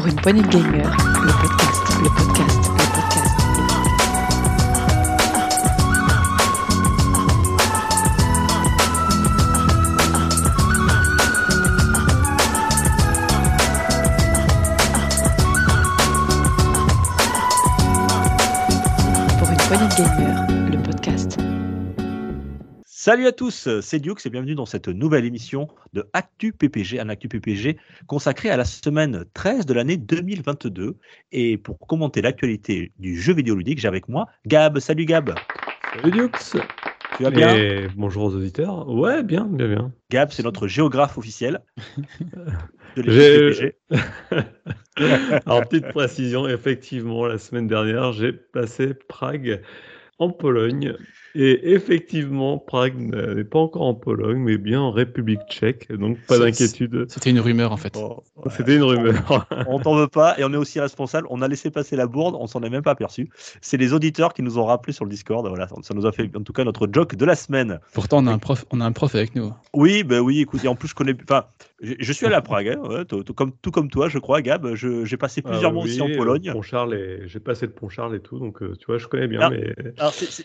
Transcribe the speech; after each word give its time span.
Pour 0.00 0.08
une 0.08 0.16
poignée 0.16 0.40
de 0.40 0.48
gamers, 0.48 0.96
le 1.22 1.30
podcast, 1.30 1.82
le 2.02 2.08
podcast, 2.08 2.69
Salut 23.02 23.26
à 23.26 23.32
tous, 23.32 23.80
c'est 23.80 23.98
Dukes 23.98 24.26
et 24.26 24.28
bienvenue 24.28 24.54
dans 24.54 24.66
cette 24.66 24.88
nouvelle 24.88 25.24
émission 25.24 25.68
de 25.94 26.04
Actu 26.12 26.52
PPG, 26.52 27.00
un 27.00 27.08
Actu 27.08 27.28
PPG 27.28 27.78
consacré 28.06 28.50
à 28.50 28.58
la 28.58 28.66
semaine 28.66 29.24
13 29.32 29.64
de 29.64 29.72
l'année 29.72 29.96
2022. 29.96 30.98
Et 31.32 31.56
pour 31.56 31.78
commenter 31.78 32.20
l'actualité 32.20 32.92
du 32.98 33.18
jeu 33.18 33.32
vidéo 33.32 33.56
ludique, 33.56 33.80
j'ai 33.80 33.88
avec 33.88 34.06
moi 34.10 34.26
Gab. 34.46 34.78
Salut 34.80 35.06
Gab, 35.06 35.34
Salut 35.94 36.10
Dux 36.10 36.56
tu 37.16 37.22
vas 37.22 37.30
bien? 37.30 37.56
Et 37.56 37.88
bonjour 37.96 38.24
aux 38.24 38.34
auditeurs. 38.34 38.86
Ouais, 38.86 39.22
bien, 39.22 39.46
bien, 39.46 39.68
bien. 39.68 39.92
Gab, 40.10 40.30
c'est 40.30 40.42
notre 40.42 40.68
géographe 40.68 41.16
officiel 41.16 41.62
de 42.96 43.02
PPG. 43.02 43.76
Alors, 45.46 45.66
petite 45.66 45.88
précision, 45.88 46.46
effectivement, 46.46 47.26
la 47.26 47.38
semaine 47.38 47.66
dernière, 47.66 48.12
j'ai 48.12 48.34
passé 48.34 48.92
Prague 48.92 49.62
en 50.18 50.28
Pologne. 50.28 50.94
Et 51.34 51.72
effectivement, 51.72 52.58
Prague 52.58 52.96
n'est 52.98 53.44
pas 53.44 53.58
encore 53.60 53.82
en 53.82 53.94
Pologne, 53.94 54.38
mais 54.38 54.58
bien 54.58 54.80
en 54.80 54.90
République 54.90 55.40
tchèque. 55.48 55.90
Donc, 55.92 56.18
pas 56.26 56.38
d'inquiétude. 56.38 57.06
C'était 57.08 57.30
une 57.30 57.40
rumeur 57.40 57.70
en 57.72 57.76
fait. 57.76 57.94
Bon, 57.94 58.22
C'était 58.56 58.76
une 58.76 58.82
rumeur. 58.82 59.46
on 59.68 59.78
t'en 59.78 59.94
veut 59.94 60.08
pas 60.08 60.38
et 60.38 60.44
on 60.44 60.52
est 60.52 60.56
aussi 60.56 60.80
responsable. 60.80 61.26
On 61.30 61.40
a 61.42 61.48
laissé 61.48 61.70
passer 61.70 61.94
la 61.96 62.06
bourde, 62.06 62.36
on 62.38 62.46
s'en 62.46 62.62
est 62.62 62.70
même 62.70 62.82
pas 62.82 62.92
aperçu. 62.92 63.28
C'est 63.60 63.76
les 63.76 63.92
auditeurs 63.92 64.34
qui 64.34 64.42
nous 64.42 64.58
ont 64.58 64.64
rappelé 64.64 64.92
sur 64.92 65.04
le 65.04 65.10
Discord. 65.10 65.46
Voilà, 65.46 65.68
ça 65.82 65.94
nous 65.94 66.06
a 66.06 66.12
fait 66.12 66.28
en 66.36 66.42
tout 66.42 66.52
cas 66.52 66.64
notre 66.64 66.88
joke 66.90 67.14
de 67.14 67.24
la 67.24 67.34
semaine. 67.36 67.78
Pourtant, 67.94 68.18
on 68.24 68.26
a 68.26 68.32
un 68.32 68.38
prof, 68.38 68.64
on 68.72 68.80
a 68.80 68.84
un 68.84 68.92
prof 68.92 69.14
avec 69.14 69.34
nous. 69.36 69.52
Oui, 69.74 70.02
ben 70.02 70.20
oui, 70.20 70.40
écoute, 70.40 70.64
et 70.64 70.68
en 70.68 70.74
plus, 70.74 70.88
je 70.88 70.94
connais. 70.94 71.14
Enfin, 71.22 71.44
je, 71.80 71.94
je 71.98 72.12
suis 72.12 72.26
allé 72.26 72.34
à 72.34 72.42
Prague, 72.42 72.68
hein, 72.76 72.88
ouais, 72.88 73.04
tout, 73.04 73.22
tout 73.22 73.34
comme, 73.34 73.52
tout 73.62 73.70
comme 73.70 73.88
toi, 73.88 74.08
je 74.08 74.18
crois, 74.18 74.42
Gab. 74.42 74.74
Je- 74.74 75.04
J'ai 75.04 75.16
passé 75.16 75.42
plusieurs 75.42 75.70
Ah 75.70 75.74
mois 75.74 75.84
aussi 75.84 76.00
oui, 76.00 76.12
en 76.14 76.18
Pologne. 76.18 76.50
Pont-Charles 76.52 76.94
et... 76.94 77.22
J'ai 77.26 77.40
passé 77.40 77.66
le 77.66 77.72
Pont-Charles 77.72 78.16
et 78.16 78.20
tout, 78.20 78.38
donc 78.38 78.62
euh, 78.62 78.74
tu 78.78 78.86
vois, 78.86 78.98
je 78.98 79.06
connais 79.06 79.28
bien. 79.28 79.40
Ah. 79.42 79.50
Mais... 79.50 79.74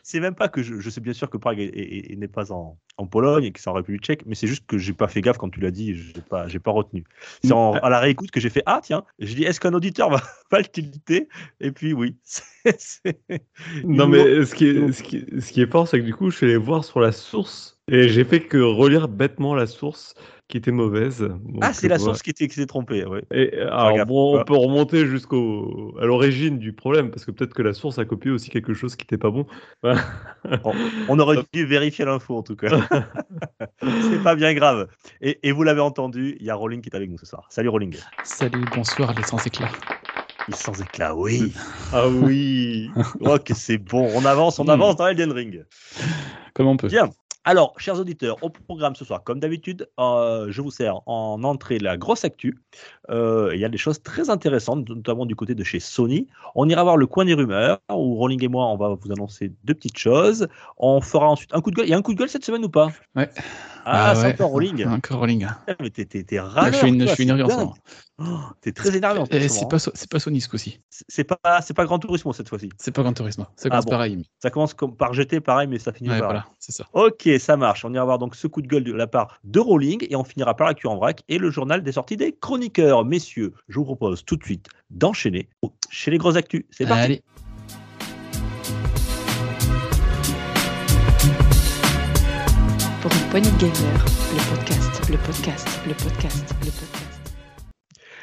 C'est 0.03 0.19
même 0.19 0.36
pas 0.36 0.47
que 0.47 0.61
je, 0.61 0.75
je 0.80 0.90
sais 0.90 1.02
bien 1.02 1.14
sûr 1.14 1.30
que 1.30 1.38
Prague 1.38 1.59
est- 1.59 1.66
est- 1.66 2.12
est- 2.12 2.16
n'est 2.16 2.28
pas 2.28 2.52
en, 2.52 2.78
en 2.98 3.08
Pologne 3.08 3.45
et 3.45 3.52
que 3.52 3.59
c'est 3.59 3.70
en 3.70 3.73
République 3.73 4.04
tchèque, 4.04 4.26
mais 4.26 4.36
c'est 4.36 4.48
juste 4.48 4.66
que 4.68 4.78
j'ai 4.78 4.94
pas 4.94 5.08
fait 5.08 5.22
gaffe 5.22 5.38
quand 5.38 5.50
tu 5.50 5.59
l'as 5.59 5.72
dit, 5.72 5.94
j'ai 5.95 6.22
pas, 6.22 6.48
j'ai 6.48 6.59
pas 6.59 6.72
retenu. 6.72 7.04
C'est 7.44 7.52
en- 7.52 7.73
à 7.73 7.90
la 7.90 8.00
réécoute 8.00 8.31
que 8.31 8.40
j'ai 8.40 8.50
fait 8.50 8.64
Ah, 8.66 8.80
tiens, 8.84 9.03
je 9.20 9.34
dis 9.34 9.44
Est-ce 9.44 9.59
qu'un 9.59 9.73
auditeur 9.73 10.09
va, 10.09 10.22
va 10.52 10.59
le 10.59 10.66
tilter? 10.66 11.28
Et 11.59 11.72
puis, 11.72 11.94
oui. 11.94 12.18
Non, 13.84 14.08
mais 14.08 14.46
ce 14.46 14.56
qui, 14.56 14.66
est, 14.68 14.92
ce, 14.92 15.03
qui, 15.03 15.26
ce 15.40 15.52
qui 15.52 15.62
est 15.62 15.72
fort, 15.72 15.88
c'est 15.88 16.00
que 16.00 16.06
du 16.06 16.14
coup, 16.14 16.30
je 16.30 16.38
suis 16.38 16.46
allé 16.46 16.58
voir 16.58 16.84
sur 16.84 17.00
la 17.00 17.12
source 17.12 17.75
et 17.91 18.08
j'ai 18.09 18.23
fait 18.23 18.41
que 18.41 18.58
relire 18.58 19.08
bêtement 19.08 19.53
la 19.55 19.67
source 19.67 20.14
qui 20.47 20.58
était 20.58 20.72
mauvaise. 20.72 21.22
Donc, 21.22 21.58
Ah, 21.61 21.73
c'est 21.73 21.88
la 21.88 21.97
voilà. 21.97 22.11
source 22.14 22.22
qui 22.22 22.30
était, 22.30 22.47
qui 22.47 22.53
s'est 22.55 22.66
trompée. 22.67 23.03
Ouais. 23.05 23.23
Et 23.31 23.55
euh, 23.58 23.67
alors, 23.73 24.05
bon, 24.05 24.39
on 24.39 24.44
peut 24.44 24.55
remonter 24.55 25.08
jusqu'au 25.08 25.95
à 26.00 26.06
l'origine 26.06 26.59
du 26.59 26.72
problème 26.73 27.09
parce 27.09 27.25
que 27.25 27.31
peut-être 27.31 27.53
que 27.56 27.63
la 27.63 27.73
source 27.73 27.97
a 27.97 28.06
copié 28.06 28.30
aussi 28.31 28.50
quelque 28.52 28.73
chose 28.75 28.95
qui 28.95 29.03
n'était 29.03 29.17
pas 29.17 29.31
bon. 29.31 29.45
On, 29.83 30.73
on 31.09 31.19
aurait 31.19 31.38
dû 31.53 31.66
vérifier 31.66 32.06
l'info 32.06 32.36
en 32.38 32.44
tout 32.44 32.56
cas. 32.56 32.69
c'est 33.81 34.22
pas 34.23 34.36
bien 34.36 34.53
grave. 34.53 34.88
Et, 35.22 35.39
et 35.44 35.52
vous 35.52 35.63
l'avez 35.63 35.81
entendu, 35.81 36.38
il 36.39 36.45
y 36.45 36.50
a 36.52 36.56
Rolling 36.56 36.81
qui 36.81 36.89
est 36.89 36.95
avec 36.95 37.09
nous 37.09 37.17
ce 37.17 37.25
soir. 37.25 37.47
Salut 37.50 37.69
Rolling. 37.69 37.95
Salut, 38.23 38.66
bonsoir, 38.75 39.13
les 39.16 39.23
sans 39.23 39.44
éclat. 39.47 39.69
Il 40.47 40.53
est 40.53 40.58
sans 40.58 40.80
éclat, 40.80 41.16
oui. 41.16 41.53
ah 41.91 42.08
oui. 42.08 42.91
Oh, 43.22 43.38
que 43.44 43.56
c'est 43.56 43.80
bon. 43.80 44.08
On 44.13 44.25
avance, 44.25 44.59
on 44.59 44.66
Mm. 44.66 44.69
avance 44.69 44.95
dans 44.95 45.08
Elden 45.08 45.31
Ring. 45.31 45.66
Comme 46.53 46.67
on 46.67 46.78
peut. 46.78 46.88
Bien. 46.88 47.09
Alors, 47.47 47.79
chers 47.79 48.00
auditeurs, 48.00 48.38
au 48.41 48.50
programme 48.50 48.95
ce 48.95 49.06
soir, 49.06 49.23
comme 49.23 49.39
d'habitude, 49.39 49.88
euh, 50.00 50.47
je 50.50 50.61
vous 50.63 50.72
sers 50.72 50.95
en 51.06 51.44
entrée 51.44 51.78
la 51.78 51.95
grosse 51.95 52.25
actu. 52.25 52.57
Euh, 53.11 53.51
Il 53.53 53.59
y 53.59 53.66
a 53.66 53.69
des 53.69 53.78
choses 53.78 54.01
très 54.01 54.31
intéressantes, 54.31 54.89
notamment 54.89 55.28
du 55.28 55.35
côté 55.35 55.53
de 55.53 55.63
chez 55.63 55.79
Sony. 55.79 56.28
On 56.55 56.67
ira 56.67 56.81
voir 56.84 56.97
le 56.97 57.05
coin 57.05 57.23
des 57.23 57.35
rumeurs, 57.35 57.79
où 57.91 58.16
Rolling 58.16 58.44
et 58.44 58.47
moi, 58.47 58.66
on 58.66 58.78
va 58.78 58.95
vous 59.00 59.11
annoncer 59.11 59.53
deux 59.63 59.75
petites 59.75 60.00
choses. 60.00 60.47
On 60.78 61.01
fera 61.01 61.29
ensuite 61.29 61.53
un 61.53 61.61
coup 61.61 61.69
de 61.69 61.75
gueule. 61.75 61.85
Il 61.85 61.91
y 61.91 61.94
a 61.94 61.97
un 61.97 62.01
coup 62.01 62.13
de 62.13 62.17
gueule 62.17 62.29
cette 62.29 62.45
semaine 62.45 62.66
ou 62.66 62.69
pas? 62.69 62.89
Ah, 63.88 64.13
c'est 64.16 64.23
ouais. 64.23 64.34
encore 64.34 64.50
Rolling. 64.50 64.85
Encore 64.88 65.19
Rolling. 65.19 65.47
Mais 65.79 65.90
t'es, 65.91 66.06
t'es, 66.06 66.40
râleur, 66.40 66.73
je 66.73 66.78
suis, 66.79 66.88
une- 66.88 66.97
toi, 66.97 67.06
je 67.06 67.12
suis 67.12 67.18
c'est 67.18 67.23
énervé 67.23 67.44
en 67.44 67.50
ce 67.50 67.56
moment. 67.56 67.75
Oh, 68.18 68.23
t'es 68.62 68.72
très 68.72 68.96
énervé 68.96 69.19
en 69.19 69.25
ce 69.25 69.31
moment. 69.34 69.47
c'est 69.50 69.63
hein. 69.63 69.68
pas, 69.68 69.78
So- 69.79 69.91
c'est 69.94 70.09
pas 70.09 70.19
Sony 70.19 70.41
ce 70.41 70.50
coup-ci. 70.50 70.79
C'est- 70.90 71.06
C'est 71.07 71.23
pas, 71.23 71.62
c'est 71.62 71.73
pas 71.75 71.85
Grand 71.85 72.00
Turismo 72.00 72.34
cette 72.34 72.50
fois-ci. 72.50 72.69
C'est 72.78 72.91
pas 72.91 73.03
Gran 73.03 73.13
Turismo. 73.13 73.44
Ça 73.56 73.66
Ah 73.66 73.69
commence 73.69 73.85
bon. 73.85 73.91
pareil. 73.91 74.16
mais- 74.18 74.23
Ça 74.41 74.50
commence 74.50 74.73
comme 74.73 74.96
par 74.96 75.13
GT, 75.13 75.40
pareil, 75.41 75.68
mais 75.68 75.78
ça 75.79 75.91
finit 75.94 76.09
Ouais, 76.09 76.19
par. 76.19 76.29
voilà, 76.29 76.46
c'est 76.59 76.72
ça. 76.72 76.85
Ok, 76.94 77.29
ça 77.40 77.57
marche. 77.57 77.85
On 77.85 77.94
ira 77.94 78.06
voir 78.06 78.18
donc 78.18 78.35
ce 78.35 78.47
coup 78.47 78.62
de 78.62 78.68
gueule 78.68 78.84
de 78.84 78.94
la 78.94 79.07
part 79.07 79.40
de 79.44 79.59
Rolling 79.59 80.07
et 80.09 80.16
on 80.16 80.23
finira 80.23 80.56
par 80.56 80.67
la 80.67 80.73
queue 80.73 80.88
en 80.90 80.96
vrac 80.96 81.22
et 81.29 81.38
le 81.38 81.52
journal 81.52 81.84
des 81.84 81.91
sorties 81.91 82.17
des 82.17 82.31
chroniqueurs. 82.34 83.06
Messieurs, 83.06 83.53
je 83.67 83.78
vous 83.78 83.85
propose 83.85 84.25
tout 84.25 84.35
de 84.38 84.44
suite 84.44 84.67
d'enchaîner 84.90 85.50
chez 85.90 86.09
les 86.12 86.17
grosses 86.17 86.35
actus. 86.38 86.63
C'est 86.72 86.85
parti. 86.88 87.03
Allez. 87.03 87.22
De 93.35 93.41
gamers, 93.59 94.06
le 94.31 94.56
podcast, 94.56 95.09
le 95.09 95.18
podcast, 95.18 95.68
le 95.85 95.94
podcast, 95.94 96.56
le 96.62 96.72
podcast. 96.72 97.34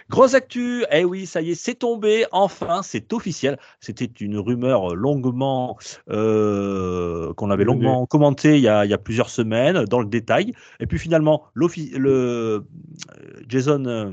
Grosse 0.08 0.32
actu, 0.32 0.86
eh 0.90 1.04
oui, 1.04 1.26
ça 1.26 1.42
y 1.42 1.50
est, 1.50 1.54
c'est 1.54 1.74
tombé, 1.74 2.24
enfin, 2.32 2.80
c'est 2.82 3.12
officiel. 3.12 3.58
C'était 3.78 4.06
une 4.06 4.38
rumeur 4.38 4.94
longuement, 4.94 5.76
euh, 6.08 7.34
qu'on 7.34 7.50
avait 7.50 7.64
longuement 7.64 8.06
commentée 8.06 8.56
il 8.56 8.62
y, 8.62 8.68
a, 8.68 8.86
il 8.86 8.90
y 8.90 8.94
a 8.94 8.98
plusieurs 8.98 9.28
semaines, 9.28 9.84
dans 9.84 10.00
le 10.00 10.06
détail. 10.06 10.54
Et 10.80 10.86
puis 10.86 10.98
finalement, 10.98 11.44
le 11.52 11.66
euh, 12.06 12.60
Jason, 13.48 13.84
euh, 13.84 14.12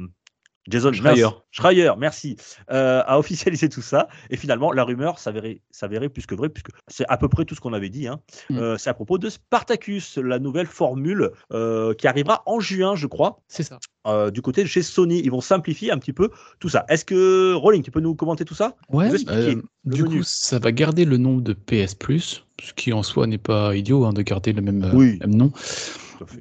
Jason 0.69 0.93
Schreier. 0.93 1.27
Schreier, 1.51 1.91
merci, 1.97 2.35
euh, 2.71 3.01
a 3.05 3.17
officialisé 3.19 3.69
tout 3.69 3.81
ça. 3.81 4.07
Et 4.29 4.37
finalement, 4.37 4.71
la 4.71 4.83
rumeur 4.83 5.19
s'avérait, 5.19 5.61
plus 6.09 6.25
que 6.25 6.35
vraie, 6.35 6.49
puisque 6.49 6.69
c'est 6.87 7.05
à 7.09 7.17
peu 7.17 7.27
près 7.27 7.45
tout 7.45 7.55
ce 7.55 7.61
qu'on 7.61 7.73
avait 7.73 7.89
dit. 7.89 8.07
hein. 8.07 8.19
Mm. 8.49 8.57
Euh, 8.57 8.77
c'est 8.77 8.89
à 8.89 8.93
propos 8.93 9.17
de 9.17 9.29
Spartacus, 9.29 10.17
la 10.17 10.39
nouvelle 10.39 10.67
formule 10.67 11.31
euh, 11.51 11.93
qui 11.93 12.07
arrivera 12.07 12.43
en 12.45 12.59
juin, 12.59 12.95
je 12.95 13.07
crois. 13.07 13.39
C'est 13.47 13.63
ça. 13.63 13.79
Euh, 14.07 14.31
du 14.31 14.41
côté 14.41 14.63
de 14.63 14.67
chez 14.67 14.81
Sony. 14.81 15.19
Ils 15.23 15.31
vont 15.31 15.41
simplifier 15.41 15.91
un 15.91 15.97
petit 15.97 16.13
peu 16.13 16.29
tout 16.59 16.69
ça. 16.69 16.85
Est-ce 16.89 17.03
que, 17.05 17.53
Rolling, 17.53 17.83
tu 17.83 17.91
peux 17.91 17.99
nous 17.99 18.15
commenter 18.15 18.45
tout 18.45 18.55
ça? 18.55 18.75
Ouais, 18.89 19.09
euh, 19.29 19.55
du 19.85 20.03
menu. 20.03 20.17
coup, 20.19 20.23
ça 20.23 20.57
va 20.59 20.71
garder 20.71 21.05
le 21.05 21.17
nom 21.17 21.37
de 21.37 21.53
PS 21.53 21.95
Plus, 21.95 22.45
ce 22.63 22.73
qui 22.73 22.93
en 22.93 23.03
soi 23.03 23.27
n'est 23.27 23.37
pas 23.37 23.75
idiot 23.75 24.05
hein, 24.05 24.13
de 24.13 24.21
garder 24.21 24.53
le 24.53 24.61
même, 24.61 24.83
euh, 24.83 24.91
Oui. 24.93 25.17
même 25.19 25.35
nom. 25.35 25.51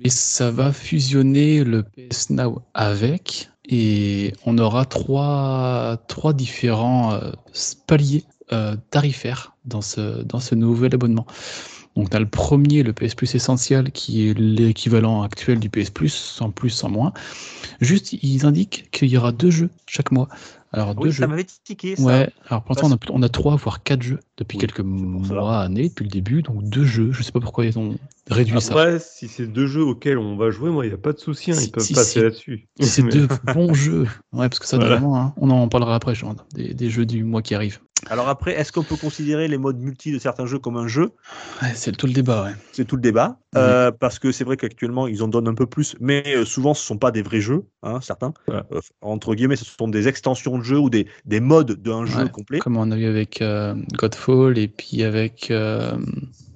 Et 0.05 0.11
ça 0.11 0.51
va 0.51 0.73
fusionner 0.73 1.63
le 1.65 1.83
PS 1.83 2.31
Now 2.31 2.63
avec, 2.75 3.49
et 3.69 4.33
on 4.47 4.57
aura 4.59 4.87
trois, 4.87 5.99
différents 6.35 7.13
euh, 7.13 7.33
paliers 7.87 8.25
euh, 8.53 8.77
tarifaires 8.91 9.53
dans 9.67 9.83
ce, 9.83 10.23
dans 10.23 10.41
ce 10.41 10.55
nouvel 10.55 10.95
abonnement. 10.95 11.27
Donc, 11.95 12.09
on 12.13 12.17
a 12.17 12.21
le 12.21 12.27
premier, 12.27 12.83
le 12.83 12.93
PS 12.93 13.15
Plus 13.15 13.35
Essentiel, 13.35 13.91
qui 13.91 14.29
est 14.29 14.39
l'équivalent 14.39 15.23
actuel 15.23 15.59
du 15.59 15.69
PS 15.69 15.91
Plus, 15.91 16.15
sans 16.15 16.51
plus, 16.51 16.71
sans 16.71 16.89
moins. 16.89 17.13
Juste, 17.81 18.13
ils 18.13 18.47
indiquent 18.47 18.89
qu'il 18.91 19.09
y 19.09 19.17
aura 19.17 19.33
deux 19.33 19.51
jeux 19.51 19.71
chaque 19.87 20.13
mois. 20.13 20.29
Alors, 20.73 20.95
deux 20.95 21.05
Oui, 21.05 21.11
jeux. 21.13 21.23
ça 21.23 21.27
m'avait 21.27 21.45
tiqué, 21.45 21.97
ça. 21.97 22.03
Ouais, 22.05 22.31
alors 22.49 22.63
pour 22.63 22.75
l'instant, 22.75 22.91
Parce- 22.97 23.11
on 23.11 23.15
a, 23.15 23.19
on 23.19 23.23
a 23.23 23.29
trois, 23.29 23.57
voire 23.57 23.83
quatre 23.83 24.03
jeux 24.03 24.21
depuis 24.37 24.57
Oui, 24.59 24.61
quelques 24.61 24.81
mois, 24.81 25.61
années, 25.61 25.89
depuis 25.89 26.05
le 26.05 26.11
début. 26.11 26.43
Donc 26.43 26.63
deux 26.69 26.85
jeux. 26.85 27.11
Je 27.13 27.23
sais 27.23 27.33
pas 27.33 27.41
pourquoi 27.41 27.65
ils 27.65 27.79
ont 27.79 27.97
réduit 28.31 28.61
ça. 28.61 28.73
Après, 28.73 28.99
si 28.99 29.29
c'est 29.29 29.47
deux 29.47 29.67
jeux 29.67 29.83
auxquels 29.83 30.19
on 30.19 30.37
va 30.37 30.51
jouer, 30.51 30.71
moi, 30.71 30.85
il 30.85 30.89
n'y 30.89 30.95
a 30.95 30.99
pas 30.99 31.13
de 31.13 31.19
souci. 31.19 31.53
hein, 31.53 31.55
Si- 31.55 31.67
ils 31.69 31.73
peuvent 31.73 31.85
si, 31.85 31.95
passer 31.95 32.13
si. 32.13 32.21
là-dessus. 32.21 32.69
Si 32.81 32.87
c'est 32.87 33.03
deux 33.09 33.29
bons 33.55 33.73
jeux. 33.73 34.07
Ouais, 34.33 34.49
parce 34.49 34.59
que 34.59 34.67
ça, 34.67 34.77
Voilà. 34.77 34.97
vraiment, 34.97 35.17
hein, 35.19 35.35
on 35.39 35.49
en 35.51 35.69
parlera 35.69 35.95
après, 35.95 36.15
genre, 36.15 36.35
des, 36.53 36.75
des 36.75 36.91
jeux 36.91 37.07
du 37.07 37.25
mois 37.25 37.41
qui 37.41 37.55
arrivent. 37.55 37.81
Alors 38.11 38.29
après, 38.29 38.53
est-ce 38.53 38.73
qu'on 38.73 38.83
peut 38.83 38.97
considérer 38.97 39.49
les 39.49 39.59
modes 39.59 39.79
multi 39.79 40.13
de 40.13 40.19
certains 40.19 40.47
jeux 40.47 40.59
comme 40.59 40.77
un 40.77 40.87
jeu? 40.87 41.11
Ouais, 41.63 41.73
c'est 41.75 41.97
tout 41.97 42.07
le 42.07 42.13
débat, 42.13 42.45
ouais. 42.45 42.55
C'est 42.73 42.85
tout 42.85 42.97
le 42.97 43.03
débat. 43.03 43.39
Oui. 43.55 43.61
Euh, 43.61 43.91
parce 43.91 44.19
que 44.19 44.33
c'est 44.33 44.45
vrai 44.45 44.57
qu'actuellement, 44.57 45.07
ils 45.07 45.23
en 45.23 45.29
donnent 45.29 45.49
un 45.49 45.55
peu 45.55 45.67
plus, 45.67 45.97
mais 46.01 46.23
euh, 46.29 46.45
souvent, 46.45 46.75
ce 46.75 46.83
ne 46.83 46.87
sont 46.87 46.99
pas 46.99 47.11
des 47.11 47.23
vrais 47.23 47.41
jeux, 47.41 47.65
hein, 47.83 48.01
certains. 48.01 48.33
Euh, 48.51 48.63
entre 49.01 49.35
guillemets, 49.35 49.57
ce 49.57 49.65
sont 49.65 49.89
des 49.89 50.09
extensions 50.09 50.59
de 50.59 50.63
jeux 50.63 50.79
ou 50.79 50.91
des, 50.91 51.07
des 51.25 51.41
modes 51.41 51.73
d'un 51.83 52.07
jeu 52.07 52.29
complet. 52.29 52.59
Comme 52.61 52.77
on 52.77 52.91
a 52.91 52.97
vu 52.97 53.07
avec 53.07 53.43
euh, 53.43 53.75
Godfall 53.95 54.59
et 54.59 54.69
puis 54.69 55.03
avec 55.03 55.53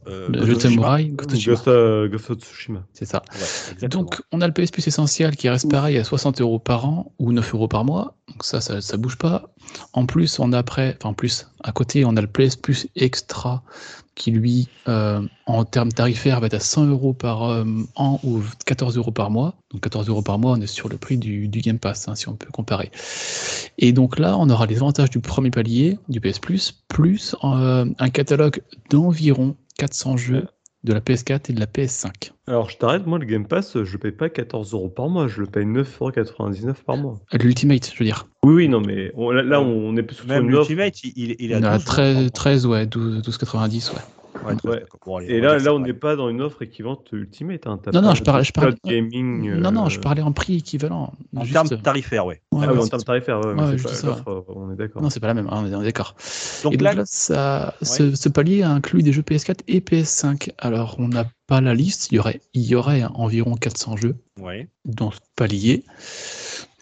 euh, 0.06 0.28
Euh, 0.32 0.46
le. 0.46 0.58
Samurai. 0.58 1.06
Ghost 1.06 1.30
of 1.32 1.36
Tsushima. 1.38 1.54
Ghost 1.54 1.68
of 1.68 2.10
Ghost 2.10 2.30
of 2.30 2.38
Tsushima. 2.38 2.84
C'est 2.92 3.04
ça. 3.04 3.22
Ouais. 3.80 3.88
Donc, 3.88 4.20
on 4.32 4.40
a 4.40 4.46
le 4.46 4.52
PS 4.52 4.70
Plus 4.70 4.86
essentiel 4.86 5.36
qui 5.36 5.48
reste 5.48 5.70
pareil 5.70 5.98
à 5.98 6.04
60 6.04 6.40
euros 6.40 6.58
par 6.58 6.84
an 6.86 7.12
ou 7.18 7.32
9 7.32 7.54
euros 7.54 7.68
par 7.68 7.84
mois. 7.84 8.16
Donc 8.28 8.44
ça, 8.44 8.60
ça, 8.60 8.80
ça 8.80 8.96
bouge 8.96 9.16
pas. 9.16 9.52
En 9.92 10.06
plus, 10.06 10.38
on 10.38 10.52
a 10.52 10.58
après, 10.58 10.96
enfin 10.98 11.10
en 11.10 11.14
plus, 11.14 11.46
à 11.62 11.72
côté, 11.72 12.04
on 12.04 12.16
a 12.16 12.20
le 12.20 12.26
PS 12.26 12.56
Plus 12.56 12.86
extra 12.96 13.62
qui 14.14 14.30
lui, 14.30 14.68
euh, 14.88 15.22
en 15.46 15.64
termes 15.64 15.92
tarifaires, 15.92 16.40
va 16.40 16.46
être 16.46 16.54
à 16.54 16.60
100 16.60 16.86
euros 16.86 17.12
par 17.12 17.44
euh, 17.44 17.64
an 17.96 18.20
ou 18.24 18.42
14 18.66 18.96
euros 18.96 19.10
par 19.10 19.30
mois. 19.30 19.54
Donc 19.70 19.82
14 19.82 20.08
euros 20.08 20.22
par 20.22 20.38
mois, 20.38 20.52
on 20.52 20.60
est 20.60 20.66
sur 20.66 20.88
le 20.88 20.98
prix 20.98 21.16
du, 21.16 21.48
Game 21.48 21.78
Pass, 21.78 22.08
hein, 22.08 22.14
si 22.14 22.28
on 22.28 22.34
peut 22.34 22.50
comparer. 22.50 22.90
Et 23.78 23.92
donc 23.92 24.18
là, 24.18 24.36
on 24.38 24.50
aura 24.50 24.66
les 24.66 24.76
avantages 24.76 25.10
du 25.10 25.20
premier 25.20 25.50
palier, 25.50 25.98
du 26.08 26.20
PS 26.20 26.38
Plus, 26.38 26.72
plus 26.88 27.34
euh, 27.44 27.86
un 27.98 28.10
catalogue 28.10 28.62
d'environ 28.90 29.56
400 29.78 30.16
jeux 30.16 30.46
de 30.84 30.92
la 30.92 31.00
PS4 31.00 31.50
et 31.50 31.52
de 31.52 31.60
la 31.60 31.66
PS5. 31.66 32.32
Alors 32.46 32.70
je 32.70 32.76
t'arrête, 32.76 33.06
moi 33.06 33.18
le 33.18 33.24
Game 33.24 33.46
Pass, 33.46 33.82
je 33.82 33.92
le 33.92 33.98
paye 33.98 34.12
pas 34.12 34.28
14 34.28 34.74
euros 34.74 34.88
par 34.88 35.08
mois, 35.08 35.28
je 35.28 35.40
le 35.40 35.46
paye 35.46 35.64
9,99€ 35.64 36.74
par 36.84 36.96
mois. 36.96 37.20
L'Ultimate, 37.32 37.90
je 37.92 37.98
veux 37.98 38.04
dire. 38.04 38.26
Oui, 38.44 38.54
oui, 38.54 38.68
non, 38.68 38.80
mais 38.80 39.12
là, 39.44 39.60
on 39.60 39.96
est 39.96 40.02
plus 40.02 40.16
sur 40.16 40.26
Même 40.26 40.50
l'Ultimate, 40.50 41.02
il, 41.04 41.36
il, 41.38 41.54
a, 41.54 41.78
13, 41.78 42.32
13, 42.32 42.66
ouais, 42.66 42.86
12,90, 42.86 43.92
ouais. 43.92 44.00
Et 45.28 45.40
là, 45.40 45.58
là, 45.58 45.74
on 45.74 45.78
n'est 45.78 45.92
pas 45.92 46.16
dans 46.16 46.28
une 46.28 46.40
offre 46.40 46.62
équivalente 46.62 47.08
Ultimate. 47.12 47.66
Hein. 47.66 47.80
Non, 47.92 48.02
non, 48.02 48.14
je 48.14 48.22
parlais, 48.22 48.44
je 48.44 48.52
parlais, 48.52 48.74
gaming, 48.84 49.54
non, 49.54 49.72
non, 49.72 49.88
je 49.88 49.98
euh, 49.98 50.00
parlais 50.00 50.22
en 50.22 50.32
prix 50.32 50.56
équivalent. 50.56 51.12
En 51.36 51.44
termes 51.44 51.68
tarifaires, 51.68 52.26
ouais. 52.26 52.40
Ah 52.52 52.72
en 52.72 52.86
termes 52.86 53.02
tarifaires, 53.02 53.40
pas 53.40 54.44
on 54.48 54.72
est 54.72 54.76
d'accord. 54.76 55.02
Non, 55.02 55.10
c'est 55.10 55.20
pas 55.20 55.28
la 55.28 55.34
même, 55.34 55.48
hein, 55.50 55.64
on 55.64 55.80
est 55.80 55.84
d'accord. 55.84 56.14
Donc, 56.64 56.80
là, 56.80 56.94
ça, 57.04 57.74
ce, 57.82 58.14
ce, 58.14 58.28
palier 58.28 58.62
inclut 58.62 59.02
des 59.02 59.12
jeux 59.12 59.22
PS4 59.22 59.60
et 59.68 59.80
PS5. 59.80 60.50
Alors, 60.58 60.96
on 60.98 61.08
n'a 61.08 61.26
pas 61.46 61.60
la 61.60 61.74
liste, 61.74 62.10
il 62.10 62.16
y 62.16 62.18
aurait, 62.18 62.40
il 62.54 62.62
y 62.62 62.74
aurait 62.74 63.04
environ 63.14 63.54
400 63.54 63.96
jeux 63.96 64.16
dans 64.84 65.10
ce 65.10 65.18
palier 65.36 65.84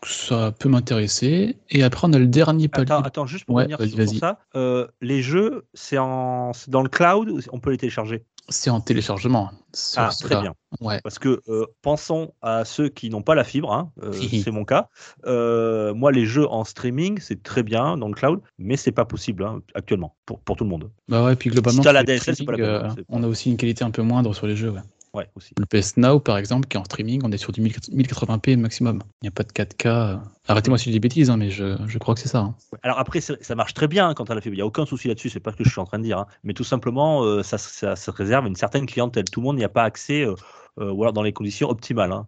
ça 0.07 0.53
peut 0.59 0.69
m'intéresser. 0.69 1.57
Et 1.69 1.83
après, 1.83 2.07
on 2.09 2.13
a 2.13 2.19
le 2.19 2.27
dernier 2.27 2.69
palier. 2.69 2.93
Attends, 3.05 3.27
juste 3.27 3.45
pour 3.45 3.57
revenir 3.57 3.79
sur 3.81 4.19
ça, 4.19 4.39
euh, 4.57 4.87
les 5.01 5.23
jeux, 5.23 5.67
c'est 5.75 5.99
en... 5.99 6.53
dans 6.69 6.83
le 6.83 6.89
cloud 6.89 7.29
ou 7.29 7.41
on 7.53 7.61
peut 7.61 7.71
les 7.71 7.77
télécharger? 7.77 8.25
C'est 8.49 8.71
en 8.71 8.81
téléchargement. 8.81 9.51
Ah, 9.97 10.11
très 10.19 10.41
bien. 10.41 10.55
Ouais. 10.81 11.01
Parce 11.03 11.19
que 11.19 11.41
euh, 11.49 11.67
pensons 11.83 12.35
à 12.43 12.65
ceux 12.65 12.89
qui 12.89 13.09
n'ont 13.11 13.23
pas 13.23 13.37
la 13.37 13.45
fibre, 13.45 13.73
hein, 13.73 13.93
euh, 14.03 14.13
c'est 14.45 14.51
mon 14.51 14.65
cas. 14.65 14.89
moi, 15.25 16.11
les 16.13 16.27
jeux 16.27 16.49
en 16.49 16.65
streaming, 16.65 17.21
c'est 17.21 17.43
très 17.43 17.63
bien 17.63 17.97
dans 17.97 18.09
le 18.09 18.15
cloud, 18.15 18.41
mais 18.59 18.77
c'est 18.77 18.93
pas 18.93 19.05
possible 19.05 19.45
hein, 19.45 19.61
actuellement 19.75 20.17
pour, 20.27 20.41
pour 20.41 20.57
tout 20.57 20.65
le 20.65 20.71
monde. 20.71 20.91
Bah 21.09 21.25
ouais, 21.25 21.37
puis 21.37 21.51
globalement, 21.51 21.83
la 21.83 22.03
DSL, 22.03 22.37
pas 22.45 22.57
la 22.57 22.95
on 23.09 23.23
a 23.23 23.27
aussi 23.27 23.51
une 23.51 23.57
qualité 23.57 23.85
un 23.85 23.91
peu 23.91 24.03
moindre 24.03 24.35
sur 24.35 24.47
les 24.47 24.57
jeux. 24.57 24.71
Ouais. 24.71 24.81
Ouais, 25.13 25.29
aussi. 25.35 25.55
Le 25.59 25.67
PS 25.67 25.97
Now, 25.97 26.21
par 26.21 26.39
exemple, 26.39 26.69
qui 26.69 26.77
est 26.77 26.81
en 26.81 26.85
streaming, 26.85 27.23
on 27.25 27.33
est 27.33 27.37
sur 27.37 27.51
du 27.51 27.61
1080p 27.61 28.57
maximum. 28.57 29.03
Il 29.23 29.25
n'y 29.25 29.29
a 29.29 29.33
pas 29.33 29.43
de 29.43 29.51
4K. 29.51 30.21
Arrêtez-moi 30.47 30.79
si 30.79 30.85
je 30.85 30.91
dis 30.91 30.97
des 30.97 31.01
bêtises, 31.01 31.31
hein, 31.31 31.37
mais 31.37 31.51
je, 31.51 31.77
je, 31.87 31.99
crois 31.99 32.15
que 32.15 32.21
c'est 32.21 32.29
ça. 32.29 32.39
Hein. 32.39 32.55
Alors 32.83 32.99
après, 32.99 33.21
ça 33.21 33.55
marche 33.57 33.75
très 33.75 33.89
bien 33.89 34.15
quand 34.15 34.27
tu 34.27 34.33
as 34.33 34.37
la 34.37 34.41
fibre. 34.41 34.55
Il 34.55 34.59
n'y 34.59 34.63
a 34.63 34.67
aucun 34.67 34.87
souci 34.87 35.09
là-dessus, 35.09 35.29
c'est 35.29 35.41
pas 35.41 35.51
ce 35.51 35.57
que 35.57 35.65
je 35.65 35.71
suis 35.71 35.81
en 35.81 35.85
train 35.85 35.99
de 35.99 36.05
dire. 36.05 36.19
Hein. 36.19 36.27
Mais 36.45 36.55
tout 36.55 36.65
simplement, 36.65 37.25
euh, 37.25 37.43
ça, 37.43 37.59
ça, 37.59 37.97
se 37.97 38.11
réserve 38.11 38.47
une 38.47 38.55
certaine 38.55 38.87
clientèle. 38.87 39.25
Tout 39.25 39.41
le 39.41 39.47
monde 39.47 39.57
n'y 39.57 39.65
a 39.65 39.69
pas 39.69 39.83
accès. 39.83 40.23
Euh, 40.25 40.35
euh, 40.81 40.91
ou 40.91 41.03
alors 41.03 41.13
dans 41.13 41.23
les 41.23 41.33
conditions 41.33 41.69
optimales. 41.69 42.13
Hein. 42.13 42.27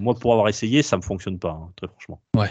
moi, 0.00 0.14
pour 0.14 0.32
avoir 0.32 0.48
essayé, 0.48 0.82
ça 0.82 0.96
me 0.96 1.02
fonctionne 1.02 1.38
pas, 1.38 1.58
très 1.76 1.88
franchement. 1.88 2.20
Ouais. 2.36 2.50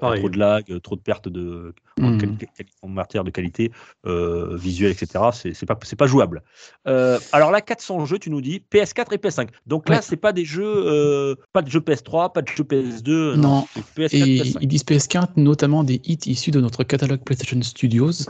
Trop 0.00 0.30
de 0.30 0.38
lag, 0.38 0.64
trop 0.80 0.96
de 0.96 1.00
pertes 1.00 1.28
de, 1.28 1.74
en, 2.00 2.12
hmm. 2.12 2.92
matière 2.92 3.24
de 3.24 3.30
qualité 3.30 3.70
euh, 4.06 4.56
visuelle, 4.56 4.92
etc. 4.92 5.24
C'est 5.32 5.66
pas, 5.66 5.74
pas 5.76 6.06
jouable. 6.06 6.42
Euh, 6.86 7.18
alors 7.32 7.50
là, 7.50 7.60
400 7.60 8.06
jeux, 8.06 8.18
tu 8.18 8.30
nous 8.30 8.40
dis 8.40 8.62
PS4 8.72 9.12
et 9.12 9.18
PS5. 9.18 9.48
Donc 9.66 9.88
là, 9.88 10.00
c'est 10.00 10.16
pas 10.16 10.32
des 10.32 10.44
jeux, 10.44 10.64
euh, 10.64 11.34
pas 11.52 11.62
de 11.62 11.70
jeux 11.70 11.80
PS3, 11.80 12.32
pas 12.32 12.42
de 12.42 12.48
jeux 12.48 12.64
PS2. 12.64 13.34
Non. 13.34 13.66
PS4, 13.96 14.16
et 14.16 14.38
PS5. 14.38 14.58
ils 14.60 14.68
disent 14.68 14.84
PS4, 14.84 15.28
notamment 15.36 15.84
des 15.84 16.00
hits 16.04 16.18
issus 16.26 16.50
de 16.50 16.60
notre 16.60 16.84
catalogue 16.84 17.20
PlayStation 17.22 17.60
Studios. 17.62 18.26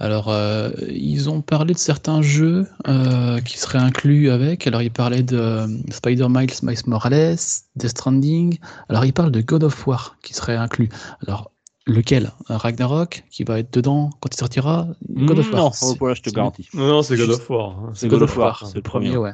Alors, 0.00 0.28
euh, 0.28 0.70
ils 0.88 1.28
ont 1.28 1.40
parlé 1.40 1.74
de 1.74 1.78
certains 1.78 2.22
jeux 2.22 2.68
euh, 2.86 3.40
qui 3.40 3.58
seraient 3.58 3.78
inclus 3.78 4.30
avec. 4.30 4.66
Alors, 4.66 4.80
ils 4.80 4.92
parlaient 4.92 5.24
de 5.24 5.36
euh, 5.36 5.66
Spider-Miles, 5.90 6.54
Miles 6.62 6.78
Morales, 6.86 7.36
Death 7.74 7.90
Stranding. 7.90 8.58
Alors, 8.88 9.04
ils 9.04 9.12
parlent 9.12 9.32
de 9.32 9.40
God 9.40 9.64
of 9.64 9.86
War 9.86 10.16
qui 10.22 10.34
serait 10.34 10.56
inclus. 10.56 10.88
Alors, 11.26 11.50
Lequel? 11.88 12.32
Ragnarok 12.48 13.24
qui 13.30 13.44
va 13.44 13.58
être 13.60 13.72
dedans 13.72 14.10
quand 14.20 14.28
il 14.34 14.36
sortira? 14.36 14.88
God 15.08 15.38
of 15.38 15.52
War. 15.52 15.72
Non, 15.82 15.94
voilà, 15.98 16.14
je 16.14 16.20
te 16.20 16.28
garantis. 16.28 16.68
Non, 16.74 17.00
c'est 17.00 17.16
God 17.16 17.30
of 17.30 17.48
War. 17.48 17.70
Hein. 17.70 17.90
C'est 17.94 18.08
God, 18.08 18.22
of 18.22 18.36
War, 18.36 18.66
c'est 18.66 18.76
le 18.76 18.82
premier, 18.82 19.16
ouais. 19.16 19.32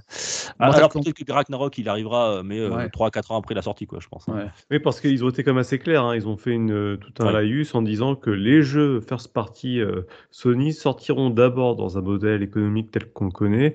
Ah, 0.60 0.70
alors 0.70 0.90
peut-être 0.90 1.12
que 1.12 1.32
Ragnarok 1.32 1.76
il 1.78 1.88
arrivera, 1.88 2.42
mais 2.44 2.60
3-4 2.68 3.32
ans 3.32 3.38
après 3.38 3.56
la 3.56 3.62
sortie, 3.62 3.86
quoi, 3.86 3.98
je 4.00 4.06
pense. 4.06 4.28
Hein. 4.28 4.50
Oui, 4.70 4.78
parce 4.78 5.00
qu'ils 5.00 5.24
ont 5.24 5.30
été 5.30 5.42
quand 5.42 5.50
même 5.50 5.60
assez 5.60 5.80
clairs. 5.80 6.04
Hein. 6.04 6.14
Ils 6.14 6.28
ont 6.28 6.36
fait 6.36 6.52
une, 6.52 6.72
euh, 6.72 6.96
tout 6.96 7.12
un 7.22 7.32
laïus 7.32 7.74
en 7.74 7.82
disant 7.82 8.14
que 8.14 8.30
les 8.30 8.62
jeux 8.62 9.00
first 9.00 9.32
party 9.32 9.80
euh, 9.80 10.02
Sony 10.30 10.72
sortiront 10.72 11.30
d'abord 11.30 11.74
dans 11.74 11.98
un 11.98 12.02
modèle 12.02 12.44
économique 12.44 12.92
tel 12.92 13.10
qu'on 13.10 13.26
le 13.26 13.32
connaît, 13.32 13.74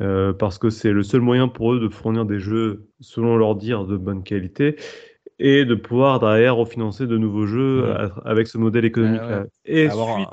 euh, 0.00 0.32
parce 0.32 0.56
que 0.58 0.70
c'est 0.70 0.92
le 0.92 1.02
seul 1.02 1.20
moyen 1.20 1.48
pour 1.48 1.74
eux 1.74 1.80
de 1.80 1.90
fournir 1.90 2.24
des 2.24 2.40
jeux, 2.40 2.88
selon 3.00 3.36
leur 3.36 3.54
dire, 3.54 3.84
de 3.84 3.98
bonne 3.98 4.22
qualité 4.22 4.76
et 5.44 5.66
de 5.66 5.74
pouvoir 5.74 6.20
derrière 6.20 6.56
refinancer 6.56 7.06
de 7.06 7.18
nouveaux 7.18 7.44
jeux 7.44 7.84
avec 8.24 8.48
ce 8.48 8.56
modèle 8.56 8.86
économique 8.86 9.20
là. 9.20 9.44
Et 9.66 9.90
suite 9.90 10.28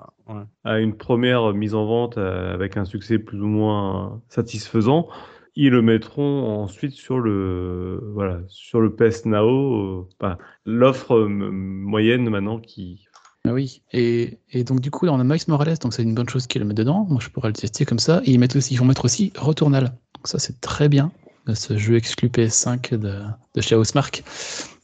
à 0.64 0.80
une 0.80 0.96
première 0.96 1.54
mise 1.54 1.76
en 1.76 1.86
vente 1.86 2.18
euh, 2.18 2.54
avec 2.54 2.78
un 2.78 2.86
succès 2.86 3.20
plus 3.20 3.42
ou 3.42 3.48
moins 3.48 4.22
satisfaisant, 4.30 5.10
ils 5.56 5.72
le 5.72 5.82
mettront 5.82 6.64
ensuite 6.64 6.94
sur 6.94 7.20
le 7.20 8.00
voilà 8.14 8.40
sur 8.48 8.80
le 8.80 8.96
PS 8.96 9.26
Now, 9.26 10.08
euh, 10.24 10.36
l'offre 10.66 11.28
moyenne 11.28 12.30
maintenant 12.30 12.60
qui 12.60 13.06
ah 13.46 13.54
oui, 13.54 13.82
et, 13.92 14.38
et, 14.52 14.64
donc 14.64 14.82
du 14.82 14.92
coup, 14.92 15.08
là, 15.08 15.14
on 15.14 15.20
a 15.20 15.24
Miles 15.24 15.42
Morales, 15.48 15.80
donc 15.80 15.96
c'est 15.96 16.04
une 16.04 16.14
bonne 16.14 16.30
chose 16.30 16.46
qu'ils 16.46 16.62
le 16.62 16.68
mettent 16.68 16.78
dedans. 16.78 17.08
Moi, 17.10 17.18
je 17.20 17.30
pourrais 17.30 17.48
le 17.48 17.56
tester 17.56 17.86
comme 17.86 17.98
ça. 17.98 18.22
Et 18.24 18.30
ils, 18.30 18.40
mettent 18.40 18.56
aussi, 18.56 18.76
ils 18.76 18.78
vont 18.78 18.86
mettre 18.86 19.04
aussi 19.04 19.34
Returnal. 19.36 19.86
Donc 19.86 20.28
ça, 20.28 20.38
c'est 20.38 20.62
très 20.62 20.88
bien. 20.90 21.12
Ce 21.52 21.76
jeu 21.76 21.96
exclu 21.96 22.28
PS5 22.28 22.96
de, 22.96 23.16
de 23.56 23.62
chez 23.62 23.76
Housemark 23.76 24.24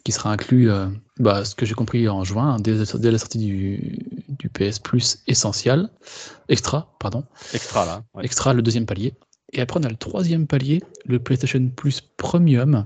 qui 0.07 0.13
sera 0.13 0.31
inclus, 0.31 0.71
euh, 0.71 0.88
bah, 1.19 1.44
ce 1.44 1.54
que 1.54 1.65
j'ai 1.65 1.74
compris 1.74 2.07
en 2.07 2.24
juin, 2.24 2.56
dès, 2.62 2.75
la 2.75 2.86
sortie 3.18 3.39
du, 3.39 4.00
du, 4.30 4.48
PS 4.48 4.80
Plus 4.80 5.21
essentiel, 5.27 5.89
extra, 6.48 6.95
pardon. 6.98 7.25
Extra 7.54 7.86
là. 7.86 8.04
Extra, 8.24 8.54
le 8.54 8.62
deuxième 8.62 8.86
palier. 8.86 9.15
Et 9.51 9.59
après, 9.59 9.81
on 9.81 9.83
a 9.83 9.89
le 9.89 9.98
troisième 9.98 10.48
palier, 10.48 10.81
le 11.06 11.19
PlayStation 11.19 11.68
Plus 11.75 12.00
Premium. 12.00 12.86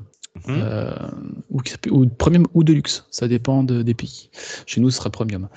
Euh, 0.50 0.96
ou, 1.52 1.62
ou, 1.92 2.08
premium 2.08 2.48
ou 2.56 2.64
deluxe, 2.64 3.06
ça 3.12 3.28
dépend 3.28 3.62
des 3.62 3.94
pays. 3.94 4.32
Chez 4.66 4.82
nous, 4.82 4.90
ce 4.90 4.98
sera 4.98 5.12
premium. 5.12 5.48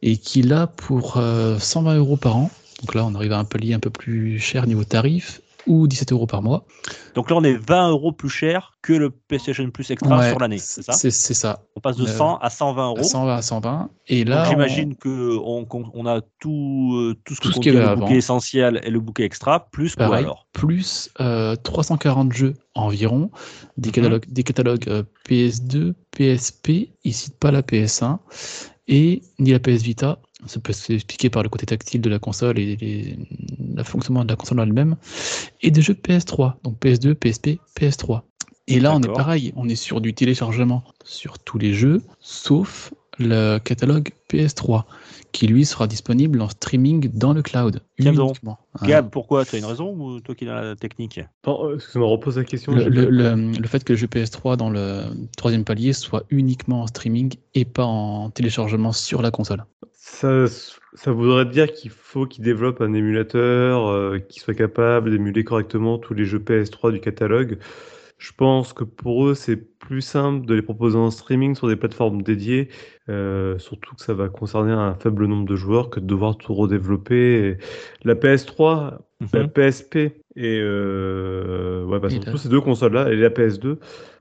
Et 0.00 0.16
qui 0.16 0.40
là 0.40 0.68
pour 0.68 1.16
120 1.16 1.20
euh, 1.20 1.98
euros 1.98 2.16
par 2.16 2.38
an. 2.38 2.50
Donc 2.80 2.94
là, 2.94 3.04
on 3.04 3.14
arrive 3.14 3.32
à 3.32 3.38
un 3.38 3.44
palier 3.44 3.74
un 3.74 3.78
peu 3.78 3.90
plus 3.90 4.38
cher 4.38 4.66
niveau 4.66 4.84
tarif 4.84 5.42
ou 5.66 5.86
17 5.86 6.12
euros 6.12 6.26
par 6.26 6.42
mois. 6.42 6.64
Donc 7.14 7.30
là, 7.30 7.36
on 7.36 7.44
est 7.44 7.54
20 7.54 7.90
euros 7.90 8.12
plus 8.12 8.28
cher 8.28 8.72
que 8.82 8.92
le 8.92 9.10
PlayStation 9.10 9.68
Plus 9.70 9.90
Extra 9.90 10.28
sur 10.28 10.38
l'année, 10.38 10.58
c'est 10.58 10.82
ça? 10.82 10.92
C'est 10.92 11.10
ça. 11.10 11.62
On 11.76 11.80
passe 11.80 11.96
de 11.96 12.06
100 12.06 12.34
euh, 12.34 12.36
à 12.40 12.50
120 12.50 12.88
euros. 12.88 13.02
120 13.02 13.34
à 13.34 13.42
120. 13.42 13.90
Et 14.08 14.24
là, 14.24 14.44
j'imagine 14.48 14.96
qu'on 14.96 15.66
on 15.70 16.06
a 16.06 16.20
tout, 16.40 16.92
euh, 16.94 17.14
tout 17.24 17.34
ce 17.34 17.40
que 17.40 17.52
contient 17.52 17.72
le 17.72 17.96
bouquet 17.96 18.16
essentiel 18.16 18.80
et 18.84 18.90
le 18.90 19.00
bouquet 19.00 19.24
extra, 19.24 19.70
plus 19.70 19.96
quoi 19.96 20.16
alors? 20.16 20.46
Plus 20.52 21.10
340 21.62 22.30
euh, 22.32 22.34
jeux 22.34 22.54
environ, 22.74 23.30
des 23.76 23.88
mhm. 23.88 23.94
catalogues, 23.94 24.26
des 24.28 24.42
catalogues 24.42 25.04
PS2, 25.28 25.94
PSP, 26.10 26.90
ici 27.04 27.30
pas 27.30 27.50
la 27.50 27.62
PS1, 27.62 28.18
et 28.88 29.22
ni 29.38 29.52
la 29.52 29.60
PS 29.60 29.82
Vita, 29.82 30.18
ça 30.46 30.60
peut 30.60 30.72
s'expliquer 30.72 31.30
par 31.30 31.42
le 31.42 31.48
côté 31.48 31.66
tactile 31.66 32.00
de 32.00 32.10
la 32.10 32.18
console 32.18 32.58
et 32.58 32.76
les, 32.76 33.18
le 33.74 33.82
fonctionnement 33.82 34.24
de 34.24 34.30
la 34.30 34.36
console 34.36 34.60
elle-même, 34.60 34.96
et 35.62 35.70
des 35.70 35.82
jeux 35.82 35.94
PS3, 35.94 36.54
donc 36.62 36.78
PS2, 36.80 37.14
PSP, 37.14 37.60
PS3. 37.78 38.22
Et 38.66 38.80
là, 38.80 38.94
on 38.94 39.02
est 39.02 39.12
pareil, 39.12 39.52
on 39.56 39.68
est 39.68 39.76
sur 39.76 40.00
du 40.00 40.14
téléchargement 40.14 40.84
sur 41.04 41.38
tous 41.38 41.58
les 41.58 41.74
jeux, 41.74 42.02
sauf 42.20 42.92
le 43.18 43.58
catalogue 43.58 44.10
PS3 44.30 44.84
qui 45.32 45.48
lui 45.48 45.66
sera 45.66 45.86
disponible 45.86 46.40
en 46.40 46.48
streaming 46.48 47.10
dans 47.12 47.32
le 47.32 47.42
cloud. 47.42 47.80
Gab, 47.98 48.16
Gab 48.82 49.10
pourquoi 49.10 49.44
Tu 49.44 49.56
as 49.56 49.58
une 49.58 49.64
raison 49.64 49.92
ou 49.92 50.20
toi 50.20 50.34
qui 50.34 50.48
as 50.48 50.62
la 50.62 50.76
technique? 50.76 51.20
Euh, 51.46 51.74
Excuse-moi, 51.74 52.08
repose 52.08 52.38
la 52.38 52.44
question. 52.44 52.72
Le, 52.72 53.66
fait 53.66 53.82
que 53.84 53.92
le 53.92 53.98
jeu 53.98 54.06
PS3 54.06 54.56
dans 54.56 54.70
le 54.70 55.02
troisième 55.36 55.64
palier 55.64 55.92
soit 55.92 56.24
uniquement 56.30 56.82
en 56.82 56.86
streaming 56.86 57.34
et 57.54 57.64
pas 57.64 57.84
en 57.84 58.30
téléchargement 58.30 58.92
sur 58.92 59.22
la 59.22 59.30
console. 59.30 59.64
Ça, 60.06 60.44
ça 60.92 61.12
voudrait 61.12 61.46
dire 61.46 61.72
qu'il 61.72 61.90
faut 61.90 62.26
qu'ils 62.26 62.44
développent 62.44 62.82
un 62.82 62.92
émulateur 62.92 63.86
euh, 63.86 64.18
qui 64.18 64.38
soit 64.38 64.52
capable 64.52 65.10
d'émuler 65.10 65.44
correctement 65.44 65.96
tous 65.96 66.12
les 66.12 66.26
jeux 66.26 66.40
PS3 66.40 66.92
du 66.92 67.00
catalogue. 67.00 67.56
Je 68.18 68.30
pense 68.36 68.74
que 68.74 68.84
pour 68.84 69.26
eux, 69.26 69.34
c'est 69.34 69.56
plus 69.56 70.02
simple 70.02 70.44
de 70.44 70.54
les 70.54 70.60
proposer 70.60 70.98
en 70.98 71.10
streaming 71.10 71.54
sur 71.54 71.68
des 71.68 71.76
plateformes 71.76 72.20
dédiées, 72.20 72.68
euh, 73.08 73.58
surtout 73.58 73.94
que 73.94 74.02
ça 74.02 74.12
va 74.12 74.28
concerner 74.28 74.72
un 74.72 74.94
faible 74.94 75.24
nombre 75.24 75.48
de 75.48 75.56
joueurs 75.56 75.88
que 75.88 76.00
de 76.00 76.06
devoir 76.06 76.36
tout 76.36 76.52
redévelopper. 76.52 77.56
la 78.04 78.14
PS3, 78.14 78.98
la 79.32 79.48
PSP 79.48 79.96
mhm. 79.96 80.10
et 80.36 80.60
euh, 80.60 81.82
ouais, 81.86 81.98
bah, 81.98 82.10
surtout 82.10 82.36
ces 82.36 82.50
deux 82.50 82.60
consoles-là 82.60 83.10
et 83.10 83.16
la 83.16 83.30
PS2, 83.30 83.78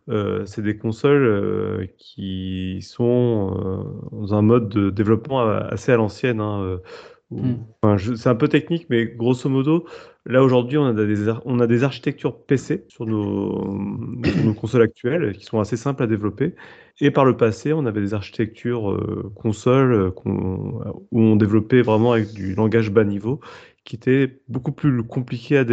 euh, 0.10 0.46
c'est 0.46 0.62
des 0.62 0.78
consoles 0.78 1.90
qui 1.98 2.82
sont 2.82 3.86
dans 4.12 4.34
un 4.34 4.42
mode 4.42 4.70
de 4.70 4.90
développement 4.90 5.42
assez 5.42 5.92
à 5.92 5.98
l'ancienne. 5.98 6.40
Hein, 6.40 6.80
Hmm. 7.34 7.98
c'est 8.16 8.30
un 8.30 8.36
peu 8.36 8.48
technique, 8.48 8.88
mais 8.90 9.08
grosso 9.08 9.50
modo, 9.50 9.86
Là 10.26 10.42
aujourd'hui, 10.42 10.78
on, 10.78 10.86
a 10.86 10.94
des 10.94 11.30
on 11.44 11.60
a 11.60 11.68
des 11.68 11.84
architectures 11.84 12.46
PC 12.46 12.86
sur 12.88 13.06
nos, 13.06 13.78
nos, 14.46 14.54
consoles 14.54 14.84
actuelles 14.84 15.36
qui 15.36 15.44
sont 15.44 15.60
assez 15.60 15.76
simples 15.76 16.02
à 16.02 16.08
développer. 16.08 16.56
Et 17.02 17.12
par 17.12 17.26
le 17.26 17.36
passé, 17.36 17.74
on 17.74 17.86
avait 17.86 18.00
des 18.00 18.14
architectures 18.14 18.90
euh, 18.90 19.34
consoles 19.36 20.14
où 20.24 21.20
on 21.20 21.36
développait 21.36 21.82
vraiment 21.82 22.14
avec 22.14 22.34
du 22.34 22.56
langage 22.56 22.90
bas 22.90 23.04
niveau 23.04 23.42
qui 23.84 23.98
était 23.98 24.40
beaucoup 24.48 24.72
plus 24.72 25.04
compliqué 25.04 25.58
à 25.58 25.66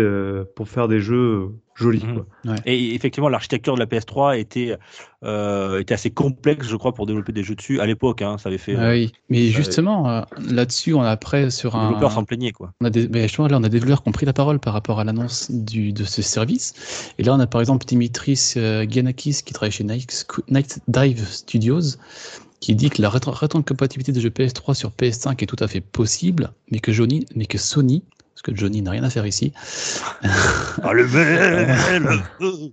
pour 0.56 0.68
faire 0.68 0.88
des 0.88 0.98
jeux 0.98 1.50
jolis. 1.82 2.04
Mhm. 2.04 2.56
Et 2.66 2.94
effectivement, 2.94 3.28
l'architecture 3.28 3.74
de 3.74 3.80
la 3.80 3.86
PS3 3.86 4.38
était, 4.38 4.76
euh, 5.24 5.80
était 5.80 5.94
assez 5.94 6.10
complexe, 6.10 6.68
je 6.68 6.76
crois, 6.76 6.92
pour 6.92 7.06
développer 7.06 7.32
des 7.32 7.42
jeux 7.42 7.54
dessus 7.54 7.80
à 7.80 7.86
l'époque. 7.86 8.22
Hein, 8.22 8.38
ça 8.38 8.48
avait 8.48 8.58
fait. 8.58 8.76
Ah 8.76 8.90
oui, 8.90 9.12
mais 9.28 9.48
justement, 9.48 10.08
euh, 10.08 10.22
là-dessus, 10.50 10.94
on 10.94 11.02
a 11.02 11.10
après 11.10 11.50
sur 11.50 11.76
un. 11.76 11.82
Les 11.82 11.88
développeurs 11.88 12.12
s'en 12.12 12.24
plaignaient, 12.24 12.52
quoi. 12.52 12.72
On 12.80 12.86
a 12.86 12.90
des, 12.90 13.08
mais 13.08 13.22
justement, 13.22 13.48
là, 13.48 13.58
on 13.58 13.64
a 13.64 13.68
des 13.68 13.78
développeurs 13.78 14.02
qui 14.02 14.08
ont 14.08 14.12
pris 14.12 14.26
la 14.26 14.32
parole 14.32 14.58
par 14.58 14.72
rapport 14.72 15.00
à 15.00 15.04
l'annonce 15.04 15.50
du 15.50 15.92
de 15.92 16.04
ce 16.04 16.22
service. 16.22 17.12
Et 17.18 17.22
là, 17.22 17.34
on 17.34 17.40
a 17.40 17.46
par 17.46 17.60
exemple 17.60 17.86
Dimitris 17.86 18.54
euh, 18.56 18.86
Giannakis 18.88 19.42
qui 19.44 19.52
travaille 19.52 19.72
chez 19.72 19.84
Night 19.84 20.80
Dive 20.88 21.26
Studios 21.26 21.96
qui 22.60 22.74
dit 22.74 22.90
que 22.90 23.02
la 23.02 23.08
rétrocompatibilité 23.08 24.12
des 24.12 24.20
jeux 24.20 24.28
PS3 24.28 24.74
sur 24.74 24.90
PS5 24.90 25.42
est 25.42 25.46
tout 25.46 25.56
à 25.58 25.66
fait 25.66 25.80
possible, 25.80 26.52
mais 26.70 26.78
que, 26.78 26.92
Johnny, 26.92 27.24
mais 27.34 27.46
que 27.46 27.58
Sony, 27.58 28.02
parce 28.40 28.54
que 28.54 28.58
Johnny 28.58 28.80
n'a 28.80 28.92
rien 28.92 29.02
à 29.02 29.10
faire 29.10 29.26
ici, 29.26 29.52
ah, 30.22 30.92
le 30.92 31.06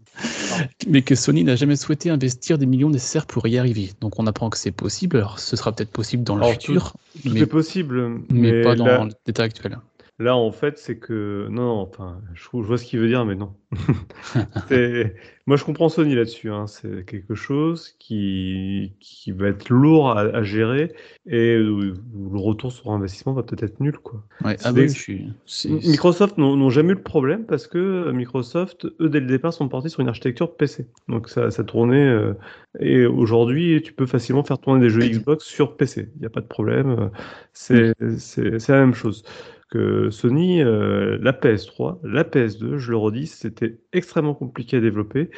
mais 0.88 1.02
que 1.02 1.16
Sony 1.16 1.44
n'a 1.44 1.58
jamais 1.58 1.76
souhaité 1.76 2.10
investir 2.10 2.58
des 2.58 2.66
millions 2.66 2.90
nécessaires 2.90 3.26
pour 3.26 3.48
y 3.48 3.58
arriver. 3.58 3.92
Donc 4.00 4.18
on 4.18 4.28
apprend 4.28 4.50
que 4.50 4.58
c'est 4.58 4.72
possible, 4.72 5.18
alors 5.18 5.40
ce 5.40 5.58
sera 5.58 5.74
peut-être 5.74 5.92
possible 5.92 6.24
dans 6.24 6.38
le 6.38 6.46
futur. 6.46 6.94
mais, 7.26 7.46
possible, 7.46 8.22
mais, 8.30 8.62
pas 8.62 8.76
dans 8.76 9.10
l'état 9.26 9.44
actuel. 9.44 9.78
Là, 10.20 10.36
en 10.36 10.52
fait, 10.52 10.80
c'est 10.80 10.98
que. 10.98 11.48
Non, 11.52 11.80
enfin, 11.80 12.20
je, 12.34 12.48
vois 12.52 12.80
ce 12.80 12.86
qu'il 12.86 13.00
veut 13.00 13.08
dire, 13.08 13.24
mais 13.24 13.36
non. 13.36 13.54
Moi, 15.46 15.58
je 15.58 15.64
comprends 15.64 15.90
Sony 15.90 16.16
là-dessus. 16.16 16.50
Hein. 16.50 16.66
C'est 16.66 17.06
quelque 17.06 17.36
chose 17.36 17.96
qui, 18.00 18.94
qui 19.00 19.32
va 19.32 19.50
être 19.50 19.70
lourd 19.70 20.10
à, 20.18 20.42
gérer 20.42 20.92
et 21.28 21.56
le 21.56 21.94
retour 22.34 22.72
sur 22.72 22.90
investissement 22.92 23.34
va 23.34 23.44
peut-être 23.44 23.62
être 23.62 23.80
nul. 23.80 24.00
Quoi. 24.00 24.24
Ouais, 24.44 24.58
ah 24.64 24.72
je 24.76 24.88
suis... 24.88 25.32
Microsoft 25.66 26.40
n'ont 26.40 26.70
jamais 26.72 26.94
eu 26.94 26.96
le 26.96 27.04
problème 27.04 27.46
parce 27.46 27.68
que 27.68 28.12
Microsoft, 28.12 28.88
eux, 29.00 29.10
dès 29.10 29.20
le 29.20 29.28
départ, 29.28 29.54
sont 29.54 29.70
partis 29.70 29.92
sur 29.92 30.00
une 30.00 30.10
architecture 30.10 30.56
PC. 30.56 30.88
Donc, 31.10 31.30
ça, 31.30 31.52
ça 31.52 31.64
tournait. 31.64 32.08
Euh, 32.08 32.34
et 32.80 33.06
aujourd'hui, 33.06 33.84
tu 33.84 33.94
peux 33.94 34.08
facilement 34.08 34.44
faire 34.44 34.58
tourner 34.58 34.82
des 34.82 34.90
jeux 34.90 35.02
Xbox 35.02 35.46
sur 35.46 35.78
PC. 35.78 36.10
Il 36.16 36.22
n'y 36.22 36.26
a 36.26 36.32
pas 36.32 36.42
de 36.42 36.48
problème. 36.48 37.12
C'est 37.54 37.94
la 38.00 38.80
même 38.80 38.96
chose 38.96 39.24
que 39.70 40.10
Sony, 40.10 40.62
euh, 40.62 41.18
la 41.22 41.34
PS3, 41.34 42.00
la 42.04 42.24
PS2, 42.24 42.78
je 42.78 42.92
le 42.92 42.98
redis, 42.98 43.28
c'était 43.28 43.80
extrêmement 43.94 44.34
compliqué 44.34 44.78
à 44.78 44.80
développer. 44.80 45.30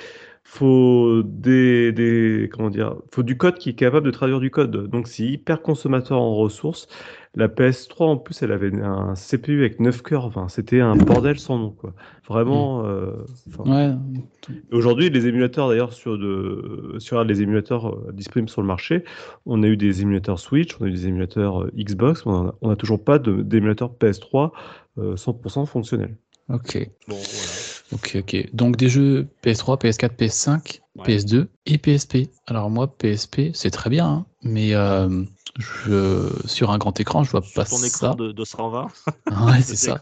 Faut 0.43 1.23
faut 3.11 3.23
du 3.23 3.37
code 3.37 3.57
qui 3.57 3.69
est 3.69 3.75
capable 3.75 4.05
de 4.05 4.11
traduire 4.11 4.39
du 4.39 4.49
code. 4.49 4.87
Donc 4.89 5.07
c'est 5.07 5.23
hyper 5.23 5.61
consommateur 5.61 6.19
en 6.19 6.35
ressources. 6.35 6.87
La 7.35 7.47
PS3 7.47 8.03
en 8.03 8.17
plus, 8.17 8.41
elle 8.41 8.51
avait 8.51 8.73
un 8.81 9.13
CPU 9.13 9.59
avec 9.59 9.79
9 9.79 10.01
cœurs. 10.01 10.25
Enfin, 10.25 10.47
c'était 10.49 10.81
un 10.81 10.95
bordel 10.95 11.39
sans 11.39 11.59
nom, 11.59 11.71
quoi. 11.71 11.93
Vraiment. 12.27 12.85
Euh, 12.85 13.11
ouais. 13.65 13.91
Aujourd'hui, 14.71 15.09
les 15.11 15.27
émulateurs, 15.27 15.69
d'ailleurs, 15.69 15.93
sur 15.93 16.17
de, 16.17 16.95
sur 16.97 17.23
les 17.23 17.41
émulateurs 17.41 17.93
euh, 17.93 18.11
disponibles 18.13 18.49
sur 18.49 18.61
le 18.61 18.67
marché, 18.67 19.03
on 19.45 19.61
a 19.61 19.67
eu 19.67 19.77
des 19.77 20.01
émulateurs 20.01 20.39
Switch, 20.39 20.75
on 20.79 20.85
a 20.85 20.87
eu 20.87 20.91
des 20.91 21.07
émulateurs 21.07 21.63
euh, 21.63 21.71
Xbox, 21.77 22.25
on 22.25 22.51
n'a 22.61 22.75
toujours 22.75 23.03
pas 23.03 23.19
d'émulateur 23.19 23.93
PS3 23.99 24.51
100% 24.97 25.65
fonctionnel. 25.65 26.17
Ok. 26.49 26.89
Bon, 27.07 27.15
voilà. 27.15 27.69
Ok, 27.91 28.17
ok. 28.19 28.49
Donc 28.53 28.75
des 28.77 28.89
jeux 28.89 29.27
PS3, 29.43 29.81
PS4, 29.81 30.15
PS5, 30.15 30.79
PS2 30.99 31.47
et 31.65 31.77
PSP. 31.77 32.29
Alors 32.45 32.69
moi, 32.69 32.87
PSP, 32.97 33.51
c'est 33.53 33.71
très 33.71 33.89
bien, 33.89 34.07
hein, 34.07 34.25
mais 34.43 34.75
euh, 34.75 35.23
je, 35.59 36.29
sur 36.45 36.71
un 36.71 36.77
grand 36.77 36.97
écran, 36.99 37.23
je 37.23 37.31
vois 37.31 37.41
pas 37.41 37.65
ton 37.65 37.83
écran 37.83 38.15
de 38.15 38.31
220. 38.31 38.87
Ouais, 39.45 39.61
c'est 39.61 39.75
ça. 39.75 39.99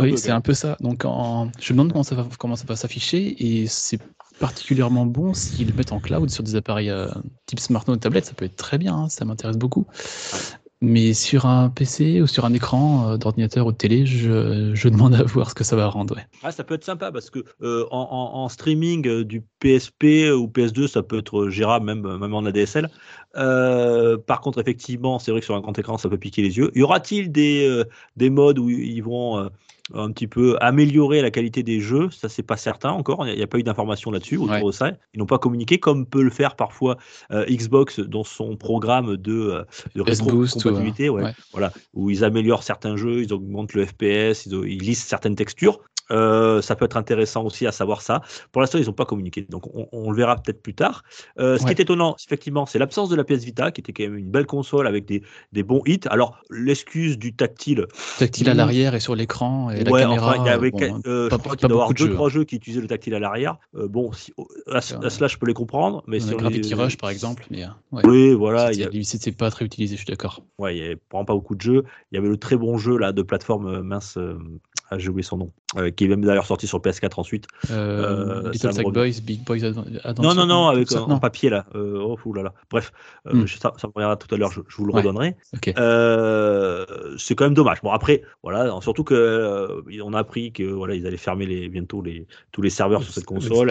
oui, 0.00 0.18
c'est 0.18 0.30
un 0.30 0.40
peu 0.40 0.54
ça. 0.54 0.76
Donc 0.80 1.04
en... 1.04 1.50
je 1.58 1.72
me 1.72 1.78
demande 1.78 1.92
comment 1.92 2.04
ça 2.04 2.14
va, 2.14 2.26
comment 2.38 2.56
ça 2.56 2.64
va 2.66 2.76
s'afficher 2.76 3.62
et 3.62 3.66
c'est 3.66 4.00
particulièrement 4.38 5.06
bon 5.06 5.34
s'ils 5.34 5.68
le 5.68 5.74
mettent 5.74 5.92
en 5.92 6.00
cloud 6.00 6.30
sur 6.30 6.42
des 6.42 6.56
appareils 6.56 6.90
euh, 6.90 7.08
type 7.46 7.60
smartphone 7.60 7.94
ou 7.94 7.98
tablette, 7.98 8.26
ça 8.26 8.34
peut 8.34 8.44
être 8.44 8.56
très 8.56 8.78
bien, 8.78 8.94
hein, 8.94 9.08
ça 9.08 9.24
m'intéresse 9.24 9.56
beaucoup. 9.56 9.86
Mais 10.84 11.14
sur 11.14 11.46
un 11.46 11.70
PC 11.70 12.20
ou 12.20 12.26
sur 12.26 12.44
un 12.44 12.52
écran 12.52 13.08
euh, 13.08 13.16
d'ordinateur 13.16 13.66
ou 13.66 13.70
de 13.70 13.76
télé, 13.76 14.04
je, 14.04 14.72
je, 14.74 14.88
demande 14.88 15.14
à 15.14 15.22
voir 15.22 15.48
ce 15.50 15.54
que 15.54 15.62
ça 15.62 15.76
va 15.76 15.86
rendre. 15.86 16.16
Ah, 16.42 16.50
ça 16.50 16.64
peut 16.64 16.74
être 16.74 16.84
sympa 16.84 17.12
parce 17.12 17.30
que 17.30 17.44
euh, 17.62 17.86
en, 17.92 18.48
streaming 18.48 19.06
euh, 19.06 19.24
du 19.24 19.44
PSP 19.60 20.32
ou 20.34 20.48
PS2, 20.48 20.88
ça 20.88 21.04
peut 21.04 21.18
être 21.18 21.48
gérable 21.50 21.86
même, 21.86 22.18
même 22.18 22.34
en 22.34 22.44
ADSL. 22.44 22.90
par 23.32 24.40
contre, 24.40 24.60
effectivement, 24.60 25.20
c'est 25.20 25.30
vrai 25.30 25.38
que 25.38 25.46
sur 25.46 25.54
un 25.54 25.60
grand 25.60 25.78
écran, 25.78 25.98
ça 25.98 26.08
peut 26.08 26.18
piquer 26.18 26.42
les 26.42 26.58
yeux. 26.58 26.72
Y 26.74 26.82
aura-t-il 26.82 27.30
des, 27.30 27.84
des 28.16 28.30
modes 28.30 28.58
où 28.58 28.68
ils 28.68 29.02
vont 29.02 29.48
un 29.94 30.10
petit 30.12 30.26
peu 30.26 30.56
améliorer 30.60 31.22
la 31.22 31.30
qualité 31.30 31.62
des 31.62 31.80
jeux, 31.80 32.08
ça 32.10 32.28
c'est 32.28 32.42
pas 32.42 32.56
certain 32.56 32.90
encore, 32.90 33.26
il 33.26 33.34
n'y 33.34 33.42
a, 33.42 33.46
pas 33.46 33.58
eu 33.58 33.62
d'informations 33.62 34.10
là-dessus 34.10 34.36
autour 34.36 34.68
de 34.68 34.72
ça. 34.72 34.92
Ils 35.14 35.18
n'ont 35.18 35.26
pas 35.26 35.38
communiqué 35.38 35.78
comme 35.78 36.06
peut 36.06 36.22
le 36.22 36.30
faire 36.30 36.56
parfois 36.56 36.96
euh, 37.30 37.44
Xbox 37.46 38.00
dans 38.00 38.24
son 38.24 38.56
programme 38.56 39.16
de, 39.16 39.32
euh, 39.32 39.64
de 39.94 40.02
rétrocompatibilité, 40.02 41.08
ouais, 41.08 41.32
voilà, 41.52 41.72
où 41.94 42.10
ils 42.10 42.24
améliorent 42.24 42.62
certains 42.62 42.96
jeux, 42.96 43.22
ils 43.22 43.32
augmentent 43.32 43.74
le 43.74 43.86
FPS, 43.86 44.46
ils, 44.46 44.52
ils 44.66 44.82
lisent 44.82 45.02
certaines 45.02 45.36
textures. 45.36 45.80
Euh, 46.12 46.60
ça 46.62 46.76
peut 46.76 46.84
être 46.84 46.96
intéressant 46.96 47.44
aussi 47.44 47.66
à 47.66 47.72
savoir 47.72 48.02
ça. 48.02 48.22
Pour 48.52 48.60
l'instant, 48.60 48.78
ils 48.78 48.86
n'ont 48.86 48.92
pas 48.92 49.04
communiqué, 49.04 49.46
donc 49.48 49.64
on, 49.74 50.10
le 50.10 50.16
verra 50.16 50.36
peut-être 50.36 50.62
plus 50.62 50.74
tard. 50.74 51.02
Euh, 51.38 51.58
ce 51.58 51.64
qui 51.64 51.70
est 51.70 51.80
étonnant, 51.80 52.16
effectivement, 52.24 52.66
c'est 52.66 52.78
l'absence 52.78 53.08
de 53.08 53.16
la 53.16 53.24
PS 53.24 53.44
Vita, 53.44 53.70
qui 53.70 53.80
était 53.80 53.92
quand 53.92 54.04
même 54.04 54.18
une 54.18 54.30
belle 54.30 54.46
console 54.46 54.86
avec 54.86 55.06
des, 55.06 55.22
des 55.52 55.62
bons 55.62 55.82
hits. 55.86 56.00
Alors, 56.06 56.38
l'excuse 56.50 57.18
du 57.18 57.34
tactile. 57.34 57.86
Tactile 58.18 58.48
à 58.50 58.54
l'arrière 58.54 58.94
et 58.94 59.00
sur 59.00 59.14
l'écran 59.14 59.70
et 59.70 59.84
la 59.84 59.90
caméra. 59.90 60.36
il 60.36 60.46
y 60.46 60.48
avait, 60.48 60.72
euh, 61.06 61.28
je 61.30 61.36
crois 61.36 61.56
qu'il 61.56 61.68
doit 61.68 61.78
y 61.78 61.80
avoir 61.80 61.94
deux, 61.94 62.12
trois 62.12 62.28
jeux 62.28 62.44
qui 62.44 62.56
utilisaient 62.56 62.82
le 62.82 62.88
tactile 62.88 63.14
à 63.14 63.18
l'arrière. 63.18 63.56
bon, 63.72 64.12
si, 64.12 64.32
à, 64.70 64.80
cela, 64.80 65.28
je 65.28 65.38
peux 65.38 65.46
les 65.46 65.54
comprendre. 65.54 66.02
Mais 66.06 66.20
sur 66.20 66.36
Gravity 66.36 66.74
Rush, 66.74 66.96
par 66.96 67.10
exemple. 67.10 67.46
Mais, 67.50 67.64
Oui, 68.04 68.34
voilà. 68.34 68.70
C'était 69.02 69.32
pas 69.32 69.50
très 69.50 69.64
utilisé, 69.64 69.96
je 69.96 70.02
suis 70.02 70.10
d'accord. 70.10 70.44
Ouais, 70.58 70.76
il 70.76 70.80
n'y 70.80 70.86
avait 70.86 70.98
vraiment 71.10 71.24
pas 71.24 71.34
beaucoup 71.34 71.54
de 71.54 71.60
jeux. 71.60 71.84
Il 72.10 72.16
y 72.16 72.18
avait 72.18 72.28
le 72.28 72.36
très 72.36 72.56
bon 72.56 72.76
jeu 72.78 72.96
là, 72.98 73.12
de 73.12 73.22
plateforme 73.22 73.82
mince 73.82 74.18
ah, 74.92 74.98
j'ai 74.98 75.08
oublié 75.08 75.22
son 75.22 75.38
nom, 75.38 75.50
euh, 75.76 75.90
qui 75.90 76.04
est 76.04 76.08
même 76.08 76.22
d'ailleurs 76.22 76.44
sorti 76.44 76.66
sur 76.66 76.80
PS4 76.80 77.18
ensuite. 77.18 77.46
Euh, 77.70 78.44
euh 78.44 78.50
Little 78.50 78.72
Sack 78.74 78.86
Boys, 78.88 79.20
Big 79.22 79.42
Boys 79.44 79.64
Adventure. 79.64 80.02
Non, 80.22 80.34
non, 80.34 80.46
non, 80.46 80.68
avec 80.68 80.92
un 80.92 81.18
papier 81.18 81.48
là. 81.48 81.64
Euh, 81.74 81.98
oh, 81.98 82.34
là 82.34 82.52
Bref, 82.70 82.92
hmm. 83.24 83.46
ça, 83.46 83.72
ça, 83.78 83.88
me 83.88 83.92
reviendra 83.94 84.16
tout 84.16 84.32
à 84.34 84.38
l'heure, 84.38 84.52
je, 84.52 84.60
vous 84.76 84.84
le 84.84 84.92
redonnerai. 84.92 85.36
c'est 87.18 87.34
quand 87.34 87.44
même 87.44 87.54
dommage. 87.54 87.80
Bon, 87.82 87.90
après, 87.90 88.22
voilà, 88.42 88.70
surtout 88.82 89.04
que 89.04 89.82
on 90.02 90.12
a 90.12 90.18
appris 90.18 90.52
que 90.52 90.64
voilà, 90.64 90.94
ils 90.94 91.06
allaient 91.06 91.16
fermer 91.16 91.46
les, 91.46 91.68
bientôt 91.68 92.02
les, 92.02 92.26
tous 92.52 92.60
les 92.60 92.70
serveurs 92.70 93.02
sur 93.02 93.14
cette 93.14 93.24
console. 93.26 93.70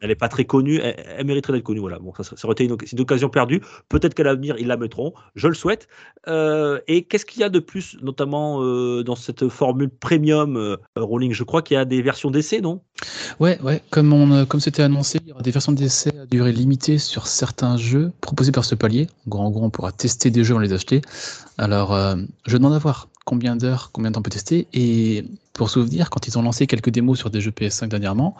Elle, 0.00 0.10
est 0.10 0.16
pas 0.16 0.28
très 0.28 0.44
connue, 0.44 0.80
elle, 0.82 1.26
mériterait 1.26 1.54
d'être 1.54 1.64
connue. 1.64 1.80
Voilà, 1.80 1.98
bon, 1.98 2.12
ça, 2.14 2.24
ça 2.24 2.46
aurait 2.46 2.52
été 2.52 2.64
une, 2.64 2.76
une 2.92 3.00
occasion 3.00 3.30
perdue. 3.30 3.62
Peut-être 3.88 4.14
qu'à 4.14 4.24
l'avenir, 4.24 4.56
ils 4.58 4.66
la 4.66 4.76
mettront, 4.76 5.14
je 5.34 5.48
le 5.48 5.54
souhaite. 5.54 5.88
et 6.26 7.04
qu'est-ce 7.04 7.24
qu'il 7.24 7.40
y 7.40 7.44
a 7.44 7.48
de 7.48 7.58
plus, 7.58 7.96
notamment 8.02 8.60
dans 9.02 9.16
cette 9.16 9.48
formule 9.48 9.88
premium 9.88 10.76
Rolling. 11.06 11.32
Je 11.32 11.44
crois 11.44 11.62
qu'il 11.62 11.76
y 11.76 11.78
a 11.78 11.84
des 11.84 12.02
versions 12.02 12.30
d'essai, 12.30 12.60
non? 12.60 12.80
Ouais, 13.40 13.58
ouais. 13.62 13.82
Comme 13.90 14.32
euh, 14.32 14.44
comme 14.44 14.60
c'était 14.60 14.82
annoncé, 14.82 15.18
il 15.22 15.28
y 15.28 15.32
aura 15.32 15.42
des 15.42 15.50
versions 15.50 15.72
d'essai 15.72 16.10
à 16.18 16.26
durée 16.26 16.52
limitée 16.52 16.98
sur 16.98 17.26
certains 17.26 17.76
jeux 17.76 18.12
proposés 18.20 18.52
par 18.52 18.64
ce 18.64 18.74
palier. 18.74 19.08
En 19.30 19.50
gros, 19.50 19.62
en 19.62 19.66
on 19.66 19.70
pourra 19.70 19.92
tester 19.92 20.30
des 20.30 20.44
jeux, 20.44 20.54
on 20.54 20.58
les 20.58 20.72
acheter. 20.72 21.00
Alors, 21.58 21.94
euh, 21.94 22.16
je 22.46 22.56
demande 22.56 22.74
à 22.74 22.78
voir 22.78 23.08
combien 23.26 23.56
d'heures, 23.56 23.90
combien 23.92 24.10
de 24.10 24.14
temps 24.14 24.20
on 24.20 24.22
peut 24.22 24.30
tester. 24.30 24.68
Et 24.72 25.24
pour 25.52 25.68
souvenir, 25.68 26.10
quand 26.10 26.28
ils 26.28 26.38
ont 26.38 26.42
lancé 26.42 26.68
quelques 26.68 26.90
démos 26.90 27.18
sur 27.18 27.28
des 27.28 27.40
jeux 27.40 27.50
PS5 27.50 27.88
dernièrement, 27.88 28.36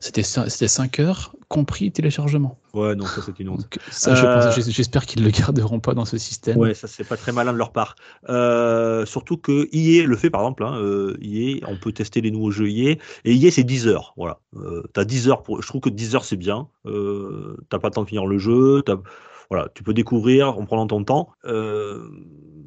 c'était 0.00 0.24
5 0.24 0.98
heures, 0.98 1.36
compris 1.48 1.92
téléchargement. 1.92 2.58
Ouais, 2.74 2.96
non, 2.96 3.06
ça 3.06 3.22
c'est 3.24 3.38
une 3.38 3.50
honte. 3.50 3.68
Euh, 4.08 4.52
j'espère 4.66 5.06
qu'ils 5.06 5.22
ne 5.22 5.26
le 5.26 5.30
garderont 5.30 5.78
pas 5.78 5.94
dans 5.94 6.04
ce 6.04 6.18
système. 6.18 6.58
Ouais, 6.58 6.74
ça 6.74 6.88
c'est 6.88 7.04
pas 7.04 7.16
très 7.16 7.30
malin 7.30 7.52
de 7.52 7.58
leur 7.58 7.70
part. 7.70 7.94
Euh, 8.28 9.06
surtout 9.06 9.36
que 9.36 9.68
EA 9.72 10.04
le 10.04 10.16
fait 10.16 10.30
par 10.30 10.40
exemple. 10.40 10.64
Hein, 10.64 10.80
EA, 11.22 11.60
on 11.68 11.76
peut 11.76 11.92
tester 11.92 12.20
les 12.20 12.32
nouveaux 12.32 12.50
jeux 12.50 12.68
EA. 12.68 12.96
Et 13.24 13.36
EA 13.36 13.52
c'est 13.52 13.62
10 13.62 13.86
heures. 13.86 14.14
Voilà. 14.16 14.40
tu 14.52 15.00
as 15.00 15.04
10 15.04 15.28
heures 15.28 15.42
pour. 15.44 15.62
Je 15.62 15.68
trouve 15.68 15.80
que 15.80 15.90
10 15.90 16.16
heures 16.16 16.24
c'est 16.24 16.36
bien. 16.36 16.66
t'as 16.84 17.78
pas 17.78 17.88
le 17.88 17.94
temps 17.94 18.02
de 18.02 18.08
finir 18.08 18.26
le 18.26 18.38
jeu. 18.38 18.82
Voilà, 19.48 19.68
tu 19.74 19.84
peux 19.84 19.94
découvrir 19.94 20.58
en 20.58 20.64
prenant 20.64 20.88
ton 20.88 21.04
temps. 21.04 21.28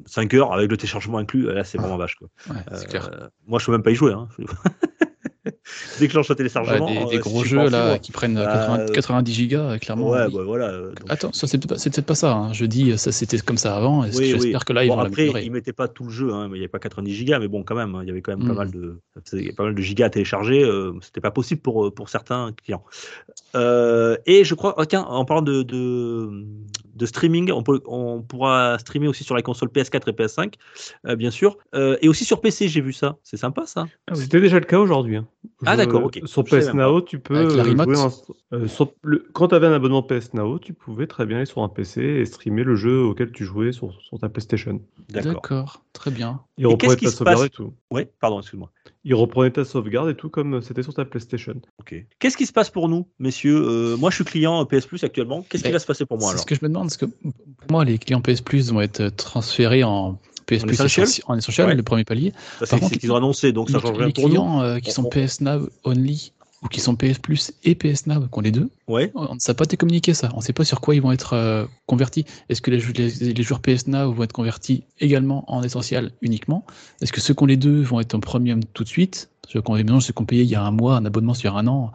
5 0.08 0.34
heures 0.34 0.52
avec 0.52 0.70
le 0.70 0.76
téléchargement 0.76 1.18
inclus, 1.18 1.52
là 1.52 1.64
c'est 1.64 1.78
vraiment 1.78 1.96
vache. 1.96 2.16
Quoi. 2.16 2.28
Ouais, 2.50 2.60
euh, 2.72 3.28
moi 3.46 3.58
je 3.58 3.66
peux 3.66 3.72
même 3.72 3.82
pas 3.82 3.90
y 3.90 3.94
jouer. 3.94 4.12
Hein. 4.12 4.28
déclenche 6.00 6.30
un 6.30 6.34
téléchargement. 6.34 7.06
des, 7.08 7.16
euh, 7.16 7.20
gros 7.20 7.44
jeux 7.44 7.68
là 7.68 7.98
qui 7.98 8.12
prennent 8.12 8.42
90 8.92 9.32
gigas, 9.32 9.78
clairement. 9.78 10.10
Ouais, 10.10 10.28
bah, 10.30 10.42
voilà. 10.44 10.72
Attends, 11.08 11.32
ça 11.32 11.46
c'est 11.46 11.58
peut-être 11.58 12.00
pas 12.06 12.14
ça. 12.14 12.32
Hein. 12.32 12.52
Je 12.52 12.64
dis, 12.64 12.96
ça 12.98 13.12
c'était 13.12 13.38
comme 13.38 13.58
ça 13.58 13.76
avant. 13.76 14.02
Oui, 14.02 14.30
J'espère 14.30 14.64
que 14.64 14.72
là 14.72 14.84
ils 14.84 14.88
vont 14.88 14.98
Après, 14.98 15.28
ils 15.44 15.52
mettaient 15.52 15.72
pas 15.72 15.88
tout 15.88 16.04
le 16.04 16.10
jeu. 16.10 16.32
Hein. 16.32 16.48
Il 16.48 16.52
n'y 16.52 16.58
avait 16.58 16.68
pas 16.68 16.78
90 16.78 17.14
gigas, 17.14 17.38
mais 17.38 17.48
bon, 17.48 17.62
quand 17.62 17.74
même, 17.74 17.94
hein, 17.94 18.00
il 18.02 18.08
y 18.08 18.10
avait 18.10 18.22
quand 18.22 18.36
même 18.36 18.46
pas 18.46 18.54
hmm. 18.54 18.56
mal 18.56 18.70
de, 18.70 19.52
pas 19.56 19.64
mal 19.64 19.74
de 19.74 19.82
gigas 19.82 20.06
à 20.06 20.10
télécharger. 20.10 20.68
c'était 21.02 21.20
pas 21.20 21.30
possible 21.30 21.60
pour 21.60 21.92
pour 21.94 22.08
certains 22.08 22.52
clients. 22.52 22.84
et 23.54 24.44
je 24.44 24.54
crois, 24.54 24.74
oh, 24.78 24.84
tiens, 24.84 25.02
en 25.02 25.24
parlant 25.24 25.42
de, 25.42 25.62
de, 25.62 26.44
streaming, 27.06 27.50
on, 27.52 27.62
peut, 27.62 27.80
on 27.86 28.22
pourra 28.22 28.78
streamer 28.78 29.08
aussi 29.08 29.24
sur 29.24 29.34
la 29.34 29.42
console 29.42 29.68
PS4 29.68 30.08
et 30.08 30.12
PS5, 30.12 31.16
bien 31.16 31.30
sûr, 31.30 31.56
et 31.74 32.08
aussi 32.08 32.24
sur 32.24 32.40
PC. 32.40 32.68
J'ai 32.68 32.80
vu 32.80 32.92
ça. 32.92 33.16
C'est 33.22 33.36
sympa 33.36 33.66
ça. 33.66 33.86
Ah 34.10 34.14
c'était 34.14 34.40
déjà 34.40 34.58
le 34.58 34.64
cas 34.64 34.78
aujourd'hui. 34.78 35.16
Hein. 35.16 35.26
Ah 35.66 35.76
d'accord, 35.76 36.04
ok. 36.04 36.20
Sur 36.24 36.44
PS 36.44 36.74
Now, 36.74 37.00
tu 37.00 37.18
peux 37.18 37.48
jouer 37.48 37.74
euh, 38.52 38.66
quand 39.32 39.48
tu 39.48 39.54
avais 39.54 39.66
un 39.66 39.72
abonnement 39.72 40.02
PS 40.02 40.34
Now, 40.34 40.58
tu 40.58 40.72
pouvais 40.72 41.06
très 41.06 41.26
bien 41.26 41.38
aller 41.38 41.46
sur 41.46 41.62
un 41.62 41.68
PC 41.68 42.02
et 42.02 42.24
streamer 42.24 42.64
le 42.64 42.76
jeu 42.76 43.02
auquel 43.02 43.32
tu 43.32 43.44
jouais 43.44 43.72
sur, 43.72 43.92
ta 44.20 44.28
PlayStation. 44.28 44.80
D'accord, 45.10 45.84
très 45.92 46.10
bien. 46.10 46.40
Il 46.58 46.66
reprenait 46.66 46.96
ta 46.96 47.10
sauvegarde 47.10 47.44
et 47.46 47.50
tout. 47.50 47.72
Oui, 47.90 48.02
pardon, 48.20 48.40
excuse-moi. 48.40 48.70
Il 49.04 49.14
reprenait 49.14 49.50
ta 49.50 49.64
sauvegarde 49.64 50.10
et 50.10 50.14
tout 50.14 50.28
comme 50.28 50.60
c'était 50.60 50.82
sur 50.82 50.92
ta 50.92 51.04
PlayStation. 51.04 51.54
Ok. 51.78 51.94
Qu'est-ce 52.18 52.36
qui 52.36 52.46
se 52.46 52.52
passe 52.52 52.70
pour 52.70 52.88
nous, 52.88 53.06
messieurs 53.18 53.56
euh, 53.56 53.96
Moi, 53.96 54.10
je 54.10 54.16
suis 54.16 54.24
client 54.24 54.64
PS 54.66 54.86
Plus 54.86 55.04
actuellement. 55.04 55.44
Qu'est-ce 55.48 55.64
qui 55.64 55.70
va 55.70 55.78
se 55.78 55.86
passer 55.86 56.04
pour 56.04 56.18
moi 56.18 56.30
alors 56.30 56.38
C'est 56.38 56.42
ce 56.42 56.46
que 56.46 56.54
je 56.54 56.60
me 56.62 56.68
demande. 56.68 56.88
Parce 56.88 56.96
que 56.96 57.06
pour 57.06 57.70
moi, 57.70 57.84
les 57.84 57.98
clients 57.98 58.20
PS 58.20 58.40
Plus 58.40 58.72
vont 58.72 58.80
être 58.80 59.08
transférés 59.10 59.84
en 59.84 60.18
PS 60.46 60.64
Plus 60.64 60.80
en 61.26 61.36
essentiel, 61.36 61.76
le 61.76 61.82
premier 61.82 62.04
palier. 62.04 62.32
c'est 62.64 62.82
ce 62.82 62.98
qu'ils 62.98 63.12
ont 63.12 63.16
annoncé, 63.16 63.52
donc 63.52 63.70
ça 63.70 63.78
change 63.78 63.96
rien 63.96 64.10
pour 64.10 64.24
nous. 64.24 64.28
Les 64.28 64.34
clients 64.34 64.62
euh, 64.62 64.78
qui 64.78 64.90
sont 64.90 65.04
PS 65.04 65.40
Now 65.40 65.68
only 65.84 66.32
ou 66.62 66.68
qui 66.68 66.80
sont 66.80 66.96
PS 66.96 67.18
Plus 67.18 67.52
et 67.64 67.74
PS 67.74 68.06
Now, 68.06 68.20
qui 68.20 68.38
ont 68.38 68.40
les 68.40 68.50
deux, 68.50 68.68
ouais. 68.88 69.12
on 69.14 69.34
ne 69.34 69.38
sait 69.38 69.54
pas 69.54 69.64
été 69.64 69.76
communiqué 69.76 70.14
ça. 70.14 70.30
On 70.34 70.38
ne 70.38 70.42
sait 70.42 70.52
pas 70.52 70.64
sur 70.64 70.80
quoi 70.80 70.94
ils 70.94 71.02
vont 71.02 71.12
être 71.12 71.34
euh, 71.34 71.66
convertis. 71.86 72.24
Est-ce 72.48 72.60
que 72.60 72.70
les, 72.70 72.80
les, 73.32 73.42
joueurs 73.42 73.60
PS 73.60 73.86
Now 73.86 74.12
vont 74.12 74.24
être 74.24 74.32
convertis 74.32 74.84
également 75.00 75.44
en 75.52 75.62
essentiel 75.62 76.12
uniquement? 76.20 76.64
Est-ce 77.00 77.12
que 77.12 77.20
ceux 77.20 77.34
qui 77.34 77.42
ont 77.42 77.46
les 77.46 77.56
deux 77.56 77.82
vont 77.82 78.00
être 78.00 78.14
en 78.14 78.20
premium 78.20 78.64
tout 78.64 78.82
de 78.82 78.88
suite? 78.88 79.30
Ceux 79.48 79.62
qui 79.62 79.70
ont 79.70 80.00
ceux 80.00 80.12
qu'on 80.12 80.26
payé 80.26 80.42
il 80.42 80.48
y 80.50 80.56
a 80.56 80.62
un 80.62 80.70
mois, 80.70 80.96
un 80.96 81.06
abonnement 81.06 81.32
sur 81.32 81.56
un 81.56 81.66
an, 81.68 81.90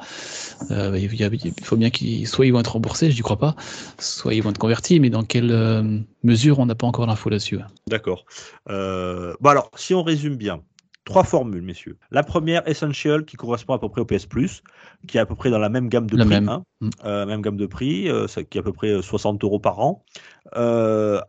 euh, 0.71 0.97
il, 0.97 1.53
faut 1.61 1.75
bien 1.75 1.91
qu'ils 1.91 2.27
soit 2.27 2.47
ils 2.47 2.51
vont 2.51 2.61
être 2.61 2.73
remboursés, 2.73 3.11
je 3.11 3.15
n'y 3.15 3.21
crois 3.21 3.37
pas, 3.37 3.55
soit 3.99 4.33
ils 4.33 4.41
vont 4.41 4.49
être 4.49 4.57
convertis, 4.57 4.99
mais 4.99 5.11
dans 5.11 5.23
quelle 5.23 5.51
euh, 5.51 5.99
mesure 6.23 6.57
on 6.57 6.65
n'a 6.65 6.73
pas 6.73 6.87
encore 6.87 7.05
l'info 7.05 7.29
là-dessus. 7.29 7.59
D'accord. 7.85 8.25
bon 8.65 9.49
alors, 9.49 9.69
si 9.75 9.93
on 9.93 10.01
résume 10.01 10.35
bien, 10.35 10.61
Trois 11.05 11.23
formules, 11.23 11.61
messieurs. 11.61 11.97
La 12.11 12.23
première, 12.23 12.67
Essential, 12.67 13.25
qui 13.25 13.35
correspond 13.35 13.73
à 13.73 13.79
peu 13.79 13.89
près 13.89 14.01
au 14.01 14.05
PS 14.05 14.25
Plus, 14.25 14.63
qui 15.07 15.17
est 15.17 15.19
à 15.19 15.25
peu 15.25 15.35
près 15.35 15.49
dans 15.49 15.59
la 15.59 15.69
même 15.69 15.89
gamme 15.89 16.07
de 16.07 16.15
prix. 16.15 16.27
Même. 16.27 16.47
Hein, 16.47 16.63
mm. 16.79 16.89
euh, 17.03 17.25
même 17.25 17.41
gamme 17.41 17.57
de 17.57 17.65
prix, 17.65 18.09
euh, 18.09 18.25
qui 18.27 18.57
est 18.57 18.61
à 18.61 18.63
peu 18.63 18.71
près 18.71 19.01
60 19.01 19.43
euh, 19.43 19.47
euros 19.47 19.59
par 19.59 19.79
an, 19.79 20.05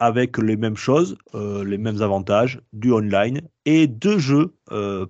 avec 0.01 0.39
les 0.39 0.57
mêmes 0.57 0.77
choses, 0.77 1.17
les 1.35 1.79
mêmes 1.79 2.03
avantages, 2.03 2.61
du 2.73 2.93
online 2.93 3.41
et 3.65 3.87
deux 3.87 4.19
jeux 4.19 4.55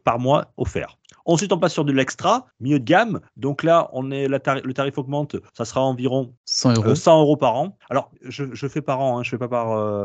par 0.05 0.19
mois 0.19 0.53
offerts. 0.57 0.99
Ensuite, 1.27 1.53
on 1.53 1.59
passe 1.59 1.73
sur 1.73 1.85
de 1.85 1.93
l'extra, 1.93 2.47
milieu 2.61 2.79
de 2.79 2.85
gamme. 2.85 3.21
Donc 3.37 3.63
là, 3.63 3.89
on 3.93 4.11
est, 4.11 4.29
le 4.29 4.73
tarif 4.73 4.99
augmente, 4.99 5.37
ça 5.55 5.65
sera 5.65 5.83
environ 5.83 6.35
100 6.45 6.75
euros, 6.75 6.95
100 6.95 7.21
euros 7.21 7.37
par 7.37 7.57
an. 7.57 7.79
Alors, 7.89 8.11
je, 8.23 8.69
fais 8.69 8.83
par 8.83 9.01
an, 9.01 9.19
hein, 9.19 9.23
je 9.23 9.31
fais 9.31 9.39
pas 9.39 9.49
par, 9.49 9.73
euh, 9.73 10.05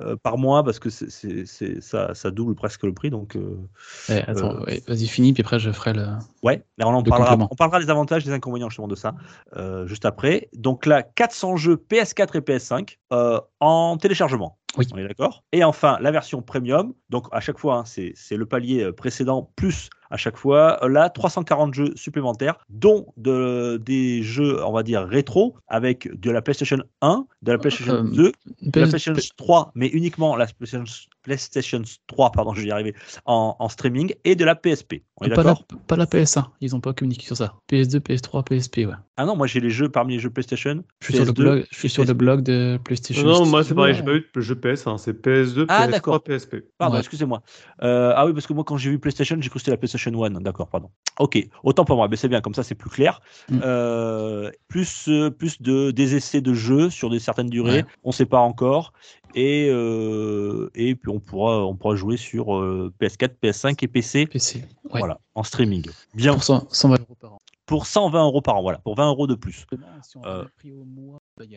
euh, 0.00 0.16
par 0.22 0.38
mois 0.38 0.62
parce 0.62 0.78
que 0.78 0.88
c'est, 0.90 1.46
ça, 1.80 2.14
ça, 2.14 2.30
double 2.30 2.54
presque 2.54 2.84
le 2.84 2.94
prix. 2.94 3.10
Donc, 3.10 3.36
euh, 3.36 3.56
eh, 4.08 4.18
attends, 4.28 4.60
vas-y, 4.86 5.06
finis, 5.06 5.32
puis 5.32 5.42
après, 5.42 5.58
je 5.58 5.70
ferai 5.70 5.94
le. 5.94 6.06
Ouais, 6.42 6.64
on, 6.80 7.02
parlera, 7.02 7.36
on 7.50 7.54
parlera 7.54 7.78
des 7.78 7.88
avantages, 7.88 8.24
des 8.24 8.32
inconvénients 8.32 8.68
justement 8.68 8.88
de 8.88 8.96
ça 8.96 9.14
juste 9.86 10.04
après. 10.04 10.48
Donc 10.54 10.86
là, 10.86 11.02
400 11.02 11.56
jeux 11.56 11.76
PS4 11.76 12.36
et 12.36 12.40
PS5 12.40 12.96
en 13.60 13.96
téléchargement. 13.96 14.58
Oui. 14.78 14.86
On 14.92 14.96
est 14.96 15.06
d'accord? 15.06 15.44
Et 15.52 15.64
enfin, 15.64 15.98
la 16.00 16.10
version 16.10 16.40
premium. 16.40 16.94
Donc, 17.10 17.26
à 17.30 17.40
chaque 17.40 17.58
fois, 17.58 17.78
hein, 17.78 17.84
c'est 17.84 18.36
le 18.36 18.46
palier 18.46 18.90
précédent 18.92 19.50
plus 19.54 19.90
à 20.12 20.16
chaque 20.16 20.36
fois. 20.36 20.78
Là, 20.88 21.10
340 21.10 21.74
jeux 21.74 21.92
supplémentaires, 21.96 22.58
dont 22.68 23.06
de, 23.16 23.78
des 23.78 24.22
jeux, 24.22 24.64
on 24.64 24.72
va 24.72 24.82
dire, 24.82 25.04
rétro, 25.04 25.56
avec 25.66 26.08
de 26.20 26.30
la 26.30 26.42
PlayStation 26.42 26.78
1, 27.00 27.26
de 27.42 27.52
la 27.52 27.58
PlayStation 27.58 28.04
2, 28.04 28.26
euh, 28.26 28.32
de 28.62 28.80
la 28.80 28.86
PlayStation 28.86 29.14
3, 29.36 29.72
mais 29.74 29.88
uniquement 29.88 30.36
la 30.36 30.46
PlayStation 30.46 30.84
PlayStation 31.22 31.82
3, 32.08 32.32
pardon, 32.32 32.54
je 32.54 32.62
vais 32.62 32.68
y 32.68 32.70
arriver, 32.70 32.94
en, 33.26 33.68
streaming, 33.68 34.14
et 34.24 34.34
de 34.34 34.44
la 34.44 34.54
PSP. 34.54 35.02
On 35.18 35.26
est 35.26 35.34
pas, 35.34 35.42
la, 35.42 35.54
pas 35.86 35.96
la 35.96 36.06
PS1, 36.06 36.44
ils 36.60 36.72
n'ont 36.72 36.80
pas 36.80 36.92
communiqué 36.92 37.26
sur 37.26 37.36
ça. 37.36 37.54
PS2, 37.70 38.00
PS3, 38.00 38.44
PSP, 38.44 38.78
ouais. 38.78 38.94
Ah 39.16 39.26
non, 39.26 39.36
moi 39.36 39.46
j'ai 39.46 39.60
les 39.60 39.70
jeux 39.70 39.88
parmi 39.88 40.14
les 40.14 40.18
jeux 40.18 40.30
PlayStation. 40.30 40.82
Je 41.00 41.06
suis, 41.06 41.14
sur, 41.14 41.24
le 41.26 41.32
blog, 41.32 41.66
je 41.70 41.78
suis 41.78 41.90
sur 41.90 42.04
le 42.04 42.14
blog 42.14 42.42
de 42.42 42.78
PlayStation. 42.82 43.24
Non, 43.24 43.46
moi 43.46 43.62
c'est 43.62 43.74
pareil, 43.74 43.94
j'ai 43.94 44.02
pas 44.02 44.14
eu 44.14 44.26
de 44.34 44.40
jeu 44.40 44.54
PS1, 44.54 44.96
c'est 44.98 45.12
PS2, 45.12 45.66
ah, 45.68 45.86
PS3, 45.86 46.22
PSP. 46.22 46.56
Pardon, 46.78 46.98
excusez-moi. 46.98 47.42
Euh, 47.82 48.14
ah 48.16 48.26
oui, 48.26 48.32
parce 48.32 48.46
que 48.46 48.52
moi 48.52 48.64
quand 48.64 48.78
j'ai 48.78 48.90
vu 48.90 48.98
PlayStation, 48.98 49.36
j'ai 49.38 49.48
cru 49.48 49.58
que 49.58 49.60
c'était 49.60 49.70
la 49.70 49.76
PlayStation 49.76 50.10
1. 50.10 50.40
D'accord, 50.40 50.68
pardon. 50.68 50.90
Ok, 51.18 51.38
autant 51.62 51.84
pour 51.84 51.96
moi, 51.96 52.08
mais 52.08 52.16
c'est 52.16 52.28
bien, 52.28 52.40
comme 52.40 52.54
ça 52.54 52.62
c'est 52.62 52.74
plus 52.74 52.90
clair. 52.90 53.20
Mm. 53.50 53.60
Euh, 53.62 54.50
plus, 54.68 55.08
euh, 55.08 55.30
plus 55.30 55.60
de, 55.60 55.90
des 55.90 56.16
essais 56.16 56.40
de 56.40 56.54
jeux 56.54 56.88
sur 56.88 57.10
des 57.10 57.18
certaines 57.18 57.50
durées, 57.50 57.84
on 58.04 58.08
ne 58.10 58.14
sait 58.14 58.26
pas 58.26 58.40
encore 58.40 58.92
et, 59.34 59.68
euh, 59.70 60.70
et 60.74 60.94
puis 60.94 61.10
on 61.10 61.20
pourra, 61.20 61.64
on 61.66 61.74
pourra 61.74 61.96
jouer 61.96 62.16
sur 62.16 62.46
PS4, 63.00 63.34
PS5 63.42 63.76
et 63.82 63.88
PC. 63.88 64.26
PC, 64.26 64.64
Voilà, 64.90 65.18
en 65.34 65.42
streaming. 65.42 65.86
Bien. 66.14 66.32
Pour 66.34 66.44
120 66.44 66.96
euros 67.00 67.16
par 67.20 67.32
an. 67.34 67.38
Pour 67.66 67.86
120 67.86 68.24
euros 68.24 68.42
par 68.42 68.56
an, 68.56 68.62
voilà, 68.62 68.78
pour 68.78 68.96
20 68.96 69.08
euros 69.08 69.26
de 69.26 69.34
plus. 69.34 69.66
Bah, 69.72 70.46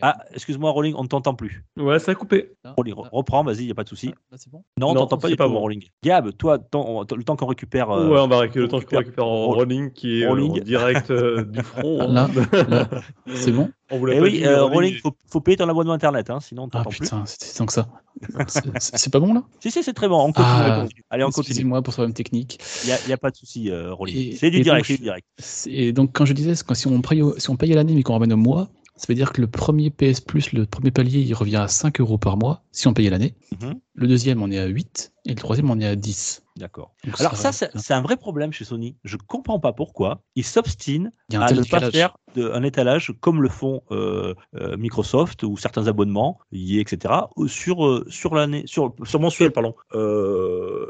ah, 0.02 0.16
excuse-moi, 0.32 0.70
Rolling, 0.70 0.94
on 0.96 1.02
ne 1.02 1.08
t'entend 1.08 1.34
plus. 1.34 1.64
Ouais, 1.76 1.98
ça 1.98 2.12
a 2.12 2.14
coupé. 2.14 2.52
Rolling, 2.76 2.94
reprends, 2.96 3.44
vas-y, 3.44 3.60
il 3.60 3.66
n'y 3.66 3.70
a 3.70 3.74
pas 3.74 3.84
de 3.84 3.88
souci. 3.88 4.14
bon 4.50 4.64
non, 4.78 4.90
on 4.90 4.94
t'entend 4.94 5.18
pas 5.18 5.28
du 5.28 5.36
tout, 5.36 5.46
Rolling. 5.46 5.84
Gab, 6.02 6.32
toi, 6.36 6.58
le 6.58 7.22
temps 7.24 7.36
qu'on 7.36 7.46
récupère. 7.46 7.90
Euh, 7.90 8.08
ouais, 8.08 8.20
on 8.20 8.28
va 8.28 8.38
récupérer 8.40 8.66
le 8.66 8.70
temps 8.70 8.80
qu'on 8.80 8.98
récupère 8.98 9.26
en 9.26 9.46
Rolling 9.48 9.92
qui 9.92 10.22
est 10.22 10.26
en 10.26 10.36
direct 10.36 11.10
euh, 11.10 11.44
du 11.44 11.62
front. 11.62 12.00
Hein. 12.02 12.28
Là, 12.68 12.88
c'est 13.34 13.52
bon. 13.52 13.70
On 13.90 13.98
voulait 13.98 14.16
eh 14.16 14.20
oui, 14.20 14.44
euh, 14.44 14.64
Rolling, 14.64 14.94
il 14.94 15.00
faut, 15.00 15.16
faut, 15.30 15.40
payer 15.40 15.56
ton 15.56 15.68
abonnement 15.68 15.92
internet, 15.92 16.28
hein, 16.30 16.40
sinon 16.40 16.64
on 16.64 16.66
ah, 16.68 16.78
t'entend 16.78 16.90
plus. 16.90 16.98
Ah 17.02 17.04
putain, 17.04 17.24
c'est 17.26 17.56
tant 17.56 17.66
que 17.66 17.72
ça. 17.72 17.86
c'est 18.78 19.12
pas 19.12 19.20
bon 19.20 19.32
là? 19.32 19.44
Si, 19.60 19.70
si, 19.70 19.82
c'est 19.84 19.92
très 19.92 20.08
bon. 20.08 20.18
On 20.18 20.32
continue. 20.32 20.48
Ah, 20.48 20.86
Allez, 21.10 21.22
on 21.22 21.30
continue. 21.30 21.64
moi 21.64 21.82
pour 21.82 21.92
ce 21.92 21.98
problème 21.98 22.14
technique. 22.14 22.58
Il 22.82 22.88
n'y 23.06 23.12
a, 23.12 23.14
a, 23.14 23.16
pas 23.16 23.30
de 23.30 23.36
souci, 23.36 23.70
euh, 23.70 23.94
Rolling. 23.94 24.36
C'est 24.36 24.50
du 24.50 24.62
direct. 24.62 24.90
Donc, 24.90 25.00
direct. 25.00 25.26
Et 25.66 25.92
donc, 25.92 26.10
quand 26.12 26.24
je 26.24 26.32
disais, 26.32 26.54
si 26.56 26.86
on 26.88 27.00
paye, 27.00 27.22
si 27.38 27.50
on 27.50 27.56
paye 27.56 27.72
à 27.72 27.76
l'année 27.76 27.94
mais 27.94 28.02
qu'on 28.02 28.14
ramène 28.14 28.32
au 28.32 28.36
mois, 28.36 28.68
ça 28.96 29.06
veut 29.08 29.14
dire 29.14 29.32
que 29.32 29.40
le 29.40 29.46
premier 29.46 29.90
PS 29.90 30.20
Plus, 30.20 30.52
le 30.52 30.66
premier 30.66 30.90
palier, 30.90 31.20
il 31.20 31.34
revient 31.34 31.56
à 31.56 31.68
5 31.68 32.00
euros 32.00 32.18
par 32.18 32.36
mois 32.36 32.62
si 32.72 32.88
on 32.88 32.94
paye 32.94 33.08
l'année. 33.10 33.34
Mhm. 33.60 33.78
Le 33.94 34.08
deuxième, 34.08 34.42
on 34.42 34.50
est 34.50 34.58
à 34.58 34.66
8. 34.66 35.12
Et 35.26 35.30
le 35.30 35.34
troisième, 35.36 35.70
on 35.70 35.80
est 35.80 35.86
à 35.86 35.96
10. 35.96 36.44
D'accord. 36.56 36.94
Alors 37.18 37.36
ça, 37.36 37.52
c'est 37.52 37.94
un 37.94 38.00
vrai 38.00 38.16
problème 38.16 38.52
chez 38.52 38.64
Sony. 38.64 38.96
Je 39.04 39.16
comprends 39.16 39.60
pas 39.60 39.72
pourquoi 39.72 40.22
ils 40.36 40.44
s'obstinent 40.44 41.10
à 41.32 41.52
ne 41.52 41.62
pas 41.64 41.90
faire 41.90 42.16
un 42.36 42.62
étalage 42.62 43.12
comme 43.20 43.42
le 43.42 43.48
font 43.48 43.82
euh, 43.90 44.34
euh, 44.54 44.76
Microsoft 44.76 45.42
ou 45.42 45.56
certains 45.56 45.86
abonnements, 45.86 46.38
etc. 46.52 47.14
sur 47.46 47.86
euh, 47.86 48.06
sur 48.08 48.34
l'année, 48.34 48.62
sur, 48.66 48.94
sur 49.04 49.20
mensuel, 49.20 49.50
pardon. 49.50 49.74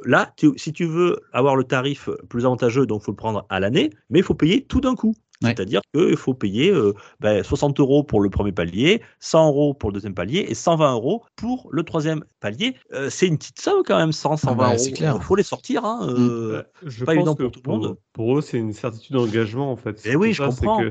là, 0.05 0.33
si 0.57 0.73
tu 0.73 0.85
veux 0.85 1.21
avoir 1.33 1.57
le 1.57 1.65
tarif 1.65 2.11
plus 2.29 2.45
avantageux, 2.45 2.87
donc 2.87 3.03
faut 3.03 3.13
le 3.13 3.17
prendre 3.17 3.47
à 3.49 3.59
l'année, 3.59 3.91
mais 4.11 4.21
il 4.21 4.25
faut 4.25 4.35
payer 4.35 4.65
tout 4.65 4.81
d'un 4.81 4.95
coup. 4.95 5.15
C'est-à-dire 5.43 5.81
qu'il 5.95 6.17
faut 6.17 6.35
payer 6.35 6.73
60 7.21 7.77
ben, 7.77 7.83
euros 7.83 8.03
pour 8.05 8.21
le 8.21 8.31
premier 8.31 8.53
palier, 8.53 9.03
100 9.21 9.49
euros 9.49 9.75
pour 9.75 9.91
le 9.91 9.95
deuxième 9.95 10.15
palier 10.15 10.47
et 10.49 10.55
120 10.55 10.95
euros 10.95 11.23
pour 11.37 11.69
le 11.71 11.83
troisième 11.83 12.25
palier. 12.41 12.77
c'est 13.09 13.27
une 13.27 13.39
petite 13.39 13.61
somme 13.61 13.83
quand 13.85 13.99
même, 13.99 14.13
100, 14.13 14.37
120 14.39 14.53
ah 14.53 14.55
bah, 14.55 14.77
euros. 14.77 15.19
Il 15.19 15.23
faut 15.23 15.37
les 15.37 15.43
sortir. 15.43 15.85
Hein, 15.85 16.07
mm. 16.07 16.15
euh, 16.19 16.63
je 16.85 17.05
pas 17.05 17.15
évident 17.15 17.35
pour 17.35 17.51
tout 17.51 17.61
le 17.65 17.71
monde. 17.71 17.97
Pour 18.13 18.39
eux, 18.39 18.41
c'est 18.41 18.59
une 18.59 18.73
certitude 18.73 19.17
d'engagement 19.17 19.71
en 19.71 19.77
fait. 19.77 20.05
Et 20.07 20.11
eh 20.13 20.17
oui, 20.17 20.33
je 20.33 20.43
comprends. 20.43 20.83
Euh, 20.83 20.91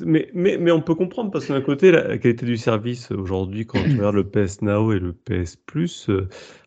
mais... 0.00 0.30
mais... 0.34 0.56
Mais, 0.58 0.70
on 0.70 0.80
peut 0.80 0.94
comprendre 0.94 1.30
parce 1.30 1.46
que 1.46 1.52
d'un 1.52 1.60
côté, 1.60 1.90
la 1.90 2.18
qualité 2.18 2.46
du 2.46 2.56
service 2.56 3.10
aujourd'hui, 3.10 3.66
quand 3.66 3.82
tu 3.82 3.90
regardes 3.98 4.14
le 4.14 4.24
PS 4.24 4.62
Now 4.62 4.92
et 4.92 4.98
le 4.98 5.12
PS 5.12 5.56
Plus, 5.56 6.06
il 6.08 6.26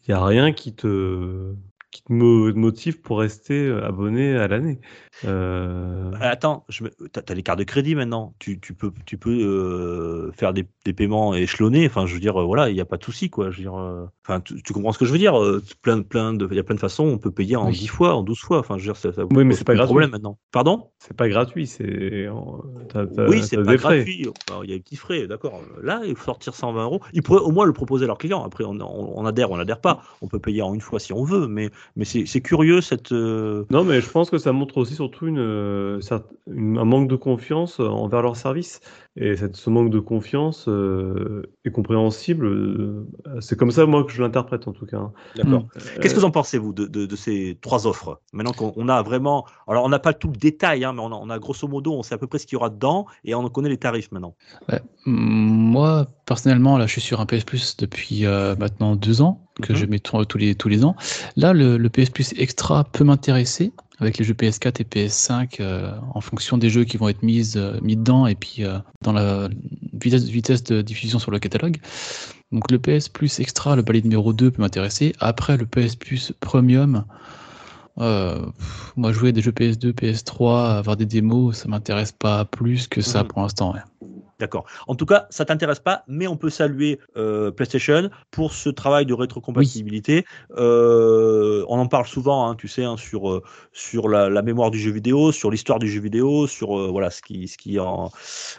n'y 0.10 0.14
a 0.14 0.24
rien 0.24 0.52
qui 0.52 0.74
te 0.74 1.54
qui 1.96 2.04
te 2.04 2.12
motive 2.12 3.00
pour 3.00 3.20
rester 3.20 3.68
euh, 3.68 3.86
abonné 3.86 4.36
à 4.36 4.48
l'année. 4.48 4.80
Euh... 5.24 6.12
Attends, 6.20 6.66
tu 6.70 6.84
as, 6.84 7.34
les 7.34 7.44
cartes 7.44 7.60
de 7.60 7.64
crédit 7.64 7.96
maintenant. 7.96 8.34
Tu, 8.38 8.60
tu 8.60 8.74
peux, 8.74 8.92
tu 9.06 9.18
peux 9.18 9.32
euh, 9.32 10.32
faire 10.34 10.54
des, 10.54 10.68
des, 10.84 10.94
paiements 10.94 11.34
échelonnés. 11.34 11.86
Enfin, 11.88 12.06
je 12.06 12.14
veux 12.14 12.20
dire, 12.20 12.34
voilà, 12.46 12.70
il 12.70 12.74
n'y 12.74 12.82
a 12.82 12.86
pas 12.86 12.98
de 12.98 13.04
souci, 13.04 13.30
quoi. 13.30 13.50
Je 13.50 13.58
veux 13.58 13.64
dire, 13.64 14.10
enfin, 14.26 14.42
tu, 14.42 14.62
tu, 14.62 14.74
comprends 14.74 14.92
ce 14.92 15.00
que 15.00 15.06
je 15.06 15.12
veux 15.12 15.18
dire 15.18 15.40
Plein, 15.82 16.02
plein 16.02 16.34
de, 16.34 16.48
il 16.52 16.58
y 16.58 16.60
a 16.60 16.64
plein 16.64 16.76
de 16.76 16.80
façons. 16.82 17.06
On 17.06 17.18
peut 17.18 17.32
payer 17.32 17.56
en 17.56 17.70
10 17.70 17.88
fois, 17.88 18.16
en 18.16 18.24
12 18.24 18.40
fois. 18.40 18.60
Enfin, 18.60 18.78
je 18.78 18.84
veux 18.84 18.94
dire, 18.94 18.98
ça, 18.98 19.14
ça 19.14 19.24
oui, 19.32 19.46
mais 19.46 19.54
c'est 19.54 19.64
pas 19.64 19.74
gratuit. 19.74 19.92
problème 19.92 20.12
maintenant. 20.12 20.38
Pardon? 20.52 20.90
C'est 21.00 21.16
pas 21.16 21.30
gratuit. 21.30 21.68
C'est. 21.68 22.28
Oui, 22.28 23.44
c'est 23.44 23.64
pas 23.64 23.76
gratuit. 23.78 24.28
Il 24.64 24.70
y 24.70 24.74
a 24.74 24.76
des 24.76 24.84
petits 24.84 24.98
frais, 24.98 25.28
d'accord. 25.28 25.62
Là, 25.82 26.02
il 26.06 26.16
faut 26.16 26.26
sortir 26.26 26.56
120 26.56 26.84
euros. 26.84 27.02
Ils 27.14 27.24
pourraient 27.24 27.42
au 27.42 27.52
moins 27.52 27.66
le 27.66 27.74
proposer 27.74 28.04
à 28.04 28.08
leurs 28.08 28.18
clients. 28.18 28.44
Après, 28.44 28.66
on, 28.66 28.80
on, 28.82 29.14
on 29.16 29.26
adhère, 29.26 29.52
on 29.52 29.58
n'adhère 29.58 29.80
pas. 29.80 30.02
On 30.22 30.28
peut 30.28 30.40
payer 30.40 30.62
en 30.62 30.74
une 30.74 30.82
fois 30.82 31.00
si 31.00 31.14
on 31.14 31.24
veut, 31.24 31.48
mais 31.48 31.70
mais 31.96 32.06
c'est 32.06 32.42
curieux 32.42 32.82
cette. 32.82 33.12
Non, 33.12 33.84
mais 33.84 34.02
je 34.02 34.10
pense 34.10 34.30
que 34.30 34.38
ça 34.38 34.52
montre 34.52 34.78
aussi 34.78 34.96
surtout 34.96 35.28
une, 35.28 36.00
un 36.58 36.86
manque 36.86 37.08
de 37.08 37.16
confiance 37.16 37.80
envers 37.80 38.22
leur 38.22 38.36
service. 38.36 38.80
Et 39.18 39.38
cette, 39.38 39.56
ce 39.56 39.70
manque 39.70 39.90
de 39.92 40.00
confiance 40.00 40.70
est 41.64 41.72
compréhensible. 41.72 43.06
C'est 43.40 43.58
comme 43.58 43.72
ça, 43.72 43.86
moi, 43.86 44.04
que 44.04 44.12
je 44.12 44.22
l'interprète 44.22 44.68
en 44.68 44.74
tout 44.74 44.86
cas. 44.86 44.98
Hein. 44.98 45.14
D'accord. 45.38 45.62
Mm. 45.62 46.02
Qu'est-ce 46.02 46.14
que 46.14 46.20
vous 46.20 46.26
en 46.26 46.32
pensez, 46.32 46.58
vous, 46.58 46.74
de, 46.74 46.86
de, 46.86 47.16
ces 47.16 47.58
trois 47.62 47.88
offres? 47.88 48.20
Maintenant 48.34 48.52
qu'on 48.52 48.90
a 48.90 49.02
vraiment. 49.02 49.46
Alors, 49.68 49.86
on 49.86 49.90
n'a 49.90 50.00
pas 50.00 50.14
tout 50.14 50.28
le 50.28 50.38
détail, 50.38 50.84
hein, 50.84 50.94
mais 50.94 51.02
on 51.02 51.12
a, 51.12 51.16
on 51.16 51.30
a, 51.30 51.40
grosso 51.40 51.68
modo, 51.68 51.94
on 51.94 52.04
sait 52.04 52.16
à 52.16 52.18
peu 52.18 52.28
près 52.28 52.40
ce 52.40 52.46
qu'il 52.46 52.56
y 52.56 52.58
aura 52.58 52.70
dedans 52.70 53.06
et 53.24 53.36
on 53.36 53.48
connaît 53.50 53.70
les 53.70 53.78
tarifs 53.78 54.12
maintenant. 54.12 54.36
moi, 55.06 56.08
personnellement, 56.26 56.78
là, 56.78 56.86
je 56.86 56.92
suis 56.92 57.02
sur 57.02 57.22
un 57.22 57.26
PS 57.26 57.44
Plus 57.44 57.78
depuis 57.78 58.26
euh, 58.26 58.56
maintenant 58.58 58.96
deux 58.96 59.22
ans, 59.22 59.46
que 59.62 59.72
mhm. 59.72 59.80
je 59.80 59.86
mets 59.86 60.00
tous 60.00 60.38
les, 60.38 60.56
tous 60.56 60.68
les 60.68 60.84
ans. 60.84 60.96
Là, 61.38 61.54
le, 61.54 61.78
le 61.78 61.90
PS 61.90 62.10
Plus 62.10 62.34
Extra 62.38 62.84
peut 62.84 63.04
m'intéresser 63.04 63.72
avec 64.00 64.18
les 64.18 64.26
jeux 64.26 64.34
PS4 64.34 64.82
et 64.82 64.84
PS5 64.84 65.58
euh, 65.60 65.92
en 66.14 66.22
fonction 66.22 66.58
des 66.58 66.70
jeux 66.70 66.84
qui 66.84 66.98
vont 66.98 67.08
être 67.08 67.24
mis, 67.24 67.54
euh, 67.56 67.80
mis 67.82 67.96
dedans 67.96 68.28
et 68.28 68.36
puis 68.36 68.64
dans 69.02 69.14
la 69.14 69.50
vitesse, 69.94 70.24
vitesse 70.24 70.64
de 70.64 70.82
diffusion 70.82 71.20
sur 71.20 71.32
le 71.32 71.40
catalogue. 71.40 71.78
Donc 72.52 72.72
le 72.72 72.80
PS 72.80 73.10
Plus 73.10 73.40
Extra, 73.40 73.76
le 73.76 73.84
palier 73.84 74.02
numéro 74.02 74.32
2 74.34 74.52
peut 74.52 74.62
m'intéresser. 74.62 75.14
Après, 75.20 75.58
le 75.58 75.66
PS 75.66 75.96
Plus 75.96 76.32
Premium, 76.40 77.06
euh, 78.00 78.46
moi 78.96 79.12
jouer 79.12 79.32
des 79.32 79.42
jeux 79.42 79.52
PS2, 79.52 79.94
PS3, 79.94 80.78
avoir 80.78 80.98
des 80.98 81.06
démos, 81.06 81.58
ça 81.58 81.70
m'intéresse 81.70 82.12
pas 82.12 82.46
plus 82.46 82.88
que 82.88 83.02
ça 83.02 83.24
mhm. 83.24 83.28
pour 83.30 83.42
l'instant. 83.42 83.74
D'accord. 84.38 84.66
En 84.88 84.96
tout 84.96 85.06
cas, 85.06 85.28
ça 85.30 85.46
t'intéresse 85.46 85.80
pas, 85.80 86.04
mais 86.08 86.28
on 86.28 86.36
peut 86.36 86.50
saluer 86.50 87.00
euh, 87.16 87.52
PlayStation 87.52 88.10
pour 88.32 88.54
ce 88.54 88.70
travail 88.70 89.06
de 89.06 89.14
rétrocompatibilité. 89.14 90.26
Euh, 90.58 91.64
on 91.70 91.80
en 91.80 91.88
parle 91.88 92.06
souvent, 92.06 92.50
hein, 92.50 92.56
tu 92.56 92.68
sais, 92.68 92.84
hein, 92.84 92.98
sur 92.98 93.30
euh, 93.30 93.44
sur 93.72 94.10
la, 94.10 94.42
mémoire 94.42 94.72
du 94.72 94.80
jeu 94.80 94.92
vidéo, 94.92 95.32
sur 95.32 95.50
l'histoire 95.50 95.80
du 95.80 95.88
jeu 95.88 96.02
vidéo, 96.02 96.48
sur 96.48 96.92
voilà 96.92 97.12
ce 97.12 97.22
qui 97.22 97.48
ce 97.48 97.58
qui 97.58 97.80
en. 97.80 98.12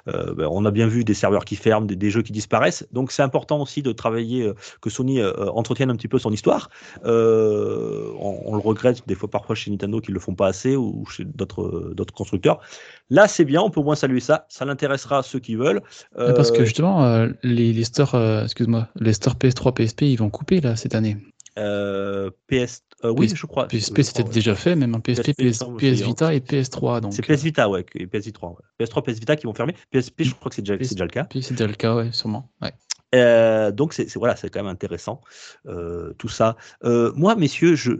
Ben, 0.07 0.49
on 0.51 0.65
a 0.65 0.71
bien 0.71 0.87
vu 0.87 1.05
des 1.05 1.15
serveurs 1.15 1.45
qui 1.45 1.57
ferment, 1.57 1.87
des, 1.87 2.11
jeux 2.11 2.23
qui 2.23 2.33
disparaissent. 2.33 2.87
Donc 2.93 3.13
c'est 3.13 3.23
important 3.23 3.61
aussi 3.61 3.83
de 3.83 3.93
travailler 3.93 4.51
que 4.81 4.91
Sony 4.91 5.23
entretienne 5.23 5.91
un 5.91 5.97
petit 5.97 6.09
peu 6.09 6.19
son 6.19 6.33
histoire. 6.33 6.71
On, 7.05 8.41
on, 8.47 8.55
le 8.55 8.61
regrette 8.61 9.07
des 9.07 9.15
fois 9.15 9.31
parfois 9.31 9.55
chez 9.55 9.71
Nintendo 9.71 10.01
qu'ils 10.01 10.15
le 10.15 10.21
font 10.21 10.35
pas 10.35 10.49
assez 10.49 10.77
ou 10.77 11.05
chez 11.07 11.25
d'autres 11.25 11.93
d'autres 11.95 12.15
constructeurs. 12.15 12.61
Là, 13.11 13.29
c'est 13.29 13.45
bien, 13.45 13.63
on 13.63 13.71
peut 13.71 13.81
au 13.81 13.85
moins 13.85 13.95
saluer 13.95 14.21
ça. 14.21 14.47
Ça 14.49 14.65
l'intéressera 14.65 15.23
ceux 15.23 15.39
qui 15.39 15.55
veulent. 15.55 15.66
Parce 16.15 16.51
que 16.51 16.63
euh, 16.63 16.65
justement, 16.65 17.05
euh, 17.05 17.29
les, 17.43 17.73
les 17.73 17.85
stores, 17.85 18.15
euh, 18.15 18.45
excuse-moi, 18.45 18.89
les 18.97 19.13
stores 19.13 19.35
PS3, 19.35 19.75
PSP, 19.75 20.03
ils 20.03 20.17
vont 20.17 20.31
couper 20.31 20.61
là 20.61 20.77
cette 20.77 20.95
année. 20.95 21.17
PS, 21.57 22.83
oui, 23.05 23.33
je 23.35 23.47
crois. 23.47 23.67
PSP, 23.67 24.03
c'était 24.03 24.25
déjà 24.25 24.55
fait, 24.55 24.77
même 24.77 24.95
en 24.95 25.01
PSP, 25.01 25.33
PS, 25.33 25.65
Vita 25.79 26.35
et 26.35 26.41
PS3. 26.41 27.11
C'est 27.11 27.23
PS 27.25 27.43
Vita, 27.43 27.69
ouais, 27.69 27.85
et 27.95 28.07
PS3. 28.07 28.57
PS3, 28.79 29.03
PS 29.03 29.19
Vita 29.21 29.37
qui 29.37 29.47
vont 29.47 29.55
fermer. 29.55 29.75
PSP, 29.91 30.23
je 30.25 30.35
crois 30.35 30.51
que 30.51 30.57
c'est 30.57 30.63
déjà, 30.63 30.77
déjà, 30.77 31.05
le 31.05 31.11
cas. 31.11 31.27
C'est 31.33 31.53
déjà 31.53 31.67
le 31.67 31.75
cas, 31.75 31.97
ouais, 31.97 32.11
sûrement. 32.13 32.51
Ouais. 32.61 32.73
Euh, 33.15 33.71
donc 33.71 33.93
c'est 33.93 34.13
voilà, 34.17 34.37
c'est 34.37 34.51
quand 34.51 34.61
même 34.61 34.73
intéressant 34.73 35.21
euh, 35.67 36.13
tout 36.19 36.29
ça. 36.29 36.57
Euh, 36.85 37.13
moi, 37.15 37.37
messieurs, 37.37 37.77
je, 37.77 37.93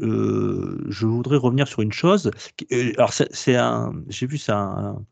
je 0.89 1.07
voudrais 1.07 1.37
revenir 1.37 1.69
sur 1.69 1.83
une 1.83 1.93
chose. 1.93 2.31
alors 2.99 3.13
c'est 3.13 3.57
un, 3.57 3.93
j'ai 4.09 4.27
vu 4.27 4.39
ça 4.39 4.57
un, 4.57 5.05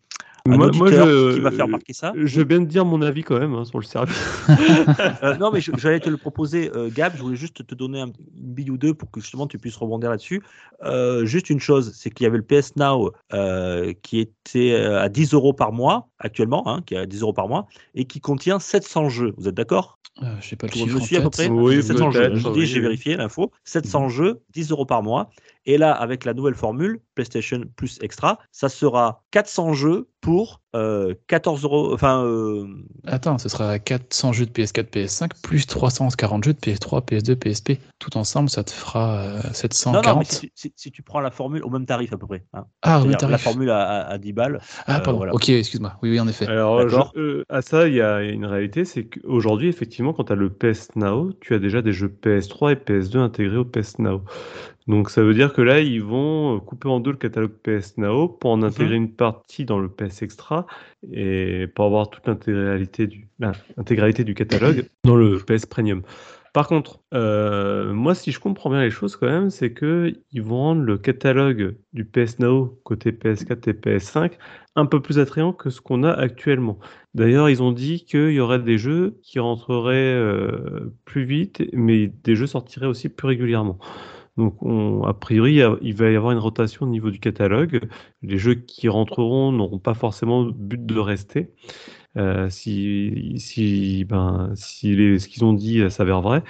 moi, 0.46 0.70
je, 0.72 1.34
qui 1.34 1.40
va 1.40 1.50
faire 1.50 1.66
remarquer 1.66 1.92
ça. 1.92 2.12
Je 2.16 2.36
vais 2.38 2.44
bien 2.44 2.58
te 2.58 2.68
dire 2.68 2.84
mon 2.84 3.00
avis 3.00 3.22
quand 3.22 3.38
même 3.38 3.54
hein, 3.54 3.64
sur 3.64 3.78
le 3.78 3.84
service. 3.84 4.16
non, 5.40 5.50
mais 5.50 5.60
j'allais 5.60 6.00
te 6.00 6.10
le 6.10 6.18
proposer, 6.18 6.70
Gab. 6.94 7.16
Je 7.16 7.22
voulais 7.22 7.36
juste 7.36 7.66
te 7.66 7.74
donner 7.74 8.00
un, 8.00 8.06
une 8.08 8.54
bille 8.54 8.70
ou 8.70 8.76
deux 8.76 8.92
pour 8.92 9.10
que 9.10 9.20
justement 9.20 9.46
tu 9.46 9.58
puisses 9.58 9.76
rebondir 9.76 10.10
là-dessus. 10.10 10.42
juste 11.22 11.48
une 11.50 11.60
chose, 11.60 11.92
c'est 11.94 12.10
qu'il 12.10 12.24
y 12.24 12.26
avait 12.26 12.38
le 12.38 12.44
PS 12.44 12.76
Now 12.76 13.12
qui 14.02 14.20
était 14.20 14.74
à 14.74 15.08
10 15.08 15.32
euros 15.32 15.52
par 15.54 15.72
mois 15.72 16.08
actuellement, 16.18 16.66
hein, 16.68 16.82
qui 16.84 16.94
est 16.94 16.98
à 16.98 17.06
10 17.06 17.22
euros 17.22 17.32
par 17.32 17.48
mois, 17.48 17.66
et 17.94 18.04
qui 18.04 18.20
contient 18.20 18.58
700 18.58 19.08
jeux. 19.08 19.34
Vous 19.36 19.48
êtes 19.48 19.54
d'accord? 19.54 19.98
Euh, 20.22 20.36
Je 20.40 20.48
sais 20.48 20.56
pas 20.56 20.66
le 20.68 20.72
chiffre. 20.72 20.98
Je 20.98 21.04
suis 21.04 21.16
à 21.16 21.20
peu 21.22 21.30
près. 21.30 21.48
Oui, 21.48 21.82
700 21.82 22.10
jeux. 22.10 22.64
J'ai 22.64 22.80
vérifié 22.80 23.16
l'info. 23.16 23.50
700 23.64 24.02
mhm. 24.02 24.08
jeux, 24.08 24.42
10 24.52 24.70
euros 24.70 24.86
par 24.86 25.02
mois. 25.02 25.30
Et 25.66 25.78
là, 25.78 25.92
avec 25.92 26.24
la 26.24 26.34
nouvelle 26.34 26.54
formule, 26.54 27.00
PlayStation 27.14 27.62
Plus 27.76 27.98
Extra, 28.02 28.38
ça 28.52 28.68
sera 28.68 29.24
400 29.30 29.72
jeux 29.72 30.08
pour 30.20 30.60
14 31.28 31.64
euh, 31.64 31.68
euros. 31.68 31.94
Enfin. 31.94 32.24
Euh, 32.24 32.66
Attends, 33.06 33.38
ce 33.38 33.48
sera 33.48 33.78
400 33.78 34.32
jeux 34.32 34.46
de 34.46 34.50
PS4, 34.50 34.90
PS5 34.90 35.30
plus 35.42 35.66
340 35.66 36.44
jeux 36.44 36.52
de 36.52 36.58
PS3, 36.58 37.04
PS2, 37.04 37.36
PSP. 37.36 37.72
Tout 37.98 38.16
ensemble, 38.16 38.50
ça 38.50 38.64
te 38.64 38.70
fera 38.70 39.40
740. 39.52 40.04
Non, 40.04 40.12
non, 40.12 40.18
mais 40.18 40.70
si, 40.76 40.90
tu 40.90 41.02
prends 41.02 41.20
la 41.20 41.30
formule 41.30 41.62
au 41.62 41.70
même 41.70 41.86
tarif 41.86 42.12
à 42.12 42.18
peu 42.18 42.26
près. 42.26 42.44
Hein. 42.52 42.64
Ah, 42.82 43.00
au 43.00 43.04
même 43.04 43.16
tarif. 43.16 43.32
La 43.32 43.38
formule 43.38 43.70
à, 43.70 44.18
10 44.18 44.32
balles. 44.32 44.60
Ah, 44.86 45.00
pardon. 45.00 45.28
Ok, 45.32 45.48
excuse-moi. 45.48 45.94
Oui, 46.02 46.10
oui, 46.10 46.20
en 46.20 46.28
effet. 46.28 46.46
Alors, 46.46 46.80
à 47.48 47.62
ça, 47.62 47.88
il 47.88 47.94
y 47.94 48.02
a 48.02 48.22
une 48.22 48.46
réalité, 48.46 48.84
c'est 48.84 49.04
qu'aujourd'hui, 49.04 49.68
effectivement, 49.68 50.12
quand 50.12 50.24
tu 50.24 50.32
as 50.32 50.36
le 50.36 50.50
PS 50.50 50.96
Now, 50.96 51.32
tu 51.40 51.54
as 51.54 51.58
déjà 51.58 51.82
des 51.82 51.92
jeux 51.92 52.12
PS3 52.22 52.72
et 52.72 52.74
PS2 52.74 53.18
intégrés 53.18 53.56
au 53.56 53.64
PS 53.64 53.98
Now. 53.98 54.22
Donc 54.86 55.08
ça 55.08 55.22
veut 55.22 55.32
dire 55.32 55.52
que 55.52 55.62
là, 55.62 55.80
ils 55.80 56.02
vont 56.02 56.60
couper 56.60 56.88
en 56.88 57.00
deux 57.00 57.12
le 57.12 57.16
catalogue 57.16 57.52
PS 57.62 57.96
Now 57.96 58.28
pour 58.28 58.50
en 58.50 58.58
mmh 58.58 58.64
intégrer 58.64 58.94
une 58.96 59.12
partie 59.12 59.64
dans 59.64 59.78
le 59.78 59.88
PS 59.88 60.22
Extra 60.22 60.63
et 61.12 61.66
pour 61.74 61.86
avoir 61.86 62.10
toute 62.10 62.26
l'intégralité 62.26 63.06
du, 63.06 63.28
l'intégralité 63.76 64.24
du 64.24 64.34
catalogue 64.34 64.88
dans 65.04 65.16
le 65.16 65.38
PS 65.38 65.66
Premium. 65.66 66.02
Par 66.54 66.68
contre, 66.68 67.00
euh, 67.12 67.92
moi, 67.92 68.14
si 68.14 68.30
je 68.30 68.38
comprends 68.38 68.70
bien 68.70 68.80
les 68.80 68.90
choses 68.90 69.16
quand 69.16 69.26
même, 69.26 69.50
c'est 69.50 69.72
que 69.72 70.12
ils 70.30 70.40
vont 70.40 70.56
rendre 70.56 70.82
le 70.82 70.96
catalogue 70.96 71.76
du 71.92 72.04
PS 72.04 72.38
Now 72.38 72.78
côté 72.84 73.10
PS4 73.10 73.68
et 73.68 73.72
PS5 73.72 74.34
un 74.76 74.86
peu 74.86 75.02
plus 75.02 75.18
attrayant 75.18 75.52
que 75.52 75.68
ce 75.68 75.80
qu'on 75.80 76.04
a 76.04 76.12
actuellement. 76.12 76.78
D'ailleurs, 77.14 77.50
ils 77.50 77.60
ont 77.60 77.72
dit 77.72 78.04
qu'il 78.04 78.30
y 78.30 78.38
aurait 78.38 78.60
des 78.60 78.78
jeux 78.78 79.18
qui 79.24 79.40
rentreraient 79.40 80.14
euh, 80.14 80.94
plus 81.04 81.24
vite, 81.24 81.64
mais 81.72 82.06
des 82.06 82.36
jeux 82.36 82.46
sortiraient 82.46 82.86
aussi 82.86 83.08
plus 83.08 83.26
régulièrement. 83.26 83.80
Donc, 84.36 84.60
on, 84.62 85.04
a 85.04 85.14
priori, 85.14 85.60
il 85.82 85.94
va 85.94 86.10
y 86.10 86.16
avoir 86.16 86.32
une 86.32 86.38
rotation 86.38 86.86
au 86.86 86.88
niveau 86.88 87.10
du 87.10 87.20
catalogue. 87.20 87.88
Les 88.22 88.38
jeux 88.38 88.54
qui 88.54 88.88
rentreront 88.88 89.52
n'auront 89.52 89.78
pas 89.78 89.94
forcément 89.94 90.44
but 90.44 90.84
de 90.84 90.98
rester. 90.98 91.52
Euh, 92.16 92.48
si, 92.50 93.34
si, 93.38 94.04
ben, 94.04 94.52
si 94.56 94.94
les, 94.94 95.18
ce 95.18 95.28
qu'ils 95.28 95.44
ont 95.44 95.52
dit 95.52 95.90
s'avère 95.90 96.20
vrai. 96.20 96.42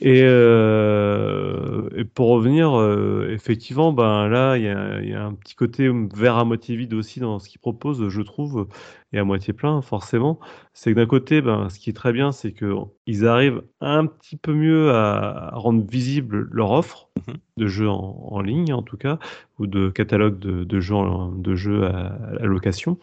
Et, 0.00 0.22
euh, 0.22 1.88
et, 1.96 2.04
pour 2.04 2.28
revenir, 2.28 2.78
euh, 2.78 3.28
effectivement, 3.30 3.92
ben 3.92 4.28
là, 4.28 4.56
il 4.56 4.62
y, 4.62 5.10
y, 5.10 5.14
a 5.14 5.24
un 5.24 5.34
petit 5.34 5.56
côté 5.56 5.90
vert 6.14 6.36
à 6.36 6.44
moitié 6.44 6.76
vide 6.76 6.94
aussi 6.94 7.18
dans 7.18 7.40
ce 7.40 7.48
qu'ils 7.48 7.60
proposent, 7.60 8.08
je 8.08 8.22
trouve, 8.22 8.68
et 9.12 9.18
à 9.18 9.24
moitié 9.24 9.52
plein, 9.52 9.82
forcément. 9.82 10.38
C'est 10.72 10.92
que 10.92 10.96
d'un 10.96 11.06
côté, 11.06 11.40
ben, 11.40 11.68
ce 11.68 11.80
qui 11.80 11.90
est 11.90 11.94
très 11.94 12.12
bien, 12.12 12.30
c'est 12.30 12.52
qu'ils 12.52 13.26
arrivent 13.26 13.62
un 13.80 14.06
petit 14.06 14.36
peu 14.36 14.54
mieux 14.54 14.92
à, 14.92 15.50
rendre 15.54 15.84
visible 15.84 16.48
leur 16.52 16.70
offre 16.70 17.08
mmh 17.16 17.32
de 17.56 17.66
jeux 17.66 17.88
en, 17.88 18.40
ligne, 18.40 18.72
en 18.72 18.82
tout 18.82 18.96
cas, 18.96 19.18
ou 19.58 19.66
de 19.66 19.88
catalogue 19.88 20.38
de, 20.38 20.62
de 20.62 20.78
jeux, 20.78 20.94
de 21.38 21.56
jeux 21.56 21.86
à, 21.86 22.16
à 22.40 22.46
location. 22.46 22.98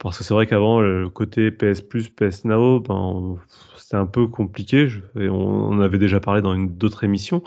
Parce 0.00 0.16
que 0.16 0.24
c'est 0.24 0.32
vrai 0.32 0.46
qu'avant, 0.46 0.80
le 0.80 1.10
côté 1.10 1.50
PS 1.50 1.82
Plus, 1.82 2.08
PS 2.08 2.44
Now, 2.44 2.80
ben, 2.80 3.36
c'était 3.76 3.96
un 3.96 4.06
peu 4.06 4.26
compliqué. 4.28 4.88
Et 5.18 5.28
on, 5.28 5.78
avait 5.80 5.98
déjà 5.98 6.20
parlé 6.20 6.40
dans 6.40 6.54
une 6.54 6.76
d'autres 6.76 7.04
émissions. 7.04 7.42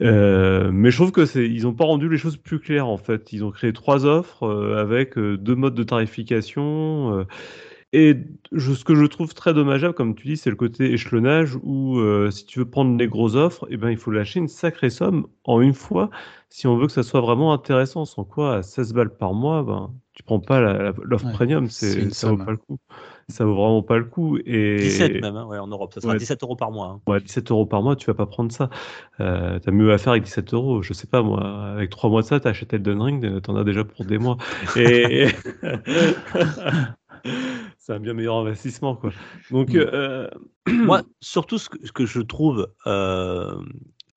Euh, 0.00 0.70
mais 0.72 0.90
je 0.90 0.96
trouve 0.96 1.12
que 1.12 1.26
c'est, 1.26 1.46
ils 1.48 1.62
n'ont 1.62 1.74
pas 1.74 1.84
rendu 1.84 2.08
les 2.08 2.16
choses 2.16 2.36
plus 2.36 2.58
claires 2.58 2.88
en 2.88 2.96
fait. 2.96 3.32
Ils 3.32 3.44
ont 3.44 3.50
créé 3.50 3.72
trois 3.72 4.06
offres 4.06 4.44
euh, 4.44 4.80
avec 4.80 5.18
euh, 5.18 5.36
deux 5.36 5.54
modes 5.54 5.74
de 5.74 5.82
tarification. 5.82 7.26
Et 7.92 8.16
ce 8.56 8.84
que 8.84 8.94
je 8.94 9.04
trouve 9.04 9.34
très 9.34 9.52
dommageable, 9.52 9.94
comme 9.94 10.14
tu 10.14 10.28
dis, 10.28 10.36
c'est 10.36 10.50
le 10.50 10.56
côté 10.56 10.92
échelonnage 10.92 11.56
où 11.62 12.00
si 12.30 12.46
tu 12.46 12.60
veux 12.60 12.68
prendre 12.68 12.96
les 12.96 13.08
grosses 13.08 13.34
offres, 13.34 13.66
eh 13.70 13.76
ben, 13.76 13.90
il 13.90 13.96
faut 13.96 14.10
lâcher 14.10 14.38
une 14.38 14.48
sacrée 14.48 14.90
somme 14.90 15.26
en 15.44 15.60
une 15.60 15.74
fois 15.74 16.10
si 16.50 16.66
on 16.66 16.76
veut 16.76 16.86
que 16.86 16.92
ça 16.92 17.04
soit 17.04 17.20
vraiment 17.20 17.52
intéressant. 17.52 18.04
Sans 18.04 18.24
quoi, 18.24 18.56
à 18.56 18.62
16 18.62 18.92
balles 18.92 19.16
par 19.16 19.32
mois, 19.32 19.62
ben, 19.62 19.94
tu 20.12 20.24
prends 20.24 20.40
pas 20.40 20.60
l'offre 21.02 21.30
premium, 21.32 21.68
c'est, 21.70 22.12
ça 22.12 22.28
vaut 22.30 22.36
pas 22.36 22.50
le 22.50 22.56
coup. 22.56 22.78
Ça 23.28 23.44
vaut 23.44 23.54
vraiment 23.54 23.82
pas 23.82 23.96
le 23.96 24.04
coup. 24.04 24.38
Et... 24.44 24.76
17 24.78 25.22
même, 25.22 25.36
hein, 25.36 25.46
ouais, 25.46 25.58
en 25.58 25.68
Europe, 25.68 25.94
ça 25.94 26.00
sera 26.00 26.16
17 26.16 26.42
euros 26.42 26.56
par 26.56 26.72
mois. 26.72 26.86
Hein. 26.86 27.00
Ouais, 27.10 27.20
17 27.20 27.52
euros 27.52 27.66
par 27.66 27.82
mois, 27.82 27.94
tu 27.94 28.06
vas 28.06 28.14
pas 28.14 28.26
prendre 28.26 28.50
ça. 28.50 28.68
Euh, 29.20 29.60
as 29.64 29.70
mieux 29.70 29.92
à 29.92 29.98
faire 29.98 30.10
avec 30.10 30.24
17 30.24 30.52
euros. 30.52 30.82
Je 30.82 30.92
sais 30.92 31.06
pas, 31.06 31.22
moi, 31.22 31.40
avec 31.74 31.90
3 31.90 32.10
mois 32.10 32.22
de 32.22 32.26
ça, 32.26 32.40
tu 32.40 32.48
achètes 32.48 32.72
Elden 32.72 33.00
Ring, 33.00 33.24
euh, 33.24 33.40
en 33.46 33.54
as 33.54 33.64
déjà 33.64 33.84
pour 33.84 34.04
des 34.04 34.18
mois. 34.18 34.36
Et. 34.74 35.28
c'est 37.78 37.92
un 37.92 38.00
bien 38.00 38.14
meilleur 38.14 38.36
investissement, 38.36 38.96
quoi. 38.96 39.10
Donc. 39.50 39.70
Mm. 39.70 39.78
Euh... 39.78 40.28
Moi, 40.68 41.02
surtout 41.20 41.58
ce 41.58 41.68
que, 41.68 41.84
ce 41.86 41.92
que 41.92 42.06
je 42.06 42.20
trouve. 42.20 42.68
Euh, 42.86 43.56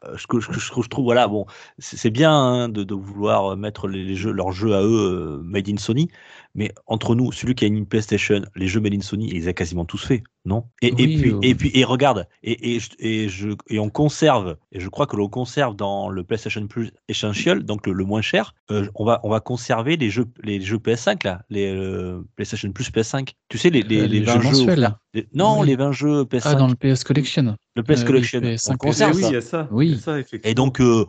euh, 0.06 0.18
ce 0.18 0.28
que, 0.28 0.40
je 0.40 0.90
trouve, 0.90 1.06
voilà, 1.06 1.28
bon, 1.28 1.46
c'est 1.80 2.10
bien 2.10 2.34
hein, 2.34 2.70
de, 2.70 2.94
vouloir 2.94 3.56
mettre 3.56 3.88
les, 3.88 4.16
jeux, 4.16 4.32
leurs 4.32 4.52
jeux 4.52 4.76
à 4.76 4.82
eux 4.82 5.38
euh, 5.40 5.42
made 5.44 5.70
in 5.70 5.78
Sony, 5.78 6.10
Mais 6.56 6.72
entre 6.86 7.16
nous, 7.16 7.32
celui 7.32 7.56
qui 7.56 7.66
a 7.66 7.68
une 7.68 7.86
PlayStation, 7.88 8.42
les 8.56 8.68
jeux 8.68 8.80
Made 8.80 8.94
in 8.94 9.02
Sony, 9.02 9.28
il 9.28 9.34
les 9.34 9.48
a 9.48 9.54
quasiment 9.54 9.86
tous 9.86 9.98
faits, 10.06 10.22
non? 10.46 10.66
Et, 10.84 10.90
et, 10.90 10.92
puis, 10.94 11.32
euh. 11.32 11.40
et 11.42 11.56
puis, 11.56 11.72
et 11.74 11.84
regarde, 11.84 12.28
et, 12.44 12.76
et, 12.76 12.80
et, 13.00 13.28
je, 13.28 13.50
et 13.70 13.80
on 13.80 13.90
conserve, 13.90 14.58
et 14.72 14.80
je 14.80 14.88
crois 14.88 15.08
que 15.08 15.16
l'on 15.16 15.30
conserve 15.30 15.76
dans 15.76 16.10
le 16.10 16.24
PlayStation 16.24 16.68
Plus 16.68 16.92
Essential, 17.10 17.64
donc 17.64 17.88
le, 17.88 17.94
le 17.94 18.06
moins 18.06 18.22
cher, 18.22 18.54
euh, 18.70 18.88
on, 18.94 19.04
va, 19.04 19.20
on 19.24 19.30
va 19.32 19.40
conserver 19.40 19.98
les 19.98 20.12
jeux, 20.12 20.26
les 20.44 20.62
jeux 20.62 20.78
PS5, 20.78 21.24
là, 21.26 21.42
les 21.50 21.74
euh, 21.74 22.22
PlayStation 22.36 22.72
Plus 22.72 22.92
PS5. 22.92 23.30
Tu 23.50 23.58
sais, 23.58 23.72
les, 23.72 23.82
les, 23.82 24.02
Euh, 24.02 24.08
les, 24.08 24.20
les 24.20 24.26
20 24.26 24.34
jeux 24.34 24.42
jeux. 24.42 24.50
mensuels, 24.50 24.80
là. 24.80 25.00
les- 25.16 25.28
non, 25.34 25.62
Oui. 25.62 25.68
les 25.68 25.76
20 25.76 25.92
jeux 25.92 26.24
PS5. 26.26 26.42
Ah, 26.46 26.56
dans 26.56 26.68
le 26.68 26.76
PS 26.76 27.04
Collection. 27.04 27.56
le 27.76 27.82
PS 27.84 28.02
euh, 28.02 28.06
Collection. 28.06 28.40
les 28.42 28.56
PS5, 28.58 28.74
on 28.74 28.78
conserve 28.78 29.16
oui, 29.16 29.22
ça. 29.24 29.28
il 29.30 29.34
y 29.34 29.38
a 29.38 29.42
ça. 29.42 29.68
Oui. 29.72 29.88
il 29.88 29.94
y 29.94 29.96
a 29.96 30.00
ça, 30.02 30.20
effectivement. 30.20 30.52
Et 30.52 30.54
donc, 30.54 30.80
euh, 30.82 31.06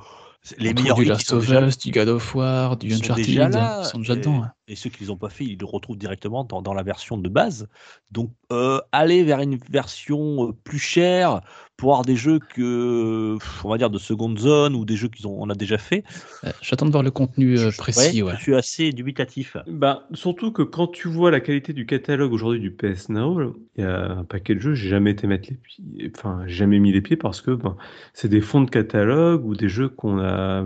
les 0.58 0.70
On 0.70 0.74
meilleurs 0.74 0.96
du 0.96 1.04
Last 1.04 1.32
of 1.32 1.46
déjà- 1.46 1.66
Us, 1.66 1.76
du 1.78 1.90
God 1.90 2.08
of 2.08 2.34
War, 2.34 2.76
du 2.76 2.86
ils 2.86 2.94
sont 2.96 3.02
Uncharted, 3.04 3.26
déjà 3.26 3.48
là. 3.50 3.80
ils 3.82 3.86
sont 3.88 3.98
déjà 3.98 4.12
et, 4.14 4.16
dedans. 4.16 4.44
Et 4.66 4.76
ceux 4.76 4.88
qui 4.90 5.02
les 5.04 5.10
ont 5.10 5.16
pas 5.16 5.28
fait, 5.28 5.44
ils 5.44 5.58
le 5.58 5.66
retrouvent 5.66 5.98
directement 5.98 6.44
dans, 6.44 6.62
dans 6.62 6.72
la 6.74 6.82
version 6.82 7.18
de 7.18 7.28
base. 7.28 7.68
Donc, 8.10 8.30
euh, 8.52 8.80
aller 8.92 9.22
vers 9.22 9.40
une 9.40 9.58
version 9.70 10.48
euh, 10.48 10.52
plus 10.64 10.78
chère 10.78 11.42
pour 11.76 11.90
avoir 11.90 12.04
des 12.04 12.16
jeux 12.16 12.38
que, 12.38 13.36
on 13.64 13.68
va 13.68 13.76
dire, 13.78 13.90
de 13.90 13.98
seconde 13.98 14.38
zone 14.38 14.74
ou 14.74 14.84
des 14.84 14.96
jeux 14.96 15.08
qu'on 15.08 15.28
on 15.42 15.50
a 15.50 15.54
déjà 15.54 15.76
fait. 15.76 16.04
Euh, 16.44 16.50
J'attends 16.62 16.86
de 16.86 16.92
voir 16.92 17.02
le 17.02 17.10
contenu 17.10 17.58
euh, 17.58 17.70
je- 17.70 17.76
précis. 17.76 18.22
Ouais. 18.22 18.34
Je 18.38 18.42
suis 18.42 18.54
assez 18.54 18.92
dubitatif. 18.92 19.56
Bah, 19.66 20.06
surtout 20.14 20.52
que 20.52 20.62
quand 20.62 20.86
tu 20.86 21.08
vois 21.08 21.30
la 21.30 21.40
qualité 21.40 21.72
du 21.72 21.84
catalogue 21.84 22.32
aujourd'hui 22.32 22.60
du 22.60 22.70
PS 22.70 23.08
Now, 23.10 23.54
il 23.76 23.82
y 23.82 23.86
a 23.86 24.12
un 24.12 24.24
paquet 24.24 24.54
de 24.54 24.60
jeux, 24.60 24.74
j'ai 24.74 24.88
jamais 24.88 25.10
été 25.10 25.26
mettre 25.26 25.48
les 25.50 25.56
pieds, 25.56 26.12
enfin, 26.16 26.44
jamais 26.46 26.78
mis 26.78 26.92
les 26.92 27.02
pieds 27.02 27.16
parce 27.16 27.40
que 27.40 27.50
ben, 27.50 27.76
c'est 28.12 28.28
des 28.28 28.40
fonds 28.40 28.62
de 28.62 28.70
catalogue 28.70 29.44
ou 29.44 29.54
des 29.54 29.68
jeux 29.68 29.88
qu'on 29.88 30.18
a, 30.20 30.64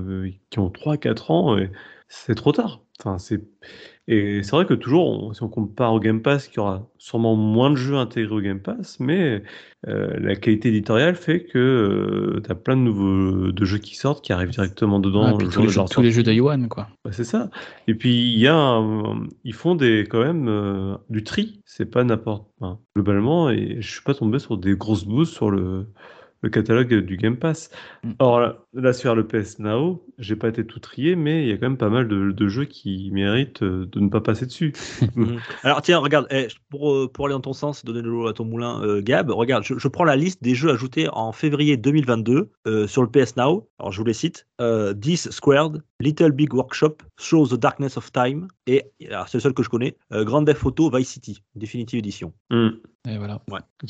qui 0.51 0.59
ont 0.59 0.69
3-4 0.71 1.33
ans 1.33 1.59
et 1.59 1.71
c'est 2.09 2.35
trop 2.35 2.53
tard. 2.53 2.81
Enfin, 3.01 3.19
c'est, 3.19 3.41
et 4.09 4.43
c'est 4.43 4.51
vrai 4.51 4.67
que 4.67 4.75
toujours, 4.75 5.07
on- 5.09 5.33
si 5.33 5.41
on 5.45 5.49
compare 5.49 5.93
au 5.95 6.01
Game 6.01 6.21
Pass, 6.21 6.49
il 6.53 6.57
y 6.57 6.59
aura 6.59 6.89
sûrement 6.99 7.37
moins 7.37 7.71
de 7.71 7.77
jeux 7.77 7.95
intégrés 7.95 8.35
au 8.35 8.41
Game 8.41 8.59
Pass, 8.61 8.99
mais 8.99 9.45
euh, 9.87 10.17
la 10.19 10.35
qualité 10.35 10.71
éditoriale 10.71 11.15
fait 11.15 11.45
que 11.45 12.41
tu 12.45 12.51
as 12.51 12.55
plein 12.57 12.77
de 12.77 12.83
nouveaux 12.83 13.53
de 13.53 13.65
jeux 13.65 13.79
qui 13.79 13.95
sortent, 13.95 14.25
qui 14.25 14.33
arrivent 14.33 14.51
directement 14.51 14.99
dedans. 14.99 15.27
Ah, 15.27 15.35
puis 15.39 15.47
tous 15.49 15.63
les, 15.63 15.69
jeux, 15.69 15.81
tous 15.89 16.01
les 16.01 16.11
jeux 16.11 16.25
sortie. 16.25 16.35
Day 16.37 16.41
One, 16.41 16.69
quoi. 16.69 16.89
Bah, 17.05 17.13
c'est 17.13 17.23
ça. 17.23 17.51
Et 17.87 17.95
puis 17.95 18.33
il 18.33 18.39
y 18.41 18.49
a 18.49 18.57
un- 18.57 19.29
ils 19.45 19.55
font 19.55 19.77
des 19.77 20.05
quand 20.11 20.25
même 20.25 20.49
euh, 20.49 20.97
du 21.11 21.23
tri. 21.23 21.61
C'est 21.67 21.87
pas 21.89 22.03
n'importe. 22.03 22.49
enfin, 22.61 22.81
globalement, 22.97 23.49
et 23.51 23.77
je 23.81 23.89
suis 23.89 24.03
pas 24.03 24.15
tombé 24.15 24.41
sur 24.41 24.57
des 24.59 24.75
grosses 24.75 25.05
boosts 25.05 25.35
sur 25.35 25.53
le, 25.53 25.87
le 26.43 26.51
catalogue 26.51 26.95
du 26.95 27.17
Game 27.17 27.37
Pass. 27.37 27.71
Mm. 28.05 28.13
Or 28.19 28.41
là, 28.41 28.59
là, 28.75 28.93
sur 28.93 29.15
le 29.15 29.27
PS 29.27 29.59
Now, 29.59 30.05
j'ai 30.19 30.37
pas 30.37 30.49
été 30.49 30.67
tout 30.67 30.81
trié, 30.81 31.17
mais 31.17 31.43
il 31.43 31.49
y 31.49 31.53
a 31.53 31.57
quand 31.57 31.69
même 31.69 31.77
pas 31.77 31.89
mal 31.89 32.09
de, 32.09 32.31
de 32.31 32.49
jeux 32.49 32.65
qui 32.65 33.11
méritent 33.13 33.63
euh, 33.63 33.87
de 33.87 34.01
ne 34.01 34.09
pas 34.09 34.21
passer 34.21 34.47
dessus. 34.47 34.73
Mhm. 35.17 35.41
Alors 35.63 35.83
tiens, 35.83 35.99
regarde, 35.99 36.27
eh, 36.31 36.49
pour, 36.71 36.93
euh, 36.93 37.11
pour 37.11 37.27
aller 37.27 37.33
dans 37.33 37.41
ton 37.41 37.53
sens, 37.53 37.85
donner 37.85 38.03
de 38.03 38.09
l'eau 38.09 38.29
à 38.29 38.35
ton 38.35 38.45
moulin, 38.45 38.83
euh, 38.83 39.01
Gab, 39.03 39.31
regarde, 39.31 39.65
je, 39.65 39.77
je 39.77 39.89
prends 39.89 40.05
la 40.05 40.17
liste 40.17 40.43
des 40.43 40.55
jeux 40.55 40.71
ajoutés 40.71 41.09
en 41.13 41.33
février 41.33 41.77
2022 41.77 42.51
euh, 42.67 42.87
sur 42.87 43.03
le 43.03 43.11
PS 43.11 43.37
Now. 43.37 43.69
Alors 43.79 43.91
je 43.91 43.99
vous 43.99 44.05
les 44.05 44.13
cite. 44.13 44.47
Euh, 44.61 44.93
10 44.93 45.31
Squared, 45.31 45.83
Little 46.01 46.31
Big 46.33 46.53
Workshop, 46.55 46.99
Show 47.19 47.47
the 47.49 47.55
Darkness 47.55 47.97
of 47.97 48.13
Time, 48.13 48.47
et 48.67 48.85
alors, 49.11 49.29
c'est 49.29 49.39
le 49.39 49.43
seul 49.43 49.53
que 49.55 49.63
je 49.63 49.69
connais, 49.69 49.97
euh, 50.13 50.25
Grand 50.25 50.45
Theft 50.45 50.65
Auto 50.65 50.91
Vice 50.91 51.09
City, 51.09 51.43
Definitive 51.57 51.99
Edition. 51.99 52.33
Mm. 52.51 52.69
Et 53.09 53.17
voilà. 53.17 53.41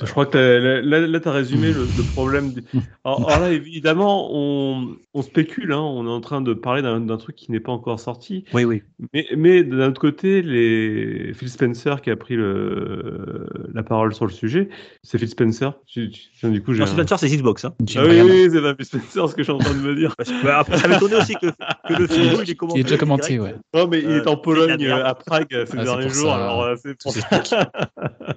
Je 0.00 0.04
crois 0.10 0.26
que 0.26 0.38
là, 0.38 1.20
tu 1.20 1.28
as 1.28 1.32
résumé 1.32 1.72
le, 1.72 1.80
le 1.80 2.02
problème. 2.14 2.52
Alors, 3.04 3.26
alors 3.28 3.40
là, 3.40 3.50
évidemment, 3.52 4.28
on, 4.32 4.96
on 5.12 5.22
spécule, 5.22 5.72
hein, 5.72 5.80
on 5.80 6.06
est 6.06 6.10
en 6.10 6.20
train 6.20 6.40
de 6.40 6.52
parler 6.54 6.82
d'un 6.82 7.16
truc 7.16 7.34
qui 7.34 7.50
n'est 7.50 7.58
pas 7.58 7.72
encore 7.72 7.98
sorti. 7.98 8.44
Oui, 8.52 8.64
oui. 8.64 8.82
Mais, 9.12 9.26
mais 9.36 9.64
d'un 9.64 9.88
autre 9.88 10.00
côté, 10.00 10.42
les... 10.42 11.32
Phil 11.34 11.48
Spencer 11.50 12.00
qui 12.02 12.10
a 12.10 12.16
pris 12.16 12.36
le... 12.36 13.48
la 13.74 13.82
parole 13.82 14.14
sur 14.14 14.26
le 14.26 14.30
sujet, 14.32 14.68
c'est 15.02 15.18
Phil 15.18 15.28
Spencer. 15.28 15.72
Tu- 15.86 16.10
tu- 16.10 16.50
Du 16.50 16.62
coup, 16.62 16.72
j'ai 16.74 16.80
Non, 16.80 16.84
un- 16.84 16.92
Spencer, 16.92 17.18
c'est 17.18 17.28
Xbox. 17.28 17.64
Hein. 17.64 17.74
Ah 17.96 18.02
oui, 18.06 18.48
c'est 18.52 18.60
pas 18.62 18.74
Phil 18.76 18.84
Spencer 18.84 19.28
ce 19.30 19.34
que 19.34 19.42
je 19.42 19.44
suis 19.44 19.52
en 19.52 19.58
train 19.58 19.74
de 19.74 19.80
me 19.80 19.96
dire. 19.96 20.14
Parce 20.16 20.30
que, 20.30 20.44
bah, 20.44 20.58
après, 20.60 20.76
ça 20.78 20.86
m'étonnait 20.86 21.16
aussi 21.16 21.34
que, 21.34 21.46
que 21.88 21.97
le 21.98 22.06
film 22.08 22.40
il 22.44 22.50
est 22.50 22.54
commenté. 22.54 22.80
est 22.80 22.82
déjà 22.84 22.96
commenté, 22.96 23.38
ouais. 23.38 23.54
Non, 23.74 23.86
mais 23.88 23.98
il 24.00 24.06
Euh, 24.06 24.22
est 24.22 24.26
en 24.26 24.32
la 24.32 24.36
Pologne, 24.36 24.84
euh, 24.86 25.04
à 25.04 25.14
Prague, 25.14 25.46
ces 25.50 25.58
Ah, 25.60 25.66
c'est 25.66 25.76
derniers 25.84 26.08
jours. 26.08 26.30
ça. 26.30 26.34
Alors, 26.36 26.62
euh, 26.62 26.74
c'est 26.82 26.94
pour 27.02 27.12
Ça 27.12 27.20
ça. 27.44 27.70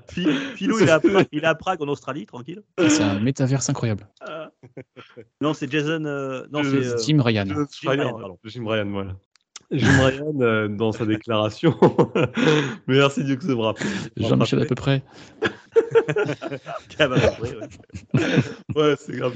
Phil- 0.10 0.34
Philou, 0.56 0.80
il 0.80 0.88
est, 0.88 0.92
à 0.92 1.00
Prague, 1.00 1.28
il 1.32 1.44
est 1.44 1.48
à 1.48 1.56
Prague, 1.56 1.82
en 1.82 1.88
Australie, 1.88 2.26
tranquille. 2.26 2.62
C'est 2.78 3.02
un 3.04 3.20
métaverse 3.20 3.70
incroyable. 3.70 4.08
Non, 5.42 5.54
c'est 5.54 5.70
Jason. 5.72 6.04
euh, 6.06 6.46
non, 6.52 6.64
c'est. 6.64 6.76
euh, 6.86 6.98
Jim 7.06 7.22
Ryan. 7.22 7.46
Jim 7.48 7.66
Jim 7.82 7.90
Ryan, 7.90 8.02
Ryan, 8.04 8.20
pardon. 8.20 8.38
Jim 8.46 8.68
Ryan, 8.68 8.90
voilà. 8.92 9.16
Jim 9.72 10.06
Ryan, 10.06 10.42
euh, 10.42 10.68
dans 10.68 10.92
sa 10.92 11.06
déclaration. 11.06 11.76
Merci 12.88 13.24
Dieu 13.24 13.36
que 13.38 13.46
me 13.48 13.56
rappelle. 13.62 13.88
Jean-Michel 14.18 14.60
à 14.64 14.66
peu 14.66 14.76
près. 14.76 15.02
Ouais. 18.76 18.96
C'est 18.98 19.16
grave. 19.16 19.34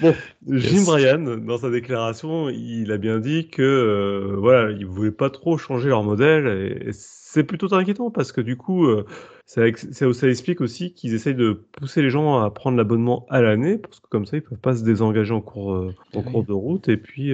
Bon, 0.00 0.14
Jim 0.48 0.84
Ryan, 0.86 1.38
dans 1.38 1.58
sa 1.58 1.70
déclaration, 1.70 2.48
il 2.50 2.92
a 2.92 2.98
bien 2.98 3.18
dit 3.18 3.48
que 3.48 3.62
euh, 3.62 4.36
voilà, 4.36 4.70
ils 4.70 4.86
voulaient 4.86 5.10
pas 5.10 5.28
trop 5.30 5.58
changer 5.58 5.88
leur 5.88 6.04
modèle 6.04 6.46
et, 6.46 6.88
et 6.88 6.92
c'est 6.92 7.42
plutôt 7.42 7.72
inquiétant 7.74 8.10
parce 8.10 8.30
que 8.30 8.40
du 8.40 8.56
coup, 8.56 8.86
euh, 8.86 9.04
ça, 9.44 9.66
ex- 9.66 9.90
ça, 9.90 10.12
ça 10.12 10.28
explique 10.28 10.60
aussi 10.60 10.92
qu'ils 10.92 11.14
essayent 11.14 11.34
de 11.34 11.52
pousser 11.72 12.00
les 12.00 12.10
gens 12.10 12.38
à 12.38 12.50
prendre 12.50 12.76
l'abonnement 12.76 13.26
à 13.28 13.42
l'année 13.42 13.76
parce 13.78 13.98
que 13.98 14.06
comme 14.08 14.24
ça, 14.24 14.36
ils 14.36 14.42
peuvent 14.42 14.58
pas 14.58 14.76
se 14.76 14.84
désengager 14.84 15.34
en 15.34 15.40
cours, 15.40 15.74
euh, 15.74 15.94
en 16.14 16.22
cours 16.22 16.44
de 16.44 16.52
route 16.52 16.88
et 16.88 16.96
puis 16.96 17.32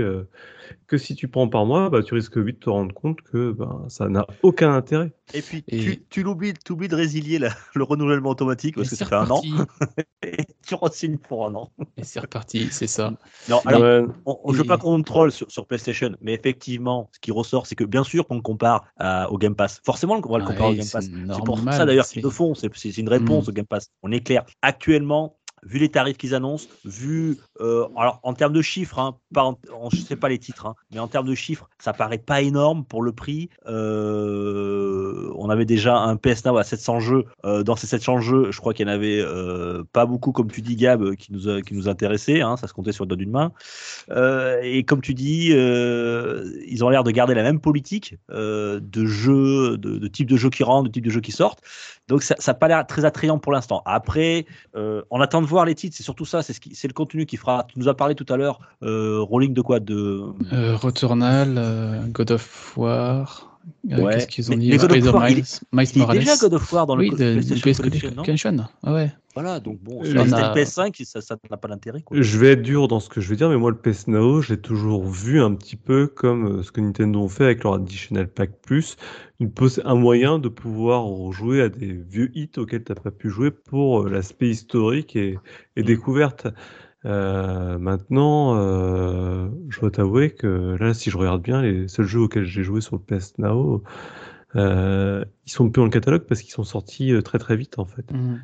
que 0.87 0.99
si 0.99 1.15
tu 1.15 1.29
prends 1.29 1.49
par 1.49 1.67
mois, 1.67 1.91
bah, 1.91 2.03
tu 2.03 2.15
risques 2.15 2.37
vite 2.39 2.57
de 2.57 2.65
te 2.65 2.71
rendre 2.71 2.95
compte 2.95 3.21
que 3.23 3.53
ben, 3.53 3.85
ça 3.89 4.09
n'a 4.09 4.27
aucun 4.43 4.73
intérêt. 4.75 5.13
Et 5.33 5.41
puis, 5.43 5.65
Et- 5.69 5.79
tu, 5.81 6.05
tu 6.11 6.23
l'oublies, 6.23 6.53
tu 6.65 6.73
oublies 6.73 6.89
de 6.89 6.95
résilier 6.97 7.39
la- 7.39 7.51
le 7.75 7.85
renouvellement 7.85 8.31
automatique 8.31 8.75
parce 8.77 8.89
Et 8.89 8.91
que 8.91 8.97
c'est 8.97 9.05
ça 9.05 9.11
fait 9.11 9.17
un 9.17 9.31
an. 9.31 9.41
Et 10.23 10.37
tu 10.67 10.75
re-signes 10.75 11.19
pour 11.19 11.47
un 11.47 11.55
an. 11.55 11.71
Et 11.97 12.05
c'est 12.05 12.21
reparti, 12.21 12.69
c'est 12.71 12.87
ça. 12.87 13.13
Non, 13.49 13.61
alors, 13.67 13.81
Ouais. 13.83 14.05
on, 14.27 14.39
on- 14.45 14.53
je 14.53 14.59
veux 14.59 14.65
Et- 14.65 14.69
pas 14.69 14.79
qu'on 14.79 15.03
troll 15.03 15.31
sur, 15.33 15.51
sur 15.51 15.67
PlayStation, 15.67 16.15
mais 16.21 16.35
effectivement, 16.35 17.09
ce 17.13 17.21
qui 17.21 17.31
ressort, 17.31 17.67
c'est 17.67 17.75
que 17.75 17.85
bien 17.85 18.05
sûr 18.05 18.27
qu'on 18.27 18.37
le 18.37 18.43
compare 18.43 18.85
au 19.31 19.39
Game 19.39 19.55
Pass. 19.55 19.81
Forcément, 19.85 20.15
on 20.23 20.33
va 20.33 20.39
le 20.39 20.45
comparer 20.45 20.71
au 20.73 20.75
Game 20.77 20.87
Pass. 20.91 21.05
c'est 21.07 21.45
pour 21.45 21.57
normal, 21.57 21.75
ça 21.75 21.85
d'ailleurs 21.87 22.05
c'est- 22.05 22.15
qu'ils 22.15 22.23
le 22.23 22.31
font. 22.31 22.55
C'est 22.55 22.71
c'est 22.75 22.97
une 22.99 23.09
réponse 23.09 23.47
Mm. 23.47 23.51
au 23.51 23.53
Game 23.53 23.67
Pass. 23.67 23.91
On 24.03 24.11
est 24.13 24.21
clair. 24.21 24.45
Actuellement, 24.63 25.37
vu 25.65 25.79
les 25.79 25.89
tarifs 25.89 26.17
qu'ils 26.17 26.35
annoncent, 26.35 26.69
vu 26.85 27.39
euh, 27.61 27.87
alors 27.97 28.21
en 28.23 28.35
termes 28.35 28.53
de 28.53 28.63
chiffres, 28.63 28.99
hein, 28.99 29.17
pas 29.33 29.45
en- 29.45 29.59
je 29.93 29.97
sais 30.01 30.17
pas 30.17 30.29
les 30.29 30.39
titres, 30.39 30.67
hein, 30.67 30.75
mais 30.93 30.99
en 30.99 31.09
termes 31.09 31.27
de 31.27 31.35
chiffres, 31.35 31.69
ça 31.79 31.93
paraît 31.93 32.19
pas 32.19 32.43
énorme 32.43 32.85
pour 32.85 33.03
le 33.03 33.13
prix. 33.13 33.49
Euh, 33.67 35.31
on 35.37 35.51
avait 35.51 35.65
déjà 35.65 35.97
un 35.97 36.17
PS 36.17 36.45
Now 36.45 36.57
à 36.57 36.65
700 36.65 37.01
jeux. 37.01 37.25
Euh, 37.45 37.63
dans 37.63 37.77
ces 37.77 37.87
700 37.87 38.21
jeux, 38.21 38.51
je 38.51 38.59
crois 38.61 38.75
qu'il 38.75 38.87
y 38.87 38.91
en 38.91 38.93
avait 38.93 39.25
pas 39.93 40.07
beaucoup, 40.07 40.33
comme 40.33 40.51
tu 40.51 40.63
dis, 40.63 40.77
Gab, 40.77 41.15
qui 41.17 41.33
nous 41.33 41.49
a- 41.49 41.63
qui 41.63 41.75
nous 41.75 41.89
intéressaient. 41.89 42.41
Hein, 42.41 42.57
ça 42.57 42.67
se 42.67 42.73
comptait 42.73 42.93
sur 42.93 43.05
le 43.05 43.09
doigt 43.09 43.17
d'une 43.17 43.31
main. 43.31 43.53
Et 44.63 44.85
comme 44.85 45.01
tu 45.01 45.15
dis, 45.15 45.49
ils 45.51 46.85
ont 46.85 46.89
l'air 46.89 47.05
de 47.05 47.11
garder 47.11 47.35
la 47.35 47.43
même 47.43 47.61
politique 47.61 48.17
de 48.31 49.07
jeux, 49.07 49.77
de, 49.79 49.99
de 49.99 50.09
type 50.09 50.29
de 50.29 50.37
jeux 50.37 50.51
qui 50.51 50.63
rentrent, 50.65 50.89
de 50.89 50.93
type 50.93 51.05
de 51.05 51.11
jeux 51.11 51.21
qui 51.21 51.33
sortent. 51.33 51.61
Donc 52.09 52.23
ça 52.23 52.35
n'a 52.47 52.55
pas 52.55 52.69
l'air 52.69 52.87
très 52.87 53.05
attrayant 53.05 53.39
pour 53.39 53.53
l'instant. 53.53 53.83
Après, 53.87 54.47
on 54.75 55.21
attend 55.21 55.41
de 55.43 55.47
voir 55.47 55.54
les 55.65 55.77
titres. 55.77 55.97
C'est 55.97 56.03
surtout 56.03 56.25
ça. 56.25 56.43
C'est 56.43 56.53
ce 56.53 56.59
qui- 56.61 56.75
c'est 56.75 56.89
le 56.89 56.93
contenu 56.93 57.25
qui 57.27 57.37
fera. 57.37 57.65
Tu 57.69 57.79
nous 57.79 57.87
as 57.89 57.95
parlé 57.95 58.17
tout 58.17 58.27
à 58.29 58.37
l'heure. 58.37 58.59
Euh, 58.83 59.21
rolling 59.21 59.55
de 59.55 59.61
quoi 59.61 59.79
De 59.79 60.25
Euh, 60.53 60.75
Returnal, 60.77 61.55
euh, 61.57 62.01
God 62.09 62.33
of 62.33 62.77
War. 62.77 63.57
euh, 63.93 64.01
Ouais. 64.03 64.15
Qu'est-ce 64.15 64.27
qu'ils 64.27 64.47
ont 64.49 64.57
Mais- 64.57 64.57
dit 64.59 64.71
mais 64.71 64.77
God 64.79 64.91
of 64.93 64.97
il 65.31 65.37
Miles, 65.37 65.89
il 65.95 66.03
est 66.03 66.19
déjà 66.19 66.37
God 66.37 66.55
of 66.55 66.73
War 66.73 66.87
dans 66.87 66.97
le 66.97 67.05
oui, 67.05 67.11
de, 67.11 67.17
PlayStation 67.17 67.63
PS 67.71 67.77
Collection, 67.79 68.11
non 68.17 68.23
Collection. 68.25 68.57
Ah 68.83 68.93
ouais. 68.93 69.13
Voilà. 69.35 69.61
Donc 69.61 69.81
bon, 69.81 70.03
Euh, 70.05 70.15
on 70.17 70.33
a- 70.33 70.55
PS5, 70.55 71.03
ça 71.05 71.21
ça 71.21 71.37
n'a 71.51 71.57
pas 71.57 71.69
d'intérêt. 71.69 72.05
Je 72.13 72.39
vais 72.39 72.53
être 72.53 72.63
dur 72.63 72.87
dans 72.87 73.01
ce 73.01 73.09
que 73.09 73.21
je 73.21 73.29
vais 73.29 73.37
dire, 73.37 73.49
mais 73.49 73.57
moi, 73.57 73.71
le 73.71 73.77
PS 73.77 74.07
Now, 74.07 74.41
je 74.41 74.55
l'ai 74.55 74.61
toujours 74.61 75.05
vu 75.05 75.41
un 75.41 75.55
petit 75.55 75.75
peu 75.77 76.07
comme 76.07 76.59
euh, 76.61 76.63
ce 76.63 76.71
que 76.71 76.81
Nintendo 76.81 77.21
ont 77.21 77.29
fait 77.29 77.45
avec 77.45 77.65
leur 77.65 77.75
Additional 77.75 78.29
Pack 78.29 78.53
Plus, 78.63 78.97
une 79.41 79.51
un 79.85 79.95
moyen 79.97 80.39
de 80.39 80.49
pouvoir 80.49 81.33
jouer 81.33 81.61
à 81.63 81.69
des 81.69 81.93
vieux 81.93 82.31
hits 82.37 82.51
auxquels 82.59 82.85
tu 82.85 82.93
n'as 82.93 83.01
pas 83.01 83.11
pu 83.11 83.31
jouer 83.31 83.51
pour 83.51 84.03
euh, 84.03 84.11
l'aspect 84.11 84.49
historique 84.49 85.17
et, 85.17 85.39
et 85.77 85.83
Mm. 85.83 85.85
découverte. 85.85 86.47
Euh, 87.07 87.79
maintenant, 87.79 88.57
euh, 88.57 89.49
je 89.71 89.81
dois 89.81 89.91
t'avouer 89.91 90.31
que 90.33 90.77
là, 90.81 90.95
si 90.95 91.11
je 91.11 91.19
regarde 91.19 91.43
bien, 91.43 91.63
les 91.63 91.89
seuls 91.89 92.07
jeux 92.07 92.21
auxquels 92.23 92.45
j'ai 92.47 92.63
joué 92.65 92.81
sur 92.81 92.97
le 92.97 93.03
PS 93.03 93.39
Now, 93.39 93.83
euh, 94.57 95.25
ils 95.47 95.51
sont 95.51 95.69
plus 95.69 95.81
dans 95.81 95.85
le 95.85 95.91
catalogue 95.91 96.23
parce 96.29 96.41
qu'ils 96.41 96.53
sont 96.53 96.65
sortis 96.65 97.13
euh, 97.13 97.23
très 97.23 97.39
très 97.39 97.57
vite 97.57 97.79
en 97.79 97.85
fait. 97.85 98.11
Mhm. 98.13 98.41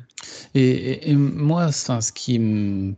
Et, 0.53 1.15
moi, 1.15 1.71
ça, 1.71 2.01
ce 2.01 2.11
qui, 2.11 2.37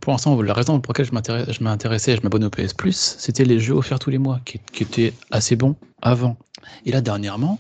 pour 0.02 0.12
l'instant, 0.12 0.42
la 0.42 0.54
raison 0.54 0.80
pour 0.82 0.94
laquelle 0.94 1.06
je 1.06 1.64
m'intéressais, 1.64 2.18
je 2.18 2.22
m'abonne 2.22 2.44
au 2.44 2.50
PS 2.50 2.74
Plus, 2.74 3.16
c'était 3.18 3.46
les 3.46 3.60
jeux 3.60 3.76
offerts 3.76 4.00
tous 4.00 4.10
les 4.10 4.18
mois, 4.18 4.42
qui, 4.44 4.60
étaient 4.84 5.14
assez 5.32 5.56
bons 5.56 5.76
avant. 6.02 6.38
Et 6.86 6.92
là, 6.92 7.02
dernièrement, 7.02 7.60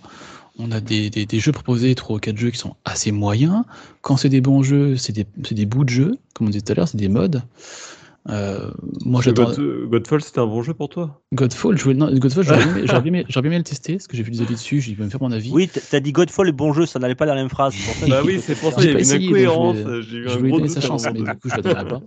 on 0.60 0.72
a 0.72 0.82
des, 0.82 1.28
jeux 1.32 1.52
proposés, 1.52 1.96
trois 1.96 2.18
ou 2.18 2.20
quatre 2.20 2.38
jeux 2.38 2.52
qui 2.52 2.58
sont 2.58 2.76
assez 2.84 3.12
moyens. 3.12 3.63
Quand 4.02 4.18
c'est 4.18 4.30
des 4.30 4.42
bons 4.42 4.63
jeux, 4.63 4.98
c'est 4.98 5.13
des, 5.13 5.26
des 5.38 5.66
bouts 5.66 5.86
de 5.86 5.89
jeux, 5.89 6.18
comme 6.34 6.48
on 6.48 6.50
disait 6.50 6.62
tout 6.62 6.74
à 6.74 6.76
l'heure, 6.76 6.88
c'est 6.88 6.98
des 6.98 7.10
modes. 7.10 7.42
Euh, 8.29 8.71
moi, 9.03 9.21
j'attends. 9.21 9.51
Godfall, 9.86 10.21
c'était 10.21 10.39
un 10.39 10.45
bon 10.45 10.63
jeu 10.63 10.73
pour 10.73 10.89
toi? 10.89 11.21
Godfall, 11.33 11.77
j'aurais 11.77 11.93
bien, 11.93 12.09
aimé 13.43 13.57
le 13.57 13.63
tester, 13.63 13.93
parce 13.93 14.07
que 14.07 14.15
j'ai 14.15 14.23
vu 14.23 14.31
des 14.31 14.41
avis 14.41 14.53
dessus, 14.53 14.79
j'ai 14.79 14.95
me 14.95 15.09
faire 15.09 15.21
mon 15.21 15.31
avis. 15.31 15.51
Oui, 15.51 15.69
t'as 15.89 15.99
dit 15.99 16.12
Godfall 16.12 16.49
est 16.49 16.53
bon 16.53 16.73
jeu, 16.73 16.86
ça 16.86 16.99
n'allait 16.99 17.15
pas 17.15 17.25
dans 17.25 17.36
la 17.36 17.41
même 17.41 17.49
phrase. 17.49 17.75
bah 18.07 18.21
oui, 18.23 18.39
c'est 18.41 18.55
pour 18.55 18.71
ça 18.71 18.81
qu'il 18.81 18.91
y 18.91 18.95
a 18.95 18.99
une 18.99 19.23
incohérence. 19.23 19.77
J'ai 20.09 20.17
eu 20.17 20.29
un 20.29 20.38
gros 20.38 20.59
doute. 20.62 20.69
sa 20.69 20.81
chance, 20.81 21.05
mais 21.05 21.21
du 21.21 21.23
coup, 21.23 21.49
je 21.49 21.55
la 21.55 21.62
donnerai 21.62 21.88
pas. 21.88 22.01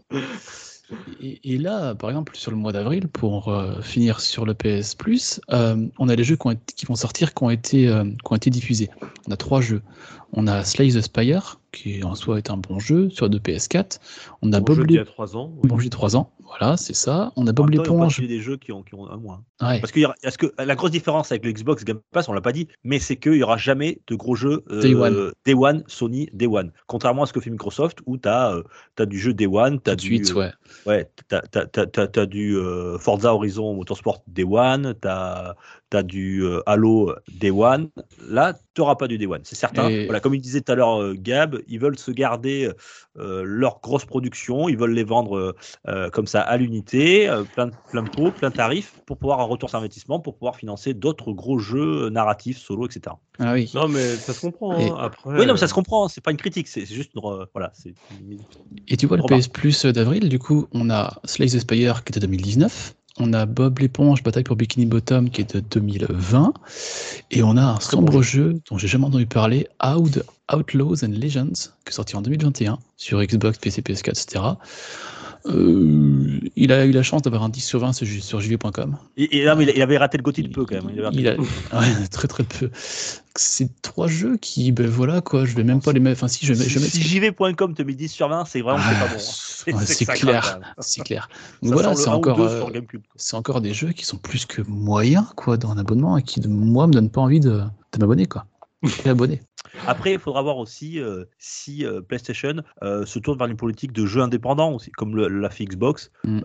Et, 1.21 1.59
là, 1.59 1.95
par 1.95 2.11
exemple, 2.11 2.37
sur 2.37 2.53
le 2.53 2.57
mois 2.57 2.73
d'avril, 2.73 3.09
pour 3.09 3.49
euh, 3.49 3.81
finir 3.83 4.21
sur 4.21 4.47
le 4.47 4.55
PS 4.55 4.95
Plus, 4.95 5.41
euh, 5.53 5.87
on 5.99 6.09
a 6.09 6.15
les 6.15 6.23
jeux 6.23 6.37
qui, 6.37 6.49
qui, 6.77 6.87
vont 6.87 6.95
sortir, 6.95 7.35
qui 7.35 7.43
ont, 7.43 7.51
été, 7.51 7.89
euh, 7.89 8.05
qui 8.05 8.33
ont 8.33 8.37
été 8.37 8.51
diffusés. 8.51 8.89
On 9.29 9.33
a 9.33 9.37
trois 9.37 9.61
jeux. 9.61 9.83
On 10.33 10.47
a 10.47 10.65
Slay 10.65 10.91
the 10.93 11.01
Spire, 11.01 11.59
qui 11.77 12.03
en 12.03 12.15
soi 12.15 12.39
est 12.39 12.51
un 12.51 12.57
bon 12.57 12.79
jeu 12.79 13.11
sur 13.11 13.29
de 13.29 13.39
PS4. 13.39 14.01
On 14.43 14.53
a 14.53 14.61
bon 14.61 14.75
Bob 14.75 14.77
jeu 14.77 14.87
il 14.89 14.95
y 14.95 14.99
a 14.99 15.05
3 15.05 15.37
ans. 15.37 15.53
Bon 15.63 15.79
jeu 15.79 15.85
de 15.85 15.91
3 15.91 16.17
ans, 16.17 16.33
voilà, 16.43 16.77
c'est 16.77 16.95
ça. 16.95 17.33
On 17.37 17.47
a 17.47 17.53
Bob 17.53 17.71
l'éponge. 17.71 18.19
Il 18.19 18.29
des 18.29 18.41
jeux 18.41 18.57
qui 18.57 18.73
ont, 18.73 18.83
qui 18.83 18.95
ont 18.95 19.09
un 19.11 19.19
mois. 19.19 19.43
Parce 19.59 19.93
que, 19.93 20.01
que 20.37 20.63
la 20.63 20.75
grosse 20.75 20.91
différence 20.91 21.31
avec 21.33 21.45
le 21.45 21.53
Xbox 21.53 21.85
Game 21.85 22.01
Pass, 22.13 22.29
on 22.29 22.33
l'a 22.33 22.41
pas 22.41 22.53
dit, 22.53 22.69
mais 22.83 22.99
c'est 22.99 23.17
qu'il 23.17 23.35
y 23.35 23.43
aura 23.43 23.59
jamais 23.59 24.01
de 24.07 24.15
gros 24.15 24.35
jeux 24.35 24.65
euh, 24.71 24.81
Day, 24.81 24.95
One. 24.95 25.33
Day 25.45 25.55
One, 25.55 25.85
Sony 25.87 26.29
Day 26.33 26.47
One. 26.47 26.73
Contrairement 26.87 27.25
à 27.25 27.27
ce 27.27 27.33
que 27.33 27.41
fait 27.41 27.51
Microsoft, 27.51 27.99
où 28.07 28.17
tu 28.17 28.29
as, 28.29 28.55
as, 28.99 29.07
du 29.07 29.19
jeu 29.19 29.35
Day 29.35 29.47
One, 29.47 29.81
tu 29.81 29.91
as 29.91 30.35
ouais. 30.35 30.53
ouais 30.87 31.11
as, 31.31 31.43
as, 31.55 32.21
as, 32.21 32.27
du 32.27 32.57
euh, 32.57 32.99
Forza 32.99 33.35
Horizon 33.35 33.75
Motorsport 33.75 34.23
Day 34.27 34.45
One, 34.45 34.95
tu 35.01 35.09
as 35.09 35.57
tu 35.91 35.97
as 35.97 36.03
du 36.03 36.43
euh, 36.43 36.61
Halo 36.67 37.15
Day 37.41 37.51
One. 37.51 37.91
Là, 38.29 38.55
tu 38.75 38.81
n'auras 38.81 38.97
pas 38.97 39.09
du 39.09 39.19
Day 39.19 39.27
One, 39.27 39.43
c'est 39.45 39.57
certain. 39.57 39.89
Voilà, 40.05 40.21
comme 40.21 40.35
il 40.35 40.41
disait 40.41 40.61
tout 40.61 40.73
à 40.73 40.75
l'heure, 40.75 41.01
euh, 41.01 41.15
Gab, 41.17 41.59
ils 41.69 41.79
veulent 41.79 41.99
se 41.99 42.11
garder 42.11 42.71
euh, 43.19 43.43
leur 43.45 43.81
grosse 43.81 44.05
production, 44.05 44.69
ils 44.69 44.77
veulent 44.77 44.95
les 44.95 45.05
vendre 45.05 45.55
comme 46.13 46.27
ça 46.27 46.41
à 46.41 46.57
l'unité, 46.57 47.31
plein, 47.55 47.71
plein 47.91 48.03
de 48.03 48.09
pots, 48.09 48.31
plein 48.31 48.51
de 48.51 48.57
tarifs, 48.57 48.95
pour 49.07 49.17
pouvoir 49.17 49.41
un 49.41 49.45
retour 49.45 49.69
sur 49.69 49.79
investissement, 49.79 50.21
pour 50.21 50.35
pouvoir 50.35 50.57
financer 50.57 50.95
d'autres 50.95 51.33
gros 51.33 51.59
jeux 51.59 52.09
narratifs, 52.09 52.59
solo, 52.59 52.87
etc. 52.87 53.17
Ah 53.39 53.53
oui. 53.53 53.71
Non, 53.75 53.89
mais 53.89 54.17
ça 54.17 54.33
se 54.33 54.41
comprend. 54.41 54.73
Hein, 54.73 54.97
après, 54.99 55.39
oui, 55.39 55.47
non, 55.47 55.55
mais 55.55 55.59
ça 55.59 55.69
se 55.69 55.75
comprend, 55.75 56.09
c'est 56.09 56.21
pas 56.21 56.31
une 56.31 56.37
critique, 56.37 56.69
c'est 56.69 56.87
juste 56.87 57.13
voilà, 57.55 57.73
Et 58.89 58.97
tu 58.97 59.07
vois, 59.07 59.17
le 59.17 59.23
PS 59.23 59.49
Plus 59.49 59.87
d'avril, 59.87 60.29
du 60.29 60.39
coup, 60.39 60.67
on 60.73 60.91
a 60.91 61.21
Slay 61.25 61.47
the 61.47 61.59
Spire 61.61 62.05
qui 62.05 62.13
était 62.13 62.21
2019. 62.21 62.95
On 63.19 63.33
a 63.33 63.47
Bob 63.47 63.79
l'éponge, 63.79 64.23
Bataille 64.23 64.43
pour 64.45 64.57
Bikini 64.57 64.85
Bottom, 64.85 65.31
qui 65.31 65.41
est 65.41 65.57
de 65.57 65.61
2020. 65.61 66.53
Et 67.31 67.43
on 67.43 67.57
a 67.57 67.63
un 67.63 67.81
sombre 67.81 68.21
jeu 68.23 68.61
dont 68.69 68.77
j'ai 68.77 68.89
jamais 68.89 69.07
entendu 69.07 69.27
parler, 69.27 69.67
Out, 69.83 70.23
Outlaws 70.53 71.03
and 71.03 71.13
Legends, 71.13 71.71
qui 71.85 71.89
est 71.89 71.93
sorti 71.93 72.15
en 72.17 72.21
2021 72.21 72.79
sur 72.97 73.23
Xbox, 73.23 73.59
PC, 73.59 73.81
PS4, 73.81 74.11
etc. 74.11 74.45
Euh, 75.49 76.41
il 76.57 76.73
a 76.73 76.85
eu 76.85 76.91
la 76.91 77.03
chance 77.03 77.23
d'avoir 77.23 77.43
un 77.43 77.49
10 77.49 77.61
sur 77.61 77.81
20 77.81 77.93
sur, 77.93 78.41
jv.com. 78.41 78.97
Et, 79.17 79.45
là, 79.45 79.57
il 79.59 79.83
avait 79.83 79.99
raté 79.99 80.17
le 80.19 80.23
Gauthier 80.23 80.43
de 80.43 80.53
peu 80.53 80.65
quand 80.65 80.83
même. 80.83 81.11
Il, 81.13 81.29
a, 81.29 81.37
très 82.11 82.29
très 82.29 82.43
peu. 82.43 82.71
C'est 83.35 83.83
trois 83.83 84.09
jeux 84.09 84.37
qui, 84.39 84.73
ben 84.73 84.87
voilà 84.87 85.21
quoi, 85.21 85.45
je 85.45 85.55
vais 85.55 85.65
même 85.65 85.81
pas 85.81 85.93
les 85.93 86.01
mettre. 86.01 86.19
Enfin, 86.19 86.29
si 86.29 86.47
je, 86.47 86.55
je 86.55 86.79
Si 86.79 87.03
jv.com 87.03 87.75
te 87.75 87.83
met 87.83 87.95
10 87.95 88.09
sur 88.09 88.29
20, 88.29 88.45
c'est 88.47 88.63
vraiment 88.63 88.79
pas 88.79 89.09
bon. 89.09 89.17
Hein. 89.17 89.79
c'est 89.85 90.07
clair, 90.07 90.61
c'est 90.79 91.03
clair. 91.03 91.29
voilà, 91.63 91.95
c'est 91.95 92.09
encore, 92.09 92.41
euh, 92.41 92.65
c'est 93.17 93.37
encore 93.37 93.61
des 93.61 93.75
jeux 93.75 93.93
qui 93.93 94.05
sont 94.05 94.17
plus 94.17 94.47
que 94.47 94.63
moyens 94.63 95.27
quoi 95.37 95.57
dans 95.57 95.71
un 95.71 95.79
abonnement 95.79 96.17
et 96.17 96.23
qui 96.23 96.41
moi 96.49 96.87
me 96.87 96.93
donnent 96.93 97.11
pas 97.11 97.21
envie 97.21 97.41
de, 97.41 97.61
de 97.93 97.99
m'abonner 97.99 98.27
quoi. 98.27 98.47
abonné. 99.05 99.41
Après, 99.87 100.13
il 100.13 100.19
faudra 100.19 100.43
voir 100.43 100.59
aussi 100.59 101.01
euh, 101.01 101.25
si 101.39 101.85
euh, 101.85 102.01
PlayStation 102.01 102.63
euh, 102.83 103.05
se 103.05 103.19
tourne 103.19 103.39
vers 103.39 103.47
une 103.47 103.57
politique 103.57 103.93
de 103.93 104.07
jeux 104.07 104.23
indépendants, 104.23 104.73
aussi, 104.73 104.91
comme 104.91 105.17
la 105.17 105.49
Xbox, 105.49 106.11
mm. 106.25 106.41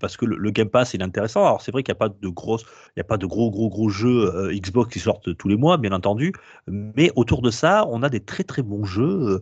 parce 0.00 0.16
que 0.16 0.24
le, 0.24 0.50
Game 0.50 0.68
Pass 0.68 0.94
est 0.94 1.02
intéressant. 1.02 1.44
Alors 1.44 1.60
c'est 1.60 1.70
vrai 1.70 1.82
qu'il 1.82 1.92
n'y 1.92 1.98
a 1.98 2.00
pas 2.00 2.08
de 2.08 2.28
grosses, 2.28 2.64
il 2.96 2.98
y 2.98 3.00
a 3.00 3.04
pas 3.04 3.16
de 3.16 3.26
gros 3.26 3.50
gros 3.50 3.68
gros 3.68 3.88
jeux 3.88 4.50
Xbox 4.52 4.92
qui 4.92 4.98
sortent 4.98 5.36
tous 5.36 5.48
les 5.48 5.56
mois, 5.56 5.76
bien 5.76 5.92
entendu, 5.92 6.32
mais 6.66 7.12
autour 7.14 7.42
de 7.42 7.50
ça, 7.50 7.86
on 7.88 8.02
a 8.02 8.08
des 8.08 8.20
très 8.20 8.42
très 8.42 8.62
bons 8.62 8.84
jeux 8.84 9.40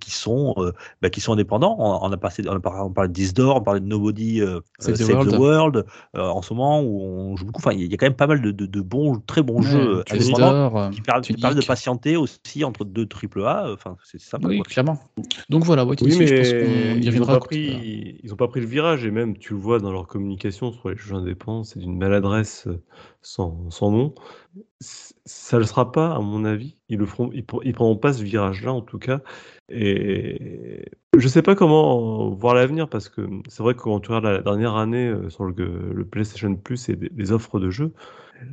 qui 0.00 0.10
sont 0.10 0.54
bah, 1.02 1.10
qui 1.10 1.20
sont 1.20 1.34
indépendants. 1.34 1.76
On, 1.78 2.10
a 2.10 2.16
passé, 2.16 2.42
on, 2.48 2.56
a 2.56 2.60
parlé, 2.60 3.08
de 3.08 3.12
Disdor, 3.12 3.56
on 3.56 3.60
parlait 3.60 3.80
de 3.80 3.86
Nobody 3.86 4.40
Save, 4.80 4.96
the 4.96 5.38
World, 5.38 5.84
en 6.14 6.42
ce 6.42 6.54
moment 6.54 6.80
où 6.80 7.02
on 7.02 7.36
joue 7.36 7.44
beaucoup. 7.44 7.60
Enfin, 7.60 7.72
il 7.72 7.90
y 7.90 7.94
a 7.94 7.96
quand 7.96 8.06
même 8.06 8.14
pas 8.14 8.26
mal 8.26 8.40
de, 8.40 8.80
bons, 8.80 9.20
très 9.26 9.42
bons 9.42 9.62
jeux 9.62 10.02
indépendants 10.10 10.90
qui, 10.90 11.35
qui 11.36 11.42
permettent 11.42 11.60
de 11.60 11.66
patienter 11.66 12.16
aussi 12.16 12.64
entre 12.64 12.84
deux 12.84 13.06
triple 13.06 13.42
A. 13.44 13.72
Enfin, 13.72 13.96
c'est 14.04 14.20
ça. 14.20 14.38
Oui, 14.42 14.60
clairement. 14.62 14.98
Donc 15.48 15.64
voilà, 15.64 15.84
oui, 15.84 15.96
mais 16.00 16.26
je 16.44 16.96
ils 16.96 17.18
n'ont 17.18 17.26
pas, 17.26 17.38
pris, 17.38 18.18
ils 18.22 18.32
ont 18.32 18.36
pas 18.36 18.48
pris 18.48 18.60
le 18.60 18.66
virage 18.66 19.04
et 19.04 19.10
même 19.10 19.36
tu 19.36 19.52
le 19.52 19.58
vois 19.58 19.78
dans 19.78 19.92
leur 19.92 20.06
communication 20.06 20.72
sur 20.72 20.90
les 20.90 20.96
jeux 20.96 21.14
indépendants, 21.14 21.64
c'est 21.64 21.78
d'une 21.78 21.96
maladresse 21.96 22.66
euh, 22.66 22.82
sans, 23.22 23.70
sans 23.70 23.90
nom. 23.90 24.14
Ça 24.80 25.56
ne 25.56 25.60
le 25.60 25.66
sera 25.66 25.92
pas, 25.92 26.14
à 26.14 26.20
mon 26.20 26.44
avis. 26.44 26.76
Ils 26.88 27.00
ils 27.32 27.44
prendront 27.44 27.96
pas 27.96 28.12
ce 28.12 28.22
virage-là, 28.22 28.72
en 28.72 28.82
tout 28.82 28.98
cas. 28.98 29.20
Et 29.68 30.84
je 31.18 31.28
sais 31.28 31.42
pas 31.42 31.54
comment 31.54 32.30
voir 32.30 32.54
l'avenir 32.54 32.88
parce 32.88 33.08
que 33.08 33.28
c'est 33.48 33.62
vrai 33.62 33.74
que 33.74 33.80
quand 33.80 34.00
tu 34.00 34.10
regardes 34.10 34.24
la 34.24 34.42
dernière 34.42 34.76
année 34.76 35.08
euh, 35.08 35.30
sur 35.30 35.44
le, 35.44 35.54
le 35.54 36.04
PlayStation 36.04 36.54
Plus 36.56 36.88
et 36.88 36.96
des 36.96 37.32
offres 37.32 37.58
de 37.58 37.70
jeux, 37.70 37.92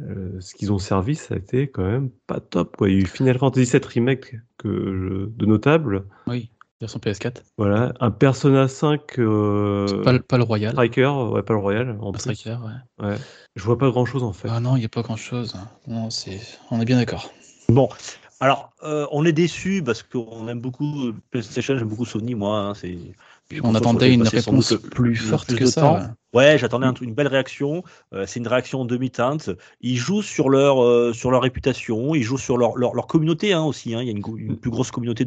euh, 0.02 0.39
ce 0.39 0.56
qu'ils 0.56 0.71
ont 0.71 0.80
servi, 0.80 1.15
ça 1.15 1.36
a 1.36 1.38
été 1.38 1.67
quand 1.67 1.84
même 1.84 2.10
pas 2.28 2.39
top. 2.39 2.78
Quoi. 2.78 2.89
Il 2.89 2.95
y 2.95 2.97
a 2.97 3.02
eu 3.02 3.06
Final 3.06 3.38
Fantasy 3.38 3.71
VII 3.71 3.82
Remake 3.86 4.36
que 4.58 5.30
de 5.36 5.45
notable. 5.45 6.06
Oui, 6.28 6.52
version 6.80 6.99
PS4. 6.99 7.38
Voilà, 7.58 7.93
un 7.99 8.12
Persona 8.12 8.67
5. 8.67 9.19
Euh, 9.19 10.04
pas, 10.04 10.17
pas, 10.19 10.38
le 10.38 10.43
Royal. 10.43 10.71
Striker, 10.71 11.12
ouais, 11.32 11.43
pas 11.43 11.54
le 11.54 11.60
Royal. 11.60 11.97
En 11.99 12.13
Striker, 12.13 12.58
ouais. 12.99 13.08
ouais. 13.08 13.15
Je 13.56 13.63
vois 13.63 13.78
pas 13.78 13.89
grand 13.89 14.06
chose 14.06 14.23
en 14.23 14.34
fait. 14.34 14.47
Ah 14.49 14.60
non, 14.60 14.76
il 14.76 14.80
n'y 14.80 14.86
a 14.86 14.89
pas 14.89 15.02
grand 15.02 15.17
chose. 15.17 15.56
Non, 15.88 16.10
c'est... 16.10 16.39
On 16.71 16.80
est 16.80 16.86
bien 16.86 16.97
d'accord. 16.97 17.32
Bon, 17.69 17.89
alors, 18.43 18.73
euh, 18.84 19.08
on 19.13 19.23
est 19.23 19.32
déçu 19.32 19.82
parce 19.86 20.03
qu'on 20.03 20.49
aime 20.49 20.60
beaucoup 20.60 21.13
PlayStation, 21.32 21.77
j'aime 21.77 21.88
beaucoup 21.88 22.06
Sony, 22.06 22.36
moi. 22.36 22.75
Hein, 22.75 22.89
on 23.63 23.73
attendait 23.73 24.13
une 24.13 24.27
réponse 24.27 24.73
plus 24.91 25.15
forte 25.15 25.56
que 25.56 25.65
ça. 25.65 26.13
Ouais, 26.33 26.57
j'attendais 26.57 26.87
une 27.01 27.13
belle 27.13 27.27
réaction. 27.27 27.83
Euh, 28.13 28.25
c'est 28.25 28.39
une 28.39 28.47
réaction 28.47 28.85
demi-teinte. 28.85 29.51
Ils 29.81 29.97
jouent 29.97 30.23
sur 30.23 30.49
leur, 30.49 30.83
euh, 30.83 31.13
sur 31.13 31.29
leur 31.29 31.43
réputation, 31.43 32.15
ils 32.15 32.23
jouent 32.23 32.39
sur 32.39 32.57
leur, 32.57 32.75
leur, 32.75 33.07
communauté 33.07 33.53
hein, 33.53 33.63
aussi. 33.63 33.93
Hein. 33.93 34.01
Il 34.01 34.07
y 34.07 34.09
a 34.09 34.13
une, 34.13 34.57
plus 34.57 34.71
grosse 34.71 34.89
communauté 34.89 35.25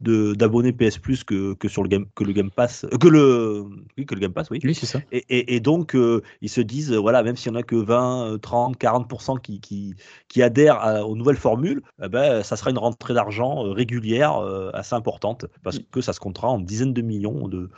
d'abonnés 0.00 0.72
de, 0.72 0.88
PS 0.88 0.98
Plus 0.98 1.22
que, 1.24 1.52
que, 1.54 1.68
sur 1.68 1.82
le 1.82 1.88
Game, 1.88 2.06
que 2.14 2.24
le 2.24 2.32
Game 2.32 2.50
Pass. 2.50 2.84
Euh, 2.84 2.96
que, 2.96 3.08
le, 3.08 3.64
oui, 3.98 4.06
que 4.06 4.14
le 4.14 4.20
Game 4.20 4.32
Pass, 4.32 4.48
oui. 4.50 4.60
Oui, 4.64 4.74
c'est 4.74 4.86
ça. 4.86 5.00
Et, 5.12 5.54
et, 5.54 5.60
donc, 5.60 5.96
ils 6.40 6.48
se 6.48 6.60
disent, 6.60 6.92
voilà, 6.92 7.22
même 7.22 7.36
s'il 7.36 7.52
n'y 7.52 7.58
en 7.58 7.60
a 7.60 7.62
que 7.62 7.76
20, 7.76 8.40
30, 8.40 8.78
40% 8.78 9.40
qui, 9.40 9.60
qui, 9.60 9.94
qui 10.28 10.42
adhèrent 10.42 11.06
aux 11.06 11.16
nouvelles 11.16 11.36
formules, 11.36 11.82
eh 12.02 12.08
ben, 12.08 12.42
ça 12.42 12.56
sera 12.56 12.70
une 12.70 12.78
rentrée 12.78 13.12
d'argent 13.12 13.62
régulière 13.72 14.38
assez 14.72 14.94
importante 14.94 15.46
parce 15.62 15.78
que 15.90 16.00
ça 16.00 16.12
se 16.12 16.20
comptera 16.20 16.48
en 16.48 16.58
dizaines 16.58 16.94
de 16.94 17.02
millions 17.02 17.48
de 17.48 17.68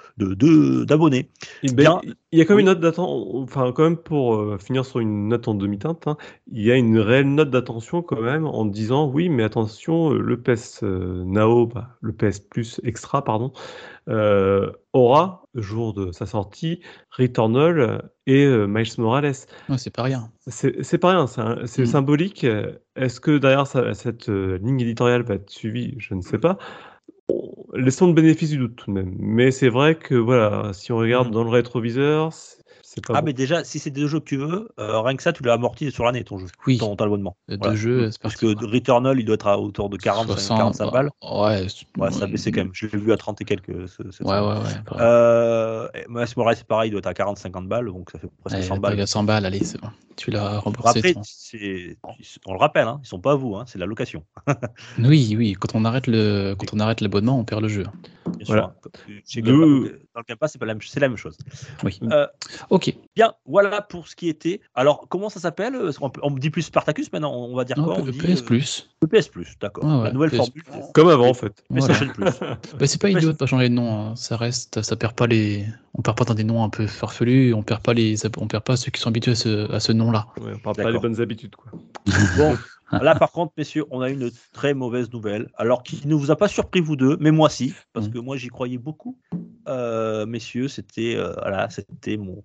d'abonnés. 0.84 1.28
De, 1.62 1.72
ben, 1.72 2.00
il 2.32 2.38
y 2.38 2.42
a 2.42 2.43
quand 2.44 2.54
même 2.54 2.60
une 2.60 2.66
note 2.66 2.80
d'attention, 2.80 3.42
enfin 3.42 3.72
quand 3.72 3.84
même 3.84 3.96
pour 3.96 4.36
euh, 4.36 4.58
finir 4.58 4.84
sur 4.84 5.00
une 5.00 5.28
note 5.28 5.48
en 5.48 5.54
demi-teinte, 5.54 6.06
hein, 6.06 6.16
il 6.50 6.62
y 6.62 6.70
a 6.70 6.76
une 6.76 6.98
réelle 6.98 7.34
note 7.34 7.50
d'attention 7.50 8.02
quand 8.02 8.20
même 8.20 8.46
en 8.46 8.64
disant 8.64 9.08
oui 9.08 9.28
mais 9.28 9.42
attention 9.42 10.12
euh, 10.12 10.18
le 10.18 10.40
PS 10.40 10.82
euh, 10.82 11.24
Nao, 11.24 11.66
bah, 11.66 11.90
le 12.00 12.12
PS 12.12 12.40
Plus 12.40 12.80
Extra 12.84 13.24
pardon, 13.24 13.52
aura 14.92 15.46
jour 15.54 15.94
de 15.94 16.12
sa 16.12 16.26
sortie 16.26 16.80
Returnal 17.10 18.10
et 18.26 18.46
Miles 18.46 18.92
Morales. 18.98 19.32
c'est 19.76 19.94
pas 19.94 20.02
rien. 20.02 20.30
C'est 20.46 20.98
pas 20.98 21.10
rien, 21.10 21.26
c'est 21.64 21.82
mm. 21.82 21.86
symbolique. 21.86 22.46
Est-ce 22.96 23.20
que 23.20 23.38
derrière 23.38 23.66
cette 23.66 24.28
ligne 24.28 24.80
éditoriale 24.80 25.22
va 25.22 25.34
être 25.34 25.48
suivie? 25.48 25.94
Je 25.98 26.14
ne 26.14 26.20
sais 26.20 26.38
pas 26.38 26.58
laissons 27.74 28.06
le 28.06 28.12
bénéfice 28.12 28.50
du 28.50 28.58
doute 28.58 28.76
tout 28.76 28.90
de 28.90 28.94
même. 28.94 29.14
Mais 29.18 29.50
c'est 29.50 29.68
vrai 29.68 29.96
que 29.96 30.14
voilà, 30.14 30.72
si 30.72 30.92
on 30.92 30.96
regarde 30.96 31.28
mmh. 31.28 31.32
dans 31.32 31.44
le 31.44 31.50
rétroviseur, 31.50 32.32
ah, 33.12 33.22
mais 33.22 33.32
déjà, 33.32 33.64
si 33.64 33.78
c'est 33.78 33.90
des 33.90 34.06
jeux 34.06 34.20
que 34.20 34.24
tu 34.24 34.36
veux, 34.36 34.68
euh, 34.78 35.00
rien 35.00 35.16
que 35.16 35.22
ça, 35.22 35.32
tu 35.32 35.42
l'as 35.42 35.54
amorti 35.54 35.90
sur 35.90 36.04
l'année, 36.04 36.24
ton 36.24 36.38
jeu, 36.38 36.46
oui. 36.66 36.78
ton, 36.78 36.94
abonnement. 36.94 37.36
Deux 37.48 37.74
jeux, 37.74 38.10
Parce 38.22 38.36
que 38.36 38.46
Returnal, 38.46 39.18
il 39.18 39.24
doit 39.24 39.34
être 39.34 39.46
à 39.46 39.58
hauteur 39.58 39.88
de 39.88 39.96
40, 39.96 40.28
45 40.28 40.92
balles. 40.92 41.10
Ouais, 41.22 41.66
ouais, 41.98 42.10
ça 42.10 42.24
a 42.24 42.26
baissé 42.26 42.52
quand 42.52 42.62
même. 42.62 42.70
Je 42.72 42.86
l'ai 42.86 42.98
vu 42.98 43.12
à 43.12 43.16
30 43.16 43.40
et 43.40 43.44
quelques. 43.44 43.68
ouais, 43.68 43.86
ouais, 44.20 44.40
ouais. 44.40 45.00
Euh, 45.00 45.88
Morales, 46.36 46.56
c'est 46.56 46.66
pareil, 46.66 46.88
il 46.88 46.92
doit 46.92 47.00
être 47.00 47.06
à 47.06 47.12
40-50 47.12 47.66
balles, 47.66 47.86
donc 47.86 48.10
ça 48.10 48.18
fait 48.18 48.28
presque 48.44 48.62
100 48.62 48.78
balles. 48.78 48.98
Il 48.98 49.06
100 49.06 49.24
balles, 49.24 49.46
allez, 49.46 49.64
c'est 49.64 49.80
bon. 49.80 49.88
Tu 50.16 50.30
l'as 50.30 50.58
remboursé. 50.60 50.98
Après, 51.00 51.14
on 52.46 52.52
le 52.52 52.58
rappelle, 52.58 52.86
hein, 52.86 53.00
ils 53.02 53.06
sont 53.06 53.20
pas 53.20 53.32
à 53.32 53.34
vous, 53.34 53.56
hein, 53.56 53.64
c'est 53.66 53.78
la 53.78 53.86
location. 53.86 54.24
oui, 54.98 55.34
oui, 55.36 55.54
quand 55.54 55.74
on 55.74 55.84
arrête 55.84 56.06
le, 56.06 56.54
quand 56.54 56.72
on 56.72 56.80
arrête 56.80 57.00
l'abonnement, 57.00 57.38
on 57.38 57.44
perd 57.44 57.62
le 57.62 57.68
jeu. 57.68 57.84
bien 58.36 58.46
sûr. 58.46 58.64
Hein. 58.64 58.74
dans 59.42 59.52
le 59.52 60.24
Game 60.28 60.38
Pass, 60.38 60.52
c'est 60.52 60.60
la, 60.60 60.66
la, 60.66 61.08
même 61.08 61.16
chose. 61.16 61.36
Oui. 61.82 61.98
Euh, 62.04 62.26
ok. 62.70 62.83
Bien, 63.14 63.32
voilà 63.46 63.80
pour 63.82 64.08
ce 64.08 64.16
qui 64.16 64.28
était. 64.28 64.60
Alors, 64.74 65.06
comment 65.08 65.28
ça 65.28 65.40
s'appelle 65.40 65.76
on, 66.22 66.30
me 66.30 66.38
dit 66.38 66.50
plus 66.50 66.62
Spartacus 66.62 67.12
maintenant, 67.12 67.34
on 67.34 67.54
va 67.54 67.64
dire 67.64 67.76
quoi 67.76 67.98
Le 68.00 68.12
PS 68.12 68.42
Plus. 68.42 68.90
Le 69.02 69.08
PS 69.08 69.28
Plus, 69.28 69.56
d'accord. 69.60 70.02
la 70.02 70.12
nouvelle 70.12 70.30
formule. 70.30 70.62
Comme 70.92 71.08
avant, 71.08 71.28
en 71.28 71.34
fait. 71.34 71.64
PlayStation 71.70 72.08
Plus. 72.08 72.24
bah, 72.78 72.86
c'est 72.86 73.00
pas 73.00 73.10
idiot 73.10 73.32
de 73.32 73.36
pas 73.36 73.46
changer 73.46 73.68
de 73.68 73.74
nom. 73.74 74.10
Hein. 74.10 74.16
Ça 74.16 74.36
reste, 74.36 74.82
ça 74.82 74.96
perd 74.96 75.14
pas 75.14 75.26
les. 75.26 75.66
On 75.96 76.02
perd 76.02 76.16
pas 76.16 76.24
dans 76.24 76.34
des 76.34 76.44
noms 76.44 76.64
un 76.64 76.70
peu 76.70 76.86
farfelus. 76.86 77.54
On 77.54 77.62
perd 77.62 77.82
pas 77.82 77.94
les, 77.94 78.16
on 78.38 78.48
perd 78.48 78.64
pas 78.64 78.76
ceux 78.76 78.90
qui 78.90 79.00
sont 79.00 79.08
habitués 79.08 79.32
à 79.32 79.36
ce, 79.36 79.72
à 79.72 79.80
ce 79.80 79.92
nom-là. 79.92 80.26
Ouais, 80.40 80.52
on 80.54 80.58
perd 80.58 80.76
pas 80.76 80.90
les 80.90 80.98
bonnes 80.98 81.20
habitudes, 81.20 81.54
quoi. 81.56 81.72
bon. 82.36 82.56
Là, 83.02 83.14
par 83.14 83.32
contre, 83.32 83.52
messieurs, 83.56 83.84
on 83.90 84.00
a 84.00 84.10
une 84.10 84.30
très 84.52 84.74
mauvaise 84.74 85.12
nouvelle. 85.12 85.48
Alors, 85.56 85.82
qui 85.82 86.06
ne 86.06 86.14
vous 86.14 86.30
a 86.30 86.36
pas 86.36 86.48
surpris, 86.48 86.80
vous 86.80 86.96
deux, 86.96 87.16
mais 87.20 87.30
moi, 87.30 87.48
si, 87.48 87.74
parce 87.92 88.08
mm. 88.08 88.12
que 88.12 88.18
moi, 88.18 88.36
j'y 88.36 88.48
croyais 88.48 88.78
beaucoup. 88.78 89.18
Euh, 89.68 90.26
messieurs, 90.26 90.68
c'était 90.68 91.14
euh, 91.16 91.32
voilà, 91.40 91.68
c'était 91.70 92.16
mon. 92.16 92.42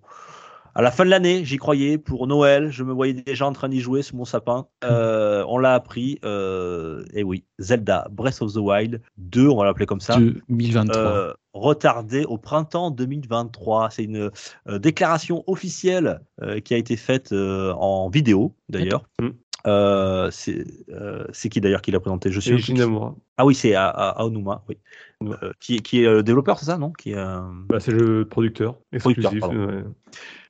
À 0.76 0.82
la 0.82 0.92
fin 0.92 1.04
de 1.04 1.10
l'année, 1.10 1.44
j'y 1.44 1.56
croyais 1.56 1.98
pour 1.98 2.28
Noël. 2.28 2.70
Je 2.70 2.84
me 2.84 2.92
voyais 2.92 3.12
déjà 3.12 3.44
en 3.44 3.52
train 3.52 3.68
d'y 3.68 3.80
jouer 3.80 4.02
sur 4.02 4.14
mon 4.14 4.24
sapin. 4.24 4.66
Euh, 4.84 5.44
on 5.48 5.58
l'a 5.58 5.74
appris. 5.74 6.20
et 6.22 7.24
oui, 7.24 7.44
Zelda 7.58 8.06
Breath 8.10 8.40
of 8.40 8.52
the 8.52 8.58
Wild 8.58 9.02
2, 9.18 9.48
on 9.48 9.56
va 9.56 9.64
l'appeler 9.64 9.86
comme 9.86 10.00
ça. 10.00 10.16
2023 10.48 11.34
retardé 11.52 12.24
au 12.24 12.38
printemps 12.38 12.92
2023. 12.92 13.90
C'est 13.90 14.04
une 14.04 14.30
déclaration 14.78 15.42
officielle 15.48 16.20
qui 16.64 16.74
a 16.74 16.76
été 16.76 16.96
faite 16.96 17.32
en 17.32 18.08
vidéo 18.08 18.54
d'ailleurs. 18.68 19.02
Euh, 19.66 20.30
euh, 20.88 21.24
c'est 21.32 21.48
qui 21.48 21.60
d'ailleurs 21.60 21.82
qui 21.82 21.90
l'a 21.90 22.00
présenté? 22.00 22.30
Je 22.30 22.40
suis. 22.40 22.74
Ah 23.36 23.46
oui, 23.46 23.54
c'est 23.54 23.74
Aonuma, 23.74 24.64
oui. 24.68 24.78
Euh, 25.22 25.52
qui, 25.60 25.82
qui, 25.82 26.04
est 26.04 26.22
développeur, 26.22 26.58
c'est 26.58 26.66
ça, 26.66 26.78
non? 26.78 26.92
Qui 26.92 27.12
bah, 27.14 27.80
C'est 27.80 27.92
le 27.92 28.26
producteur 28.26 28.76
exclusif. 28.92 29.44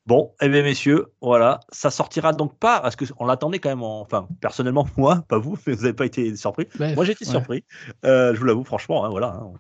Bon, 0.07 0.33
eh 0.41 0.49
bien, 0.49 0.63
messieurs, 0.63 1.09
voilà, 1.21 1.61
ça 1.71 1.91
sortira 1.91 2.33
donc 2.33 2.59
pas, 2.59 2.81
parce 2.81 2.97
qu'on 2.97 3.27
l'attendait 3.27 3.59
quand 3.59 3.69
même, 3.69 3.83
enfin, 3.83 4.27
personnellement, 4.41 4.87
moi, 4.97 5.25
pas 5.29 5.39
vous, 5.39 5.59
mais 5.67 5.75
vous 5.75 5.83
n'avez 5.83 5.95
pas 5.95 6.07
été 6.07 6.35
surpris. 6.37 6.69
moi, 6.79 7.05
j'ai 7.05 7.13
été 7.13 7.27
surpris, 7.27 7.65
euh, 8.07 8.35
je 8.35 8.41
vous 8.41 8.47
l'avoue, 8.47 8.65
franchement, 8.65 9.05
hein, 9.05 9.11
voilà. 9.11 9.41
Hein. 9.41 9.53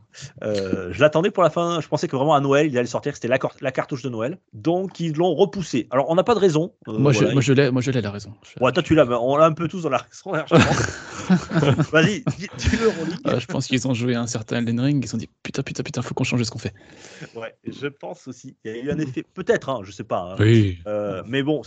Euh, 0.42 0.88
je 0.92 1.00
l'attendais 1.00 1.30
pour 1.30 1.42
la 1.42 1.50
fin, 1.50 1.80
je 1.80 1.88
pensais 1.88 2.08
que 2.08 2.16
vraiment 2.16 2.34
à 2.34 2.40
Noël, 2.40 2.66
il 2.66 2.78
allait 2.78 2.86
sortir, 2.86 3.14
c'était 3.14 3.28
la, 3.28 3.38
la, 3.60 3.70
cartouche 3.70 4.02
de 4.02 4.08
Noël. 4.08 4.38
Donc, 4.54 4.98
ils 4.98 5.14
l'ont 5.14 5.34
repoussé. 5.34 5.86
Alors, 5.90 6.08
on 6.08 6.14
n'a 6.14 6.24
pas 6.24 6.34
de 6.34 6.40
raison. 6.40 6.72
Euh, 6.88 6.98
moi, 6.98 7.12
je, 7.12 7.26
moi, 7.26 7.42
je 7.42 7.52
l'ai, 7.52 7.70
moi, 7.70 7.82
je 7.82 7.90
l'ai 7.90 8.00
la 8.00 8.10
raison. 8.10 8.32
Ouais, 8.60 8.72
toi, 8.72 8.82
tu 8.82 8.94
l'as, 8.94 9.06
on 9.06 9.36
l'a 9.36 9.44
un 9.44 9.52
peu 9.52 9.68
tous 9.68 9.82
dans 9.82 9.90
la 9.90 9.98
raison, 10.24 10.34
hein, 10.34 10.44
Vas-y, 11.92 12.24
dis-le, 12.56 13.38
Je 13.38 13.46
pense 13.46 13.66
qu'ils 13.66 13.86
ont 13.86 13.94
joué 13.94 14.14
un 14.14 14.26
certain 14.26 14.56
Elden 14.56 14.80
Ring, 14.80 15.04
ils 15.04 15.06
se 15.06 15.12
sont 15.12 15.16
dit, 15.18 15.28
putain, 15.42 15.62
putain, 15.62 15.82
putain, 15.82 16.02
faut 16.02 16.14
qu'on 16.14 16.24
change 16.24 16.42
ce 16.42 16.50
qu'on 16.50 16.58
fait. 16.58 16.74
Ouais, 17.36 17.54
je 17.64 17.86
pense 17.86 18.26
aussi. 18.26 18.56
Il 18.64 18.72
y 18.72 18.74
a 18.74 18.82
eu 18.82 18.90
un 18.90 18.98
effet, 18.98 19.24
peut-être, 19.34 19.68
hein, 19.68 19.80
je 19.84 19.92
sais 19.92 20.04
pas. 20.04 20.29
Hein. 20.30 20.36
Oui. 20.38 20.78
Euh, 20.86 21.22
mais 21.26 21.42
bon, 21.42 21.62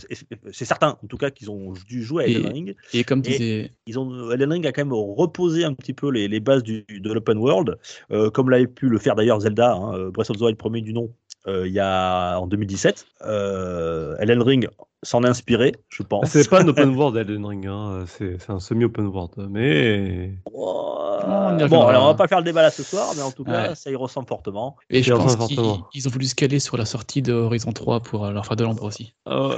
c'est 0.51 0.65
certain, 0.65 0.97
en 1.03 1.07
tout 1.07 1.17
cas, 1.17 1.31
qu'ils 1.31 1.51
ont 1.51 1.73
dû 1.87 2.03
jouer 2.03 2.23
à 2.23 2.27
Elden 2.27 2.51
Ring. 2.51 2.75
Et 2.93 3.03
comme 3.03 3.21
disait. 3.21 3.71
Ils 3.85 3.99
ont, 3.99 4.31
Elden 4.31 4.51
Ring 4.51 4.67
a 4.67 4.71
quand 4.71 4.81
même 4.81 4.93
reposé 4.93 5.63
un 5.63 5.73
petit 5.73 5.93
peu 5.93 6.09
les, 6.09 6.27
les 6.27 6.39
bases 6.39 6.63
du, 6.63 6.85
de 6.87 7.11
l'open 7.11 7.37
world, 7.37 7.77
euh, 8.11 8.29
comme 8.29 8.49
l'avait 8.49 8.67
pu 8.67 8.89
le 8.89 8.97
faire 8.97 9.15
d'ailleurs 9.15 9.41
Zelda, 9.41 9.73
hein, 9.73 10.09
Breath 10.09 10.29
of 10.29 10.37
the 10.37 10.41
Wild 10.41 10.57
premier 10.57 10.81
du 10.81 10.93
nom, 10.93 11.11
euh, 11.47 11.67
il 11.67 11.73
y 11.73 11.79
a 11.79 12.37
en 12.37 12.47
2017. 12.47 13.05
Elden 13.21 14.41
Ring 14.41 14.67
s'en 15.03 15.23
est 15.23 15.27
inspiré, 15.27 15.73
je 15.89 16.03
pense. 16.03 16.29
C'est 16.29 16.49
pas 16.49 16.61
un 16.61 16.67
open 16.67 16.95
world 16.95 17.17
Elden 17.17 17.45
Ring, 17.45 17.67
hein. 17.67 18.05
c'est 18.07 18.49
un 18.49 18.59
semi-open 18.59 19.07
world, 19.07 19.31
mais. 19.49 20.33
bon, 20.45 21.87
alors 21.87 22.03
on 22.03 22.07
va 22.07 22.13
pas 22.15 22.27
faire 22.27 22.39
le 22.39 22.43
débat 22.43 22.61
là 22.61 22.71
ce 22.71 22.83
soir, 22.83 23.13
mais 23.15 23.21
en 23.21 23.31
tout 23.31 23.43
cas, 23.43 23.75
ça 23.75 23.91
y 23.91 23.95
ressemble 23.95 24.27
fortement. 24.27 24.75
Et 24.89 25.03
je 25.03 25.13
pense 25.13 25.37
qu'ils 25.91 26.07
ont 26.07 26.11
voulu 26.11 26.25
se 26.25 26.35
caler 26.35 26.59
sur 26.59 26.77
la 26.77 26.85
sortie 26.85 27.21
de 27.21 27.33
Horizon 27.33 27.71
3 27.71 28.01
pour 28.01 28.25
euh, 28.25 28.31
leur 28.31 28.45
faire 28.45 28.55
de 28.55 28.63
l'ombre 28.63 28.83
aussi. 28.83 29.13
Oh, 29.29 29.53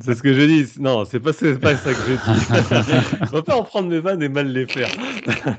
c'est 0.00 0.14
ce 0.14 0.22
que 0.22 0.32
j'ai 0.32 0.46
dit. 0.46 0.72
Non, 0.80 1.04
c'est 1.04 1.20
pas, 1.20 1.32
pas 1.32 1.76
ça 1.76 1.94
que 1.94 2.00
j'ai 2.06 2.16
dit. 2.16 3.16
on 3.22 3.26
va 3.26 3.42
pas 3.42 3.56
en 3.56 3.62
prendre 3.62 3.88
mes 3.88 4.00
vannes 4.00 4.22
et 4.22 4.28
mal 4.28 4.48
les 4.48 4.66
faire. 4.66 4.88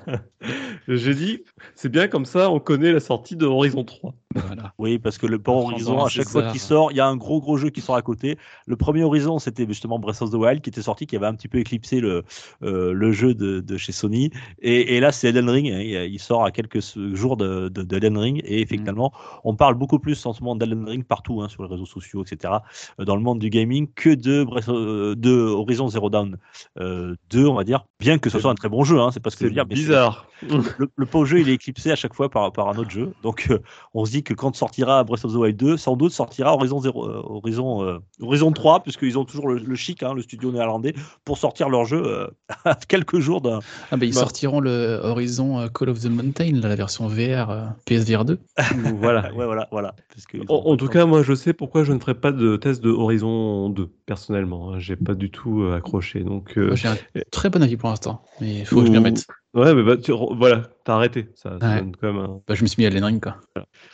j'ai 0.87 1.13
dit, 1.13 1.43
c'est 1.75 1.89
bien 1.89 2.07
comme 2.07 2.25
ça, 2.25 2.49
on 2.49 2.59
connaît 2.59 2.91
la 2.91 2.99
sortie 2.99 3.35
de 3.35 3.45
Horizon 3.45 3.83
3. 3.83 4.13
Voilà. 4.35 4.73
Oui, 4.77 4.99
parce 4.99 5.17
que 5.17 5.27
le 5.27 5.39
port 5.39 5.65
Horizon, 5.65 6.03
à 6.03 6.09
chaque 6.09 6.27
fois 6.27 6.43
qu'il 6.43 6.59
sort, 6.59 6.91
il 6.91 6.97
y 6.97 6.99
a 6.99 7.07
un 7.07 7.15
gros 7.15 7.39
gros 7.39 7.57
jeu 7.57 7.69
qui 7.69 7.81
sort 7.81 7.95
à 7.95 8.01
côté. 8.01 8.37
Le 8.67 8.75
premier 8.75 9.03
Horizon, 9.05 9.39
c'était 9.39 9.65
justement 9.67 9.99
Breath 9.99 10.21
of 10.21 10.31
the 10.31 10.35
Wild 10.35 10.61
qui 10.61 10.69
était 10.69 10.81
sorti, 10.81 11.07
qui 11.07 11.15
avait 11.15 11.27
un 11.27 11.35
petit 11.35 11.47
peu 11.47 11.59
éclipsé 11.59 11.99
le, 11.99 12.23
euh, 12.63 12.93
le 12.93 13.11
jeu 13.11 13.33
de, 13.33 13.59
de, 13.59 13.77
chez 13.77 13.91
Sony. 13.91 14.31
Et, 14.61 14.95
et 14.95 14.99
là, 14.99 15.11
c'est 15.11 15.29
Elden 15.29 15.49
Ring. 15.49 15.71
Hein, 15.71 15.79
il 15.79 16.19
sort 16.19 16.45
à 16.45 16.51
quelques 16.51 16.79
jours 17.13 17.37
de, 17.37 17.69
de, 17.69 17.95
Elden 17.95 18.17
Ring. 18.17 18.41
Et 18.45 18.61
effectivement, 18.61 19.11
on 19.43 19.55
parle 19.55 19.75
beaucoup 19.75 19.99
plus 19.99 20.25
en 20.25 20.33
ce 20.33 20.41
moment 20.41 20.55
d'Elden 20.55 20.87
Ring 20.87 21.03
partout, 21.03 21.41
hein, 21.41 21.49
sur 21.49 21.63
les 21.63 21.69
réseaux 21.69 21.85
sociaux, 21.85 22.23
etc., 22.23 22.55
euh, 22.99 23.05
dans 23.05 23.15
le 23.15 23.21
monde 23.21 23.39
du 23.39 23.49
gaming, 23.49 23.87
que 23.95 24.09
de, 24.13 24.43
Breath 24.43 24.69
of, 24.69 25.15
de 25.15 25.31
Horizon 25.31 25.87
Zero 25.87 26.09
Dawn 26.09 26.37
euh, 26.79 27.15
2, 27.29 27.47
on 27.47 27.55
va 27.55 27.63
dire. 27.63 27.85
Bien 27.99 28.17
que 28.17 28.29
ce 28.29 28.39
soit 28.39 28.51
un 28.51 28.55
très 28.55 28.69
bon 28.69 28.83
jeu, 28.83 28.99
hein, 28.99 29.09
c'est 29.11 29.21
pas 29.21 29.29
ce 29.29 29.37
que 29.37 29.45
je 29.45 29.49
veux 29.49 29.53
dire. 29.53 29.65
bizarre. 29.65 30.27
Le, 30.41 30.89
le 30.95 31.05
pauvre 31.05 31.25
jeu, 31.25 31.39
il 31.39 31.49
est 31.49 31.53
éclipsé 31.53 31.91
à 31.91 31.95
chaque 31.95 32.13
fois 32.13 32.29
par, 32.29 32.51
par 32.51 32.67
un 32.67 32.77
autre 32.77 32.89
jeu. 32.89 33.13
Donc, 33.23 33.47
euh, 33.49 33.59
on 33.93 34.05
se 34.05 34.11
dit 34.11 34.23
que 34.23 34.33
quand 34.33 34.55
sortira 34.55 35.03
Breath 35.03 35.23
of 35.25 35.31
the 35.31 35.35
Wild 35.35 35.57
2, 35.57 35.77
sans 35.77 35.95
doute 35.95 36.11
sortira 36.11 36.53
Horizon, 36.53 36.81
0, 36.81 37.07
Horizon, 37.07 38.01
Horizon 38.21 38.51
3, 38.51 38.83
puisqu'ils 38.95 39.17
ont 39.17 39.25
toujours 39.25 39.47
le, 39.47 39.75
chic, 39.75 40.03
hein, 40.03 40.13
le 40.13 40.21
studio 40.21 40.51
néerlandais, 40.51 40.93
pour 41.23 41.37
sortir 41.37 41.69
leur 41.69 41.85
jeu 41.85 42.01
euh, 42.05 42.27
à 42.65 42.75
quelques 42.75 43.19
jours 43.19 43.41
d'un. 43.41 43.59
Ah 43.91 43.97
bah, 43.97 44.05
ils 44.05 44.13
sortiront 44.13 44.59
le 44.59 44.99
Horizon 45.03 45.59
euh, 45.59 45.67
Call 45.67 45.89
of 45.89 45.99
the 45.99 46.05
Mountain, 46.07 46.59
la 46.61 46.75
version 46.75 47.07
VR, 47.07 47.49
euh, 47.49 47.65
PSVR 47.85 48.25
2. 48.25 48.39
voilà, 48.99 49.33
ouais, 49.35 49.45
voilà, 49.45 49.67
voilà. 49.71 49.95
Parce 50.09 50.25
que 50.25 50.37
en, 50.47 50.77
tout 50.77 50.87
cas, 50.87 51.05
moi, 51.05 51.23
je 51.23 51.33
sais 51.33 51.53
pourquoi 51.53 51.83
je 51.83 51.93
ne 51.93 51.99
ferai 51.99 52.15
pas 52.15 52.31
de 52.31 52.55
test 52.57 52.81
de 52.81 52.89
Horizon 52.89 53.69
2, 53.69 53.89
personnellement. 54.05 54.73
Hein. 54.73 54.79
J'ai 54.79 54.95
pas 54.95 55.13
du 55.13 55.29
tout 55.29 55.65
accroché. 55.75 56.21
Donc, 56.21 56.57
J'ai 56.73 56.87
un 56.87 56.97
très 57.31 57.49
bon 57.49 57.61
avis 57.61 57.77
pour 57.77 57.89
l'instant, 57.89 58.21
mais 58.39 58.59
il 58.59 58.65
faut 58.65 58.81
que 58.81 58.87
je 58.87 58.91
m'y 58.91 58.97
remette. 58.97 59.25
Ouais, 59.55 59.73
mais 59.73 59.83
bah, 59.83 59.95
tu, 59.95 60.11
voilà, 60.11 60.63
t'as 60.83 60.95
arrêté. 60.95 61.29
Ça, 61.33 61.57
ça 61.61 61.79
comme 62.01 62.17
un... 62.17 62.41
bah, 62.45 62.55
je 62.55 62.61
me 62.61 62.67
suis 62.67 62.81
mis 62.81 62.85
à 62.85 62.89
Elden 62.89 63.05
Ring, 63.05 63.23
quoi. 63.23 63.37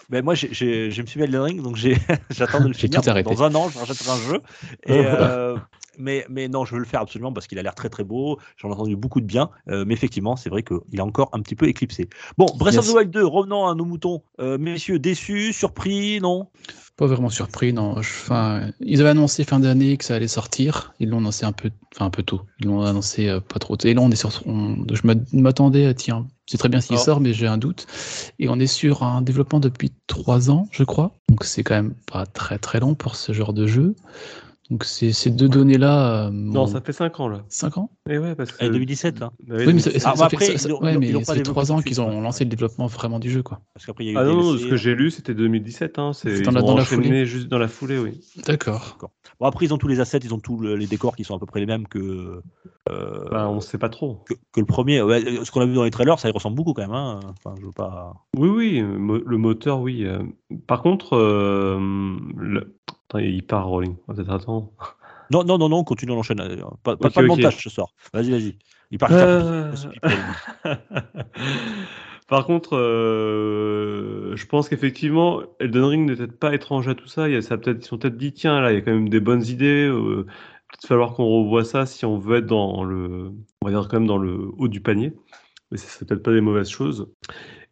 Mais 0.09 0.23
moi, 0.23 0.33
je 0.33 0.47
me 0.47 0.53
suis 0.53 1.17
mis 1.17 1.21
à 1.21 1.25
Elden 1.25 1.41
Ring, 1.41 1.61
donc 1.61 1.75
j'attends 2.31 2.61
de 2.61 2.67
le 2.67 2.73
finir. 2.73 3.01
Dans 3.01 3.43
un 3.43 3.53
an, 3.53 3.69
je 3.69 3.77
rachèterai 3.77 4.09
un 4.09 4.31
jeu. 4.31 4.41
Et, 4.87 5.05
euh, 5.05 5.55
mais, 5.97 6.25
mais 6.29 6.47
non, 6.47 6.65
je 6.65 6.73
veux 6.73 6.79
le 6.79 6.85
faire 6.85 7.01
absolument 7.01 7.33
parce 7.33 7.47
qu'il 7.47 7.59
a 7.59 7.63
l'air 7.63 7.75
très 7.75 7.89
très 7.89 8.03
beau. 8.03 8.39
J'en 8.57 8.69
ai 8.69 8.73
entendu 8.73 8.95
beaucoup 8.95 9.21
de 9.21 9.25
bien. 9.25 9.49
Euh, 9.69 9.85
mais 9.85 9.93
effectivement, 9.93 10.35
c'est 10.35 10.49
vrai 10.49 10.63
qu'il 10.63 10.79
est 10.93 11.01
encore 11.01 11.29
un 11.33 11.41
petit 11.41 11.55
peu 11.55 11.67
éclipsé. 11.67 12.09
Bon, 12.37 12.45
Breath 12.57 12.77
of 12.77 12.87
the 12.87 12.93
Wild 12.93 13.11
2, 13.11 13.25
revenons 13.25 13.67
à 13.67 13.75
nos 13.75 13.85
moutons. 13.85 14.21
Euh, 14.39 14.57
messieurs, 14.57 14.99
déçus, 14.99 15.53
surpris, 15.53 16.19
non? 16.21 16.47
Pas 16.97 17.07
vraiment 17.07 17.29
surpris, 17.29 17.73
non. 17.73 17.95
Enfin, 17.97 18.71
ils 18.79 19.01
avaient 19.01 19.09
annoncé 19.09 19.43
fin 19.43 19.59
d'année 19.59 19.97
que 19.97 20.05
ça 20.05 20.15
allait 20.15 20.27
sortir. 20.27 20.93
Ils 20.99 21.09
l'ont 21.09 21.17
annoncé 21.17 21.45
un 21.45 21.51
peu, 21.51 21.71
enfin 21.95 22.05
un 22.05 22.09
peu 22.09 22.23
tôt. 22.23 22.41
Ils 22.59 22.67
l'ont 22.67 22.81
annoncé 22.81 23.27
euh, 23.27 23.39
pas 23.39 23.59
trop 23.59 23.75
tôt. 23.75 23.87
Et 23.87 23.93
là, 23.93 24.01
on 24.01 24.11
est 24.11 24.15
sur, 24.15 24.29
je 24.29 25.37
m'attendais 25.37 25.85
à 25.85 25.93
tiens, 25.93 26.27
c'est 26.51 26.57
très 26.57 26.69
bien 26.69 26.81
s'il 26.81 26.99
sort, 26.99 27.21
mais 27.21 27.33
j'ai 27.33 27.47
un 27.47 27.57
doute. 27.57 27.87
Et 28.37 28.49
on 28.49 28.59
est 28.59 28.67
sur 28.67 29.03
un 29.03 29.21
développement 29.21 29.61
depuis 29.61 29.93
trois 30.07 30.51
ans, 30.51 30.67
je 30.71 30.83
crois. 30.83 31.17
Donc 31.29 31.45
c'est 31.45 31.63
quand 31.63 31.75
même 31.75 31.93
pas 32.11 32.25
très 32.25 32.57
très 32.57 32.81
long 32.81 32.93
pour 32.93 33.15
ce 33.15 33.31
genre 33.31 33.53
de 33.53 33.67
jeu. 33.67 33.95
Donc 34.71 34.85
ces, 34.85 35.11
ces 35.11 35.29
deux 35.29 35.49
données-là. 35.49 36.27
Euh, 36.27 36.29
non, 36.31 36.65
ça 36.65 36.79
fait 36.79 36.93
5 36.93 37.19
ans 37.19 37.27
là. 37.27 37.43
5 37.49 37.77
ans? 37.77 37.91
Et 38.09 38.17
ouais, 38.17 38.35
parce 38.35 38.53
que... 38.53 38.65
2017 38.65 39.19
là. 39.19 39.33
Bah 39.45 39.55
oui, 39.59 39.73
mais 39.73 39.81
ça, 39.81 39.89
ah, 40.05 40.13
bah 40.17 40.25
après, 40.27 40.45
fait, 40.45 40.71
ouais, 40.71 40.97
mais 40.97 41.23
ça 41.25 41.35
fait 41.35 41.43
3 41.43 41.73
ans 41.73 41.81
qu'ils 41.81 41.99
ont 41.99 42.21
lancé 42.21 42.45
le 42.45 42.49
développement 42.49 42.87
vraiment 42.87 43.19
du 43.19 43.29
jeu, 43.29 43.43
quoi. 43.43 43.59
Parce 43.73 43.85
qu'après, 43.85 44.05
il 44.05 44.07
y 44.07 44.09
a 44.11 44.13
eu 44.13 44.17
ah 44.17 44.23
non, 44.23 44.57
ce 44.57 44.65
que 44.65 44.77
j'ai 44.77 44.95
lu, 44.95 45.11
c'était 45.11 45.33
2017. 45.33 45.99
Hein. 45.99 46.13
C'est 46.13 46.41
dans, 46.43 46.51
la, 46.51 46.61
dans 46.61 46.77
la 46.77 46.85
foulée. 46.85 47.25
juste 47.25 47.49
dans 47.49 47.57
la 47.57 47.67
foulée, 47.67 47.99
oui. 47.99 48.21
D'accord. 48.47 48.97
Bon, 49.41 49.45
après, 49.45 49.65
ils 49.65 49.73
ont 49.73 49.77
tous 49.77 49.89
les 49.89 49.99
assets, 49.99 50.19
ils 50.23 50.33
ont 50.33 50.39
tous 50.39 50.61
les 50.61 50.87
décors 50.87 51.17
qui 51.17 51.25
sont 51.25 51.35
à 51.35 51.39
peu 51.39 51.45
près 51.45 51.59
les 51.59 51.65
mêmes 51.65 51.85
que. 51.87 52.41
Euh, 52.89 53.29
bah, 53.29 53.49
on 53.49 53.59
sait 53.59 53.77
pas 53.77 53.89
trop. 53.89 54.23
Que, 54.25 54.59
le 54.59 54.65
premier. 54.65 55.01
Ouais, 55.01 55.21
ce 55.43 55.51
qu'on 55.51 55.59
a 55.59 55.65
vu 55.65 55.73
dans 55.73 55.83
les 55.83 55.91
trailers, 55.91 56.17
ça 56.17 56.29
y 56.29 56.31
ressemble 56.31 56.55
beaucoup 56.55 56.73
quand 56.73 56.83
même. 56.83 56.93
Hein. 56.93 57.19
Enfin, 57.43 57.55
je 57.59 57.65
veux 57.65 57.73
pas. 57.73 58.13
Oui, 58.37 58.47
oui, 58.47 58.79
le 58.79 59.37
moteur, 59.37 59.81
oui. 59.81 60.05
Euh. 60.05 60.23
Par 60.67 60.81
contre, 60.81 61.17
euh, 61.17 61.77
le... 62.37 62.77
Attends, 63.11 63.19
il 63.19 63.43
part 63.43 63.67
Rolling. 63.67 63.95
Peut-être 64.07 64.31
attends. 64.31 64.71
Non, 65.31 65.43
non, 65.43 65.57
non, 65.57 65.67
non, 65.67 65.83
continue, 65.83 66.13
on 66.13 66.21
Pas, 66.21 66.35
pas, 66.83 66.93
okay, 66.93 67.09
pas 67.09 67.21
de 67.21 67.27
montage 67.27 67.57
ce 67.61 67.69
soir. 67.69 67.89
Vas-y, 68.13 68.31
vas-y. 68.31 68.57
Il 68.91 68.97
part. 68.97 69.09
Euh... 69.11 69.73
Par 72.29 72.45
contre, 72.45 72.77
euh, 72.77 74.37
je 74.37 74.45
pense 74.45 74.69
qu'effectivement, 74.69 75.41
Elden 75.59 75.83
Ring 75.83 76.09
n'est 76.09 76.15
peut-être 76.15 76.39
pas 76.39 76.55
étrange 76.55 76.87
à 76.87 76.95
tout 76.95 77.07
ça. 77.07 77.27
Il 77.27 77.33
y 77.33 77.37
a, 77.37 77.41
ça 77.41 77.57
peut-être, 77.57 77.83
ils 77.83 77.87
sont 77.87 77.97
peut-être 77.97 78.15
dit, 78.15 78.31
tiens, 78.31 78.61
là, 78.61 78.71
il 78.71 78.75
y 78.75 78.77
a 78.77 78.81
quand 78.81 78.93
même 78.93 79.09
des 79.09 79.19
bonnes 79.19 79.45
idées. 79.45 79.85
Euh, 79.85 80.23
peut-être 80.69 80.87
falloir 80.87 81.13
qu'on 81.13 81.25
revoie 81.25 81.65
ça 81.65 81.85
si 81.85 82.05
on 82.05 82.17
veut 82.17 82.37
être 82.37 82.45
dans 82.45 82.85
le, 82.85 83.33
on 83.61 83.67
va 83.67 83.71
dire 83.71 83.89
quand 83.89 83.99
même 83.99 84.07
dans 84.07 84.17
le 84.17 84.49
haut 84.57 84.69
du 84.69 84.79
panier. 84.79 85.11
Mais 85.71 85.77
c'est 85.77 86.07
peut-être 86.07 86.23
pas 86.23 86.31
des 86.31 86.39
mauvaises 86.39 86.69
choses. 86.69 87.09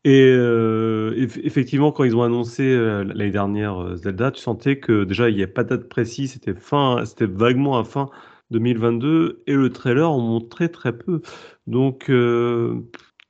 Et 0.06 0.24
euh, 0.32 1.14
effectivement, 1.18 1.92
quand 1.92 2.06
ils 2.06 2.16
ont 2.16 2.24
annoncé 2.24 2.64
euh, 2.64 3.04
l'année 3.04 3.32
dernière 3.32 3.82
euh, 3.82 3.96
Zelda, 3.98 4.32
tu 4.32 4.42
sentais 4.42 4.80
que 4.80 5.04
déjà 5.04 5.30
il 5.30 5.36
n'y 5.36 5.44
a 5.44 5.48
pas 5.48 5.64
de 5.64 5.70
date 5.70 5.90
précise, 5.90 6.34
c'était 6.34 6.54
fin, 6.54 7.04
c'était 7.06 7.26
vaguement 7.26 7.78
à 7.78 7.84
fin 7.84 8.10
2022, 8.52 9.44
et 9.46 9.54
le 9.54 9.70
trailer 9.72 10.10
en 10.10 10.20
montrait 10.20 10.70
très 10.70 10.98
peu. 10.98 11.22
Donc 11.68 12.10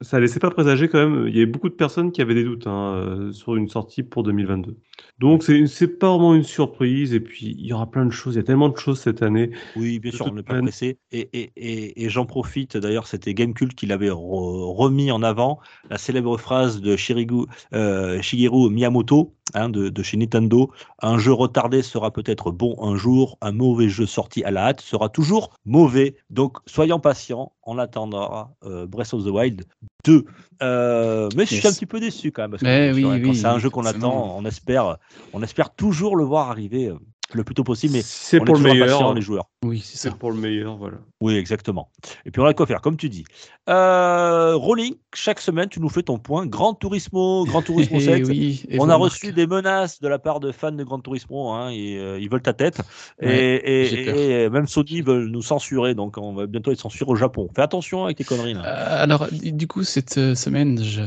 ça 0.01 0.19
laissait 0.19 0.39
pas 0.39 0.51
présager 0.51 0.87
quand 0.87 0.99
même. 0.99 1.27
Il 1.27 1.35
y 1.35 1.41
avait 1.41 1.45
beaucoup 1.45 1.69
de 1.69 1.73
personnes 1.73 2.11
qui 2.11 2.21
avaient 2.21 2.35
des 2.35 2.43
doutes 2.43 2.67
hein, 2.67 2.93
euh, 2.95 3.31
sur 3.31 3.55
une 3.55 3.67
sortie 3.67 4.03
pour 4.03 4.23
2022. 4.23 4.77
Donc 5.19 5.43
c'est 5.43 5.87
pas 5.87 6.09
vraiment 6.09 6.33
une 6.33 6.43
surprise. 6.43 7.13
Et 7.13 7.19
puis 7.19 7.55
il 7.59 7.65
y 7.65 7.73
aura 7.73 7.89
plein 7.89 8.05
de 8.05 8.11
choses. 8.11 8.35
Il 8.35 8.37
y 8.37 8.41
a 8.41 8.43
tellement 8.43 8.69
de 8.69 8.77
choses 8.77 8.99
cette 8.99 9.21
année. 9.21 9.51
Oui, 9.75 9.99
bien 9.99 10.11
sûr, 10.11 10.27
on 10.27 10.33
n'est 10.33 10.43
pas 10.43 10.59
pressé. 10.61 10.97
Et, 11.11 11.29
et, 11.33 11.51
et, 11.55 12.05
et 12.05 12.09
j'en 12.09 12.25
profite. 12.25 12.77
D'ailleurs, 12.77 13.07
c'était 13.07 13.33
Gamecult 13.33 13.73
qui 13.75 13.85
l'avait 13.85 14.11
remis 14.11 15.11
en 15.11 15.21
avant 15.21 15.59
la 15.89 15.97
célèbre 15.97 16.37
phrase 16.37 16.81
de 16.81 16.95
Shirigu, 16.95 17.45
euh, 17.73 18.21
Shigeru 18.21 18.69
Miyamoto 18.69 19.33
hein, 19.53 19.69
de, 19.69 19.89
de, 19.89 20.03
chez 20.03 20.17
Nintendo. 20.17 20.71
Un 21.01 21.17
jeu 21.17 21.33
retardé 21.33 21.81
sera 21.81 22.11
peut-être 22.11 22.51
bon 22.51 22.75
un 22.81 22.95
jour. 22.95 23.37
Un 23.41 23.51
mauvais 23.51 23.89
jeu 23.89 24.05
sorti 24.05 24.43
à 24.43 24.51
la 24.51 24.67
hâte 24.67 24.81
sera 24.81 25.09
toujours 25.09 25.53
mauvais. 25.65 26.15
Donc 26.29 26.57
soyons 26.65 26.99
patients. 26.99 27.51
On 27.63 27.77
attendra 27.77 28.55
euh, 28.63 28.87
Breath 28.87 29.13
of 29.13 29.23
the 29.25 29.29
Wild 29.29 29.65
2. 30.05 30.25
Euh, 30.61 31.29
mais 31.35 31.45
je 31.45 31.55
suis 31.55 31.67
un 31.67 31.71
petit 31.71 31.85
peu 31.85 31.99
déçu 31.99 32.31
quand 32.31 32.43
même. 32.43 32.51
Parce 32.51 32.63
que, 32.63 32.93
oui, 32.93 33.05
oui, 33.05 33.35
c'est 33.35 33.45
un 33.45 33.59
jeu 33.59 33.69
qu'on 33.69 33.85
attend, 33.85 34.35
on 34.37 34.45
espère, 34.45 34.97
on 35.33 35.41
espère 35.41 35.73
toujours 35.73 36.15
le 36.15 36.23
voir 36.23 36.49
arriver 36.49 36.87
euh, 36.87 36.97
le 37.33 37.43
plus 37.43 37.53
tôt 37.53 37.63
possible, 37.63 37.93
mais 37.93 38.01
c'est 38.01 38.39
pour 38.39 38.55
le 38.55 38.61
meilleur, 38.61 39.13
les 39.13 39.21
joueurs. 39.21 39.49
Oui, 39.63 39.81
c'est 39.83 39.97
ça. 39.97 40.11
pour 40.11 40.31
le 40.31 40.37
meilleur, 40.37 40.77
voilà. 40.77 40.97
Oui, 41.21 41.35
exactement. 41.35 41.89
Et 42.25 42.31
puis 42.31 42.41
on 42.41 42.45
a 42.45 42.53
quoi 42.53 42.65
faire, 42.65 42.81
comme 42.81 42.97
tu 42.97 43.09
dis. 43.09 43.23
Euh, 43.69 44.55
Rolling, 44.55 44.95
chaque 45.13 45.39
semaine, 45.39 45.69
tu 45.69 45.79
nous 45.79 45.89
fais 45.89 46.03
ton 46.03 46.17
point. 46.17 46.45
Grand 46.47 46.73
Turismo, 46.73 47.45
Grand 47.45 47.61
Turismo 47.61 47.99
7. 47.99 48.25
oui, 48.27 48.65
on 48.79 48.89
a 48.89 48.95
reçu 48.95 49.31
des 49.31 49.47
menaces 49.47 49.99
de 49.99 50.07
la 50.07 50.17
part 50.17 50.39
de 50.39 50.51
fans 50.51 50.71
de 50.71 50.83
Grand 50.83 50.99
Turismo, 50.99 51.49
hein, 51.49 51.69
et 51.69 51.97
euh, 51.99 52.19
ils 52.19 52.29
veulent 52.29 52.41
ta 52.41 52.53
tête. 52.53 52.81
et, 53.21 54.43
et, 54.43 54.49
même 54.49 54.67
Sony 54.67 55.01
veulent 55.01 55.29
nous 55.29 55.41
censurer, 55.41 55.93
donc 55.93 56.17
on 56.17 56.33
va 56.33 56.47
bientôt 56.47 56.71
être 56.71 56.79
censuré 56.79 57.11
au 57.11 57.15
Japon. 57.15 57.49
Fais 57.55 57.61
attention 57.61 58.05
avec 58.05 58.17
tes 58.17 58.23
conneries. 58.23 58.53
Là. 58.53 58.65
Euh, 58.65 59.03
alors, 59.03 59.27
du 59.31 59.67
coup, 59.67 59.83
cette 59.83 60.17
euh, 60.17 60.35
semaine, 60.35 60.81
je, 60.83 61.01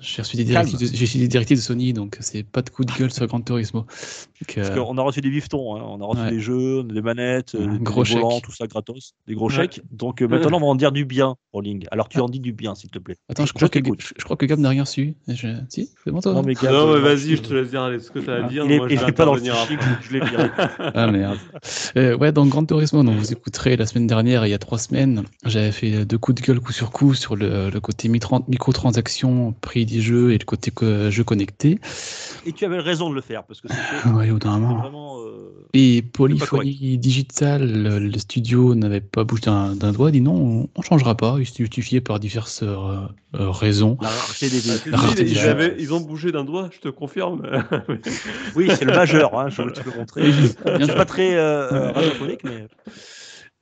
j'ai 0.00 0.22
reçu 0.22 0.36
des 0.36 0.44
directives, 0.44 0.78
de, 0.78 0.86
j'ai 0.86 1.18
des 1.18 1.28
directives 1.28 1.58
de 1.58 1.62
Sony, 1.62 1.92
donc 1.92 2.16
c'est 2.20 2.42
pas 2.42 2.62
de 2.62 2.70
coup 2.70 2.84
de 2.84 2.92
gueule 2.92 3.10
sur 3.12 3.26
Gran 3.26 3.40
Turismo. 3.40 3.80
Donc, 3.80 4.54
Parce 4.54 4.70
qu'on 4.70 4.96
a 4.98 5.02
reçu 5.02 5.20
des 5.20 5.30
biftons, 5.30 5.76
hein. 5.76 5.82
on 5.84 6.00
a 6.00 6.06
reçu 6.06 6.30
des 6.30 6.40
jeux, 6.40 6.82
des 6.84 7.02
manettes, 7.02 7.56
des 7.56 7.78
gros 7.78 8.04
volants, 8.04 8.40
tout 8.40 8.52
ça 8.52 8.66
gratos, 8.66 9.14
des 9.26 9.34
gros 9.34 9.48
chèques. 9.48 9.80
Donc 9.90 10.22
euh, 10.22 10.28
maintenant, 10.28 10.56
on 10.56 10.60
va 10.60 10.66
en 10.66 10.74
dire 10.74 10.92
du 10.92 11.04
bien, 11.04 11.36
Rolling. 11.52 11.86
Alors 11.90 12.08
tu 12.08 12.20
en 12.20 12.28
dis 12.28 12.40
du 12.40 12.52
bien, 12.52 12.74
s'il 12.74 12.90
te 12.90 12.98
plaît. 12.98 13.16
Attends, 13.28 13.46
je, 13.46 13.52
crois, 13.52 13.68
que, 13.68 13.78
je, 13.78 14.24
crois 14.24 14.36
que 14.36 14.46
Gab 14.46 14.58
n'a 14.58 14.70
rien 14.70 14.84
su. 14.84 15.14
Je... 15.28 15.48
Si, 15.68 15.90
c'est 16.04 16.10
bon 16.10 16.20
toi 16.20 16.32
Non, 16.32 16.42
mais, 16.42 16.54
Gab, 16.54 16.72
non, 16.72 16.94
mais 16.94 17.00
vas-y, 17.00 17.36
je 17.36 17.42
te 17.42 17.52
laisse 17.52 17.70
dire 17.70 17.90
ce 18.00 18.10
que 18.10 18.18
tu 18.20 18.30
as 18.30 18.44
à 18.44 18.48
dire. 18.48 18.64
Il 18.64 18.72
est, 18.72 18.96
je 18.96 19.10
pas 19.12 19.24
dans 19.24 19.34
le 19.34 19.40
fichier, 19.40 19.78
je 20.02 20.12
l'ai 20.12 20.20
viré. 20.24 20.50
ah 20.78 21.06
merde. 21.10 21.38
Euh, 21.96 22.16
ouais, 22.16 22.32
dans 22.32 22.46
Gran 22.46 22.64
Turismo, 22.64 23.02
donc 23.02 23.16
vous 23.16 23.32
écouterez 23.32 23.76
la 23.76 23.86
semaine 23.86 24.06
dernière, 24.06 24.46
il 24.46 24.50
y 24.50 24.54
a 24.54 24.58
trois 24.58 24.78
semaines, 24.78 25.24
j'avais 25.44 25.72
fait 25.72 26.04
deux 26.04 26.18
coups 26.18 26.40
de 26.40 26.46
gueule 26.46 26.60
coup 26.60 26.72
sur 26.72 26.90
coup 26.90 27.14
sur 27.14 27.36
le, 27.36 27.70
le 27.70 27.80
côté 27.80 28.08
microtransactions, 28.08 29.54
prix 29.60 29.86
des 29.90 30.00
jeux 30.00 30.32
et 30.32 30.38
le 30.38 30.44
côté 30.44 30.72
jeu 31.10 31.24
connecté. 31.24 31.78
Et 32.46 32.52
tu 32.52 32.64
avais 32.64 32.78
raison 32.78 33.10
de 33.10 33.14
le 33.14 33.20
faire 33.20 33.44
parce 33.44 33.60
que 33.60 33.68
c'était 33.68 34.14
ouais, 34.14 34.30
vraiment. 34.30 35.20
Euh, 35.20 35.66
et 35.74 36.02
Polyphonie 36.02 36.98
Digital, 36.98 37.70
le, 37.70 38.18
studio 38.18 38.74
n'avait 38.74 39.00
pas 39.00 39.24
bougé 39.24 39.42
d'un 39.42 39.92
doigt, 39.92 40.10
dit 40.10 40.20
non, 40.20 40.68
on, 40.74 40.80
ne 40.80 40.82
changera 40.82 41.16
pas. 41.16 41.36
Il 41.38 41.46
se 41.46 41.56
justifiait 41.56 42.00
par 42.00 42.18
diverses 42.18 42.62
euh, 42.62 42.96
euh, 43.34 43.50
raisons. 43.50 43.98
La 44.00 44.10
des, 44.40 44.68
ils, 45.22 45.74
ils, 45.78 45.92
ont 45.92 46.00
bougé 46.00 46.32
d'un 46.32 46.44
doigt, 46.44 46.70
je 46.72 46.80
te 46.80 46.88
confirme. 46.88 47.42
oui, 48.56 48.70
c'est 48.74 48.84
le 48.84 48.92
majeur, 48.92 49.38
hein, 49.38 49.48
je, 49.50 49.62
te 49.62 49.80
peux 49.80 49.90
montrer. 49.98 50.32
Je 50.32 50.84
suis 50.84 50.94
pas 50.94 51.04
très 51.04 51.38
radiophonique, 51.92 52.44
mais. 52.44 52.66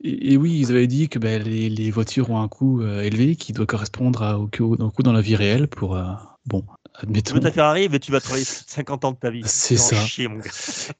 Et, 0.05 0.37
oui, 0.37 0.59
ils 0.61 0.71
avaient 0.71 0.87
dit 0.87 1.09
que 1.09 1.19
ben, 1.19 1.43
les, 1.43 1.69
les, 1.69 1.91
voitures 1.91 2.31
ont 2.31 2.41
un 2.41 2.49
coût 2.49 2.83
élevé 2.83 3.35
qui 3.35 3.53
doit 3.53 3.67
correspondre 3.67 4.23
à, 4.23 4.39
au, 4.39 4.47
coût, 4.47 5.03
dans 5.03 5.13
la 5.13 5.21
vie 5.21 5.35
réelle 5.35 5.67
pour, 5.67 5.99
bon, 6.47 6.65
tu 7.25 7.33
veux 7.33 7.41
ta 7.41 7.53
Ferrari, 7.53 7.89
mais 7.89 8.01
tu 8.01 8.11
vas 8.11 8.21
travailler 8.21 8.45
50 8.45 9.05
ans 9.05 9.13
de 9.13 9.17
ta 9.17 9.31
vie. 9.31 9.43
C'est 9.47 9.77
ça. 9.77 9.97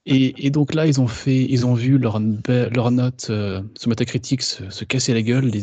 et, 0.07 0.47
et, 0.47 0.51
donc 0.51 0.75
là, 0.75 0.87
ils 0.87 1.01
ont 1.01 1.09
fait, 1.09 1.45
ils 1.45 1.67
ont 1.67 1.75
vu 1.75 1.99
leur, 1.99 2.21
leur 2.49 2.91
note 2.91 3.27
euh, 3.31 3.63
sur 3.77 3.89
Metacritic 3.89 4.43
se, 4.43 4.71
se, 4.71 4.85
casser 4.85 5.13
la 5.15 5.23
gueule. 5.23 5.47
Les, 5.47 5.63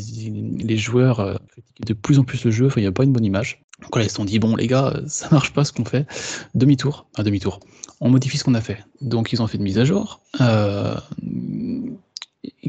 les 0.58 0.78
joueurs 0.78 1.20
euh, 1.20 1.36
critiquaient 1.50 1.86
de 1.86 1.94
plus 1.94 2.20
en 2.20 2.24
plus 2.24 2.44
le 2.44 2.52
jeu. 2.52 2.68
Enfin, 2.68 2.82
il 2.82 2.84
n'y 2.84 2.88
a 2.88 2.92
pas 2.92 3.04
une 3.04 3.14
bonne 3.14 3.26
image. 3.26 3.62
Donc 3.82 3.96
là, 3.96 4.04
ils 4.04 4.10
se 4.10 4.16
sont 4.16 4.26
dit 4.26 4.40
bon, 4.40 4.56
les 4.56 4.68
gars, 4.68 5.00
ça 5.08 5.30
marche 5.32 5.54
pas 5.54 5.64
ce 5.64 5.72
qu'on 5.72 5.86
fait. 5.86 6.06
Demi-tour, 6.54 7.08
un 7.18 7.24
demi-tour. 7.24 7.60
On 8.02 8.10
modifie 8.10 8.38
ce 8.38 8.44
qu'on 8.44 8.56
a 8.56 8.62
fait. 8.62 8.80
Donc 9.02 9.32
ils 9.32 9.42
ont 9.42 9.48
fait 9.48 9.58
une 9.58 9.64
mise 9.64 9.80
à 9.80 9.86
jour. 9.86 10.22
Euh, 10.42 10.96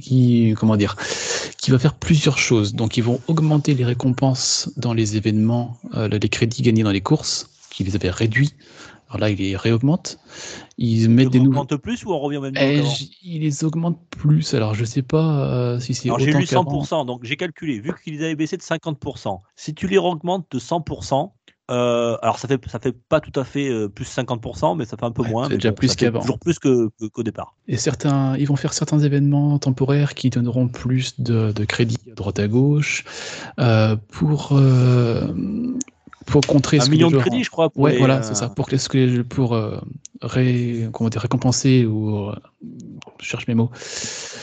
qui, 0.01 0.55
comment 0.59 0.77
dire, 0.77 0.97
qui 1.59 1.71
va 1.71 1.79
faire 1.79 1.95
plusieurs 1.95 2.39
choses. 2.39 2.75
Donc, 2.75 2.97
ils 2.97 3.03
vont 3.03 3.21
augmenter 3.29 3.75
les 3.75 3.85
récompenses 3.85 4.71
dans 4.77 4.95
les 4.95 5.17
événements, 5.17 5.79
euh, 5.95 6.09
les 6.09 6.29
crédits 6.29 6.63
gagnés 6.63 6.83
dans 6.83 6.93
les 6.93 7.01
courses 7.01 7.51
qui 7.71 7.85
les 7.85 7.95
avait 7.97 8.11
réduits. 8.11 8.53
Alors 9.09 9.21
là, 9.21 9.31
il 9.31 9.39
les 9.39 9.57
réaugmente. 9.57 10.19
Ils 10.79 11.09
mettent 11.09 11.31
des 11.31 11.41
nouveaux. 11.41 11.65
plus 11.65 12.05
ou 12.05 12.13
on 12.13 12.19
revient 12.19 12.41
même 12.41 12.55
eh, 12.57 12.83
Il 13.23 13.43
les 13.43 13.65
augmente 13.65 13.99
plus. 14.11 14.53
Alors 14.55 14.75
je 14.75 14.85
sais 14.85 15.03
pas 15.03 15.47
euh, 15.47 15.79
si 15.79 15.95
c'est. 15.95 16.11
J'ai 16.19 16.33
lu 16.33 16.45
100%, 16.45 17.07
donc 17.07 17.21
j'ai 17.23 17.37
calculé. 17.37 17.79
Vu 17.79 17.93
qu'ils 18.03 18.23
avaient 18.25 18.35
baissé 18.35 18.57
de 18.57 18.63
50%, 18.63 19.41
si 19.55 19.75
tu 19.75 19.87
les 19.87 19.99
augmentes 19.99 20.47
de 20.51 20.59
100%, 20.59 21.31
euh, 21.71 22.17
alors 22.23 22.39
ça 22.39 22.47
fait 22.47 22.61
ça 22.69 22.79
fait 22.79 22.93
pas 22.93 23.21
tout 23.21 23.39
à 23.39 23.45
fait 23.45 23.69
euh, 23.69 23.89
plus 23.89 24.05
50%, 24.05 24.77
mais 24.77 24.85
ça 24.85 24.97
fait 24.97 25.05
un 25.05 25.11
peu 25.11 25.25
moins. 25.25 25.49
C'est 25.49 25.55
déjà 25.55 25.73
plus 25.73 25.97
qu'avant. 25.97 26.21
Toujours 26.21 26.39
plus 26.39 26.59
que, 26.59 26.89
qu'au 27.13 27.23
départ. 27.23 27.55
Et 27.67 27.77
certains, 27.77 28.37
ils 28.37 28.47
vont 28.47 28.57
faire 28.57 28.73
certains 28.73 29.01
événements 29.01 29.59
temporaires 29.59 30.15
qui 30.15 30.31
donneront 30.31 30.69
plus 30.69 31.21
de, 31.21 31.53
de 31.53 31.65
crédits 31.65 31.99
à 32.11 32.15
droite 32.15 32.39
à 32.39 32.47
gauche 32.47 33.05
euh, 33.59 33.97
pour 34.09 34.53
pour 36.27 36.47
contrer 36.47 36.79
un 36.79 36.81
ce 36.81 36.91
million 36.91 37.11
de 37.11 37.19
crédits, 37.19 37.45
je 37.45 37.51
crois. 37.51 37.71
ouais, 37.77 37.99
voilà, 37.99 38.23
c'est 38.23 38.35
ça. 38.35 38.49
Pour, 38.49 38.67
que, 38.67 39.23
pour 39.23 39.55
euh, 39.55 39.79
ré, 40.21 40.89
comment 40.93 41.09
dire, 41.09 41.21
récompenser 41.21 41.87
ou 41.87 42.29
euh, 42.29 42.35
je 43.21 43.27
cherche 43.27 43.47
mes 43.49 43.55
mots. 43.55 43.71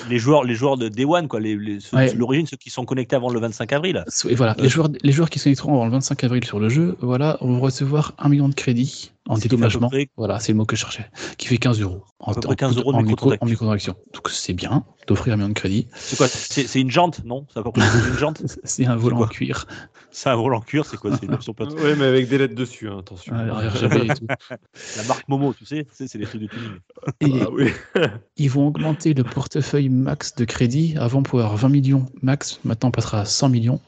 Les 0.09 0.17
joueurs, 0.17 0.43
les 0.43 0.55
joueurs 0.55 0.77
de 0.77 0.89
Day 0.89 1.05
One, 1.05 1.27
quoi, 1.27 1.39
l'origine, 1.39 2.47
ceux 2.47 2.57
qui 2.57 2.69
sont 2.69 2.85
connectés 2.85 3.15
avant 3.15 3.29
le 3.29 3.39
25 3.39 3.71
avril. 3.73 4.03
Et 4.29 4.35
voilà, 4.35 4.55
les 4.59 4.69
joueurs, 4.69 4.89
les 5.01 5.11
joueurs 5.11 5.29
qui 5.29 5.39
se 5.39 5.45
connecteront 5.45 5.75
avant 5.75 5.85
le 5.85 5.91
25 5.91 6.23
avril 6.23 6.43
sur 6.43 6.59
le 6.59 6.69
jeu, 6.69 6.97
voilà, 7.01 7.37
vont 7.41 7.59
recevoir 7.59 8.13
un 8.17 8.29
million 8.29 8.49
de 8.49 8.55
crédits 8.55 9.12
en 9.27 9.37
dédommagement. 9.37 9.89
Voilà, 10.17 10.39
c'est 10.39 10.51
le 10.51 10.57
mot 10.57 10.65
que 10.65 10.75
je 10.75 10.81
cherchais, 10.81 11.09
qui 11.37 11.47
fait 11.47 11.57
15 11.57 11.81
euros. 11.81 12.03
En, 12.19 12.33
15 12.33 12.77
euros 12.77 12.93
de 12.93 12.97
en, 12.97 13.01
micro, 13.01 13.33
en 13.39 13.45
microtransaction. 13.45 13.95
Donc 14.13 14.29
c'est 14.29 14.53
bien 14.53 14.85
d'offrir 15.07 15.33
un 15.33 15.37
million 15.37 15.49
de 15.49 15.53
crédits. 15.53 15.87
C'est 15.95 16.17
quoi 16.17 16.27
C'est 16.27 16.79
une 16.79 16.91
jante, 16.91 17.23
non? 17.25 17.45
Ça 17.53 17.63
une 17.75 18.17
jante? 18.17 18.41
C'est 18.63 18.85
un 18.85 18.95
volant 18.95 19.21
en 19.21 19.27
cuir. 19.27 19.65
C'est 20.11 20.29
un 20.29 20.35
volant 20.35 20.59
en 20.59 20.61
cuir, 20.61 20.85
c'est 20.85 20.97
quoi 20.97 21.17
C'est 21.17 21.25
une 21.25 21.33
option 21.33 21.55
Oui, 21.59 21.93
mais 21.97 22.05
avec 22.05 22.29
des 22.29 22.37
lettres 22.37 22.55
dessus, 22.55 22.87
hein, 22.87 22.99
attention. 22.99 23.33
La 24.97 25.03
marque 25.07 25.27
Momo, 25.27 25.53
tu 25.53 25.65
sais, 25.65 25.87
c'est 25.91 26.13
les 26.15 26.25
trucs 26.25 26.41
de 26.41 26.47
tuning. 26.47 26.71
Et 27.19 27.41
ah, 27.41 27.49
oui. 27.51 27.71
ils 28.37 28.49
vont 28.49 28.67
augmenter 28.67 29.13
le 29.13 29.23
portefeuille 29.23 29.89
max 29.89 30.35
de 30.35 30.45
crédit. 30.45 30.95
Avant, 30.97 31.23
pour 31.23 31.39
avoir 31.39 31.57
20 31.57 31.69
millions 31.69 32.05
max, 32.21 32.59
maintenant 32.63 32.89
on 32.89 32.91
passera 32.91 33.21
à 33.21 33.25
100 33.25 33.49
millions. 33.49 33.79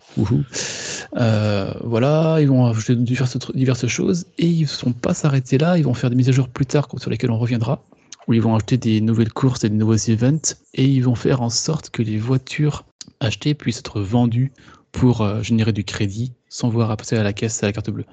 Euh, 1.17 1.73
voilà, 1.83 2.37
ils 2.41 2.47
vont 2.47 2.65
ajouter 2.65 2.95
diverses, 2.95 3.37
diverses 3.53 3.87
choses 3.87 4.25
et 4.37 4.47
ils 4.47 4.63
ne 4.63 4.67
sont 4.67 4.93
pas 4.93 5.13
s'arrêter 5.25 5.57
là. 5.57 5.77
Ils 5.77 5.83
vont 5.83 5.95
faire 5.95 6.11
des 6.11 6.15
mises 6.15 6.29
à 6.29 6.31
jour 6.31 6.49
plus 6.49 6.67
tard 6.67 6.87
sur 6.97 7.09
lesquelles 7.09 7.31
on 7.31 7.39
reviendra 7.39 7.83
où 8.27 8.33
ils 8.33 8.41
vont 8.41 8.55
acheter 8.55 8.77
des 8.77 9.01
nouvelles 9.01 9.33
courses 9.33 9.63
et 9.63 9.69
des 9.69 9.75
nouveaux 9.75 9.95
events, 9.95 10.55
et 10.73 10.85
ils 10.85 11.03
vont 11.03 11.15
faire 11.15 11.41
en 11.41 11.49
sorte 11.49 11.91
que 11.91 12.01
les 12.01 12.17
voitures 12.17 12.83
achetées 13.19 13.53
puissent 13.53 13.79
être 13.79 14.01
vendues 14.01 14.51
pour 14.91 15.21
euh, 15.21 15.43
générer 15.43 15.73
du 15.73 15.83
crédit 15.83 16.33
sans 16.49 16.69
voir 16.69 16.95
passer 16.97 17.17
à 17.17 17.23
la 17.23 17.33
caisse 17.33 17.61
à 17.61 17.67
la 17.67 17.73
carte 17.73 17.89
bleue. 17.91 18.05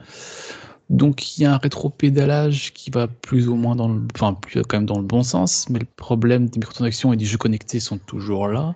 Donc 0.90 1.38
il 1.38 1.42
y 1.42 1.46
a 1.46 1.54
un 1.54 1.56
rétro-pédalage 1.56 2.74
qui 2.74 2.90
va 2.90 3.08
plus 3.08 3.48
ou 3.48 3.54
moins 3.54 3.76
dans 3.76 3.88
le, 3.88 4.02
enfin 4.14 4.34
plus 4.34 4.62
quand 4.62 4.76
même 4.76 4.86
dans 4.86 4.98
le 4.98 5.04
bon 5.04 5.22
sens, 5.22 5.68
mais 5.70 5.78
le 5.78 5.86
problème 5.96 6.48
des 6.48 6.58
microtransactions 6.58 7.12
et 7.12 7.16
des 7.16 7.24
jeux 7.24 7.38
connectés 7.38 7.80
sont 7.80 7.98
toujours 7.98 8.48
là, 8.48 8.74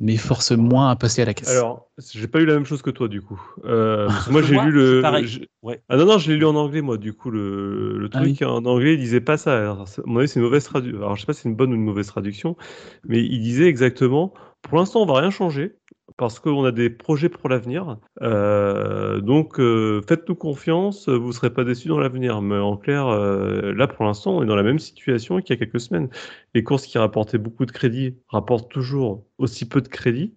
mais 0.00 0.16
force 0.16 0.52
moins 0.52 0.90
à 0.90 0.96
passer 0.96 1.22
à 1.22 1.24
la 1.24 1.34
caisse. 1.34 1.50
Alors, 1.50 1.88
j'ai 2.14 2.28
pas 2.28 2.40
eu 2.40 2.46
la 2.46 2.54
même 2.54 2.64
chose 2.64 2.82
que 2.82 2.90
toi 2.90 3.08
du 3.08 3.20
coup. 3.20 3.40
Euh, 3.64 4.08
moi 4.30 4.42
j'ai 4.42 4.58
lu 4.58 4.70
le. 4.70 5.02
Ah 5.04 5.96
non 5.96 6.06
non, 6.06 6.18
je 6.18 6.30
l'ai 6.30 6.38
lu 6.38 6.44
en 6.44 6.54
anglais 6.54 6.82
moi 6.82 6.98
du 6.98 7.12
coup 7.12 7.30
le, 7.30 7.98
le 7.98 8.08
ah 8.12 8.20
truc 8.20 8.42
en 8.42 8.64
anglais 8.64 8.94
il 8.94 9.00
disait 9.00 9.20
pas 9.20 9.36
ça. 9.36 9.58
Alors, 9.58 9.88
c'est 9.88 10.02
une 10.06 10.42
mauvaise 10.42 10.64
traduction. 10.64 10.98
Alors 10.98 11.16
je 11.16 11.20
sais 11.20 11.26
pas 11.26 11.32
si 11.32 11.42
c'est 11.42 11.48
une 11.48 11.56
bonne 11.56 11.72
ou 11.72 11.74
une 11.74 11.84
mauvaise 11.84 12.06
traduction, 12.06 12.56
mais 13.06 13.20
il 13.22 13.40
disait 13.40 13.66
exactement. 13.66 14.32
Pour 14.62 14.78
l'instant 14.78 15.02
on 15.02 15.06
va 15.06 15.20
rien 15.20 15.30
changer 15.30 15.76
parce 16.16 16.40
qu'on 16.40 16.64
a 16.64 16.72
des 16.72 16.90
projets 16.90 17.28
pour 17.28 17.48
l'avenir. 17.48 17.98
Euh, 18.22 19.20
donc, 19.20 19.60
euh, 19.60 20.02
faites-nous 20.08 20.34
confiance, 20.34 21.08
vous 21.08 21.28
ne 21.28 21.32
serez 21.32 21.50
pas 21.50 21.64
déçus 21.64 21.88
dans 21.88 21.98
l'avenir. 21.98 22.40
Mais 22.42 22.56
en 22.58 22.76
clair, 22.76 23.06
euh, 23.06 23.72
là, 23.74 23.86
pour 23.86 24.04
l'instant, 24.04 24.36
on 24.36 24.42
est 24.42 24.46
dans 24.46 24.56
la 24.56 24.62
même 24.62 24.78
situation 24.78 25.40
qu'il 25.40 25.54
y 25.54 25.58
a 25.58 25.64
quelques 25.64 25.80
semaines. 25.80 26.08
Les 26.54 26.64
courses 26.64 26.86
qui 26.86 26.98
rapportaient 26.98 27.38
beaucoup 27.38 27.66
de 27.66 27.72
crédits 27.72 28.16
rapportent 28.28 28.70
toujours 28.70 29.24
aussi 29.38 29.68
peu 29.68 29.80
de 29.80 29.88
crédits. 29.88 30.34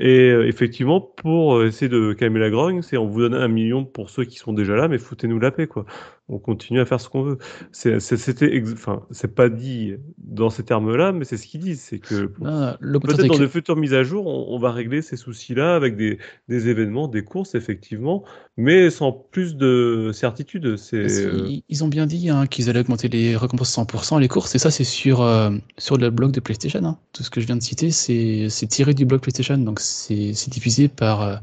et 0.00 0.28
effectivement, 0.46 1.00
pour 1.00 1.64
essayer 1.64 1.88
de 1.88 2.12
calmer 2.12 2.38
la 2.40 2.50
grogne, 2.50 2.82
c'est 2.82 2.96
on 2.96 3.06
vous 3.06 3.20
donne 3.20 3.34
un 3.34 3.48
million 3.48 3.84
pour 3.84 4.10
ceux 4.10 4.24
qui 4.24 4.38
sont 4.38 4.52
déjà 4.52 4.76
là, 4.76 4.86
mais 4.86 4.98
foutez-nous 4.98 5.40
la 5.40 5.50
paix, 5.50 5.66
quoi. 5.66 5.84
On 6.28 6.38
continue 6.38 6.80
à 6.80 6.86
faire 6.86 7.00
ce 7.00 7.10
qu'on 7.10 7.22
veut. 7.22 7.38
C'était, 7.72 8.62
enfin, 8.72 9.02
c'est 9.10 9.34
pas 9.34 9.50
dit 9.50 9.94
dans 10.16 10.48
ces 10.48 10.62
termes-là, 10.62 11.12
mais 11.12 11.24
c'est 11.24 11.36
ce 11.36 11.46
qu'ils 11.46 11.60
disent, 11.60 11.82
c'est 11.82 11.98
que 11.98 12.26
peut-être 12.26 13.26
dans 13.26 13.38
de 13.38 13.46
futures 13.46 13.76
mises 13.76 13.92
à 13.92 14.04
jour, 14.04 14.26
on, 14.26 14.58
va 14.58 14.72
régler 14.72 15.02
ces 15.02 15.16
soucis-là 15.16 15.74
avec 15.74 15.96
des, 15.96 16.18
des, 16.48 16.68
événements, 16.68 17.08
des 17.08 17.24
courses, 17.24 17.54
effectivement, 17.54 18.24
mais 18.56 18.88
sans 18.88 19.12
plus 19.12 19.56
de 19.56 20.12
certitude. 20.14 20.64
Euh, 20.94 21.60
ils, 21.68 21.84
ont 21.84 21.88
bien 21.88 22.06
dit 22.06 22.30
hein, 22.30 22.46
qu'ils 22.46 22.70
allaient 22.70 22.80
augmenter 22.80 23.08
les 23.08 23.36
récompenses 23.36 23.76
100%, 23.76 24.18
les 24.18 24.28
courses, 24.28 24.54
et 24.54 24.58
ça, 24.58 24.70
c'est 24.70 24.84
sur, 24.84 25.20
euh, 25.20 25.50
sur 25.76 25.98
le 25.98 26.08
blog 26.08 26.32
de 26.32 26.40
PlayStation. 26.40 26.82
Hein. 26.84 26.98
Tout 27.12 27.22
ce 27.22 27.28
que 27.28 27.42
je 27.42 27.46
viens 27.46 27.56
de 27.56 27.62
citer, 27.62 27.90
c'est 27.90 28.66
tiré 28.68 28.94
du 28.94 29.04
blog 29.04 29.20
PlayStation, 29.20 29.58
donc 29.58 29.80
c'est 29.80 30.48
diffusé 30.48 30.88
par. 30.88 31.20
Euh, 31.22 31.36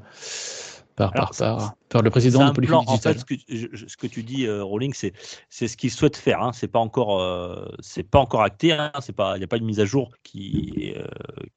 par, 0.95 1.13
par, 1.13 1.31
par, 1.37 1.75
par, 1.91 2.01
le 2.01 2.09
président 2.09 2.47
de 2.47 2.51
Polyphony 2.51 2.85
En 2.87 2.97
fait, 2.97 3.19
ce 3.19 3.25
que, 3.25 3.35
ce 3.87 3.97
que 3.97 4.07
tu 4.07 4.23
dis, 4.23 4.45
euh, 4.45 4.63
Rowling, 4.63 4.93
c'est 4.93 5.13
c'est 5.49 5.67
ce 5.67 5.77
qu'il 5.77 5.91
souhaite 5.91 6.17
faire. 6.17 6.41
Hein. 6.41 6.51
C'est 6.53 6.67
pas 6.67 6.79
encore 6.79 7.21
euh, 7.21 7.65
c'est 7.79 8.03
pas 8.09 8.19
encore 8.19 8.43
acté. 8.43 8.71
Hein. 8.71 8.91
C'est 9.01 9.15
pas 9.15 9.35
il 9.35 9.39
n'y 9.39 9.43
a 9.43 9.47
pas 9.47 9.59
de 9.59 9.63
mise 9.63 9.79
à 9.79 9.85
jour 9.85 10.11
qui 10.23 10.93
euh, 10.95 11.05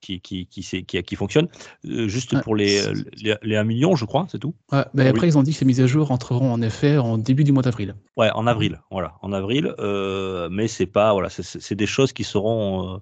qui 0.01 0.20
qui 0.20 0.47
qui, 0.47 0.85
qui, 0.85 1.03
qui, 1.03 1.16
fonctionne. 1.16 1.49
Euh, 1.87 2.09
juste 2.09 2.41
pour 2.43 2.57
les, 2.57 2.82
les, 3.22 3.37
les 3.43 3.57
1 3.57 3.64
million, 3.64 3.97
je 3.97 4.05
crois, 4.05 4.26
c'est 4.30 4.39
tout. 4.39 4.55
Ouais, 4.72 4.85
mais 4.95 5.07
après 5.07 5.28
ils 5.28 5.39
ont 5.39 5.43
dit 5.43 5.53
que 5.53 5.59
ces 5.59 5.64
mises 5.64 5.80
à 5.80 5.87
jour 5.87 6.11
entreront 6.11 6.53
en 6.53 6.61
effet 6.62 6.99
en 6.99 7.18
début 7.18 7.45
du 7.45 7.53
mois 7.53 7.62
d'avril. 7.62 7.95
Ouais, 8.16 8.30
en 8.35 8.47
avril. 8.47 8.80
Voilà, 8.91 9.14
en 9.22 9.32
avril. 9.32 9.74
mais 10.51 10.68
c'est 10.68 10.87
pas 10.87 11.12
voilà, 11.12 11.28
c'est 11.30 11.74
des 11.74 11.87
choses 11.87 12.12
qui 12.12 12.24
seront 12.24 13.01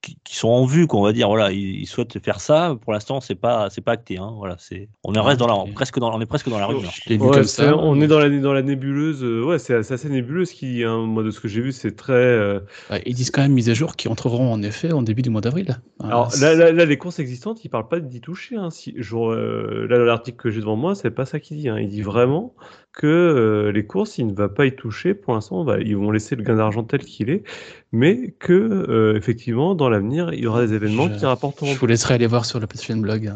qui, 0.00 0.16
qui, 0.24 0.36
sont 0.36 0.48
en 0.48 0.64
vue, 0.64 0.86
qu'on 0.86 1.02
va 1.02 1.12
dire. 1.12 1.28
Voilà, 1.28 1.52
ils, 1.52 1.80
ils, 1.80 1.86
souhaitent 1.86 2.18
faire 2.24 2.40
ça. 2.40 2.76
Pour 2.80 2.92
l'instant, 2.92 3.20
c'est 3.20 3.34
pas 3.34 3.68
c'est 3.68 3.82
pas 3.82 3.92
acté. 3.92 4.16
Hein. 4.16 4.32
Voilà, 4.36 4.56
c'est 4.58 4.88
on 5.04 5.12
reste 5.12 5.39
dans 5.40 5.64
la, 5.64 5.72
presque 5.72 5.98
dans, 5.98 6.14
on 6.14 6.20
est 6.20 6.26
presque 6.26 6.48
dans 6.48 6.58
la 6.58 6.66
rumeur. 6.66 6.92
on 7.08 8.00
est 8.00 8.06
dans 8.06 8.18
la, 8.18 8.28
dans 8.28 8.52
la 8.52 8.62
nébuleuse. 8.62 9.24
Euh, 9.24 9.42
ouais, 9.44 9.58
c'est 9.58 9.74
assez 9.74 10.08
nébuleuse 10.08 10.52
qui, 10.52 10.84
hein, 10.84 10.98
moi 10.98 11.22
de 11.22 11.30
ce 11.30 11.40
que 11.40 11.48
j'ai 11.48 11.60
vu, 11.60 11.72
c'est 11.72 11.96
très. 11.96 12.12
Euh, 12.12 12.60
ils 13.06 13.14
disent 13.14 13.30
quand 13.30 13.42
même 13.42 13.52
mise 13.52 13.68
à 13.68 13.74
jour 13.74 13.96
qui 13.96 14.08
entreront 14.08 14.52
en 14.52 14.62
effet 14.62 14.92
en 14.92 15.02
début 15.02 15.22
du 15.22 15.30
mois 15.30 15.40
d'avril. 15.40 15.80
Alors 16.02 16.30
là, 16.40 16.72
là, 16.72 16.84
les 16.84 16.98
courses 16.98 17.18
existantes, 17.18 17.64
ils 17.64 17.68
parlent 17.68 17.88
pas 17.88 18.00
d'y 18.00 18.20
toucher. 18.20 18.56
Hein. 18.56 18.70
Si, 18.70 18.94
genre, 18.96 19.32
euh, 19.32 19.86
là, 19.88 19.98
l'article 19.98 20.36
que 20.36 20.50
j'ai 20.50 20.60
devant 20.60 20.76
moi, 20.76 20.94
c'est 20.94 21.10
pas 21.10 21.24
ça 21.24 21.40
qu'il 21.40 21.56
dit. 21.56 21.68
Hein. 21.68 21.78
Il 21.80 21.88
dit 21.88 22.02
vraiment 22.02 22.54
que 22.92 23.70
les 23.72 23.86
courses, 23.86 24.18
il 24.18 24.26
ne 24.26 24.34
va 24.34 24.48
pas 24.48 24.66
y 24.66 24.74
toucher. 24.74 25.14
Pour 25.14 25.34
l'instant, 25.34 25.64
ils 25.78 25.96
vont 25.96 26.10
laisser 26.10 26.36
le 26.36 26.42
gain 26.42 26.56
d'argent 26.56 26.82
tel 26.82 27.00
qu'il 27.00 27.30
est, 27.30 27.44
mais 27.92 28.34
que 28.38 29.14
effectivement, 29.16 29.74
dans 29.74 29.88
l'avenir, 29.88 30.32
il 30.32 30.40
y 30.40 30.46
aura 30.46 30.66
des 30.66 30.74
événements 30.74 31.08
qui 31.08 31.24
rapporteront. 31.24 31.72
Je 31.72 31.78
vous 31.78 31.86
laisserai 31.86 32.14
aller 32.14 32.26
voir 32.26 32.44
sur 32.44 32.58
le 32.58 32.66
PlayStation 32.66 32.96
Blog. 32.96 33.32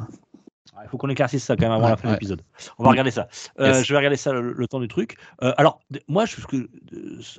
Faut 0.94 0.98
qu'on 0.98 1.08
éclaircisse 1.08 1.42
ça 1.42 1.56
quand 1.56 1.64
même 1.64 1.72
avant 1.72 1.88
la 1.88 1.96
fin 1.96 2.06
de 2.06 2.12
l'épisode. 2.12 2.40
On 2.78 2.84
va 2.84 2.90
regarder 2.90 3.10
ça. 3.10 3.26
Euh, 3.58 3.82
je 3.82 3.92
vais 3.92 3.96
regarder 3.96 4.16
ça 4.16 4.32
le, 4.32 4.68
temps 4.68 4.78
du 4.78 4.86
truc. 4.86 5.16
Euh, 5.42 5.52
alors, 5.56 5.80
moi, 6.06 6.24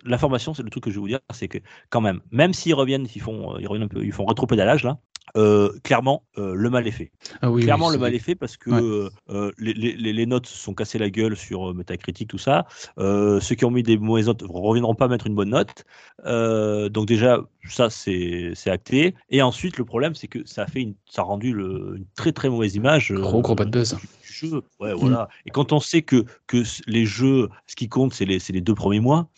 l'information, 0.03 0.53
c'est 0.53 0.62
le 0.62 0.70
truc 0.70 0.84
que 0.84 0.89
je 0.89 0.95
vais 0.95 0.99
vous 0.99 1.08
dire, 1.08 1.22
c'est 1.30 1.47
que 1.47 1.60
quand 1.89 2.01
même, 2.01 2.20
même 2.32 2.51
s'ils 2.51 2.74
reviennent, 2.74 3.08
ils 3.16 3.22
font, 3.22 3.58
ils 3.58 3.66
reviennent 3.66 3.86
un 3.86 3.88
peu, 3.88 4.03
ils 4.03 4.12
font 4.12 4.26
rétropédalage 4.26 4.84
là. 4.84 4.97
Euh, 5.38 5.72
clairement, 5.84 6.24
le 6.38 6.70
mal 6.70 6.88
est 6.88 6.92
fait. 6.92 7.12
Ah 7.42 7.50
clairement, 7.52 7.90
le 7.90 7.98
mal 7.98 8.14
est 8.14 8.20
fait 8.20 8.36
parce 8.36 8.58
que 8.58 9.10
les, 9.58 9.74
les, 9.74 10.14
les, 10.14 10.26
notes 10.26 10.46
se 10.48 10.58
sont 10.58 10.74
cassées 10.74 10.98
la 10.98 11.10
gueule 11.10 11.36
sur 11.36 11.74
Metacritic, 11.74 12.30
tout 12.30 12.38
ça. 12.38 12.66
ceux 12.98 13.56
qui 13.56 13.66
ont 13.66 13.72
mis 13.72 13.84
des 13.84 13.98
mauvaises 13.98 14.28
notes 14.28 14.44
ne 14.44 14.48
reviendront 14.48 14.96
pas 14.96 15.08
mettre 15.08 15.28
une 15.28 15.36
bonne 15.36 15.50
note. 15.50 15.86
donc 16.92 17.08
déjà, 17.08 17.40
ça 17.68 17.90
c'est 17.90 18.54
acté. 18.68 19.16
Et 19.30 19.42
ensuite, 19.42 19.78
le 19.78 19.86
problème, 19.86 20.16
c'est 20.16 20.28
que 20.28 20.46
ça 20.46 20.64
a 20.64 20.68
fait 20.68 20.82
une, 20.82 20.96
ça 21.10 21.22
a 21.22 21.26
rendu 21.26 21.54
le, 21.54 21.96
une 21.98 22.06
très 22.16 22.32
très 22.32 22.50
mauvaise 22.50 22.76
image. 22.76 23.12
Gros 23.12 23.42
gros 23.42 23.56
pas 23.56 23.66
de 23.66 23.72
buzz. 23.72 23.98
jeu. 24.24 24.64
Ouais, 24.80 24.94
voilà. 24.94 25.30
Et 25.46 25.50
quand 25.50 25.72
on 25.72 25.80
sait 25.80 26.02
que, 26.02 26.26
que 26.48 26.64
les 26.88 27.06
jeux, 27.06 27.50
ce 27.68 27.76
qui 27.76 27.90
compte, 27.90 28.14
c'est 28.14 28.26
les, 28.26 28.40
les 28.50 28.62
deux 28.62 28.76
premiers 28.76 29.00
mois. 29.00 29.30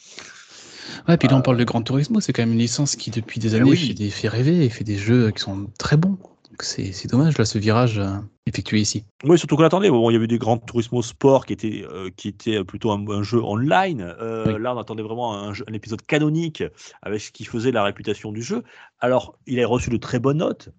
Ouais, 1.07 1.17
puis 1.17 1.27
là 1.27 1.35
on 1.35 1.41
parle 1.41 1.57
de 1.57 1.63
Gran 1.63 1.81
Turismo, 1.81 2.19
c'est 2.19 2.33
quand 2.33 2.43
même 2.43 2.53
une 2.53 2.59
licence 2.59 2.95
qui 2.95 3.11
depuis 3.11 3.39
des 3.39 3.55
eh 3.55 3.59
années 3.59 3.75
fait, 3.75 3.93
des, 3.93 4.09
fait 4.09 4.27
rêver 4.27 4.65
et 4.65 4.69
fait 4.69 4.83
des 4.83 4.97
jeux 4.97 5.31
qui 5.31 5.41
sont 5.41 5.67
très 5.77 5.97
bons 5.97 6.17
c'est 6.63 7.09
dommage 7.09 7.37
là 7.37 7.45
ce 7.45 7.57
virage 7.57 7.99
euh, 7.99 8.17
effectué 8.45 8.79
ici. 8.79 9.03
Oui, 9.23 9.37
surtout 9.37 9.57
qu'on 9.57 9.63
attendait. 9.63 9.89
Bon, 9.89 10.09
il 10.09 10.13
y 10.13 10.15
avait 10.15 10.27
des 10.27 10.37
grands 10.37 10.57
Turismo 10.57 11.01
Sport 11.01 11.45
qui 11.45 11.53
était 11.53 11.85
euh, 11.91 12.09
qui 12.15 12.29
était 12.29 12.63
plutôt 12.63 12.91
un, 12.91 13.23
jeu 13.23 13.41
online. 13.43 14.15
Euh, 14.19 14.57
là, 14.57 14.73
on 14.75 14.79
attendait 14.79 15.03
vraiment 15.03 15.49
un, 15.49 15.53
épisode 15.73 16.01
canonique 16.01 16.63
avec 17.01 17.21
ce 17.21 17.31
qui 17.31 17.45
faisait 17.45 17.71
la 17.71 17.83
réputation 17.83 18.31
du 18.31 18.41
jeu. 18.41 18.63
Alors, 18.99 19.37
il 19.45 19.61
a 19.61 19.67
reçu 19.67 19.89
de 19.89 19.97
très 19.97 20.19
bonnes 20.19 20.37
notes, 20.37 20.69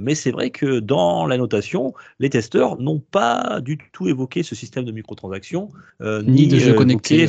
mais 0.00 0.14
c'est 0.14 0.32
vrai 0.32 0.50
que 0.50 0.80
dans 0.80 1.26
la 1.26 1.36
notation, 1.36 1.94
les 2.18 2.30
testeurs 2.30 2.80
n'ont 2.80 2.98
pas 2.98 3.60
du 3.60 3.78
tout 3.92 4.08
évoqué 4.08 4.42
ce 4.42 4.54
système 4.54 4.84
de 4.84 4.92
microtransactions 4.92 5.70
ni, 6.00 6.48
de 6.48 6.58
jeux 6.58 6.74
connectés. 6.74 7.28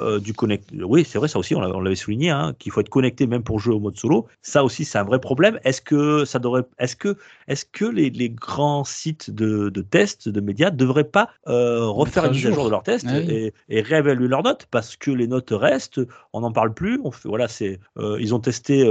Euh, 0.00 0.20
du 0.20 0.32
connect. 0.34 0.70
Oui, 0.72 1.04
c'est 1.04 1.18
vrai, 1.18 1.26
ça 1.26 1.38
aussi, 1.38 1.54
on 1.54 1.80
l'avait 1.80 1.96
souligné, 1.96 2.30
hein, 2.30 2.54
qu'il 2.58 2.70
faut 2.70 2.80
être 2.80 2.88
connecté 2.88 3.26
même 3.26 3.42
pour 3.42 3.58
jouer 3.58 3.74
au 3.74 3.80
mode 3.80 3.96
solo. 3.96 4.28
Ça 4.40 4.62
aussi, 4.62 4.84
c'est 4.84 4.98
un 4.98 5.04
vrai 5.04 5.20
problème. 5.20 5.58
Est-ce 5.64 5.80
que 5.80 6.24
ça 6.24 6.38
devrait, 6.38 6.62
est-ce 6.78 6.94
que, 6.94 7.16
est-ce 7.48 7.64
que 7.64 7.84
les, 7.84 8.10
les, 8.10 8.30
grands 8.30 8.84
sites 8.84 9.30
de, 9.30 9.68
de 9.68 9.82
tests, 9.82 10.28
de 10.28 10.40
médias, 10.40 10.70
devraient 10.70 11.04
pas 11.04 11.30
euh, 11.48 11.86
refaire 11.86 12.26
une 12.26 12.32
mise 12.32 12.46
à 12.46 12.52
jour 12.52 12.66
de 12.66 12.70
leurs 12.70 12.84
tests 12.84 13.06
ah 13.08 13.18
et, 13.18 13.52
et, 13.68 13.80
réévaluer 13.80 14.28
leurs 14.28 14.44
notes? 14.44 14.68
Parce 14.70 14.96
que 14.96 15.10
les 15.10 15.26
notes 15.26 15.50
restent, 15.50 16.00
on 16.32 16.40
n'en 16.40 16.52
parle 16.52 16.72
plus. 16.72 17.00
On 17.02 17.10
fait, 17.10 17.28
voilà, 17.28 17.48
c'est, 17.48 17.80
euh, 17.98 18.16
ils 18.20 18.34
ont 18.34 18.40
testé, 18.40 18.84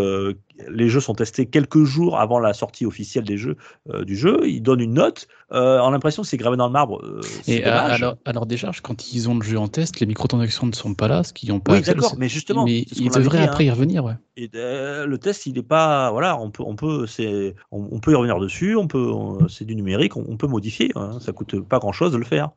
les 0.68 0.90
jeux 0.90 1.00
sont 1.00 1.16
testés 1.16 1.46
quelques 1.46 1.84
jours 1.84 2.20
avant 2.20 2.40
la 2.40 2.54
sortie 2.54 2.86
officielle 2.86 3.24
des 3.24 3.38
jeux 3.38 3.56
du 4.02 4.18
jeu. 4.18 4.42
Ils 4.46 4.62
donnent 4.62 4.82
une 4.82 4.96
note. 4.96 5.28
On 5.52 5.58
a 5.58 5.92
l'impression 5.92 6.24
que 6.24 6.28
c'est 6.28 6.38
gravé 6.38 6.58
dans 6.58 6.68
le 6.68 6.74
marbre. 6.74 7.02
et 7.48 7.64
alors, 7.64 8.18
alors 8.26 8.46
déjà, 8.46 8.72
quand 8.84 9.14
ils 9.14 9.30
ont 9.30 9.36
le 9.36 9.44
jeu 9.44 9.58
en 9.58 9.70
test, 9.70 10.00
les 10.00 10.06
microtransactions 10.06 10.68
ne 10.68 10.74
sont 10.74 10.89
pas 10.96 11.08
là, 11.08 11.24
ce 11.24 11.34
qu'ils 11.34 11.50
n'ont 11.50 11.60
pas. 11.60 11.74
Oui, 11.74 11.82
d'accord, 11.82 12.16
mais 12.18 12.30
justement, 12.30 12.66
mais 12.66 12.86
ils 12.96 13.10
devraient 13.10 13.44
après 13.44 13.64
hein. 13.64 13.68
y 13.68 13.72
revenir, 13.72 14.04
ouais. 14.04 14.16
Et 14.38 14.50
euh, 14.56 15.06
le 15.06 15.18
test, 15.18 15.46
il 15.46 15.54
n'est 15.54 15.64
pas, 15.64 16.12
voilà, 16.12 16.38
on 16.40 16.52
peut, 16.52 16.64
on 16.66 16.76
peut, 16.76 17.08
c'est, 17.08 17.56
on, 17.72 18.00
peut 18.00 18.12
y 18.12 18.16
revenir 18.16 18.40
dessus, 18.40 18.76
on 18.76 18.88
peut, 18.88 19.12
c'est 19.50 19.66
du 19.66 19.76
numérique, 19.76 20.16
on, 20.16 20.38
peut 20.38 20.48
modifier, 20.48 20.92
hein, 20.96 21.20
ça 21.20 21.32
coûte 21.32 21.60
pas 21.60 21.80
grand 21.80 21.92
chose 21.92 22.12
de 22.12 22.18
le 22.18 22.26
faire. 22.26 22.52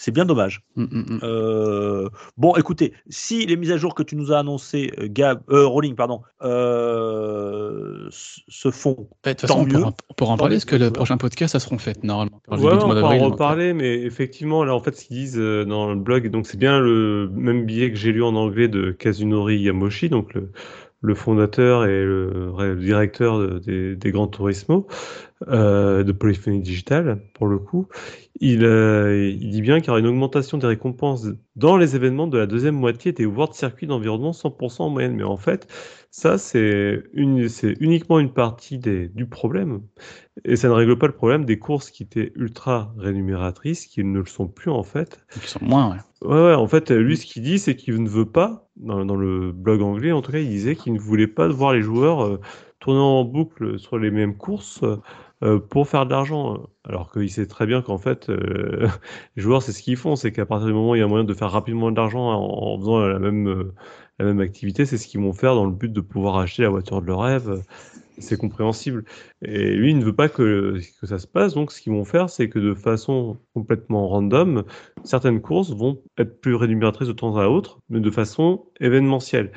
C'est 0.00 0.12
bien 0.12 0.24
dommage. 0.24 0.62
Mm, 0.76 0.84
mm, 0.84 0.88
mm. 0.88 1.20
Euh, 1.24 2.08
bon, 2.38 2.56
écoutez, 2.56 2.94
si 3.10 3.44
les 3.44 3.56
mises 3.56 3.70
à 3.70 3.76
jour 3.76 3.94
que 3.94 4.02
tu 4.02 4.16
nous 4.16 4.32
as 4.32 4.38
annoncées, 4.38 4.90
euh, 4.98 5.08
Gab, 5.10 5.42
Rolling, 5.46 5.94
pardon, 5.94 6.22
se 6.40 8.08
font, 8.70 9.08
bah, 9.22 9.34
tant 9.34 9.66
mieux. 9.66 9.84
On 9.84 9.92
pourra 10.16 10.32
en 10.32 10.36
parler, 10.38 10.56
parce 10.56 10.64
que 10.64 10.76
le 10.76 10.90
prochain 10.90 11.18
podcast, 11.18 11.52
ça 11.52 11.60
seront 11.60 11.76
faites 11.76 12.02
normalement. 12.02 12.40
Ouais, 12.48 12.72
on 12.72 12.78
pourra 12.78 13.14
en 13.14 13.28
reparler, 13.28 13.74
mais 13.74 14.00
effectivement, 14.00 14.64
là, 14.64 14.74
en 14.74 14.80
fait, 14.80 14.96
ce 14.96 15.04
qu'ils 15.04 15.18
disent 15.18 15.36
dans 15.36 15.90
le 15.90 15.96
blog, 15.96 16.30
donc 16.30 16.46
c'est 16.46 16.58
bien 16.58 16.80
le 16.80 17.28
même 17.34 17.66
billet 17.66 17.90
que 17.90 17.98
j'ai 17.98 18.12
lu 18.12 18.22
en 18.22 18.34
anglais 18.36 18.68
de 18.68 18.92
Kazunori 18.92 19.58
Yamoshi, 19.58 20.08
donc 20.08 20.32
le 20.32 20.50
le 21.02 21.14
fondateur 21.14 21.86
et 21.86 22.04
le, 22.04 22.76
directeur 22.78 23.58
des, 23.60 23.96
des, 23.96 24.10
grands 24.10 24.26
Turismo 24.26 24.86
euh, 25.48 26.04
de 26.04 26.12
Polyphonie 26.12 26.60
Digital, 26.60 27.22
pour 27.34 27.46
le 27.46 27.58
coup, 27.58 27.88
il, 28.40 28.64
euh, 28.64 29.28
il 29.28 29.50
dit 29.50 29.62
bien 29.62 29.80
qu'il 29.80 29.88
y 29.88 29.90
aura 29.90 30.00
une 30.00 30.06
augmentation 30.06 30.58
des 30.58 30.66
récompenses 30.66 31.28
dans 31.56 31.76
les 31.76 31.96
événements 31.96 32.26
de 32.26 32.36
la 32.36 32.46
deuxième 32.46 32.74
moitié 32.74 33.12
des 33.12 33.24
World 33.24 33.54
Circuits 33.54 33.86
d'environnement 33.86 34.32
100% 34.32 34.82
en 34.82 34.90
moyenne. 34.90 35.14
Mais 35.16 35.22
en 35.22 35.38
fait, 35.38 35.66
ça, 36.10 36.36
c'est 36.38 37.02
uniquement 37.14 38.18
une 38.18 38.32
partie 38.32 38.78
des, 38.78 39.08
du 39.08 39.26
problème. 39.26 39.80
Et 40.44 40.56
ça 40.56 40.68
ne 40.68 40.72
règle 40.74 40.98
pas 40.98 41.06
le 41.06 41.14
problème 41.14 41.44
des 41.44 41.58
courses 41.58 41.90
qui 41.90 42.02
étaient 42.02 42.32
ultra 42.34 42.92
rémunératrices, 42.98 43.86
qui 43.86 44.04
ne 44.04 44.18
le 44.18 44.26
sont 44.26 44.48
plus 44.48 44.70
en 44.70 44.82
fait. 44.82 45.20
Qui 45.40 45.48
sont 45.48 45.64
moins, 45.64 45.92
ouais. 45.92 46.28
Ouais, 46.28 46.42
ouais, 46.48 46.54
en 46.54 46.66
fait, 46.66 46.90
lui, 46.90 47.16
ce 47.16 47.24
qu'il 47.24 47.42
dit, 47.42 47.58
c'est 47.58 47.76
qu'il 47.76 48.02
ne 48.02 48.08
veut 48.08 48.30
pas, 48.30 48.68
dans, 48.76 49.06
dans, 49.06 49.16
le 49.16 49.52
blog 49.52 49.80
anglais, 49.80 50.12
en 50.12 50.20
tout 50.20 50.32
cas, 50.32 50.38
il 50.38 50.48
disait 50.48 50.76
qu'il 50.76 50.92
ne 50.92 50.98
voulait 50.98 51.26
pas 51.26 51.48
voir 51.48 51.72
les 51.72 51.80
joueurs 51.80 52.26
euh, 52.26 52.40
tourner 52.78 53.00
en 53.00 53.24
boucle 53.24 53.78
sur 53.78 53.98
les 53.98 54.10
mêmes 54.10 54.36
courses 54.36 54.82
euh, 54.82 54.96
pour 55.70 55.88
faire 55.88 56.06
de 56.06 56.10
l'argent. 56.10 56.68
Alors 56.84 57.10
qu'il 57.12 57.30
sait 57.30 57.46
très 57.46 57.66
bien 57.66 57.82
qu'en 57.82 57.98
fait, 57.98 58.28
euh, 58.30 58.88
les 59.36 59.42
joueurs, 59.42 59.62
c'est 59.62 59.72
ce 59.72 59.82
qu'ils 59.82 59.96
font, 59.96 60.16
c'est 60.16 60.32
qu'à 60.32 60.46
partir 60.46 60.66
du 60.66 60.74
moment 60.74 60.90
où 60.90 60.94
il 60.96 61.00
y 61.00 61.02
a 61.02 61.06
moyen 61.06 61.24
de 61.24 61.34
faire 61.34 61.50
rapidement 61.50 61.90
de 61.90 61.96
l'argent 61.96 62.30
en, 62.30 62.78
faisant 62.78 63.00
la 63.00 63.18
même, 63.18 63.72
la 64.18 64.24
même 64.24 64.40
activité, 64.40 64.84
c'est 64.86 64.98
ce 64.98 65.06
qu'ils 65.06 65.20
vont 65.20 65.32
faire 65.32 65.54
dans 65.54 65.66
le 65.66 65.72
but 65.72 65.92
de 65.92 66.00
pouvoir 66.00 66.38
acheter 66.38 66.62
la 66.62 66.70
voiture 66.70 67.00
de 67.02 67.06
leur 67.06 67.20
rêve 67.20 67.62
c'est 68.20 68.36
compréhensible. 68.36 69.04
Et 69.42 69.74
lui, 69.74 69.90
il 69.90 69.98
ne 69.98 70.04
veut 70.04 70.14
pas 70.14 70.28
que, 70.28 70.78
que 71.00 71.06
ça 71.06 71.18
se 71.18 71.26
passe, 71.26 71.54
donc 71.54 71.72
ce 71.72 71.80
qu'ils 71.80 71.92
vont 71.92 72.04
faire, 72.04 72.30
c'est 72.30 72.48
que 72.48 72.58
de 72.58 72.74
façon 72.74 73.38
complètement 73.54 74.08
random, 74.08 74.64
certaines 75.04 75.40
courses 75.40 75.72
vont 75.72 76.02
être 76.18 76.40
plus 76.40 76.54
rémunératrices 76.54 77.08
de 77.08 77.12
temps 77.12 77.36
à 77.36 77.48
autre, 77.48 77.80
mais 77.88 78.00
de 78.00 78.10
façon 78.10 78.66
événementielle. 78.80 79.52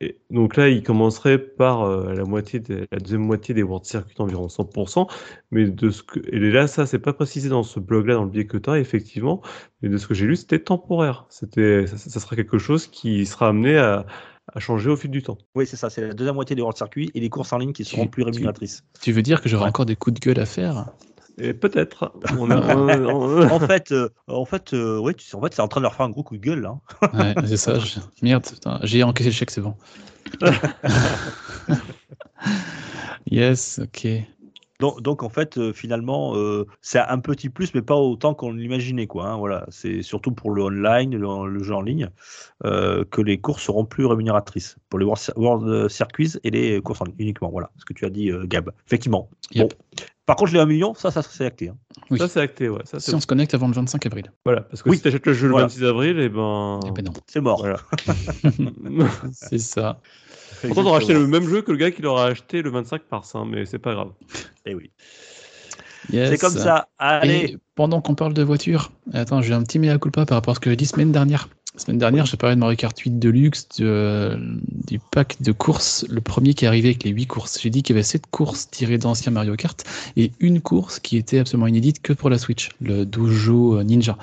Et 0.00 0.18
donc 0.30 0.56
là, 0.56 0.68
il 0.68 0.82
commencerait 0.82 1.38
par 1.38 1.82
euh, 1.82 2.14
la 2.14 2.24
moitié, 2.24 2.62
la 2.90 2.98
deuxième 2.98 3.22
moitié 3.22 3.54
des 3.54 3.62
World 3.62 3.84
Circuits, 3.84 4.16
environ 4.18 4.46
100%, 4.46 5.06
mais 5.50 5.70
de 5.70 5.90
ce 5.90 6.02
que, 6.02 6.20
et 6.32 6.38
là, 6.50 6.66
ça, 6.66 6.86
c'est 6.86 6.98
pas 6.98 7.12
précisé 7.12 7.48
dans 7.48 7.62
ce 7.62 7.80
blog-là, 7.80 8.14
dans 8.14 8.24
le 8.24 8.30
biais 8.30 8.46
que 8.46 8.56
tu 8.56 8.70
as, 8.70 8.78
effectivement, 8.78 9.42
mais 9.82 9.88
de 9.88 9.96
ce 9.96 10.06
que 10.06 10.14
j'ai 10.14 10.26
lu, 10.26 10.36
c'était 10.36 10.58
temporaire. 10.58 11.26
C'était, 11.28 11.86
ça 11.86 12.20
sera 12.20 12.36
quelque 12.36 12.58
chose 12.58 12.86
qui 12.86 13.26
sera 13.26 13.48
amené 13.48 13.76
à, 13.76 14.06
a 14.52 14.60
changé 14.60 14.90
au 14.90 14.96
fil 14.96 15.10
du 15.10 15.22
temps. 15.22 15.38
Oui, 15.54 15.66
c'est 15.66 15.76
ça. 15.76 15.90
C'est 15.90 16.06
la 16.06 16.14
deuxième 16.14 16.34
moitié 16.34 16.56
des 16.56 16.62
World 16.62 16.76
Circuit 16.76 17.10
et 17.14 17.20
les 17.20 17.28
courses 17.28 17.52
en 17.52 17.58
ligne 17.58 17.72
qui 17.72 17.84
seront 17.84 18.06
plus 18.06 18.22
rémunératrices. 18.22 18.84
Tu 19.00 19.12
veux 19.12 19.22
dire 19.22 19.40
que 19.40 19.48
j'aurai 19.48 19.68
encore 19.68 19.86
des 19.86 19.96
coups 19.96 20.20
de 20.20 20.20
gueule 20.20 20.40
à 20.40 20.46
faire? 20.46 20.86
Et 21.38 21.54
peut-être. 21.54 22.12
en 22.30 23.60
fait, 23.60 23.94
en 24.26 24.44
fait, 24.44 24.72
ouais, 24.72 25.14
tu 25.14 25.24
sais, 25.24 25.36
en 25.36 25.42
fait, 25.42 25.54
c'est 25.54 25.62
en 25.62 25.68
train 25.68 25.80
de 25.80 25.84
leur 25.84 25.94
faire 25.94 26.06
un 26.06 26.10
gros 26.10 26.22
coup 26.22 26.36
de 26.36 26.42
gueule 26.42 26.60
là. 26.60 26.78
ouais, 27.14 27.34
c'est 27.46 27.56
ça. 27.56 27.74
Merde, 28.22 28.46
j'ai 28.82 29.02
encaissé 29.02 29.30
le 29.30 29.34
chèque, 29.34 29.50
c'est 29.50 29.60
bon. 29.60 29.74
yes, 33.30 33.80
ok. 33.82 34.06
Donc, 34.80 35.22
en 35.22 35.28
fait, 35.28 35.58
euh, 35.58 35.72
finalement, 35.72 36.36
euh, 36.36 36.66
c'est 36.80 36.98
un 36.98 37.18
petit 37.18 37.48
plus, 37.48 37.74
mais 37.74 37.82
pas 37.82 37.96
autant 37.96 38.34
qu'on 38.34 38.52
l'imaginait. 38.52 39.06
Quoi, 39.06 39.28
hein, 39.28 39.36
voilà. 39.36 39.66
C'est 39.68 40.02
surtout 40.02 40.32
pour 40.32 40.50
le 40.50 40.62
online, 40.62 41.16
le, 41.16 41.62
jeu 41.62 41.74
en 41.74 41.82
ligne, 41.82 42.08
euh, 42.64 43.04
que 43.10 43.20
les 43.20 43.38
courses 43.38 43.62
seront 43.62 43.84
plus 43.84 44.06
rémunératrices 44.06 44.76
pour 44.88 44.98
les 44.98 45.06
World, 45.36 45.88
Circuits 45.88 46.32
et 46.44 46.50
les 46.50 46.80
courses 46.80 47.00
en 47.00 47.04
ligne 47.04 47.16
uniquement. 47.18 47.50
Voilà 47.50 47.70
ce 47.76 47.84
que 47.84 47.92
tu 47.92 48.04
as 48.04 48.10
dit, 48.10 48.30
Gab. 48.44 48.70
Effectivement. 48.86 49.28
Bon. 49.54 49.68
Par 50.26 50.36
contre, 50.36 50.52
les 50.52 50.60
1 50.60 50.66
million, 50.66 50.94
ça, 50.94 51.10
ça 51.10 51.22
c'est 51.22 51.44
acté. 51.44 51.70
Hein. 51.70 52.16
Ça, 52.16 52.28
c'est 52.28 52.40
acté, 52.40 52.68
ouais. 52.68 52.82
Ça, 52.84 53.00
si 53.00 53.12
on 53.12 53.20
se 53.20 53.26
connecte 53.26 53.52
avant 53.52 53.66
le 53.66 53.74
25 53.74 54.06
avril. 54.06 54.30
Voilà, 54.44 54.60
parce 54.60 54.80
que 54.80 54.88
oui. 54.88 54.96
si 54.96 55.02
tu 55.02 55.08
achètes 55.08 55.26
le 55.26 55.32
jeu 55.32 55.48
le 55.48 55.54
26 55.54 55.82
avril, 55.84 56.20
et 56.20 56.26
eh 56.26 56.28
ben. 56.28 56.78
Eh 56.86 56.90
ben 56.92 57.12
c'est 57.26 57.40
mort. 57.40 57.66
c'est 59.32 59.58
ça. 59.58 60.00
Pourtant, 60.62 60.92
on 60.92 60.94
acheté 60.94 61.14
le 61.14 61.26
même 61.26 61.48
jeu 61.48 61.62
que 61.62 61.70
le 61.70 61.78
gars 61.78 61.90
qui 61.90 62.02
l'aura 62.02 62.26
acheté 62.26 62.62
le 62.62 62.70
25 62.70 63.02
mars, 63.10 63.34
hein, 63.34 63.46
mais 63.48 63.66
c'est 63.66 63.78
pas 63.78 63.94
grave. 63.94 64.10
Eh 64.66 64.74
oui. 64.74 64.90
C'est 66.10 66.40
comme 66.40 66.52
ça. 66.52 66.88
Allez. 66.98 67.56
pendant 67.74 68.00
qu'on 68.00 68.14
parle 68.14 68.34
de 68.34 68.42
voiture, 68.42 68.92
attends, 69.12 69.42
j'ai 69.42 69.52
un 69.52 69.62
petit 69.62 69.78
mea 69.78 69.98
culpa 69.98 70.26
par 70.26 70.36
rapport 70.36 70.52
à 70.52 70.54
ce 70.54 70.60
que 70.60 70.70
j'ai 70.70 70.76
dit 70.76 70.86
semaine 70.86 71.12
dernière. 71.12 71.48
La 71.74 71.80
semaine 71.80 71.98
dernière, 71.98 72.26
j'ai 72.26 72.36
parlé 72.36 72.56
de 72.56 72.60
Mario 72.60 72.76
Kart 72.76 72.98
8 72.98 73.20
Deluxe, 73.20 73.68
du 73.78 74.98
pack 75.12 75.40
de 75.40 75.52
courses, 75.52 76.04
le 76.08 76.20
premier 76.20 76.52
qui 76.52 76.64
est 76.64 76.68
arrivé 76.68 76.88
avec 76.88 77.04
les 77.04 77.10
8 77.10 77.26
courses. 77.26 77.60
J'ai 77.62 77.70
dit 77.70 77.84
qu'il 77.84 77.94
y 77.94 77.98
avait 77.98 78.02
7 78.02 78.26
courses 78.30 78.68
tirées 78.70 78.98
d'anciens 78.98 79.30
Mario 79.30 79.54
Kart 79.54 79.82
et 80.16 80.32
une 80.40 80.60
course 80.60 80.98
qui 80.98 81.16
était 81.16 81.38
absolument 81.38 81.68
inédite 81.68 82.02
que 82.02 82.12
pour 82.12 82.28
la 82.28 82.38
Switch, 82.38 82.70
le 82.80 83.06
Dojo 83.06 83.82
Ninja. 83.84 84.18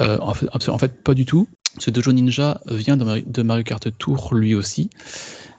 Euh, 0.00 0.16
en, 0.20 0.32
fait, 0.32 0.48
en, 0.50 0.78
fait, 0.78 1.02
pas 1.04 1.12
du 1.12 1.26
tout. 1.26 1.46
Ce 1.76 1.90
Dojo 1.90 2.12
Ninja 2.12 2.60
vient 2.66 2.96
de 2.96 3.42
Mario 3.42 3.64
Kart 3.64 3.86
Tour 3.98 4.34
lui 4.34 4.54
aussi. 4.54 4.88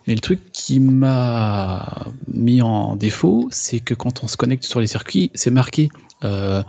Mais 0.08 0.16
le 0.16 0.20
truc 0.20 0.52
qui 0.52 0.80
m'a 0.80 2.08
mis 2.28 2.62
en 2.62 2.96
défaut, 2.96 3.48
c'est 3.52 3.80
que 3.80 3.94
quand 3.94 4.24
on 4.24 4.28
se 4.28 4.38
connecte 4.38 4.64
sur 4.64 4.80
les 4.80 4.88
circuits, 4.88 5.32
c'est 5.34 5.52
marqué 5.52 5.90
euh, 6.24 6.64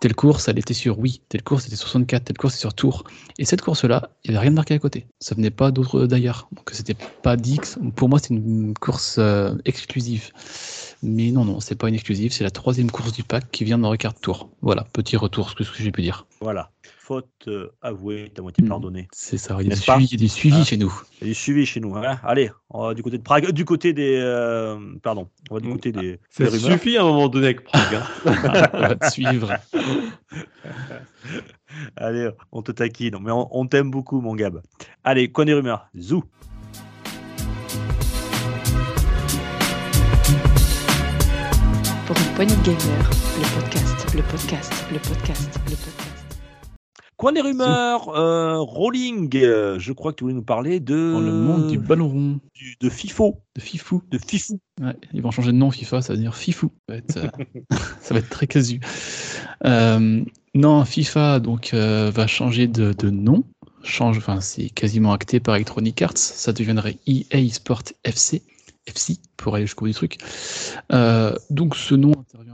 telle 0.00 0.14
course, 0.14 0.48
elle 0.48 0.58
était 0.58 0.74
sur 0.74 0.98
oui, 0.98 1.20
telle 1.28 1.42
course 1.42 1.66
était 1.66 1.76
sur 1.76 1.88
64, 1.88 2.24
telle 2.24 2.36
course 2.38 2.54
était 2.54 2.60
sur 2.60 2.74
Tour. 2.74 3.04
Et 3.38 3.44
cette 3.44 3.62
course-là, 3.62 4.10
il 4.24 4.30
n'y 4.30 4.36
avait 4.36 4.42
rien 4.42 4.50
de 4.50 4.56
marqué 4.56 4.74
à 4.74 4.78
côté. 4.78 5.06
Ça 5.20 5.34
venait 5.34 5.50
pas 5.50 5.70
d'autre 5.70 6.06
d'ailleurs. 6.06 6.48
Donc 6.52 6.70
c'était 6.72 6.96
pas 7.22 7.36
dit. 7.36 7.60
Pour 7.96 8.08
moi, 8.08 8.18
c'est 8.18 8.34
une 8.34 8.74
course 8.74 9.16
euh, 9.18 9.54
exclusive. 9.64 10.30
Mais 11.02 11.30
non, 11.30 11.44
non, 11.44 11.60
c'est 11.60 11.74
pas 11.74 11.88
une 11.88 11.94
exclusive. 11.94 12.32
C'est 12.32 12.44
la 12.44 12.50
troisième 12.50 12.90
course 12.90 13.12
du 13.12 13.22
pack 13.22 13.50
qui 13.50 13.64
vient 13.64 13.78
dans 13.78 13.90
Ricard 13.90 14.14
Tour. 14.14 14.48
Voilà, 14.62 14.86
petit 14.92 15.16
retour, 15.16 15.50
ce 15.50 15.54
que, 15.54 15.64
j'ai 15.64 15.92
pu 15.92 16.02
dire. 16.02 16.26
Voilà 16.40 16.70
faute 17.04 17.28
euh, 17.48 17.68
avouée, 17.82 18.32
ta 18.34 18.40
moitié 18.40 18.64
hmm. 18.64 18.68
pardonnée. 18.68 19.08
C'est 19.12 19.36
ça, 19.36 19.58
il 19.60 19.68
y 19.68 19.72
a, 19.72 19.74
des 20.16 20.28
suivis, 20.28 20.60
ah. 20.60 20.64
chez 20.64 20.78
nous. 20.78 20.90
Il 21.20 21.20
y 21.20 21.24
a 21.24 21.26
du 21.32 21.34
suivi 21.34 21.66
chez 21.66 21.80
nous. 21.80 21.94
Hein. 21.96 22.18
Allez, 22.22 22.50
on 22.70 22.86
va 22.86 22.94
du 22.94 23.02
côté 23.02 23.18
de 23.18 23.22
Prague, 23.22 23.50
du 23.50 23.66
côté 23.66 23.92
des. 23.92 24.16
Euh, 24.16 24.78
pardon, 25.02 25.28
on 25.50 25.56
va 25.56 25.60
du 25.60 25.70
côté 25.70 25.92
des. 25.92 26.18
Ça 26.30 26.50
suffit 26.50 26.96
à 26.96 27.02
un 27.02 27.04
moment 27.04 27.28
donné 27.28 27.48
avec 27.48 27.64
Prague. 27.64 27.94
Hein. 27.94 28.06
on 28.72 28.80
va 28.80 28.96
te 28.96 29.10
suivre. 29.10 29.52
Allez, 31.96 32.30
on 32.52 32.62
te 32.62 32.72
taquine, 32.72 33.18
mais 33.20 33.32
on, 33.32 33.66
t'aime 33.66 33.90
beaucoup, 33.90 34.22
mon 34.22 34.34
Gab. 34.34 34.62
Allez, 35.02 35.30
quoi 35.30 35.44
des 35.44 35.52
rumeurs? 35.52 35.86
Zou 35.98 36.24
Pour 42.06 42.16
une 42.16 42.34
poignée 42.34 42.56
de 42.56 42.62
gamer, 42.62 43.10
le 43.38 43.44
podcast, 43.60 44.06
le 44.14 44.22
podcast, 44.22 44.72
le 44.92 44.98
podcast, 44.98 45.60
le 45.68 45.76
podcast. 45.76 45.93
Coin 47.16 47.32
des 47.32 47.40
rumeurs, 47.40 48.08
euh, 48.08 48.58
Rolling, 48.58 49.30
euh, 49.36 49.78
je 49.78 49.92
crois 49.92 50.12
que 50.12 50.16
tu 50.16 50.24
voulais 50.24 50.34
nous 50.34 50.42
parler 50.42 50.80
de. 50.80 51.12
Dans 51.12 51.20
le 51.20 51.32
monde 51.32 51.68
du 51.68 51.78
ballon 51.78 52.08
rond. 52.08 52.40
de 52.80 52.90
FIFO. 52.90 53.40
De 53.54 53.60
FIFO. 53.60 54.02
De 54.10 54.18
FIFO. 54.18 54.58
Ouais, 54.80 54.96
ils 55.12 55.22
vont 55.22 55.30
changer 55.30 55.52
de 55.52 55.56
nom, 55.56 55.70
FIFA, 55.70 56.02
ça 56.02 56.14
va 56.14 56.18
dire 56.18 56.34
FIFO. 56.34 56.72
Ça 56.88 56.94
va 56.94 56.96
être, 56.96 58.12
euh, 58.12 58.20
très 58.30 58.46
casu. 58.48 58.80
non, 59.62 60.84
FIFA 60.84 61.38
donc, 61.38 61.72
va 61.72 62.26
changer 62.26 62.66
de, 62.66 62.92
de 62.92 63.10
nom. 63.10 63.44
Change, 63.84 64.18
enfin, 64.18 64.40
c'est 64.40 64.70
quasiment 64.70 65.12
acté 65.12 65.38
par 65.38 65.54
Electronic 65.54 66.02
Arts. 66.02 66.16
Ça 66.18 66.52
deviendrait 66.52 66.98
EA 67.06 67.48
Sport 67.50 67.82
FC. 68.02 68.42
FC 68.86 69.16
pour 69.36 69.54
aller 69.54 69.66
jusqu'au 69.66 69.84
bout 69.84 69.90
du 69.90 69.94
truc. 69.94 70.18
donc 71.50 71.76
ce 71.76 71.94
nom 71.94 72.12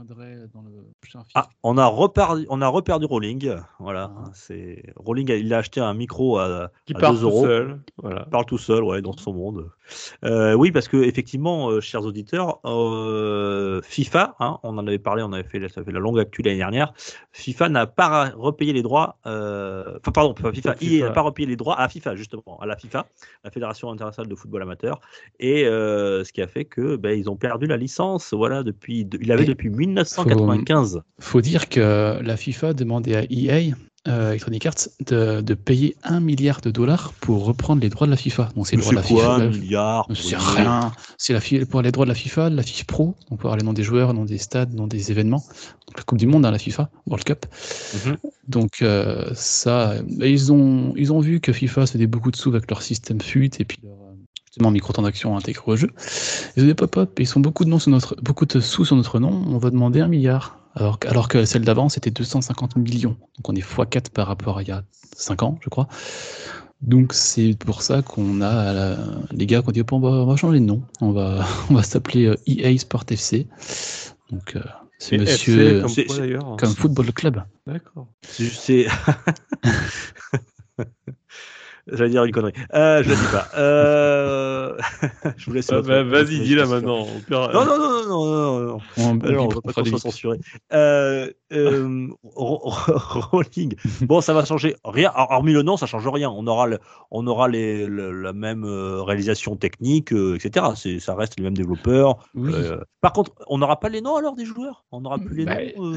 ah, 1.35 1.49
on 1.63 1.77
a 1.77 1.85
reperdu, 1.85 2.45
on 2.49 2.61
a 2.61 2.67
reperdu 2.67 3.05
Rolling. 3.05 3.55
Voilà, 3.79 4.11
ah. 4.15 4.29
c'est 4.33 4.83
Rolling. 4.95 5.29
Il 5.31 5.53
a 5.53 5.57
acheté 5.57 5.81
un 5.81 5.93
micro 5.93 6.37
à, 6.37 6.71
Qui 6.85 6.93
2 6.93 7.23
euros. 7.23 7.41
Tout 7.41 7.47
seul, 7.47 7.81
voilà. 7.97 8.25
Parle 8.25 8.45
tout 8.45 8.57
seul, 8.57 8.83
ouais, 8.83 9.01
dans 9.01 9.15
son 9.17 9.33
monde. 9.33 9.69
Euh, 10.23 10.53
oui, 10.53 10.71
parce 10.71 10.87
que 10.87 10.97
effectivement, 10.97 11.69
euh, 11.69 11.81
chers 11.81 12.03
auditeurs, 12.05 12.59
euh, 12.65 13.81
FIFA, 13.83 14.35
hein, 14.39 14.59
on 14.63 14.77
en 14.77 14.87
avait 14.87 14.99
parlé, 14.99 15.23
on 15.23 15.33
avait 15.33 15.47
fait, 15.47 15.67
ça 15.69 15.83
fait 15.83 15.91
la 15.91 15.99
longue 15.99 16.19
actu 16.19 16.41
l'année 16.41 16.57
dernière. 16.57 16.93
FIFA 17.31 17.69
n'a 17.69 17.87
pas 17.87 18.31
repayé 18.35 18.73
les 18.73 18.81
droits. 18.81 19.17
Enfin, 19.25 20.11
pardon, 20.13 20.35
FIFA, 20.35 20.75
n'a 20.81 21.11
pas 21.11 21.21
repayé 21.21 21.47
les 21.47 21.55
droits 21.55 21.79
à 21.79 21.87
FIFA 21.87 22.15
justement, 22.15 22.59
à 22.59 22.65
la 22.65 22.75
FIFA, 22.75 23.07
la 23.43 23.51
Fédération 23.51 23.91
internationale 23.91 24.29
de 24.29 24.35
football 24.35 24.61
amateur, 24.61 24.99
et 25.39 25.63
ce 25.63 26.31
qui 26.31 26.41
a 26.41 26.47
fait 26.47 26.65
que 26.65 26.95
ben, 26.95 27.17
ils 27.17 27.29
ont 27.29 27.35
perdu 27.35 27.67
la 27.67 27.77
licence. 27.77 28.33
Voilà, 28.33 28.63
depuis, 28.63 29.07
il 29.19 29.31
avait 29.31 29.45
depuis 29.45 29.69
1995. 29.69 31.01
Faut 31.19 31.41
dire 31.41 31.69
que 31.69 32.19
la 32.21 32.37
FIFA 32.37 32.73
demandait 32.73 33.15
à 33.15 33.23
EA 33.29 33.75
euh, 34.07 34.31
Electronic 34.31 34.65
Arts 34.65 34.87
de, 35.05 35.53
payer 35.53 35.95
un 36.03 36.19
milliard 36.19 36.61
de 36.61 36.71
dollars 36.71 37.13
pour 37.21 37.45
reprendre 37.45 37.81
les 37.81 37.89
droits 37.89 38.07
de 38.07 38.11
la 38.11 38.17
FIFA. 38.17 38.49
Donc 38.55 38.67
c'est 38.67 38.75
de 38.75 38.95
la 38.95 39.03
FIFA. 39.03 39.33
Un 39.35 39.49
milliard 39.49 40.07
C'est 40.13 40.37
rien. 40.37 40.91
C'est 41.17 41.33
la 41.33 41.65
pour 41.67 41.83
les 41.83 41.91
droits 41.91 42.05
de 42.05 42.09
la 42.09 42.15
FIFA, 42.15 42.49
la 42.49 42.63
FIFA 42.63 42.85
Pro, 42.87 43.15
donc 43.29 43.39
pour 43.39 43.53
aller 43.53 43.63
dans 43.63 43.73
des 43.73 43.83
joueurs, 43.83 44.13
dans 44.15 44.25
des 44.25 44.39
stades, 44.39 44.73
dans 44.73 44.87
des 44.87 45.11
événements. 45.11 45.43
Donc 45.87 45.97
la 45.97 46.03
Coupe 46.03 46.17
du 46.17 46.25
Monde, 46.25 46.45
hein, 46.45 46.51
la 46.51 46.57
FIFA, 46.57 46.89
World 47.05 47.25
Cup. 47.25 47.45
Mhm. 48.05 48.17
Donc 48.47 48.81
euh, 48.81 49.29
ça, 49.35 49.93
ils 50.19 50.51
ont 50.51 50.93
ils 50.95 51.13
ont 51.13 51.19
vu 51.19 51.39
que 51.39 51.53
FIFA 51.53 51.85
se 51.85 51.93
faisait 51.93 52.07
beaucoup 52.07 52.31
de 52.31 52.35
sous 52.35 52.49
avec 52.49 52.69
leur 52.71 52.81
système 52.81 53.21
FUT 53.21 53.51
et 53.59 53.65
puis 53.65 53.79
leur 53.83 53.97
justement 54.47 54.71
microtransactions 54.71 55.37
intégrées 55.37 55.63
au 55.65 55.75
jeu. 55.75 55.89
Ils 56.57 56.63
ont 56.63 56.67
des 56.67 56.73
pop-up 56.73 57.19
ils 57.19 57.27
sont 57.27 57.39
beaucoup 57.39 57.65
de 57.65 57.69
noms 57.69 57.79
sur 57.79 57.91
notre 57.91 58.15
beaucoup 58.21 58.45
de 58.45 58.59
sous 58.59 58.83
sur 58.83 58.95
notre 58.95 59.19
nom. 59.19 59.43
On 59.47 59.59
va 59.59 59.69
demander 59.69 60.01
un 60.01 60.07
milliard. 60.07 60.60
Alors, 60.75 60.97
alors 61.07 61.27
que 61.27 61.45
celle 61.45 61.63
d'avant, 61.63 61.89
c'était 61.89 62.11
250 62.11 62.75
millions. 62.77 63.17
Donc 63.37 63.49
on 63.49 63.55
est 63.55 63.61
x4 63.61 64.09
par 64.09 64.27
rapport 64.27 64.57
à 64.57 64.61
il 64.61 64.67
y 64.67 64.71
a 64.71 64.83
5 65.15 65.43
ans, 65.43 65.59
je 65.61 65.69
crois. 65.69 65.87
Donc 66.81 67.13
c'est 67.13 67.55
pour 67.59 67.83
ça 67.83 68.01
qu'on 68.01 68.41
a 68.41 68.97
les 69.31 69.45
gars 69.45 69.61
qui 69.61 69.69
ont 69.69 69.71
dit 69.71 69.83
on, 69.91 69.99
va, 69.99 70.09
on 70.09 70.25
va 70.25 70.35
changer 70.35 70.59
de 70.59 70.65
nom. 70.65 70.83
On 70.99 71.11
va, 71.11 71.45
on 71.69 71.75
va 71.75 71.83
s'appeler 71.83 72.33
EA 72.47 72.69
euh, 72.69 72.75
e 72.75 72.77
Sport 72.77 73.05
FC. 73.09 73.47
Donc 74.31 74.55
euh, 74.55 74.61
c'est 74.97 75.17
monsieur 75.17 75.81
comme, 75.81 76.57
comme 76.57 76.75
Football 76.75 77.13
Club. 77.13 77.43
D'accord. 77.67 78.07
C'est 78.21 78.87
J'allais 81.87 82.09
dire 82.09 82.23
une 82.23 82.31
connerie. 82.31 82.53
Euh, 82.73 83.03
je 83.03 83.09
ne 83.09 83.15
dis 83.15 83.31
pas. 83.31 83.47
Euh... 83.57 84.77
je 85.37 85.45
vous 85.45 85.53
laisse. 85.53 85.71
Ah 85.71 85.81
bah, 85.81 86.03
Vas-y, 86.03 86.39
dis-la 86.41 86.65
maintenant. 86.65 87.07
Non, 87.29 87.51
non, 87.51 87.65
non, 87.65 87.77
non, 87.77 88.07
non, 88.07 88.59
non. 88.59 88.77
On, 88.97 89.15
non, 89.15 89.45
on 89.45 89.47
va 89.47 89.61
pas 89.61 89.73
qu'on 89.73 89.85
soit 89.85 89.99
censuré. 89.99 90.39
Euh, 90.73 91.29
euh, 91.51 92.07
rolling. 92.23 93.75
Bon, 94.01 94.21
ça 94.21 94.33
va 94.33 94.45
changer 94.45 94.75
rien. 94.85 95.11
Hormis 95.15 95.53
le 95.53 95.63
nom, 95.63 95.77
ça 95.77 95.85
change 95.85 96.07
rien. 96.07 96.29
On 96.29 96.47
aura, 96.47 96.67
le, 96.67 96.79
on 97.09 97.27
aura 97.27 97.47
les, 97.47 97.87
la 97.87 98.33
même 98.33 98.63
euh, 98.63 99.01
réalisation 99.01 99.55
technique, 99.55 100.13
euh, 100.13 100.35
etc. 100.35 100.67
C'est, 100.75 100.99
ça 100.99 101.15
reste 101.15 101.37
les 101.37 101.43
mêmes 101.43 101.57
développeurs. 101.57 102.17
par 103.01 103.13
contre, 103.13 103.31
on 103.47 103.57
n'aura 103.57 103.79
pas 103.79 103.89
les 103.89 104.01
noms 104.01 104.15
alors 104.15 104.35
des 104.35 104.45
joueurs? 104.45 104.85
On 104.91 105.01
n'aura 105.01 105.17
plus 105.17 105.35
les 105.35 105.45
bah, 105.45 105.57
noms. 105.77 105.93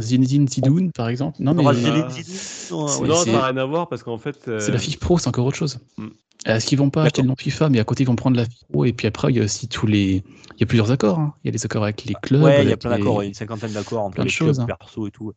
Zinedine 0.00 0.48
Zidoun, 0.48 0.92
par 0.92 1.08
exemple. 1.08 1.38
Non, 1.40 1.54
mais 1.54 1.66
on 1.66 1.72
Zinedine 1.72 2.10
Zidoun. 2.10 3.08
Non, 3.08 3.16
ça 3.16 3.32
n'a 3.32 3.46
rien 3.46 3.56
à 3.56 3.64
voir 3.64 3.88
parce 3.88 4.02
qu'en 4.02 4.18
fait. 4.18 4.50
C'est 4.58 4.72
la 4.72 4.78
FIFA 4.78 4.98
Pro, 5.00 5.18
c'est 5.28 5.36
encore 5.36 5.46
autre 5.46 5.56
chose. 5.56 5.78
Mm. 5.96 6.08
Est-ce 6.46 6.66
qu'ils 6.66 6.78
vont 6.78 6.90
pas 6.90 7.02
acheter 7.02 7.22
le 7.22 7.28
nom 7.28 7.34
FIFA, 7.36 7.68
mais 7.68 7.80
à 7.80 7.84
côté 7.84 8.04
ils 8.04 8.06
vont 8.06 8.16
prendre 8.16 8.36
la 8.36 8.44
FIFO 8.44 8.84
et 8.84 8.92
puis 8.92 9.08
après 9.08 9.30
il 9.30 9.36
y 9.36 9.40
a 9.40 9.44
aussi 9.44 9.66
tous 9.66 9.86
les, 9.86 10.22
il 10.58 10.60
y 10.60 10.62
a 10.62 10.66
plusieurs 10.66 10.90
accords. 10.92 11.18
Hein. 11.18 11.34
Il 11.42 11.48
y 11.48 11.50
a 11.50 11.52
des 11.52 11.64
accords 11.64 11.82
avec 11.82 12.04
les 12.04 12.14
clubs. 12.14 12.42
Ouais, 12.42 12.62
il 12.62 12.68
y 12.68 12.72
a 12.72 12.76
plein 12.76 12.90
d'accords, 12.90 13.22
une 13.22 13.34
cinquantaine 13.34 13.72
d'accords 13.72 14.02
entre 14.04 14.22
les 14.22 14.28
choses, 14.28 14.58
clubs, 14.58 14.70
hein. 14.70 14.76
perso 14.78 15.08
et 15.08 15.10
tout. 15.10 15.32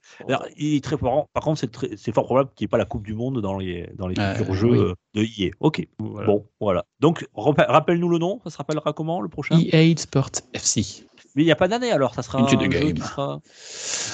il 0.57 0.75
est 0.75 0.83
très 0.83 0.97
fort. 0.97 1.27
Par 1.33 1.43
contre, 1.43 1.61
c'est 1.95 2.11
fort 2.13 2.25
probable 2.25 2.51
qu'il 2.55 2.65
n'y 2.65 2.69
ait 2.69 2.69
pas 2.69 2.77
la 2.77 2.85
Coupe 2.85 3.03
du 3.03 3.15
Monde 3.15 3.41
dans 3.41 3.57
les 3.57 3.89
dans 3.97 4.07
les 4.07 4.15
futurs 4.15 4.53
jeux 4.53 4.89
euh, 4.89 4.95
de 5.15 5.23
EA. 5.23 5.51
Ok. 5.59 5.85
Bon, 5.99 6.45
voilà. 6.59 6.85
Donc 6.99 7.27
rappelle-nous 7.35 8.09
le 8.09 8.19
nom. 8.19 8.39
Ça 8.43 8.51
se 8.51 8.57
rappellera 8.57 8.93
comment 8.93 9.21
le 9.21 9.29
prochain? 9.29 9.59
EA 9.59 9.95
Sport 9.97 10.29
FC. 10.53 11.05
Mais 11.35 11.43
il 11.43 11.45
n'y 11.45 11.51
a 11.51 11.55
pas 11.55 11.67
d'année 11.67 11.91
alors, 11.91 12.13
ça 12.13 12.23
sera 12.23 12.39
un 12.39 12.47
jeu 12.47 12.57
qui 12.57 13.01
sera. 13.01 13.39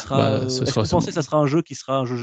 Bah, 0.09 0.30
euh, 0.30 0.45
est-ce 0.47 0.74
que 0.74 0.80
vous 0.80 0.88
pensez 0.88 1.07
que 1.07 1.13
ça 1.13 1.22
sera 1.22 1.38
un 1.38 1.47
jeu 1.47 1.61
qui 1.61 1.76
sera 1.76 1.97
un 1.97 2.05
jeu 2.05 2.18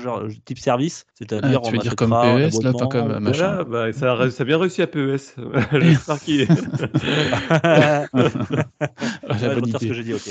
type 0.44 0.58
service? 0.58 1.04
C'est-à-dire. 1.14 1.60
Ah, 1.62 1.66
tu 1.66 1.72
veux 1.72 1.78
dire 1.78 1.96
comme 1.96 2.10
PES, 2.10 2.62
là, 2.62 2.72
pas 2.72 2.86
comme 2.86 3.18
machin 3.18 3.64
bah, 3.64 3.92
ça, 3.92 4.14
a, 4.14 4.30
ça, 4.30 4.42
a, 4.42 4.46
bien 4.46 4.58
réussi 4.58 4.82
à 4.82 4.86
PES. 4.86 5.36
J'espère 5.72 6.20
qu'il 6.20 6.42
est. 6.42 6.48
ah, 7.50 8.04
ouais, 8.14 8.28
je 8.30 9.78
ce 9.78 9.86
que 9.86 9.94
j'ai 9.94 10.04
dit, 10.04 10.14
ok. 10.14 10.22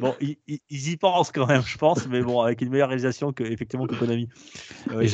bon, 0.00 0.14
ils, 0.20 0.58
y 0.70 0.96
pensent 0.96 1.32
quand 1.32 1.46
même, 1.46 1.62
je 1.64 1.78
pense, 1.78 2.06
mais 2.08 2.22
bon, 2.22 2.40
avec 2.40 2.60
une 2.60 2.70
meilleure 2.70 2.88
réalisation 2.88 3.32
que, 3.32 3.44
effectivement, 3.44 3.86
que 3.86 3.94
Konami. 3.94 4.28
Euh, 4.92 5.06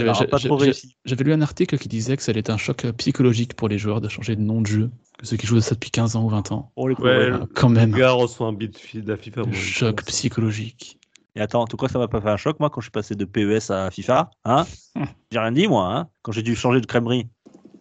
j'avais 1.05 1.24
lu 1.24 1.32
un 1.32 1.42
article 1.42 1.78
qui 1.78 1.88
disait 1.88 2.16
que 2.16 2.22
ça 2.22 2.30
allait 2.30 2.40
être 2.40 2.51
un 2.51 2.57
choc 2.57 2.86
psychologique 2.99 3.55
pour 3.55 3.68
les 3.68 3.78
joueurs 3.78 4.01
de 4.01 4.09
changer 4.09 4.36
de 4.36 4.42
nom 4.42 4.61
de 4.61 4.66
jeu. 4.66 4.90
Que 5.19 5.27
ceux 5.27 5.37
qui 5.37 5.47
jouent 5.47 5.57
à 5.57 5.62
ça 5.62 5.75
depuis 5.75 5.91
15 5.91 6.17
ans 6.17 6.25
ou 6.25 6.29
20 6.29 6.53
ans. 6.53 6.73
Oh, 6.77 6.89
ouais, 6.89 7.31
quand 7.55 7.71
même. 7.71 7.93
Le 7.93 7.99
gars 7.99 8.12
reçoit 8.12 8.49
un 8.49 8.53
bit 8.53 8.79
de 8.95 9.09
la 9.09 9.17
FIFA. 9.17 9.43
Choc 9.53 10.05
psychologique. 10.05 10.99
Et 11.37 11.41
attends, 11.41 11.62
en 11.62 11.67
tout 11.67 11.77
cas, 11.77 11.89
ça 11.89 11.99
m'a 11.99 12.09
pas 12.09 12.21
fait 12.21 12.31
un 12.31 12.37
choc, 12.39 12.59
moi, 12.61 12.71
quand 12.71 12.81
je 12.81 12.87
suis 12.87 12.91
passé 12.91 13.14
de 13.14 13.25
PES 13.25 13.71
à 13.71 13.91
FIFA. 13.91 14.31
Hein 14.45 14.67
J'ai 15.31 15.39
rien 15.39 15.53
dit, 15.53 15.69
moi, 15.69 15.95
hein 15.95 16.09
quand 16.23 16.33
j'ai 16.33 16.43
dû 16.43 16.57
changer 16.57 16.81
de 16.81 16.87
crèmerie. 16.87 17.29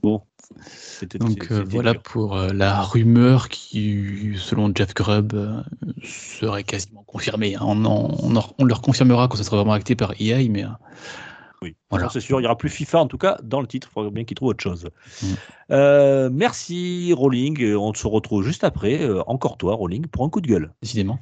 Bon. 0.03 0.21
Donc 1.19 1.47
euh, 1.51 1.63
voilà 1.67 1.95
pour 1.95 2.37
euh, 2.37 2.49
la 2.53 2.83
rumeur 2.83 3.49
qui, 3.49 4.35
selon 4.37 4.71
Jeff 4.75 4.93
Grubb, 4.93 5.33
euh, 5.33 5.63
serait 6.03 6.63
quasiment 6.63 7.03
confirmée. 7.03 7.55
Hein. 7.55 7.61
On, 7.63 8.35
on, 8.59 8.63
leur 8.63 8.81
confirmera 8.81 9.27
quand 9.27 9.37
ce 9.37 9.43
sera 9.43 9.57
vraiment 9.57 9.73
acté 9.73 9.95
par 9.95 10.13
EA, 10.19 10.47
mais. 10.49 10.65
Oui, 11.65 11.75
voilà. 11.89 12.09
c'est 12.09 12.19
sûr, 12.19 12.39
il 12.39 12.43
n'y 12.43 12.47
aura 12.47 12.57
plus 12.57 12.69
FIFA 12.69 12.99
en 12.99 13.07
tout 13.07 13.17
cas 13.17 13.37
dans 13.43 13.61
le 13.61 13.67
titre. 13.67 13.89
Il 13.91 13.93
faudra 13.93 14.11
bien 14.11 14.23
qu'ils 14.23 14.35
trouvent 14.35 14.49
autre 14.49 14.63
chose. 14.63 14.89
Mm. 15.21 16.29
merci 16.31 17.13
Rolling. 17.13 17.75
On 17.75 17.93
se 17.93 18.07
retrouve 18.07 18.43
juste 18.43 18.63
après. 18.63 19.07
encore 19.27 19.57
toi, 19.57 19.75
Rolling, 19.75 20.07
pour 20.07 20.23
un 20.23 20.29
coup 20.29 20.41
de 20.41 20.47
gueule. 20.47 20.71
Décidément. 20.81 21.19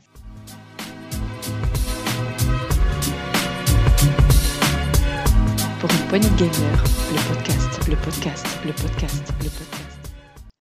Pour 5.79 5.91
une 5.91 6.07
poignée 6.07 6.29
de 6.29 6.35
gamer, 6.37 6.83
le 7.11 7.33
podcast 7.33 7.73
le 7.89 7.95
podcast, 7.97 8.45
le 8.65 8.71
podcast, 8.71 9.33
le 9.39 9.49
podcast. 9.49 10.09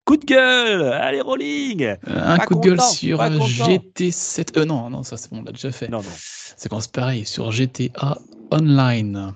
Coup 0.05 0.17
de 0.17 0.25
gueule 0.25 0.81
Allez, 0.81 1.21
rolling 1.21 1.95
Un 2.07 2.37
coup 2.39 2.55
de 2.55 2.61
gueule 2.61 2.81
sur 2.81 3.19
GT7. 3.19 4.57
Euh, 4.57 4.65
non, 4.65 4.89
non, 4.89 5.03
ça 5.03 5.17
c'est 5.17 5.29
bon, 5.29 5.39
on 5.39 5.43
l'a 5.43 5.51
déjà 5.51 5.71
fait. 5.71 5.87
Non, 5.87 5.99
non. 5.99 6.09
C'est 6.57 6.67
quand 6.69 6.79
c'est 6.79 6.91
pareil, 6.91 7.25
sur 7.25 7.51
GTA 7.51 8.17
Online. 8.51 9.33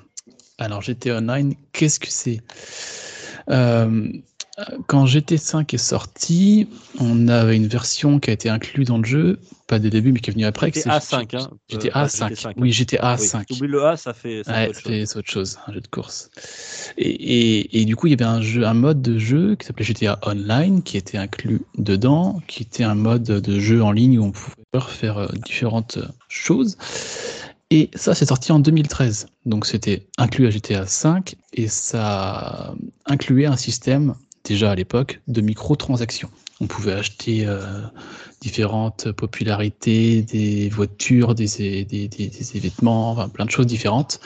Alors, 0.58 0.82
GTA 0.82 1.18
Online, 1.18 1.56
qu'est-ce 1.74 2.00
que 2.00 2.10
c'est? 2.10 2.42
Euh, 3.50 4.10
quand 4.88 5.06
GT5 5.06 5.74
est 5.74 5.78
sorti, 5.78 6.68
on 7.00 7.28
avait 7.28 7.58
une 7.58 7.68
version 7.68 8.20
qui 8.20 8.30
a 8.30 8.34
été 8.34 8.50
inclue 8.50 8.86
dans 8.86 8.98
le 8.98 9.04
jeu, 9.04 9.40
pas 9.68 9.80
dès 9.80 9.86
le 9.86 9.92
début, 9.92 10.14
mais 10.14 10.22
qui 10.22 10.30
est 10.30 10.34
venue 10.34 10.46
après. 10.46 10.72
GTA 10.72 11.02
5, 11.02 11.34
hein 11.34 11.50
GTA 11.70 12.08
5. 12.08 12.54
Oui, 12.56 12.72
GTA 12.72 13.18
5. 13.18 13.48
Oui, 13.60 13.68
le 13.68 13.84
A, 13.84 13.98
ça 13.98 14.14
fait. 14.14 14.48
Ouais, 14.48 14.72
c'est 14.74 15.18
autre 15.18 15.30
chose, 15.30 15.60
un 15.68 15.74
jeu 15.74 15.82
de 15.82 15.88
course. 15.88 16.30
Et, 16.98 17.10
et, 17.10 17.82
et, 17.82 17.86
du 17.86 17.98
coup, 17.98 18.08
il 18.08 18.12
y 18.12 18.14
avait 18.14 18.24
un, 18.24 18.42
jeu, 18.42 18.66
un 18.66 18.74
mode 18.74 19.02
de 19.02 19.18
jeu 19.18 19.56
qui 19.56 19.66
s'appelait 19.68 19.86
GTA 19.86 20.20
Online, 20.24 20.84
qui 20.84 20.96
était 20.96 21.18
inclus 21.18 21.64
dedans, 21.78 22.42
qui 22.48 22.64
était 22.64 22.86
un 22.86 22.96
mode 22.96 23.24
de 23.24 23.60
jeu 23.60 23.84
en 23.84 23.92
ligne 23.92 24.20
où 24.20 24.24
on 24.24 24.32
pouvait 24.32 24.56
faire 24.88 25.18
euh, 25.18 25.28
différentes 25.44 26.00
choses. 26.30 26.78
Et 27.72 27.90
ça, 27.96 28.14
c'est 28.14 28.28
sorti 28.28 28.52
en 28.52 28.60
2013. 28.60 29.28
Donc, 29.46 29.66
c'était 29.66 30.08
inclus 30.18 30.48
à 30.48 30.50
GTA 30.52 30.86
5 30.86 31.36
et 31.54 31.68
ça 31.68 32.76
incluait 33.06 33.48
un 33.48 33.58
système 33.58 34.16
déjà 34.44 34.72
à 34.72 34.76
l'époque 34.76 35.22
de 35.28 35.42
microtransactions. 35.42 36.30
On 36.62 36.68
pouvait 36.68 36.94
acheter 36.94 37.46
euh, 37.46 37.82
différentes 38.40 39.12
popularités, 39.12 40.22
des 40.22 40.70
voitures, 40.70 41.36
des, 41.36 41.48
des, 41.84 42.08
des, 42.08 42.60
vêtements, 42.60 43.12
enfin, 43.12 43.28
plein 43.28 43.46
de 43.46 43.50
choses 43.50 43.66
différentes. 43.66 44.22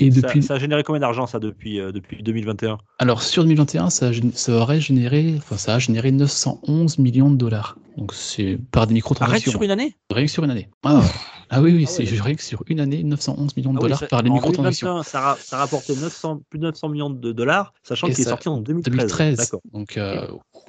Et 0.00 0.10
depuis... 0.10 0.42
ça, 0.42 0.54
a 0.54 0.58
généré 0.58 0.82
combien 0.82 1.00
d'argent 1.00 1.26
ça 1.26 1.38
depuis, 1.38 1.80
euh, 1.80 1.92
depuis 1.92 2.22
2021 2.22 2.78
Alors 2.98 3.22
sur 3.22 3.42
2021, 3.42 3.90
ça, 3.90 4.10
ça, 4.32 4.52
aurait 4.52 4.80
généré, 4.80 5.34
enfin, 5.38 5.56
ça 5.56 5.74
a 5.74 5.78
généré 5.78 6.10
911 6.10 6.98
millions 6.98 7.30
de 7.30 7.36
dollars. 7.36 7.76
Donc 7.96 8.14
c'est 8.14 8.58
par 8.70 8.86
des 8.86 8.94
microtransactions. 8.94 9.50
Rien 9.50 9.58
sur 9.58 9.62
une 9.62 9.70
année? 9.70 9.94
Rien 10.10 10.26
que 10.26 10.30
sur 10.30 10.44
une 10.44 10.50
année. 10.50 10.68
Ah, 10.84 11.02
ah 11.50 11.62
oui, 11.62 11.72
oui, 11.74 11.84
ah 11.86 11.90
c'est 11.90 12.04
rien 12.04 12.34
que 12.34 12.42
sur 12.42 12.62
une 12.66 12.80
année, 12.80 13.02
911 13.02 13.56
millions 13.56 13.72
de 13.72 13.78
ah 13.78 13.82
dollars 13.82 14.08
par 14.08 14.22
les 14.22 14.30
microtransactions. 14.30 15.02
Ça, 15.02 15.36
ça 15.40 15.58
rapportait 15.58 15.94
900, 15.94 16.42
plus 16.50 16.58
de 16.58 16.64
900 16.64 16.88
millions 16.88 17.10
de 17.10 17.32
dollars, 17.32 17.72
sachant 17.82 18.08
qu'il 18.08 18.20
est 18.20 18.28
sorti 18.28 18.48
en 18.48 18.58
2013. 18.58 18.94
2013. 18.96 19.52
Donc, 19.72 19.96
euh, 19.96 20.26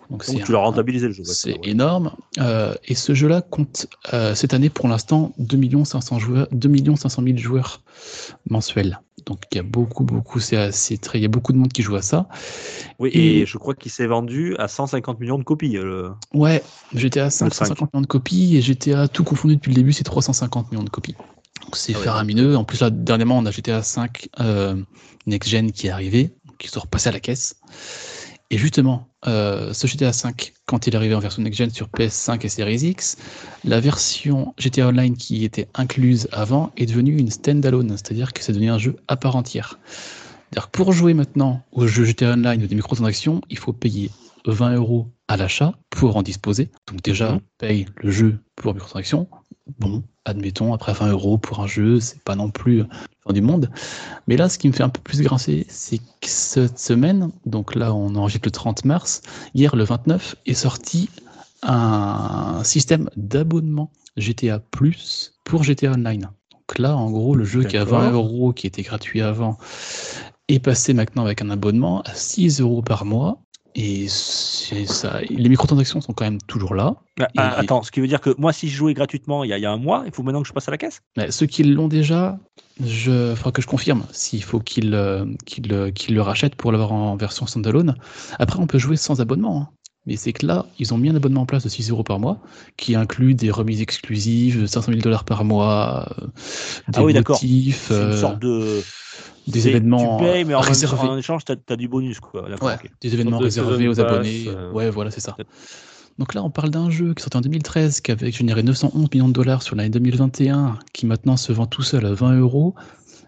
donc, 0.10 0.26
donc 0.26 0.44
tu 0.44 0.52
l'as 0.52 0.60
rentabilisé 0.60 1.08
le 1.08 1.14
jeu. 1.14 1.24
C'est 1.24 1.58
énorme. 1.64 2.12
Euh, 2.40 2.74
et 2.86 2.96
ce 2.96 3.14
jeu-là 3.14 3.42
compte 3.42 3.88
euh, 4.14 4.34
cette 4.36 4.54
année 4.54 4.70
pour 4.70 4.88
l'instant 4.88 5.34
2 5.38 5.84
500 5.84 6.20
joueurs, 6.20 6.48
2 6.52 6.96
500 6.96 7.24
000 7.24 7.38
joueurs 7.38 7.82
mensuels. 8.50 9.00
Donc 9.26 9.44
il 9.52 9.58
y 9.58 9.60
a 9.60 9.64
beaucoup, 9.64 10.04
beaucoup, 10.04 10.40
c'est 10.40 10.72
très, 11.02 11.20
il 11.20 11.22
y 11.22 11.26
a 11.26 11.30
beaucoup 11.30 11.54
de 11.54 11.58
monde 11.58 11.72
qui 11.72 11.82
joue 11.82 11.96
à 11.96 12.02
ça. 12.02 12.28
Oui, 12.98 13.12
et, 13.14 13.46
je 13.46 13.58
crois 13.58 13.76
qu'il 13.76 13.92
s'est 13.92 14.08
vendu 14.08 14.56
à 14.58 14.68
150 14.68 15.20
millions 15.20 15.38
de 15.38 15.44
copies. 15.44 15.74
Le... 15.74 16.12
Ouais, 16.34 16.64
GTA 16.94 17.30
550 17.30 17.94
millions 17.94 18.02
de 18.02 18.08
copies 18.08 18.58
et 18.58 18.62
GTA 18.62 19.08
tout 19.08 19.24
confondu 19.24 19.56
depuis 19.56 19.70
le 19.70 19.76
début, 19.76 19.94
c'est 19.94 20.04
350 20.04 20.68
millions 20.72 20.84
de 20.84 20.89
copies. 20.89 21.15
Donc 21.61 21.76
c'est 21.76 21.95
ah 21.95 21.99
faramineux. 21.99 22.55
En 22.55 22.63
plus 22.63 22.82
là, 22.82 22.89
dernièrement, 22.89 23.38
on 23.38 23.45
a 23.45 23.51
GTA 23.51 23.84
5 23.84 24.30
euh, 24.39 24.76
Next 25.28 25.49
Gen 25.49 25.72
qui 25.72 25.88
est 25.88 25.91
arrivé, 25.91 26.34
qui 26.57 26.67
se 26.67 26.80
repassé 26.80 27.09
à 27.09 27.11
la 27.11 27.20
caisse. 27.20 27.57
Et 28.51 28.57
justement, 28.57 29.07
euh, 29.28 29.74
ce 29.74 29.86
GTA 29.86 30.11
5, 30.11 30.53
quand 30.65 30.88
il 30.88 30.93
est 30.93 30.95
arrivé 30.95 31.13
en 31.13 31.20
version 31.20 31.43
next-gen 31.43 31.70
sur 31.70 31.88
PS5 31.88 32.43
et 32.43 32.49
Series 32.49 32.78
X, 32.78 33.17
la 33.63 33.80
version 33.80 34.55
GTA 34.57 34.88
Online 34.88 35.15
qui 35.15 35.45
était 35.45 35.67
incluse 35.76 36.28
avant 36.32 36.72
est 36.76 36.88
devenue 36.88 37.15
une 37.17 37.30
standalone, 37.30 37.91
c'est-à-dire 37.91 38.34
que 38.34 38.43
c'est 38.43 38.53
devenu 38.53 38.72
un 38.72 38.80
jeu 38.80 38.95
à 39.07 39.17
part 39.17 39.36
entière. 39.36 39.78
C'est-à-dire 40.49 40.72
que 40.72 40.78
pour 40.78 40.93
jouer 40.93 41.13
maintenant 41.13 41.61
au 41.72 41.86
jeu 41.86 42.05
GTA 42.05 42.34
Online 42.34 42.63
ou 42.63 42.67
des 42.67 42.76
microtransactions, 42.76 43.41
il 43.49 43.57
faut 43.59 43.74
payer 43.74 44.09
20 44.45 44.76
euros 44.76 45.07
à 45.28 45.38
l'achat 45.38 45.76
pour 45.91 46.17
en 46.17 46.24
disposer. 46.24 46.72
Donc 46.88 47.03
déjà, 47.03 47.34
on 47.34 47.36
mhm. 47.36 47.41
paye 47.59 47.86
le 47.97 48.09
jeu 48.09 48.39
pour 48.55 48.74
microtransactions. 48.74 49.28
Bon, 49.78 50.03
admettons, 50.30 50.74
après 50.74 50.94
20 50.94 51.10
euros 51.10 51.38
pour 51.38 51.60
un 51.60 51.68
jeu, 51.68 52.00
c'est 52.00 52.22
pas 52.24 52.36
non 52.36 52.50
plus 52.50 52.84
fin 53.26 53.34
du 53.34 53.42
monde. 53.42 53.70
Mais 54.28 54.38
là, 54.38 54.50
ce 54.50 54.58
qui 54.58 54.68
me 54.68 54.74
fait 54.74 54.84
un 54.84 54.90
peu 54.90 55.02
plus 55.02 55.22
grincer, 55.22 55.66
c'est 55.70 55.98
que 55.98 56.28
cette 56.28 56.80
semaine, 56.80 57.32
donc 57.46 57.76
là, 57.76 57.94
on 57.94 58.16
enregistre 58.16 58.48
le 58.48 58.52
30 58.52 58.86
mars, 58.86 59.22
hier, 59.54 59.76
le 59.76 59.84
29, 59.84 60.36
est 60.46 60.54
sorti 60.54 61.10
un 61.64 62.62
système 62.64 63.10
d'abonnement 63.18 63.92
GTA 64.18 64.60
Plus 64.60 65.34
pour 65.44 65.64
GTA 65.64 65.92
Online. 65.92 66.30
Donc 66.52 66.78
là, 66.78 66.96
en 66.96 67.10
gros, 67.10 67.36
le 67.36 67.46
jeu 67.46 67.64
qui 67.64 67.78
a 67.78 67.84
20 67.84 68.12
euros, 68.12 68.54
qui 68.54 68.68
était 68.68 68.84
gratuit 68.84 69.22
avant, 69.22 69.58
est 70.48 70.60
passé 70.60 70.94
maintenant 70.94 71.24
avec 71.26 71.42
un 71.42 71.50
abonnement 71.50 72.02
à 72.02 72.14
6 72.14 72.62
euros 72.62 72.82
par 72.82 73.06
mois. 73.06 73.42
Et 73.76 74.07
c'est 74.07 74.86
ça. 74.86 75.22
Les 75.30 75.49
microtransactions 75.49 76.01
sont 76.01 76.13
quand 76.13 76.26
même 76.26 76.41
toujours 76.41 76.76
là. 76.76 76.95
Ah, 77.20 77.28
ah, 77.38 77.59
attends, 77.59 77.84
ce 77.84 77.91
qui 77.91 77.99
veut 77.99 78.07
dire 78.07 78.22
que 78.22 78.34
moi, 78.38 78.51
si 78.51 78.67
je 78.67 78.76
jouais 78.76 78.93
gratuitement 78.93 79.43
il 79.43 79.49
y, 79.49 79.65
a, 79.65 79.72
un 79.72 79.78
mois, 79.78 80.03
il 80.05 80.11
faut 80.11 80.24
maintenant 80.24 80.41
que 80.41 80.47
je 80.47 80.53
passe 80.53 80.67
à 80.67 80.72
la 80.72 80.78
caisse? 80.78 81.01
Ceux 81.30 81.45
qui 81.45 81.63
l'ont 81.63 81.88
déjà, 81.88 82.39
je 82.84 83.36
faudra 83.36 83.51
que 83.51 83.61
je 83.61 83.67
confirme 83.67 84.03
s'il 84.11 84.43
faut 84.43 84.59
qu'ils 84.59 84.93
euh, 84.93 85.26
euh, 85.72 85.91
le 86.09 86.22
rachètent 86.22 86.55
pour 86.55 86.72
l'avoir 86.72 86.93
en 86.93 87.15
version 87.15 87.45
standalone. 87.45 87.95
Après, 88.39 88.59
on 88.59 88.67
peut 88.67 88.80
jouer 88.80 88.97
sans 88.97 89.22
abonnement. 89.22 89.61
Hein. 89.61 89.70
Mais 90.06 90.16
c'est 90.16 90.34
que 90.34 90.45
là, 90.45 90.66
ils 90.80 90.93
ont 90.93 90.97
mis 90.97 91.10
un 91.10 91.16
abonnement 91.16 91.41
en 91.41 91.45
place 91.45 91.64
de 91.64 91.70
6 91.70 91.91
euros 91.91 92.04
par 92.04 92.20
mois, 92.20 92.39
qui 92.78 92.95
inclut 92.95 93.34
des 93.34 93.52
remises 93.52 93.82
exclusives, 93.82 94.66
500 94.66 94.91
000 94.91 95.02
dollars 95.02 95.24
par 95.24 95.43
mois, 95.43 96.08
euh, 96.20 96.26
des 96.88 97.00
ah 97.00 97.04
oui, 97.04 97.14
motifs, 97.14 97.91
une 97.91 98.18
sorte 98.18 98.39
de 98.39 98.82
des 99.50 99.68
événements 99.68 100.18
tu 100.18 100.24
payes, 100.24 100.45
mais 100.45 100.54
en, 100.54 100.62
réservés. 100.62 101.08
en 101.08 101.18
échange, 101.18 101.43
tu 101.45 101.52
as, 101.52 101.76
du 101.76 101.88
bonus. 101.88 102.20
Quoi. 102.20 102.47
Ouais, 102.62 102.76
Des 103.02 103.14
événements 103.14 103.39
réservés 103.39 103.88
aux 103.88 104.00
abonnés. 104.00 104.45
Euh, 104.47 104.72
ouais, 104.72 104.89
voilà, 104.89 105.12
c'est 105.12 105.22
ça. 105.22 105.36
Donc 106.18 106.34
là, 106.34 106.43
on 106.43 106.50
parle 106.50 106.70
d'un 106.70 106.89
jeu 106.89 107.14
qui 107.14 107.24
sorti 107.24 107.38
en 107.38 107.41
2013, 107.41 108.02
qui 108.02 108.12
avait 108.12 108.32
généré 108.32 108.62
911 108.62 109.10
millions 109.14 109.28
de 109.30 109.34
dollars 109.34 109.64
sur 109.64 109.76
l'année 109.76 109.89
2021, 109.89 110.78
qui 110.93 111.06
maintenant 111.06 111.38
se 111.38 111.54
vend 111.54 111.66
tout 111.66 111.82
seul 111.82 112.06
à 112.06 112.14
20 112.14 112.39
euros, 112.39 112.76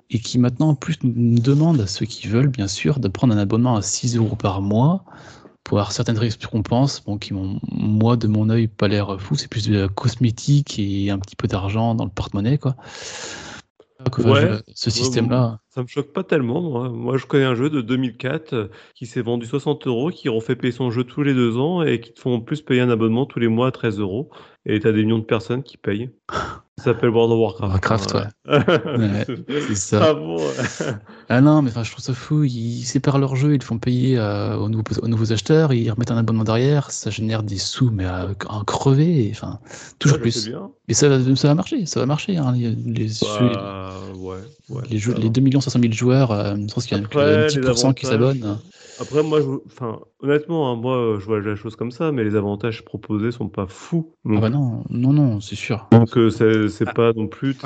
et 0.09 0.19
qui 0.19 0.37
maintenant, 0.37 0.69
en 0.69 0.75
plus, 0.75 0.97
nous 1.03 1.39
demande 1.39 1.79
à 1.79 1.87
ceux 1.87 2.05
qui 2.05 2.27
veulent, 2.27 2.49
bien 2.49 2.67
sûr, 2.67 2.99
de 2.99 3.07
prendre 3.07 3.33
un 3.33 3.37
abonnement 3.37 3.77
à 3.77 3.81
6 3.81 4.17
euros 4.17 4.35
par 4.35 4.61
mois 4.61 5.05
pour 5.63 5.77
avoir 5.77 5.91
certaines 5.91 6.17
récompenses, 6.17 7.03
bon, 7.03 7.17
qui 7.17 7.33
m'ont, 7.33 7.59
moi, 7.71 8.17
de 8.17 8.27
mon 8.27 8.49
œil, 8.49 8.67
pas 8.67 8.87
l'air 8.87 9.19
fou. 9.21 9.35
C'est 9.35 9.47
plus 9.47 9.67
de 9.69 9.77
la 9.77 9.87
cosmétique 9.87 10.79
et 10.79 11.09
un 11.09 11.19
petit 11.19 11.35
peu 11.35 11.47
d'argent 11.47 11.95
dans 11.95 12.05
le 12.05 12.11
porte-monnaie, 12.11 12.57
quoi. 12.57 12.75
Ouais, 14.23 14.59
ce 14.73 14.89
système-là? 14.89 15.59
Ça 15.69 15.81
me 15.81 15.87
choque 15.87 16.11
pas 16.11 16.23
tellement. 16.23 16.89
Moi. 16.89 17.17
je 17.17 17.25
connais 17.25 17.45
un 17.45 17.55
jeu 17.55 17.69
de 17.69 17.81
2004 17.81 18.53
euh, 18.53 18.67
qui 18.95 19.05
s'est 19.05 19.21
vendu 19.21 19.45
60 19.45 19.87
euros, 19.87 20.09
qui 20.09 20.29
refait 20.29 20.55
payer 20.55 20.71
son 20.71 20.91
jeu 20.91 21.03
tous 21.03 21.23
les 21.23 21.33
deux 21.33 21.57
ans 21.57 21.83
et 21.83 21.99
qui 22.01 22.13
te 22.13 22.19
font 22.19 22.35
en 22.35 22.41
plus 22.41 22.61
payer 22.61 22.81
un 22.81 22.89
abonnement 22.89 23.25
tous 23.25 23.39
les 23.39 23.47
mois 23.47 23.67
à 23.67 23.71
13 23.71 23.99
euros. 23.99 24.29
Et 24.65 24.79
tu 24.79 24.87
as 24.87 24.91
des 24.91 25.03
millions 25.03 25.19
de 25.19 25.23
personnes 25.23 25.63
qui 25.63 25.77
payent. 25.77 26.09
Ça 26.81 26.93
s'appelle 26.93 27.09
World 27.09 27.31
of 27.33 27.39
Warcraft. 27.39 27.71
Warcraft, 27.71 28.13
ouais. 28.15 29.67
c'est 29.67 29.75
ça. 29.75 29.99
Ah, 30.09 30.13
bon, 30.15 30.37
ah 31.29 31.39
non, 31.39 31.61
mais 31.61 31.69
je 31.69 31.91
trouve 31.91 32.03
ça 32.03 32.15
fou. 32.15 32.43
Ils 32.43 32.83
séparent 32.85 33.19
leur 33.19 33.35
jeu, 33.35 33.53
ils 33.53 33.59
le 33.59 33.63
font 33.63 33.77
payer 33.77 34.17
euh, 34.17 34.57
aux, 34.57 34.67
nouveaux, 34.67 35.31
acheteurs, 35.31 35.73
ils 35.73 35.91
remettent 35.91 36.09
un 36.09 36.17
abonnement 36.17 36.43
derrière, 36.43 36.89
ça 36.89 37.11
génère 37.11 37.43
des 37.43 37.59
sous, 37.59 37.91
mais 37.91 38.05
à, 38.05 38.29
en 38.47 38.63
crever. 38.63 39.29
Enfin, 39.31 39.59
toujours 39.99 40.17
plus. 40.17 40.49
Et 40.87 40.95
ça, 40.95 41.07
ça 41.35 41.47
va 41.49 41.53
marcher, 41.53 41.85
ça 41.85 41.99
va 41.99 42.07
marcher. 42.07 42.37
Hein, 42.37 42.53
les, 42.53 42.71
les, 42.71 43.11
bah, 43.21 43.93
ouais, 44.15 44.81
les, 44.89 44.97
jeux, 44.97 45.13
les 45.13 45.29
2 45.29 45.61
500 45.61 45.79
000 45.79 45.93
joueurs, 45.93 46.31
euh, 46.31 46.55
je 46.55 46.73
pense 46.73 46.87
qu'il 46.87 46.97
y 46.97 46.99
a 46.99 47.03
un 47.03 47.07
petit 47.07 47.59
pourcent 47.59 47.93
qui 47.93 48.07
s'abonnent. 48.07 48.57
Après, 49.01 49.23
moi, 49.23 49.41
je... 49.41 49.47
enfin, 49.65 49.99
honnêtement, 50.19 50.71
hein, 50.71 50.75
moi, 50.75 51.17
je 51.19 51.25
vois 51.25 51.39
la 51.39 51.55
chose 51.55 51.75
comme 51.75 51.91
ça, 51.91 52.11
mais 52.11 52.23
les 52.23 52.35
avantages 52.35 52.85
proposés 52.85 53.31
sont 53.31 53.49
pas 53.49 53.65
fous. 53.65 54.13
Ah 54.29 54.39
bah 54.39 54.49
non, 54.49 54.83
non, 54.89 55.11
non, 55.11 55.41
c'est 55.41 55.55
sûr. 55.55 55.87
Donc, 55.91 56.15
euh, 56.17 56.29
c'est 56.29 56.87
ah. 56.87 56.93
pas 56.93 57.11
non 57.13 57.27
plus. 57.27 57.57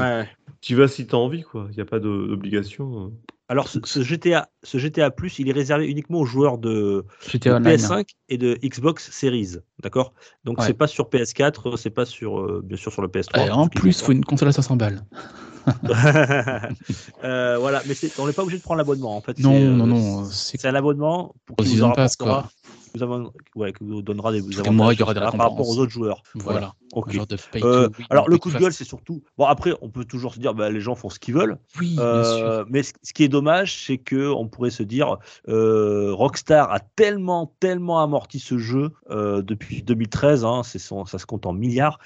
Tu 0.61 0.75
vas 0.75 0.87
si 0.87 1.05
tu 1.05 1.13
as 1.13 1.17
envie, 1.17 1.43
quoi. 1.43 1.67
Il 1.71 1.75
n'y 1.75 1.81
a 1.81 1.85
pas 1.85 1.99
d'obligation. 1.99 3.11
Alors, 3.49 3.67
ce, 3.67 4.01
GTA, 4.01 4.49
ce 4.63 4.79
GTA 4.79 5.11
Plus, 5.11 5.37
il 5.37 5.49
est 5.49 5.51
réservé 5.51 5.87
uniquement 5.87 6.19
aux 6.19 6.25
joueurs 6.25 6.57
de, 6.57 7.05
PS5 7.21 8.07
et 8.29 8.37
de 8.39 8.57
Xbox 8.63 9.11
Series, 9.11 9.57
d'accord? 9.83 10.13
Donc, 10.45 10.63
c'est 10.63 10.73
pas 10.73 10.87
sur 10.87 11.09
PS4, 11.09 11.77
c'est 11.77 11.91
pas 11.91 12.05
sur, 12.05 12.39
euh, 12.39 12.61
bien 12.63 12.77
sûr, 12.77 12.91
sur 12.91 13.01
le 13.01 13.09
PS3. 13.09 13.51
en 13.51 13.67
plus, 13.67 13.99
il 13.99 14.03
faut 14.03 14.11
une 14.13 14.25
console 14.25 14.47
à 14.47 14.53
500 14.53 14.77
balles. 14.77 15.05
euh, 17.23 17.57
voilà, 17.59 17.81
mais 17.87 17.95
on 18.19 18.27
n'est 18.27 18.33
pas 18.33 18.43
obligé 18.43 18.57
de 18.57 18.63
prendre 18.63 18.77
l'abonnement 18.77 19.15
en 19.15 19.21
fait. 19.21 19.39
Non, 19.39 19.59
non, 19.59 19.87
non. 19.87 20.25
C'est 20.31 20.65
un 20.65 20.75
abonnement 20.75 21.33
pour 21.45 21.57
qu'ils 21.57 21.81
vous 21.81 21.91
passe, 21.93 22.15
quoi 22.15 22.49
vous, 22.95 23.03
avez, 23.03 23.25
ouais, 23.55 23.71
que 23.71 23.83
vous 23.83 24.01
donnera 24.01 24.31
des 24.31 24.39
avantages 24.39 24.73
moi, 24.73 24.93
il 24.93 24.99
y 24.99 25.03
aura 25.03 25.13
des 25.13 25.19
par 25.19 25.31
rapport 25.31 25.67
aux 25.67 25.77
autres 25.77 25.91
joueurs. 25.91 26.23
Voilà. 26.35 26.73
voilà. 26.93 27.25
Euh, 27.55 27.89
alors 28.09 28.29
le 28.29 28.37
coup 28.37 28.51
de 28.51 28.57
gueule, 28.57 28.73
c'est 28.73 28.85
surtout. 28.85 29.23
Bon 29.37 29.45
après, 29.45 29.73
on 29.81 29.89
peut 29.89 30.05
toujours 30.05 30.33
se 30.33 30.39
dire, 30.39 30.53
bah, 30.53 30.69
les 30.69 30.79
gens 30.79 30.95
font 30.95 31.09
ce 31.09 31.19
qu'ils 31.19 31.33
veulent. 31.33 31.57
Oui. 31.79 31.97
Euh, 31.99 32.63
mais 32.69 32.83
ce 32.83 33.13
qui 33.13 33.23
est 33.23 33.27
dommage, 33.29 33.85
c'est 33.85 33.97
que 33.97 34.29
on 34.29 34.47
pourrait 34.47 34.69
se 34.69 34.83
dire, 34.83 35.17
euh, 35.47 36.13
Rockstar 36.13 36.71
a 36.71 36.79
tellement, 36.79 37.53
tellement 37.59 38.01
amorti 38.01 38.39
ce 38.39 38.57
jeu 38.57 38.91
depuis 39.09 39.83
2013. 39.83 40.45
Hein, 40.45 40.61
son, 40.63 41.05
ça 41.05 41.17
se 41.17 41.25
compte 41.25 41.45
en 41.45 41.53
milliards. 41.53 41.99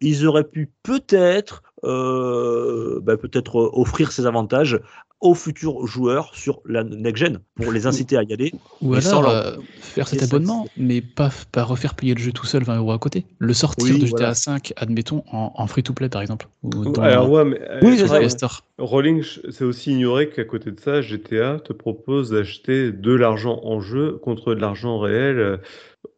Ils 0.00 0.26
auraient 0.26 0.48
pu 0.48 0.70
peut-être 0.82 1.62
euh, 1.84 3.00
bah, 3.02 3.16
peut-être 3.16 3.56
offrir 3.56 4.12
ces 4.12 4.26
avantages 4.26 4.80
aux 5.24 5.34
futurs 5.34 5.86
joueurs 5.86 6.34
sur 6.34 6.60
la 6.66 6.84
next-gen 6.84 7.38
pour 7.56 7.72
les 7.72 7.86
inciter 7.86 8.16
à 8.16 8.22
y 8.22 8.32
aller. 8.32 8.52
Ou 8.82 8.94
alors 8.94 9.28
euh, 9.28 9.56
faire 9.80 10.06
cet 10.06 10.22
abonnement, 10.22 10.66
mais 10.76 11.00
pas, 11.00 11.30
pas 11.50 11.64
refaire 11.64 11.94
payer 11.94 12.14
le 12.14 12.20
jeu 12.20 12.30
tout 12.30 12.44
seul 12.44 12.62
20 12.62 12.76
euros 12.76 12.92
à 12.92 12.98
côté. 12.98 13.24
Le 13.38 13.54
sortir 13.54 13.98
de 13.98 14.06
GTA 14.06 14.34
5, 14.34 14.74
admettons, 14.76 15.24
en, 15.32 15.66
free-to-play 15.66 16.10
par 16.10 16.20
exemple. 16.20 16.46
alors, 17.00 17.30
ouais, 17.30 17.44
mais, 17.44 17.58
oui, 17.82 17.96
c'est 17.98 18.06
ça. 18.06 18.48
Rolling, 18.76 19.24
c'est 19.50 19.64
aussi 19.64 19.92
ignorer 19.92 20.28
qu'à 20.28 20.44
côté 20.44 20.70
de 20.70 20.78
ça, 20.78 21.00
GTA 21.00 21.58
te 21.58 21.72
propose 21.72 22.30
d'acheter 22.30 22.92
de 22.92 23.12
l'argent 23.14 23.60
en 23.64 23.80
jeu 23.80 24.18
contre 24.22 24.54
de 24.54 24.60
l'argent 24.60 24.98
réel. 24.98 25.58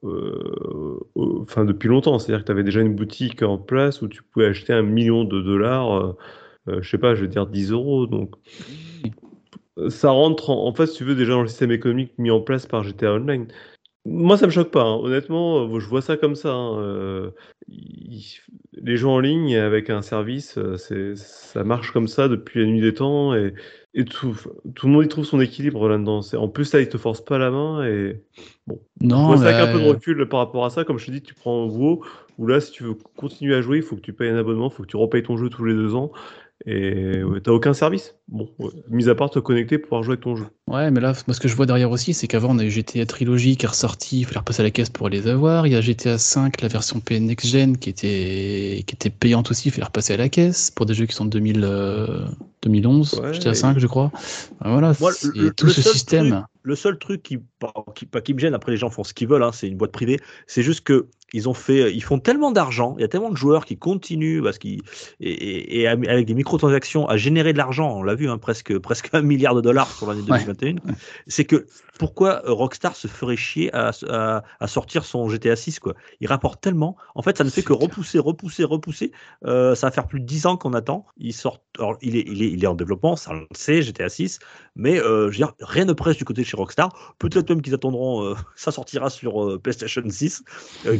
Euh, 0.04 0.98
enfin, 1.14 1.64
depuis 1.64 1.88
longtemps. 1.88 2.18
C'est-à-dire 2.18 2.42
que 2.42 2.46
tu 2.46 2.52
avais 2.52 2.64
déjà 2.64 2.80
une 2.80 2.94
boutique 2.94 3.42
en 3.42 3.58
place 3.58 4.02
où 4.02 4.08
tu 4.08 4.22
pouvais 4.22 4.46
acheter 4.46 4.72
un 4.72 4.82
million 4.82 5.22
de 5.24 5.40
dollars. 5.40 5.94
Euh, 5.94 6.16
euh, 6.68 6.82
je 6.82 6.90
sais 6.90 6.98
pas, 6.98 7.14
je 7.14 7.22
veux 7.22 7.28
dire 7.28 7.46
10 7.46 7.72
euros. 7.72 8.06
Donc, 8.06 8.34
ça 9.88 10.10
rentre 10.10 10.50
en, 10.50 10.72
fait, 10.74 10.86
si 10.86 10.98
tu 10.98 11.04
veux, 11.04 11.14
déjà 11.14 11.32
dans 11.32 11.42
le 11.42 11.48
système 11.48 11.72
économique 11.72 12.12
mis 12.18 12.30
en 12.30 12.40
place 12.40 12.66
par 12.66 12.82
GTA 12.82 13.14
Online. 13.14 13.46
Moi, 14.08 14.38
ça 14.38 14.46
me 14.46 14.52
choque 14.52 14.70
pas. 14.70 14.84
Hein. 14.84 15.00
Honnêtement, 15.02 15.64
euh, 15.64 15.80
je 15.80 15.86
vois 15.86 16.00
ça 16.00 16.16
comme 16.16 16.36
ça. 16.36 16.52
Hein. 16.52 16.78
Euh, 16.78 17.30
les 17.68 18.96
gens 18.96 19.14
en 19.14 19.18
ligne 19.18 19.56
avec 19.56 19.90
un 19.90 20.00
service, 20.00 20.58
c'est, 20.76 21.16
ça 21.16 21.64
marche 21.64 21.90
comme 21.90 22.06
ça 22.06 22.28
depuis 22.28 22.60
la 22.60 22.66
nuit 22.66 22.80
des 22.80 22.94
temps 22.94 23.34
et, 23.34 23.52
et 23.94 24.04
tout, 24.04 24.36
tout 24.74 24.86
le 24.86 24.92
monde 24.92 25.04
y 25.04 25.08
trouve 25.08 25.24
son 25.24 25.40
équilibre 25.40 25.88
là-dedans. 25.88 26.20
En 26.34 26.48
plus, 26.48 26.66
ça, 26.66 26.80
ils 26.80 26.88
te 26.88 26.98
forcent 26.98 27.24
pas 27.24 27.38
la 27.38 27.50
main 27.50 27.84
et 27.84 28.22
bon. 28.66 28.80
Non, 29.00 29.32
je 29.32 29.38
vois 29.38 29.52
ça 29.52 29.62
un 29.64 29.72
peu 29.72 29.80
de 29.80 29.88
recul 29.88 30.28
par 30.28 30.40
rapport 30.40 30.64
à 30.64 30.70
ça. 30.70 30.84
Comme 30.84 30.98
je 30.98 31.06
te 31.06 31.10
dis, 31.10 31.22
tu 31.22 31.34
prends 31.34 31.64
WoW 31.64 32.04
où 32.38 32.46
là, 32.46 32.60
si 32.60 32.70
tu 32.70 32.84
veux 32.84 32.94
continuer 33.16 33.54
à 33.54 33.62
jouer, 33.62 33.78
il 33.78 33.82
faut 33.82 33.96
que 33.96 34.02
tu 34.02 34.12
payes 34.12 34.28
un 34.28 34.36
abonnement, 34.36 34.68
il 34.70 34.74
faut 34.74 34.82
que 34.82 34.88
tu 34.88 34.96
repayes 34.96 35.22
ton 35.22 35.36
jeu 35.36 35.48
tous 35.48 35.64
les 35.64 35.74
deux 35.74 35.94
ans 35.94 36.12
et 36.68 37.22
ouais, 37.22 37.40
t'as 37.40 37.52
aucun 37.52 37.74
service? 37.74 38.16
Bon, 38.26 38.48
mis 38.90 39.08
à 39.08 39.14
part 39.14 39.30
te 39.30 39.38
connecter 39.38 39.78
pour 39.78 39.88
pouvoir 39.88 40.02
jouer 40.02 40.14
avec 40.14 40.24
ton 40.24 40.34
jeu. 40.34 40.46
Ouais, 40.66 40.90
mais 40.90 41.00
là, 41.00 41.12
moi, 41.28 41.34
ce 41.34 41.38
que 41.38 41.46
je 41.46 41.54
vois 41.54 41.64
derrière 41.64 41.92
aussi, 41.92 42.12
c'est 42.12 42.26
qu'avant, 42.26 42.50
on 42.50 42.58
a 42.58 42.64
eu 42.64 42.70
GTA 42.70 43.06
Trilogy 43.06 43.56
qui 43.56 43.66
est 43.66 43.68
ressorti, 43.68 44.20
il 44.20 44.24
fallait 44.24 44.40
repasser 44.40 44.62
à 44.62 44.64
la 44.64 44.72
caisse 44.72 44.90
pour 44.90 45.08
les 45.08 45.28
avoir. 45.28 45.68
Il 45.68 45.72
y 45.72 45.76
a 45.76 45.80
GTA 45.80 46.18
5, 46.18 46.60
la 46.60 46.66
version 46.66 46.98
P 46.98 47.20
Next 47.20 47.46
Gen, 47.46 47.76
qui 47.76 47.88
était, 47.88 48.82
qui 48.84 48.94
était 48.96 49.10
payante 49.10 49.52
aussi, 49.52 49.68
il 49.68 49.70
fallait 49.70 49.84
repasser 49.84 50.14
à 50.14 50.16
la 50.16 50.28
caisse 50.28 50.72
pour 50.72 50.86
des 50.86 50.94
jeux 50.94 51.06
qui 51.06 51.14
sont 51.14 51.26
de 51.26 51.30
2000, 51.30 51.60
2011, 52.62 53.22
GTA 53.32 53.54
5, 53.54 53.78
je 53.78 53.86
crois. 53.86 54.10
Voilà, 54.60 54.92
tout 55.56 55.68
ce 55.68 55.82
système. 55.82 56.46
le 56.62 56.74
seul 56.74 56.98
truc 56.98 57.22
qui, 57.22 57.38
qui, 57.94 58.08
qui, 58.24 58.34
me 58.34 58.38
gêne, 58.40 58.54
après 58.54 58.72
les 58.72 58.76
gens 58.76 58.90
font 58.90 59.04
ce 59.04 59.14
qu'ils 59.14 59.28
veulent, 59.28 59.44
hein, 59.44 59.52
c'est 59.52 59.68
une 59.68 59.76
boîte 59.76 59.92
privée, 59.92 60.18
c'est 60.48 60.64
juste 60.64 60.80
que 60.80 61.06
ils 61.32 61.48
ont 61.48 61.54
fait, 61.54 61.92
ils 61.92 62.02
font 62.02 62.18
tellement 62.18 62.52
d'argent, 62.52 62.94
il 62.98 63.02
y 63.02 63.04
a 63.04 63.08
tellement 63.08 63.30
de 63.30 63.36
joueurs 63.36 63.64
qui 63.64 63.76
continuent 63.76 64.42
parce 64.42 64.58
qu'ils 64.58 64.82
et, 65.20 65.80
et, 65.80 65.88
avec 65.88 66.26
des 66.26 66.34
microtransactions 66.34 67.08
à 67.08 67.16
générer 67.16 67.52
de 67.52 67.58
l'argent, 67.58 67.98
on 67.98 68.02
l'a 68.02 68.14
vu, 68.14 68.28
hein, 68.28 68.38
presque 68.38 68.78
presque 68.86 69.10
un 69.12 69.22
milliard 69.22 69.54
de 69.54 69.60
dollars 69.60 69.90
sur 69.90 70.06
l'année 70.06 70.22
2021. 70.22 70.76
C'est 71.26 71.44
que 71.44 71.66
pourquoi 71.98 72.42
Rockstar 72.44 72.94
se 72.94 73.08
ferait 73.08 73.36
chier 73.36 73.74
à, 73.74 73.90
à, 74.60 74.66
sortir 74.66 75.04
son 75.04 75.28
GTA 75.28 75.56
6 75.56 75.78
quoi? 75.80 75.94
Il 76.20 76.28
rapporte 76.28 76.60
tellement, 76.60 76.96
en 77.14 77.22
fait, 77.22 77.38
ça 77.38 77.44
ne 77.44 77.50
fait 77.50 77.62
que 77.62 77.72
repousser, 77.72 78.18
repousser, 78.18 78.64
repousser. 78.64 79.12
Euh, 79.44 79.74
ça 79.74 79.86
va 79.86 79.90
faire 79.90 80.06
plus 80.06 80.20
de 80.20 80.26
10 80.26 80.46
ans 80.46 80.56
qu'on 80.56 80.74
attend. 80.74 81.06
Il 81.16 81.32
sort, 81.32 81.62
alors, 81.78 81.96
il 82.02 82.16
est, 82.16 82.24
il 82.26 82.42
est, 82.42 82.50
il 82.50 82.62
est 82.62 82.66
en 82.66 82.74
développement, 82.74 83.16
ça 83.16 83.32
on 83.32 83.36
le 83.36 83.46
sait, 83.52 83.82
GTA 83.82 84.08
6, 84.08 84.38
mais 84.74 85.00
euh, 85.00 85.30
je 85.30 85.38
veux 85.38 85.46
dire, 85.46 85.52
rien 85.60 85.84
ne 85.84 85.92
presse 85.92 86.16
du 86.16 86.24
côté 86.24 86.42
de 86.42 86.46
chez 86.46 86.56
Rockstar. 86.56 87.14
Peut-être 87.18 87.48
même 87.48 87.62
qu'ils 87.62 87.74
attendront, 87.74 88.24
euh, 88.24 88.34
ça 88.56 88.70
sortira 88.70 89.10
sur 89.10 89.60
PlayStation 89.62 90.02
6, 90.06 90.44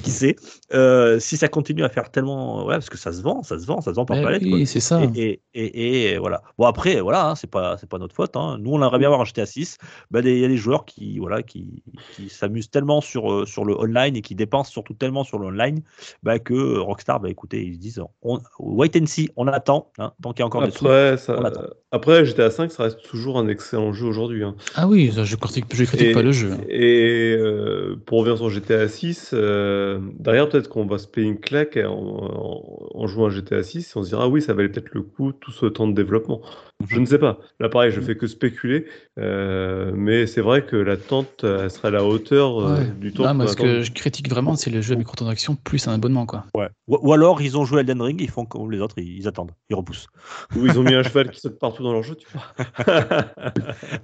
qui 0.03 0.11
sait. 0.17 1.21
si 1.21 1.37
ça 1.37 1.49
continue 1.49 1.85
à 1.85 1.89
faire 1.89 2.11
tellement, 2.11 2.67
ouais, 2.67 2.75
parce 2.75 2.91
que 2.91 2.99
ça 2.99 3.13
se 3.13 3.23
vend, 3.23 3.43
ça 3.43 3.59
se 3.59 3.67
vend, 3.67 3.81
ça 3.81 3.91
se 3.91 3.97
vend 3.97 4.05
par 4.05 4.21
palette. 4.21 4.43
Oui, 4.45 4.67
c'est 4.67 4.81
ça. 4.81 5.03
Et, 5.15 5.41
et, 5.55 6.13
et, 6.13 6.19
voilà. 6.19 6.43
Bon 6.59 6.67
après, 6.67 7.01
voilà, 7.01 7.29
hein, 7.29 7.35
c'est 7.35 7.51
pas, 7.51 7.77
c'est 7.79 7.89
pas 7.89 7.99
notre 7.99 8.15
faute. 8.15 8.37
Hein. 8.37 8.59
Nous, 8.61 8.73
on 8.73 8.77
aimerait 8.79 8.99
bien 8.99 9.09
avoir 9.09 9.21
un 9.21 9.25
GTA 9.25 9.47
6. 9.47 9.79
Ben, 10.11 10.25
il 10.25 10.39
y 10.39 10.45
a 10.45 10.49
des 10.49 10.57
joueurs 10.57 10.85
qui, 10.85 11.19
voilà, 11.19 11.43
qui, 11.43 11.83
qui 12.15 12.29
s'amusent 12.29 12.71
tellement 12.71 13.01
sur, 13.01 13.47
sur 13.47 13.65
le 13.65 13.79
online 13.79 14.17
et 14.17 14.23
qui 14.23 14.35
dépensent 14.35 14.71
surtout 14.71 14.95
tellement 14.95 15.25
sur 15.25 15.39
le 15.39 15.47
online, 15.47 15.81
bah, 16.23 16.39
que 16.39 16.79
Rockstar, 16.79 17.21
bah, 17.21 17.31
écoutez, 17.31 17.63
ils 17.65 17.79
disent, 17.79 18.01
on, 18.23 18.41
wait 18.59 18.97
and 18.97 19.07
see, 19.07 19.31
on 19.37 19.47
attend, 19.47 19.91
hein, 19.99 20.13
tant 20.23 20.33
qu'il 20.33 20.41
y 20.41 20.43
a 20.43 20.47
encore 20.47 20.63
après, 20.63 21.13
des 21.13 21.17
sous, 21.17 21.25
ça, 21.25 21.53
Après, 21.91 22.25
GTA 22.25 22.51
5, 22.51 22.71
ça 22.71 22.85
reste 22.85 23.03
toujours 23.03 23.39
un 23.39 23.49
excellent 23.49 23.93
jeu 23.93 24.07
aujourd'hui. 24.07 24.45
Hein. 24.45 24.57
Ah 24.75 24.89
oui, 24.89 25.13
je 25.13 25.37
critique, 25.37 25.67
je 25.73 25.85
critique 25.85 26.15
pas 26.15 26.23
le 26.23 26.33
jeu. 26.33 26.53
Et 26.69 27.37
euh, 27.39 27.97
pour 28.07 28.21
revenir 28.21 28.39
sur 28.39 28.51
GTA 28.51 28.89
6, 28.89 29.31
euh, 29.33 30.01
derrière, 30.15 30.49
peut-être 30.49 30.69
qu'on 30.69 30.87
va 30.87 30.99
se 30.99 31.07
payer 31.07 31.27
une 31.27 31.41
claque 31.41 31.77
en, 31.77 32.91
en, 32.95 33.07
jouant 33.07 33.27
à 33.27 33.31
GTA 33.31 33.63
6 33.63 33.91
et 33.91 33.99
on 33.99 34.03
se 34.03 34.09
dira, 34.09 34.25
ah 34.25 34.29
oui, 34.29 34.43
ça 34.43 34.55
valait 34.55 34.69
peut-être 34.69 34.95
le 34.95 35.03
coup, 35.03 35.33
tout 35.33 35.53
ce 35.53 35.67
temps 35.67 35.89
de 35.89 35.95
développement. 35.95 36.41
Je 36.89 37.01
ne 37.01 37.07
sais 37.07 37.19
pas. 37.19 37.39
Là, 37.59 37.69
pareil, 37.69 37.91
je 37.91 38.01
fais 38.01 38.17
que 38.17 38.27
spéculer. 38.27 38.87
Euh, 39.19 39.93
mais 39.95 40.27
c'est 40.27 40.43
vrai 40.43 40.65
que 40.65 40.77
l'attente 40.77 41.43
elle 41.43 41.71
sera 41.71 41.89
à 41.89 41.91
la 41.91 42.05
hauteur 42.05 42.61
euh, 42.61 42.85
du 42.85 43.13
temps. 43.13 43.33
Non, 43.33 43.47
ce 43.47 43.57
que 43.57 43.83
je 43.83 43.93
critique 43.93 44.29
vraiment, 44.29 44.57
c'est 44.57 44.69
les 44.71 44.83
jeux 44.83 44.95
à 44.95 44.97
microtransactions 44.97 45.57
plus 45.57 45.89
un 45.89 45.95
abonnement. 45.95 46.27
Quoi. 46.27 46.45
Ouais. 46.55 46.69
Ou, 46.87 47.13
alors, 47.13 47.41
ils 47.41 47.57
ont 47.57 47.65
joué 47.65 47.81
Elden 47.81 48.03
Ring, 48.03 48.21
ils 48.21 48.31
font 48.31 48.45
comme 48.45 48.71
les 48.71 48.81
autres, 48.81 48.99
ils, 48.99 49.27
attendent, 49.27 49.53
ils 49.71 49.75
repoussent. 49.75 50.09
Ou 50.55 50.67
ils 50.67 50.79
ont 50.79 50.83
mis 50.83 50.95
un 50.95 51.03
cheval 51.05 51.31
qui 51.31 51.41
saute 51.41 51.59
partout 51.59 51.83
dans 51.83 51.93
leur 51.93 52.03
jeu, 52.03 52.15
tu 52.15 52.27
vois. 52.33 52.45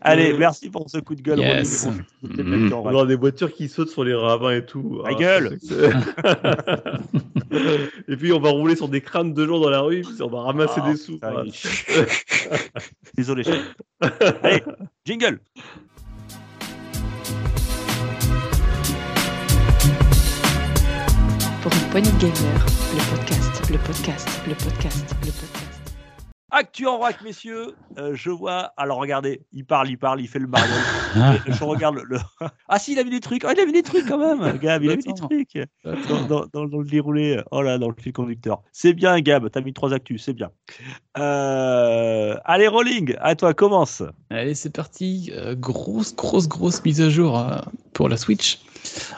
Allez, 0.00 0.32
merci 0.32 0.70
pour 0.70 0.88
ce 0.88 0.98
coup 0.98 1.14
de 1.14 1.22
gueule. 1.22 1.40
Yes. 1.40 1.86
Mmh. 2.22 2.72
On 2.72 2.94
aura 2.94 3.04
des 3.06 3.16
voitures 3.16 3.52
qui 3.52 3.68
sautent 3.68 3.90
sur 3.90 4.04
les 4.04 4.14
ravins 4.14 4.56
et 4.56 4.64
tout. 4.64 5.02
Ma 5.04 5.10
ah, 5.10 5.14
gueule 5.14 5.58
Et 8.08 8.16
puis, 8.16 8.32
on 8.32 8.40
va 8.40 8.48
rouler 8.48 8.76
sur 8.76 8.88
des 8.88 9.02
crânes 9.02 9.34
de 9.34 9.46
gens 9.46 9.60
dans 9.60 9.68
la 9.68 9.80
rue, 9.80 10.04
on 10.20 10.28
va 10.28 10.40
ramasser 10.40 10.80
ah, 10.82 10.90
des 10.90 10.96
sous. 10.96 11.18
Désolé, 13.16 13.44
Allez, 14.42 14.62
jingle 15.04 15.40
Pour 21.62 21.72
une 21.72 21.90
poignée 21.90 22.10
de 22.10 22.18
gamer, 22.18 22.66
le 22.94 23.16
podcast, 23.16 23.70
le 23.70 23.78
podcast, 23.78 24.28
le 24.48 24.54
podcast, 24.54 25.14
le 25.24 25.30
podcast. 25.30 25.51
Actu 26.54 26.86
en 26.86 26.98
vrac, 26.98 27.22
messieurs. 27.22 27.74
Euh, 27.96 28.14
je 28.14 28.28
vois. 28.28 28.74
Alors 28.76 28.98
regardez, 28.98 29.40
il 29.52 29.64
parle, 29.64 29.88
il 29.88 29.96
parle, 29.96 30.20
il 30.20 30.28
fait 30.28 30.38
le 30.38 30.46
Mario. 30.46 30.74
je 31.46 31.64
regarde 31.64 31.96
le. 32.04 32.18
Ah 32.68 32.78
si, 32.78 32.92
il 32.92 32.98
a 32.98 33.04
mis 33.04 33.10
des 33.10 33.20
trucs. 33.20 33.42
Oh, 33.46 33.52
il 33.54 33.58
a 33.58 33.64
mis 33.64 33.72
des 33.72 33.82
trucs 33.82 34.06
quand 34.06 34.18
même, 34.18 34.58
Gab. 34.62 34.82
Il 34.82 34.90
a 34.90 34.96
mis 34.96 35.02
des 35.02 35.14
trucs 35.14 35.58
dans, 35.84 36.46
dans, 36.46 36.66
dans, 36.66 36.78
le 36.78 36.84
déroulé. 36.84 37.40
Oh 37.50 37.62
là, 37.62 37.78
dans 37.78 37.88
le 37.88 37.94
fil 37.98 38.12
conducteur. 38.12 38.62
C'est 38.70 38.92
bien, 38.92 39.18
Gab. 39.20 39.48
T'as 39.50 39.62
mis 39.62 39.72
trois 39.72 39.94
actus, 39.94 40.22
c'est 40.22 40.34
bien. 40.34 40.50
Euh... 41.16 42.36
Allez, 42.44 42.68
Rolling. 42.68 43.16
À 43.20 43.34
toi, 43.34 43.54
commence. 43.54 44.02
Allez, 44.28 44.54
c'est 44.54 44.74
parti. 44.74 45.32
Euh, 45.34 45.54
grosse, 45.54 46.14
grosse, 46.14 46.48
grosse 46.48 46.84
mise 46.84 47.00
à 47.00 47.08
jour 47.08 47.38
hein, 47.38 47.62
pour 47.94 48.10
la 48.10 48.18
Switch. 48.18 48.60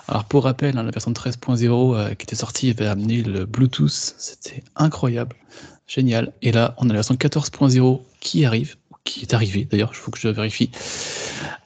Alors 0.06 0.24
pour 0.24 0.44
rappel, 0.44 0.78
hein, 0.78 0.84
la 0.84 0.90
version 0.90 1.12
13.0 1.12 1.96
euh, 1.96 2.14
qui 2.14 2.24
était 2.24 2.36
sortie 2.36 2.70
avait 2.70 2.86
amené 2.86 3.22
le 3.22 3.44
Bluetooth. 3.44 3.90
C'était 3.90 4.62
incroyable. 4.76 5.34
Génial. 5.86 6.32
Et 6.42 6.52
là, 6.52 6.74
on 6.78 6.84
a 6.84 6.88
la 6.88 6.94
version 6.94 7.14
14.0 7.14 8.00
qui 8.20 8.44
arrive, 8.44 8.76
qui 9.04 9.22
est 9.22 9.34
arrivée 9.34 9.64
d'ailleurs, 9.64 9.90
il 9.92 9.96
faut 9.96 10.10
que 10.10 10.18
je 10.18 10.28
vérifie, 10.28 10.70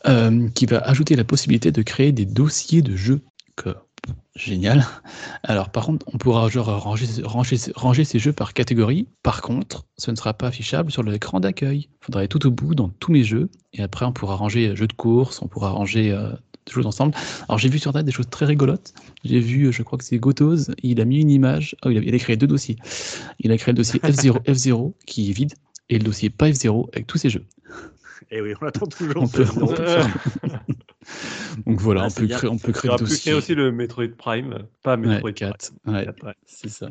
euh, 0.07 0.49
qui 0.51 0.67
va 0.67 0.79
ajouter 0.79 1.15
la 1.15 1.25
possibilité 1.25 1.71
de 1.71 1.83
créer 1.83 2.13
des 2.13 2.27
dossiers 2.27 2.83
de 2.83 2.97
jeux. 2.97 3.21
génial. 4.35 4.87
Alors 5.43 5.71
par 5.71 5.87
contre, 5.87 6.07
on 6.13 6.19
pourra 6.19 6.43
ranger, 6.43 6.61
ranger, 7.25 8.05
ces 8.05 8.19
jeux 8.19 8.33
par 8.33 8.55
catégorie. 8.55 9.09
Par 9.23 9.43
contre, 9.43 9.85
ce 9.97 10.11
ne 10.11 10.17
sera 10.17 10.35
pas 10.35 10.49
affichable 10.49 10.91
sur 10.91 11.03
l'écran 11.03 11.41
d'accueil. 11.41 11.89
Il 11.91 12.05
faudra 12.05 12.21
aller 12.21 12.29
tout 12.29 12.47
au 12.47 12.51
bout 12.51 12.75
dans 12.75 12.89
tous 12.89 13.13
mes 13.13 13.25
jeux. 13.25 13.51
Et 13.73 13.83
après, 13.83 14.07
on 14.07 14.13
pourra 14.13 14.37
ranger 14.37 14.75
jeux 14.77 14.87
de 14.87 14.93
course, 14.93 15.43
on 15.43 15.49
pourra 15.49 15.71
ranger 15.71 16.13
euh, 16.13 16.33
choses 16.73 16.87
ensemble. 16.87 17.15
Alors 17.49 17.59
j'ai 17.59 17.69
vu 17.69 17.79
sur 17.79 17.91
Internet 17.91 18.07
des 18.07 18.13
choses 18.13 18.29
très 18.31 18.47
rigolotes. 18.47 18.95
J'ai 19.25 19.41
vu, 19.41 19.73
je 19.73 19.83
crois 19.83 19.99
que 19.99 20.05
c'est 20.05 20.19
Gotos, 20.19 20.71
il 20.83 21.01
a 21.01 21.05
mis 21.05 21.21
une 21.21 21.31
image, 21.31 21.77
oh, 21.85 21.91
il, 21.91 21.99
a, 21.99 22.01
il 22.01 22.15
a 22.15 22.19
créé 22.19 22.37
deux 22.37 22.47
dossiers. 22.47 22.77
Il 23.41 23.53
a 23.53 23.59
créé 23.59 23.73
le 23.73 23.77
dossier 23.77 24.01
F0, 24.05 24.43
F0 24.45 24.93
qui 25.07 25.31
est 25.31 25.33
vide 25.33 25.55
et 25.89 25.99
le 25.99 26.05
dossier 26.05 26.31
pas 26.31 26.49
F0 26.49 26.89
avec 26.93 27.07
tous 27.07 27.19
ses 27.19 27.31
jeux. 27.31 27.45
Et 28.31 28.37
eh 28.39 28.41
oui, 28.43 28.53
on 28.61 28.67
attend 28.67 28.87
toujours. 28.87 29.23
On 29.23 29.29
peut, 29.29 29.47
on 29.61 29.67
peut 29.69 29.87
faire. 29.87 30.21
Donc 31.67 31.81
voilà, 31.81 32.03
Ah, 32.03 32.07
on, 32.07 32.11
peut 32.21 32.27
créer, 32.27 32.51
on 32.51 32.59
peut 32.59 32.73
créer 32.73 32.91
pu 32.93 32.99
dossier. 33.05 33.19
créer 33.19 33.35
aussi 33.35 33.55
le 33.55 33.73
Metroid 33.73 34.09
Prime, 34.17 34.59
pas 34.83 34.97
Metroid 34.97 35.15
Ouais, 35.17 35.33
Prime. 35.33 35.35
4. 35.35 35.73
Ouais, 35.87 36.05
Quatre, 36.05 36.25
ouais. 36.27 36.35
c'est 36.47 36.69
ça. 36.69 36.89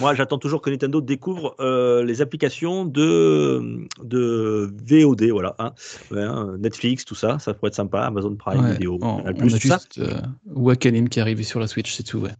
Moi, 0.00 0.14
j'attends 0.14 0.38
toujours 0.38 0.60
que 0.62 0.70
Nintendo 0.70 1.00
découvre 1.00 1.54
euh, 1.60 2.04
les 2.04 2.20
applications 2.22 2.84
de, 2.84 3.86
de 4.02 4.72
VOD, 4.88 5.24
voilà. 5.30 5.54
hein. 5.58 5.72
Ouais, 6.10 6.22
hein, 6.22 6.56
Netflix, 6.58 7.04
tout 7.04 7.14
ça, 7.14 7.38
ça 7.38 7.54
pourrait 7.54 7.68
être 7.68 7.74
sympa. 7.74 8.02
Amazon 8.02 8.34
Prime 8.36 8.60
Ouais, 8.64 8.72
Vidéo, 8.72 8.98
on, 9.02 9.22
on 9.24 9.46
a 9.46 9.48
ça. 9.50 9.56
juste 9.58 9.98
euh, 9.98 10.20
Wakanim 10.46 11.08
qui 11.08 11.18
est 11.18 11.22
arrivé 11.22 11.42
sur 11.42 11.60
la 11.60 11.66
Switch, 11.66 11.92
c'est 11.92 12.02
tout. 12.02 12.18
Ouais. 12.18 12.30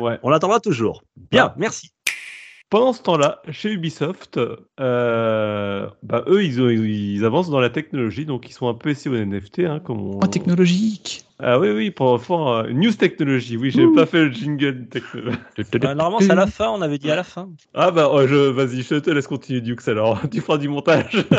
Ouais. 0.00 0.18
On 0.22 0.30
l'attendra 0.30 0.60
toujours. 0.60 1.02
Bien, 1.30 1.52
merci. 1.56 1.90
Pendant 2.70 2.92
ce 2.92 3.02
temps-là, 3.02 3.40
chez 3.50 3.72
Ubisoft, 3.72 4.38
euh, 4.78 5.88
bah, 6.02 6.24
eux, 6.26 6.44
ils, 6.44 7.24
avancent 7.24 7.48
dans 7.48 7.60
la 7.60 7.70
technologie, 7.70 8.26
donc 8.26 8.48
ils 8.48 8.52
sont 8.52 8.68
un 8.68 8.74
peu 8.74 8.90
essayés 8.90 9.16
au 9.16 9.24
NFT. 9.24 9.60
Hein, 9.60 9.80
comme 9.80 10.18
Oh, 10.22 10.26
technologique 10.26 11.24
Ah 11.40 11.58
oui, 11.60 11.70
oui, 11.70 11.90
pour 11.92 12.20
faire 12.20 12.46
euh, 12.48 12.70
news 12.72 12.90
technologie. 12.92 13.56
Oui, 13.56 13.70
j'ai 13.70 13.86
pas 13.94 14.06
fait 14.06 14.24
le 14.24 14.32
jingle 14.32 14.86
techno. 14.88 15.30
Euh, 15.58 15.94
normalement, 15.94 16.20
c'est 16.20 16.30
à 16.30 16.34
la 16.36 16.46
fin, 16.46 16.68
on 16.70 16.80
avait 16.82 16.98
dit 16.98 17.10
à 17.10 17.16
la 17.16 17.24
fin. 17.24 17.48
Ah 17.74 17.90
bah, 17.90 18.08
oh, 18.12 18.26
je, 18.26 18.34
vas-y, 18.36 18.82
je 18.82 18.94
te 18.96 19.10
laisse 19.10 19.26
continuer, 19.26 19.60
Dux, 19.60 19.76
alors. 19.86 20.20
Tu 20.30 20.40
feras 20.40 20.58
du 20.58 20.68
montage. 20.68 21.16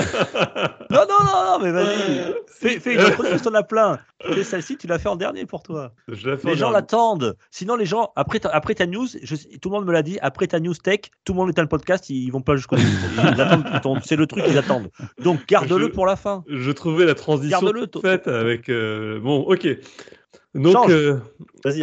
Non, 0.91 1.01
non, 1.07 1.23
non, 1.23 1.59
non, 1.59 1.59
mais 1.63 1.71
vas-y. 1.71 2.33
Fais, 2.47 2.79
fais 2.79 2.95
une 2.95 3.39
t'en 3.41 3.53
as 3.53 3.61
plein. 3.61 3.99
Fais 4.33 4.43
celle-ci, 4.43 4.75
tu 4.75 4.87
l'as 4.87 4.97
fait 4.97 5.07
en 5.07 5.15
dernier 5.15 5.45
pour 5.45 5.61
toi. 5.61 5.91
je 6.07 6.29
Les 6.31 6.33
en 6.33 6.37
gens 6.39 6.55
dernier. 6.55 6.73
l'attendent. 6.73 7.37
Sinon, 7.51 7.75
les 7.75 7.85
gens, 7.85 8.11
après 8.15 8.39
ta, 8.39 8.49
après 8.49 8.73
ta 8.73 8.87
news, 8.87 9.05
je- 9.21 9.35
tout 9.61 9.69
le 9.69 9.75
monde 9.75 9.85
me 9.85 9.91
l'a 9.93 10.01
dit, 10.01 10.17
après 10.23 10.47
ta 10.47 10.59
news 10.59 10.73
tech, 10.73 11.01
tout 11.25 11.33
le 11.33 11.37
monde 11.37 11.49
est 11.49 11.59
à 11.59 11.61
le 11.61 11.67
podcast, 11.67 12.09
ils, 12.09 12.23
ils 12.25 12.31
vont 12.31 12.41
pas 12.41 12.55
jusqu'au 12.55 12.75
bout. 12.75 12.81
C'est 14.03 14.15
le 14.15 14.25
truc 14.25 14.43
qu'ils 14.45 14.57
attendent. 14.57 14.89
Donc, 15.23 15.45
garde-le 15.47 15.85
Je- 15.85 15.91
pour 15.91 16.07
la 16.07 16.15
fin. 16.15 16.43
Je 16.49 16.71
trouvais 16.71 17.05
la 17.05 17.13
transition 17.13 17.59
Garde-le, 17.61 17.81
toute 17.81 18.01
toi. 18.01 18.11
faite 18.11 18.27
avec... 18.27 18.67
euh, 18.69 19.19
Bon, 19.19 19.41
ok. 19.41 19.67
Donc, 20.55 20.73
euh. 20.89 21.17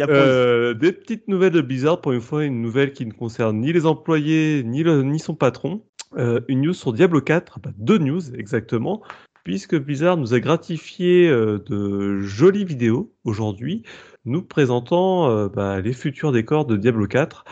Euh, 0.09 0.73
des 0.73 0.91
petites 0.91 1.27
nouvelles 1.27 1.53
de 1.53 1.61
Blizzard, 1.61 2.01
pour 2.01 2.11
une 2.11 2.21
fois, 2.21 2.43
une 2.43 2.61
nouvelle 2.61 2.91
qui 2.91 3.05
ne 3.05 3.13
concerne 3.13 3.59
ni 3.59 3.71
les 3.71 3.85
employés, 3.85 4.63
ni, 4.65 4.83
le- 4.83 5.03
ni 5.03 5.19
son 5.19 5.35
patron. 5.35 5.83
Euh, 6.17 6.39
une 6.47 6.61
news 6.61 6.73
sur 6.73 6.93
Diablo 6.93 7.21
4, 7.21 7.59
bah, 7.59 7.71
deux 7.77 7.97
news 7.97 8.21
exactement, 8.35 9.01
puisque 9.43 9.77
Blizzard 9.77 10.17
nous 10.17 10.33
a 10.33 10.39
gratifié 10.39 11.29
de 11.29 12.19
jolies 12.21 12.65
vidéos 12.65 13.13
aujourd'hui, 13.23 13.83
nous 14.25 14.41
présentant 14.41 15.47
bah, 15.47 15.79
les 15.81 15.93
futurs 15.93 16.31
décors 16.31 16.65
de 16.65 16.75
Diablo 16.77 17.07
4. 17.07 17.43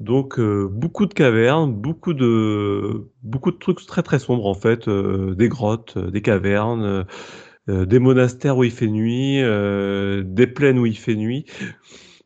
Donc 0.00 0.38
euh, 0.40 0.68
beaucoup 0.70 1.06
de 1.06 1.14
cavernes, 1.14 1.72
beaucoup 1.72 2.14
de 2.14 3.08
beaucoup 3.22 3.52
de 3.52 3.56
trucs 3.58 3.84
très 3.86 4.02
très 4.02 4.18
sombres 4.18 4.46
en 4.46 4.54
fait, 4.54 4.88
euh, 4.88 5.34
des 5.36 5.48
grottes, 5.48 5.94
euh, 5.96 6.10
des 6.10 6.20
cavernes, 6.20 7.06
des 7.68 7.98
monastères 7.98 8.56
où 8.58 8.64
il 8.64 8.70
fait 8.70 8.88
nuit, 8.88 9.40
euh, 9.42 10.22
des 10.24 10.46
plaines 10.46 10.78
où 10.78 10.86
il 10.86 10.96
fait 10.98 11.16
nuit. 11.16 11.46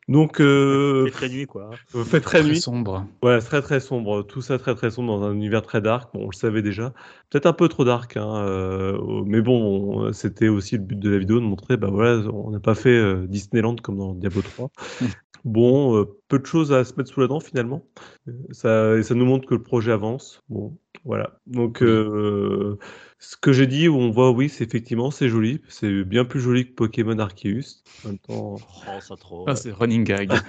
Donc 0.09 0.41
euh, 0.41 1.05
C'est 1.07 1.13
très 1.13 1.29
nuit, 1.29 1.47
quoi. 1.47 1.71
euh, 1.95 2.05
fait 2.05 2.21
très 2.21 2.39
Très 2.41 2.49
nuit. 2.49 2.61
sombre. 2.61 3.07
Ouais, 3.23 3.41
c'est 3.41 3.47
très 3.49 3.61
très 3.63 3.79
sombre. 3.81 4.23
Tout 4.23 4.41
ça 4.41 4.59
très 4.59 4.75
très 4.75 4.91
sombre 4.91 5.19
dans 5.19 5.27
un 5.27 5.35
univers 5.35 5.61
très 5.63 5.83
dark. 5.83 6.13
Bon, 6.15 6.23
on 6.25 6.31
le 6.31 6.35
savait 6.35 6.63
déjà. 6.63 6.95
Peut-être 7.31 7.47
un 7.47 7.53
peu 7.53 7.69
trop 7.69 7.85
dark, 7.85 8.17
hein, 8.17 8.37
euh, 8.47 8.99
mais 9.27 9.43
bon, 9.43 10.07
on- 10.07 10.13
c'était 10.15 10.49
aussi 10.49 10.77
le 10.77 10.83
but 10.83 10.99
de 10.99 11.11
la 11.11 11.19
vidéo 11.19 11.41
de 11.41 11.45
montrer, 11.45 11.77
bah 11.77 11.89
voilà, 11.93 12.27
on 12.31 12.51
n'a 12.51 12.61
pas 12.61 12.75
fait 12.75 12.97
euh, 12.97 13.27
Disneyland 13.27 13.77
comme 13.77 13.99
dans 13.99 14.15
Diablo 14.15 14.41
3. 14.43 14.71
Bon, 15.45 15.97
euh, 15.97 16.05
peu 16.27 16.39
de 16.41 16.47
choses 16.47 16.73
à 16.73 16.85
se 16.85 16.95
mettre 16.97 17.11
sous 17.11 17.21
la 17.21 17.29
dent 17.29 17.39
finalement. 17.41 17.85
Euh, 18.29 18.33
Ça, 18.51 18.97
et 18.97 19.03
ça 19.03 19.15
nous 19.15 19.25
montre 19.25 19.47
que 19.47 19.55
le 19.55 19.63
projet 19.63 19.93
avance. 19.93 20.43
Bon, 20.49 20.77
voilà. 21.05 21.39
Donc, 21.47 21.81
euh, 21.83 22.77
ce 23.19 23.37
que 23.37 23.53
j'ai 23.53 23.67
dit, 23.67 23.89
où 23.89 23.97
on 23.97 24.11
voit, 24.11 24.31
oui, 24.31 24.49
c'est 24.49 24.65
effectivement, 24.65 25.11
c'est 25.11 25.29
joli. 25.29 25.61
C'est 25.69 26.05
bien 26.05 26.25
plus 26.25 26.41
joli 26.41 26.69
que 26.69 26.75
Pokémon 26.75 27.19
Arceus. 27.19 27.83
En 28.05 28.09
même 28.09 28.19
temps, 28.19 28.57
Oh, 28.61 29.01
ça 29.01 29.17
trop. 29.17 29.45
Ah, 29.47 29.57
c'est 29.57 29.73
running 29.73 30.05
gag. 30.05 30.33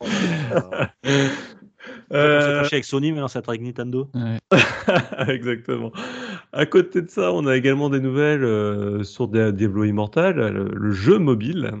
Oh, 0.00 0.06
euh, 2.12 2.60
avec 2.60 2.84
Sony, 2.84 3.12
mais 3.12 3.22
on 3.22 3.28
s'est 3.28 3.40
avec 3.46 3.60
Nintendo. 3.62 4.10
Ouais. 4.14 4.38
Exactement. 5.28 5.92
À 6.52 6.66
côté 6.66 7.02
de 7.02 7.08
ça, 7.08 7.32
on 7.32 7.46
a 7.46 7.56
également 7.56 7.88
des 7.90 8.00
nouvelles 8.00 8.44
euh, 8.44 9.02
sur 9.02 9.28
Dia- 9.28 9.52
Diablo 9.52 9.84
Immortal, 9.84 10.36
le, 10.36 10.68
le 10.74 10.90
jeu 10.92 11.18
mobile, 11.18 11.72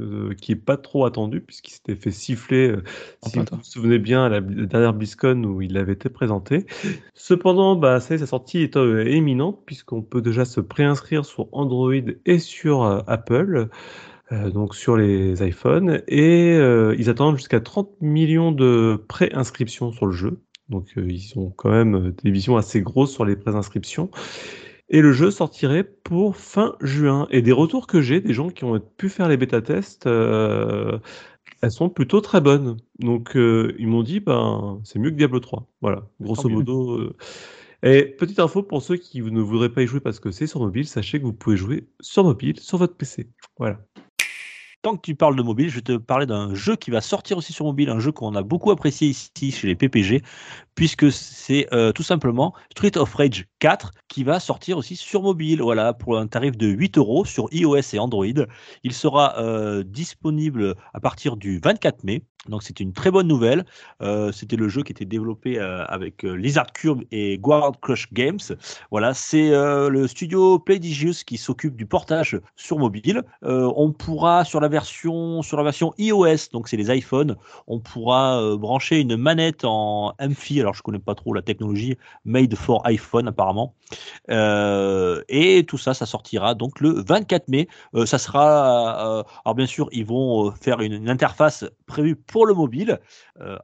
euh, 0.00 0.34
qui 0.34 0.52
est 0.52 0.56
pas 0.56 0.78
trop 0.78 1.04
attendu 1.04 1.42
puisqu'il 1.42 1.72
s'était 1.72 1.94
fait 1.94 2.10
siffler, 2.10 2.68
euh, 2.68 2.82
Oh, 3.22 3.28
si 3.28 3.38
vous 3.38 3.44
vous 3.52 3.62
souvenez 3.62 3.98
bien, 3.98 4.24
à 4.24 4.28
la, 4.30 4.40
la 4.40 4.66
dernière 4.66 4.94
BlizzCon 4.94 5.44
où 5.44 5.60
il 5.60 5.76
avait 5.76 5.92
été 5.92 6.08
présenté. 6.08 6.64
Cependant, 7.12 7.76
bah, 7.76 8.00
ça 8.00 8.14
y 8.14 8.16
est, 8.16 8.20
sa 8.20 8.26
sortie 8.26 8.62
est 8.62 8.76
euh, 8.76 9.06
imminente 9.08 9.60
puisqu'on 9.66 10.00
peut 10.00 10.22
déjà 10.22 10.46
se 10.46 10.60
préinscrire 10.60 11.26
sur 11.26 11.48
Android 11.52 11.92
et 12.24 12.38
sur 12.38 13.04
Apple. 13.06 13.68
donc 14.30 14.74
sur 14.74 14.96
les 14.96 15.46
iPhones, 15.46 16.02
et 16.08 16.56
ils 16.56 17.10
attendent 17.10 17.36
jusqu'à 17.36 17.60
30 17.60 18.00
millions 18.00 18.52
de 18.52 19.04
préinscriptions 19.06 19.92
sur 19.92 20.06
le 20.06 20.12
jeu. 20.12 20.40
Donc 20.70 20.88
ils 20.96 21.32
ont 21.36 21.50
quand 21.50 21.70
même 21.70 22.14
des 22.22 22.30
visions 22.30 22.56
assez 22.56 22.80
grosses 22.80 23.12
sur 23.12 23.26
les 23.26 23.36
préinscriptions. 23.36 24.10
Et 24.88 25.00
le 25.00 25.12
jeu 25.12 25.30
sortirait 25.30 25.84
pour 25.84 26.36
fin 26.36 26.76
juin. 26.80 27.26
Et 27.30 27.42
des 27.42 27.52
retours 27.52 27.86
que 27.86 28.02
j'ai, 28.02 28.20
des 28.20 28.34
gens 28.34 28.50
qui 28.50 28.64
ont 28.64 28.78
pu 28.96 29.08
faire 29.08 29.28
les 29.28 29.36
bêta-tests, 29.36 30.06
euh, 30.06 30.98
elles 31.62 31.70
sont 31.70 31.88
plutôt 31.88 32.20
très 32.20 32.40
bonnes. 32.40 32.76
Donc 32.98 33.36
euh, 33.36 33.74
ils 33.78 33.88
m'ont 33.88 34.02
dit, 34.02 34.20
ben 34.20 34.80
c'est 34.84 34.98
mieux 34.98 35.10
que 35.10 35.16
Diablo 35.16 35.40
3. 35.40 35.66
Voilà, 35.80 36.06
grosso 36.20 36.48
modo. 36.48 36.98
euh. 36.98 37.16
Et 37.82 38.04
petite 38.04 38.38
info 38.40 38.62
pour 38.62 38.82
ceux 38.82 38.96
qui 38.96 39.20
ne 39.20 39.40
voudraient 39.40 39.68
pas 39.68 39.82
y 39.82 39.86
jouer 39.86 40.00
parce 40.00 40.18
que 40.18 40.30
c'est 40.30 40.46
sur 40.46 40.60
mobile, 40.60 40.86
sachez 40.86 41.18
que 41.18 41.24
vous 41.24 41.34
pouvez 41.34 41.56
jouer 41.56 41.86
sur 42.00 42.24
mobile, 42.24 42.58
sur 42.58 42.78
votre 42.78 42.96
PC. 42.96 43.28
Voilà. 43.58 43.78
Tant 44.80 44.96
que 44.96 45.02
tu 45.02 45.14
parles 45.14 45.36
de 45.36 45.42
mobile, 45.42 45.70
je 45.70 45.76
vais 45.76 45.80
te 45.80 45.96
parler 45.96 46.26
d'un 46.26 46.54
jeu 46.54 46.76
qui 46.76 46.90
va 46.90 47.00
sortir 47.00 47.38
aussi 47.38 47.54
sur 47.54 47.64
mobile, 47.64 47.88
un 47.88 48.00
jeu 48.00 48.12
qu'on 48.12 48.34
a 48.34 48.42
beaucoup 48.42 48.70
apprécié 48.70 49.08
ici 49.08 49.50
chez 49.50 49.66
les 49.66 49.74
PPG, 49.74 50.22
puisque 50.74 51.10
c'est 51.12 51.66
euh, 51.72 51.92
tout 51.92 52.02
simplement 52.02 52.54
Street 52.70 52.96
of 52.96 53.14
Rage 53.14 53.46
4 53.60 53.92
qui 54.08 54.24
va 54.24 54.40
sortir 54.40 54.78
aussi 54.78 54.96
sur 54.96 55.22
mobile, 55.22 55.62
voilà, 55.62 55.92
pour 55.92 56.18
un 56.18 56.26
tarif 56.26 56.56
de 56.56 56.66
8 56.66 56.98
euros 56.98 57.24
sur 57.24 57.48
iOS 57.52 57.94
et 57.94 57.98
Android. 57.98 58.26
Il 58.82 58.92
sera 58.92 59.38
euh, 59.38 59.82
disponible 59.84 60.74
à 60.92 61.00
partir 61.00 61.36
du 61.36 61.58
24 61.58 62.04
mai. 62.04 62.22
Donc 62.48 62.62
c'est 62.62 62.78
une 62.78 62.92
très 62.92 63.10
bonne 63.10 63.26
nouvelle. 63.26 63.64
Euh, 64.02 64.30
C'était 64.30 64.56
le 64.56 64.68
jeu 64.68 64.82
qui 64.82 64.92
était 64.92 65.06
développé 65.06 65.58
avec 65.58 66.22
Lizard 66.24 66.72
Cube 66.74 67.02
et 67.10 67.38
Guard 67.38 67.80
Crush 67.80 68.12
Games. 68.12 68.38
Voilà, 68.90 69.14
c'est 69.14 69.50
le 69.50 70.06
studio 70.06 70.58
Playdigious 70.58 71.24
qui 71.26 71.38
s'occupe 71.38 71.74
du 71.74 71.86
portage 71.86 72.38
sur 72.54 72.78
mobile. 72.78 73.22
On 73.42 73.92
pourra 73.92 74.44
sur 74.44 74.60
la 74.60 74.68
version 74.68 75.40
sur 75.40 75.56
la 75.56 75.62
version 75.62 75.94
iOS, 75.96 76.50
donc 76.52 76.68
c'est 76.68 76.76
les 76.76 76.94
iPhones, 76.94 77.36
on 77.66 77.80
pourra 77.80 78.56
brancher 78.56 79.00
une 79.00 79.16
manette 79.16 79.64
en 79.64 80.14
MFI. 80.20 80.63
Alors 80.64 80.74
je 80.74 80.82
connais 80.82 80.98
pas 80.98 81.14
trop 81.14 81.34
la 81.34 81.42
technologie 81.42 81.96
made 82.24 82.54
for 82.54 82.86
iPhone 82.86 83.28
apparemment. 83.28 83.74
Euh, 84.30 85.22
et 85.28 85.64
tout 85.66 85.78
ça, 85.78 85.94
ça 85.94 86.06
sortira 86.06 86.54
donc 86.54 86.80
le 86.80 87.02
24 87.06 87.48
mai. 87.48 87.68
Euh, 87.94 88.06
ça 88.06 88.18
sera, 88.18 89.18
euh, 89.18 89.22
alors 89.44 89.54
bien 89.54 89.66
sûr, 89.66 89.88
ils 89.92 90.04
vont 90.04 90.50
faire 90.52 90.80
une, 90.80 90.92
une 90.92 91.10
interface 91.10 91.64
prévue 91.86 92.16
pour 92.16 92.46
le 92.46 92.54
mobile. 92.54 93.00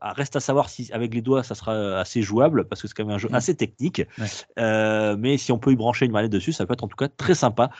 Ah, 0.00 0.12
reste 0.12 0.34
à 0.34 0.40
savoir 0.40 0.68
si 0.68 0.90
avec 0.92 1.14
les 1.14 1.22
doigts 1.22 1.44
ça 1.44 1.54
sera 1.54 2.00
assez 2.00 2.22
jouable 2.22 2.64
parce 2.64 2.82
que 2.82 2.88
c'est 2.88 2.94
quand 2.94 3.04
même 3.04 3.14
un 3.14 3.18
jeu 3.18 3.28
assez 3.32 3.54
technique. 3.54 4.02
Ouais. 4.18 5.16
Mais 5.16 5.38
si 5.38 5.52
on 5.52 5.58
peut 5.58 5.70
y 5.70 5.76
brancher 5.76 6.06
une 6.06 6.12
manette 6.12 6.32
dessus, 6.32 6.52
ça 6.52 6.66
peut 6.66 6.72
être 6.72 6.84
en 6.84 6.88
tout 6.88 6.96
cas 6.96 7.08
très 7.08 7.34
sympa. 7.34 7.70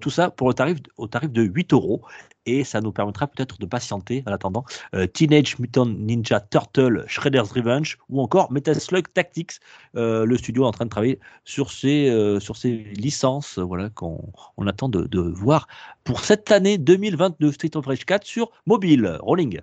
Tout 0.00 0.10
ça 0.10 0.30
pour 0.30 0.48
le 0.48 0.54
tarif 0.54 0.78
au 0.96 1.06
tarif 1.06 1.30
de 1.30 1.42
8 1.42 1.72
euros 1.74 2.02
et 2.46 2.64
ça 2.64 2.80
nous 2.80 2.92
permettra 2.92 3.26
peut-être 3.26 3.58
de 3.58 3.66
patienter 3.66 4.22
en 4.26 4.32
attendant 4.32 4.64
euh, 4.94 5.06
Teenage 5.06 5.58
Mutant 5.58 5.86
Ninja 5.86 6.40
Turtle 6.40 7.04
Shredder's 7.06 7.50
Revenge 7.52 7.98
ou 8.08 8.20
encore 8.20 8.52
Metal 8.52 8.78
Slug 8.78 9.06
Tactics. 9.12 9.52
Euh, 9.96 10.24
le 10.24 10.36
studio 10.36 10.64
est 10.64 10.66
en 10.66 10.72
train 10.72 10.84
de 10.84 10.90
travailler 10.90 11.18
sur 11.44 11.70
ces 11.70 12.08
euh, 12.08 12.40
sur 12.40 12.56
ces 12.56 12.72
licences, 12.72 13.58
voilà 13.58 13.90
qu'on 13.90 14.32
on 14.56 14.66
attend 14.66 14.88
de, 14.88 15.20
voir 15.34 15.66
pour 16.04 16.20
cette 16.20 16.50
année 16.50 16.78
2022 16.78 17.52
Street 17.52 17.76
of 17.76 17.86
Rage 17.86 18.04
4 18.04 18.24
sur 18.24 18.50
mobile. 18.66 19.18
Rolling. 19.20 19.60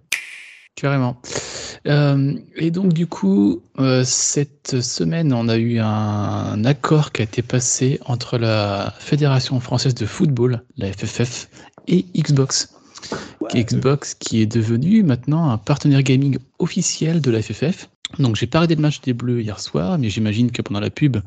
Carrément. 0.75 1.21
Et 1.85 2.71
donc, 2.71 2.93
du 2.93 3.07
coup, 3.07 3.61
cette 4.03 4.81
semaine, 4.81 5.33
on 5.33 5.49
a 5.49 5.57
eu 5.57 5.79
un, 5.79 6.63
accord 6.63 7.11
qui 7.11 7.21
a 7.21 7.25
été 7.25 7.41
passé 7.41 7.99
entre 8.05 8.37
la 8.37 8.93
Fédération 8.99 9.59
française 9.59 9.95
de 9.95 10.05
football, 10.05 10.63
la 10.77 10.91
FFF, 10.93 11.49
et 11.87 12.05
Xbox. 12.15 12.73
Xbox 13.53 14.13
qui 14.13 14.41
est 14.41 14.45
devenu 14.45 15.03
maintenant 15.03 15.49
un 15.49 15.57
partenaire 15.57 16.03
gaming 16.03 16.37
officiel 16.59 17.21
de 17.21 17.31
la 17.31 17.41
FFF. 17.41 17.89
Donc, 18.19 18.35
j'ai 18.35 18.47
pas 18.47 18.59
arrêté 18.59 18.75
le 18.75 18.81
match 18.81 19.01
des 19.01 19.13
Bleus 19.13 19.41
hier 19.41 19.59
soir, 19.59 19.97
mais 19.97 20.09
j'imagine 20.09 20.51
que 20.51 20.61
pendant 20.61 20.79
la 20.79 20.89
pub, 20.89 21.17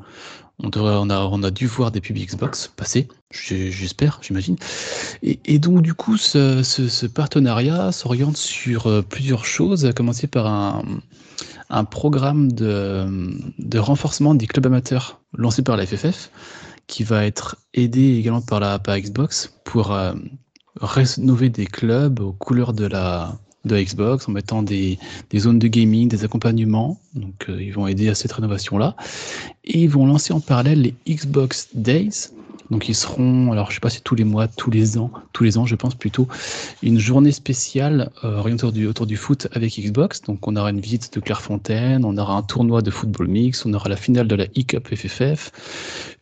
On, 0.63 0.69
devrait, 0.69 0.95
on, 0.97 1.11
a, 1.11 1.19
on 1.21 1.43
a 1.43 1.51
dû 1.51 1.67
voir 1.67 1.91
des 1.91 2.01
pubs 2.01 2.17
Xbox 2.17 2.71
passer, 2.77 3.09
j'espère, 3.31 4.21
j'imagine. 4.23 4.57
Et, 5.23 5.59
donc, 5.59 5.83
du 5.83 5.95
coup, 5.95 6.17
ce, 6.17 7.07
partenariat 7.07 7.91
s'oriente 7.91 8.37
sur 8.37 8.87
euh, 8.87 9.03
plusieurs 9.03 9.45
choses, 9.45 9.87
à 9.87 9.93
commencer 9.93 10.27
par 10.27 10.47
un, 10.47 10.85
un 11.71 11.85
programme 11.85 12.53
de, 12.53 13.07
de, 13.59 13.79
renforcement 13.79 14.35
des 14.35 14.47
clubs 14.47 14.67
amateurs 14.67 15.21
lancé 15.37 15.63
par 15.63 15.77
la 15.77 15.87
FFF, 15.87 16.31
qui 16.87 17.03
va 17.03 17.25
être 17.25 17.57
aidé 17.73 18.17
également 18.19 18.43
par, 18.43 18.61
la, 18.61 18.79
par 18.79 18.99
Xbox 18.99 19.53
pour 19.65 19.93
euh, 19.93 20.15
rénover 20.81 21.51
des 21.51 21.67
clubs 21.67 22.21
aux 22.21 22.33
couleurs 22.33 22.73
de 22.73 22.87
la, 22.87 23.37
de 23.65 23.81
Xbox 23.81 24.29
en 24.29 24.33
mettant 24.33 24.63
des, 24.63 24.99
des, 25.31 25.39
zones 25.39 25.59
de 25.59 25.69
gaming, 25.69 26.09
des 26.09 26.25
accompagnements. 26.25 26.99
Donc 27.15 27.47
euh, 27.49 27.63
ils 27.63 27.73
vont 27.73 27.87
aider 27.87 28.09
à 28.09 28.15
cette 28.15 28.33
rénovation-là. 28.33 28.97
Et 29.65 29.83
ils 29.83 29.91
vont 29.91 30.07
lancer 30.07 30.33
en 30.33 30.41
parallèle 30.41 30.83
les 30.83 30.95
Xbox 31.09 31.69
Days. 31.75 32.31
Donc 32.71 32.89
ils 32.89 32.95
seront, 32.95 33.53
alors 33.53 33.71
je 33.71 33.75
sais 33.75 33.81
pas 33.81 33.91
si 33.91 34.01
tous 34.01 34.15
les 34.15 34.25
mois, 34.25 34.49
tous 34.49 34.71
les 34.71 34.99
ans, 34.99 35.11
tous 35.33 35.45
les 35.45 35.59
ans 35.59 35.67
je 35.67 35.75
pense 35.75 35.95
plutôt, 35.95 36.29
une 36.83 36.99
journée 36.99 37.33
spéciale 37.33 38.11
euh, 38.25 38.43
autour 38.43 38.73
du, 38.73 38.87
autour 38.87 39.07
du 39.07 39.17
foot 39.17 39.49
avec 39.53 39.79
Xbox. 39.79 40.23
Donc 40.23 40.47
on 40.47 40.57
aura 40.57 40.71
une 40.71 40.81
visite 40.81 41.13
de 41.15 41.21
Clairefontaine, 41.21 42.05
on 42.05 42.17
aura 42.17 42.35
un 42.35 42.43
tournoi 42.43 42.83
de 42.83 42.91
football 42.91 43.29
mix, 43.29 43.67
on 43.67 43.75
aura 43.75 43.89
la 43.89 43.97
finale 43.97 44.29
de 44.29 44.35
la 44.35 44.45
e-cup 44.45 44.95
FFF, 44.95 45.51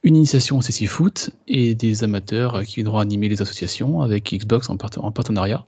une 0.03 0.17
initiation 0.17 0.59
au 0.59 0.63
CC 0.63 0.87
Foot 0.87 1.31
et 1.47 1.75
des 1.75 2.05
amateurs 2.05 2.63
qui 2.65 2.77
viendront 2.77 2.99
animer 2.99 3.29
les 3.29 3.41
associations 3.43 4.03
avec 4.03 4.35
Xbox 4.35 4.69
en 4.71 4.77
partenariat. 4.77 5.65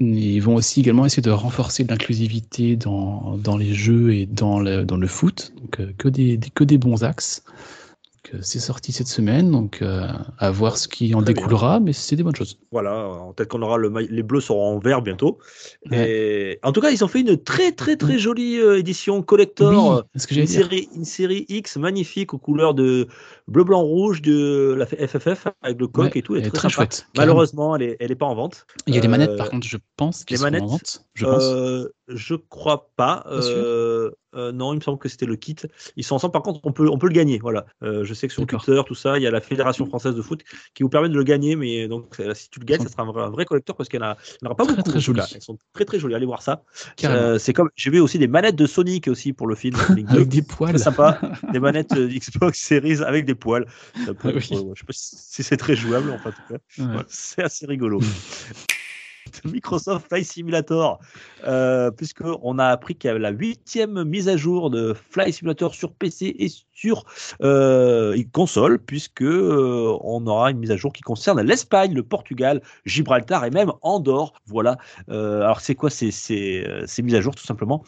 Ils 0.00 0.40
vont 0.40 0.54
aussi 0.54 0.80
également 0.80 1.06
essayer 1.06 1.22
de 1.22 1.30
renforcer 1.30 1.82
l'inclusivité 1.82 2.76
dans, 2.76 3.36
dans, 3.36 3.56
les 3.56 3.74
jeux 3.74 4.14
et 4.14 4.26
dans 4.26 4.60
le, 4.60 4.84
dans 4.84 4.96
le 4.96 5.08
foot. 5.08 5.52
Donc, 5.60 5.80
euh, 5.80 5.92
que, 5.98 6.08
des, 6.08 6.38
que 6.54 6.62
des 6.62 6.78
bons 6.78 7.02
axes 7.02 7.42
c'est 8.42 8.58
sorti 8.58 8.92
cette 8.92 9.08
semaine, 9.08 9.50
donc 9.50 9.82
euh, 9.82 10.06
à 10.38 10.50
voir 10.50 10.76
ce 10.76 10.88
qui 10.88 11.14
en 11.14 11.22
découlera, 11.22 11.80
mais 11.80 11.92
c'est 11.92 12.16
des 12.16 12.22
bonnes 12.22 12.36
choses. 12.36 12.58
Voilà, 12.72 13.10
peut-être 13.36 13.48
qu'on 13.48 13.62
aura 13.62 13.76
le 13.76 13.92
les 14.10 14.22
bleus 14.22 14.40
seront 14.40 14.76
en 14.76 14.78
vert 14.78 15.02
bientôt. 15.02 15.38
Et 15.90 16.58
en 16.62 16.72
tout 16.72 16.80
cas, 16.80 16.90
ils 16.90 17.04
ont 17.04 17.08
fait 17.08 17.20
une 17.20 17.36
très 17.36 17.72
très 17.72 17.96
très 17.96 18.18
jolie 18.18 18.58
euh, 18.58 18.78
édition 18.78 19.22
collector, 19.22 20.04
une, 20.30 20.46
série, 20.46 20.88
une 20.94 21.04
série 21.04 21.46
X 21.48 21.76
magnifique 21.76 22.34
aux 22.34 22.38
couleurs 22.38 22.74
de 22.74 23.08
bleu 23.46 23.64
blanc 23.64 23.82
rouge 23.82 24.22
de 24.22 24.74
la 24.76 24.86
FFF 24.86 25.48
avec 25.62 25.80
le 25.80 25.88
coq 25.88 26.14
et 26.16 26.22
tout, 26.22 26.36
elle 26.36 26.46
est 26.46 26.50
très, 26.50 26.68
chouette. 26.68 27.06
Malheureusement, 27.16 27.76
elle 27.76 27.82
est, 27.82 27.96
elle 28.00 28.12
est 28.12 28.16
pas 28.16 28.26
en 28.26 28.34
vente. 28.34 28.66
Il 28.86 28.94
y 28.94 28.98
a 28.98 29.00
les 29.00 29.08
manettes 29.08 29.36
par 29.36 29.50
contre, 29.50 29.66
je 29.66 29.78
pense, 29.96 30.24
qui 30.24 30.34
les 30.34 30.38
sont 30.38 30.44
manettes, 30.44 30.62
en 30.62 30.66
vente. 30.66 31.04
Je 31.14 31.24
pense. 31.24 31.88
Je 32.08 32.34
crois 32.34 32.90
pas. 32.96 33.24
Euh, 34.34 34.52
non, 34.52 34.72
il 34.72 34.76
me 34.76 34.80
semble 34.80 34.98
que 34.98 35.08
c'était 35.08 35.26
le 35.26 35.36
kit. 35.36 35.56
Ils 35.96 36.04
sont 36.04 36.14
ensemble. 36.14 36.32
Par 36.32 36.42
contre, 36.42 36.60
on 36.64 36.72
peut, 36.72 36.88
on 36.88 36.98
peut 36.98 37.08
le 37.08 37.14
gagner. 37.14 37.38
Voilà. 37.38 37.66
Euh, 37.82 38.04
je 38.04 38.14
sais 38.14 38.28
que 38.28 38.34
sur 38.34 38.46
Twitter, 38.46 38.80
tout 38.86 38.94
ça, 38.94 39.18
il 39.18 39.22
y 39.22 39.26
a 39.26 39.30
la 39.30 39.40
Fédération 39.40 39.86
française 39.86 40.14
de 40.14 40.22
foot 40.22 40.42
qui 40.74 40.82
vous 40.82 40.88
permet 40.88 41.08
de 41.08 41.14
le 41.14 41.24
gagner. 41.24 41.56
Mais 41.56 41.88
donc, 41.88 42.20
euh, 42.20 42.34
si 42.34 42.50
tu 42.50 42.60
le 42.60 42.64
gagnes, 42.64 42.82
ça 42.82 42.88
sera 42.88 43.02
un 43.02 43.30
vrai, 43.30 43.44
collecteur 43.44 43.76
parce 43.76 43.88
qu'il 43.88 44.00
n'y 44.00 44.06
en, 44.06 44.16
aura 44.44 44.54
pas 44.54 44.64
beaucoup. 44.64 44.82
Très 44.82 45.00
jolies. 45.00 45.20
Elles 45.34 45.42
sont 45.42 45.58
très 45.72 45.84
très 45.84 45.98
jolies. 45.98 46.14
Allez 46.14 46.26
voir 46.26 46.42
ça. 46.42 46.62
c'est 47.38 47.52
comme 47.52 47.70
j'ai 47.74 47.90
vu 47.90 48.00
aussi 48.00 48.18
des 48.18 48.28
manettes 48.28 48.56
de 48.56 48.66
Sonic 48.66 49.08
aussi 49.08 49.32
pour 49.32 49.46
le 49.46 49.54
film. 49.54 49.76
avec 50.08 50.28
des 50.28 50.42
poils. 50.42 50.78
sympa. 50.78 51.20
des 51.52 51.60
manettes 51.60 51.94
Xbox 51.94 52.58
Series 52.60 53.02
avec 53.02 53.24
des 53.24 53.34
poils. 53.34 53.66
je 53.96 54.10
ne 54.10 54.40
sais 54.40 54.84
pas 54.86 54.92
si 54.92 55.42
c'est 55.42 55.56
très 55.56 55.74
jouable. 55.74 56.10
en 56.10 56.30
tout 56.30 56.54
cas, 56.54 57.04
c'est 57.08 57.42
assez 57.42 57.66
rigolo. 57.66 58.00
Microsoft 59.44 60.08
Flight 60.08 60.24
Simulator, 60.24 60.98
euh, 61.44 61.90
puisqu'on 61.90 62.58
a 62.58 62.66
appris 62.66 62.94
qu'il 62.94 63.08
y 63.08 63.10
avait 63.10 63.18
la 63.18 63.30
huitième 63.30 64.04
mise 64.04 64.28
à 64.28 64.36
jour 64.36 64.70
de 64.70 64.94
Flight 65.10 65.34
Simulator 65.34 65.74
sur 65.74 65.92
PC 65.92 66.34
et 66.38 66.48
sur 66.78 67.04
euh, 67.42 68.16
console, 68.32 68.78
puisque 68.78 69.22
euh, 69.22 69.96
on 70.02 70.26
aura 70.26 70.50
une 70.52 70.58
mise 70.58 70.70
à 70.70 70.76
jour 70.76 70.92
qui 70.92 71.02
concerne 71.02 71.40
l'Espagne, 71.42 71.92
le 71.92 72.04
Portugal, 72.04 72.62
Gibraltar 72.86 73.44
et 73.44 73.50
même 73.50 73.72
Andorre. 73.82 74.32
Voilà. 74.46 74.76
Euh, 75.10 75.42
alors 75.42 75.60
c'est 75.60 75.74
quoi 75.74 75.90
ces, 75.90 76.12
ces, 76.12 76.64
ces, 76.86 77.02
mises 77.02 77.16
à 77.16 77.20
jour 77.20 77.34
tout 77.34 77.44
simplement? 77.44 77.82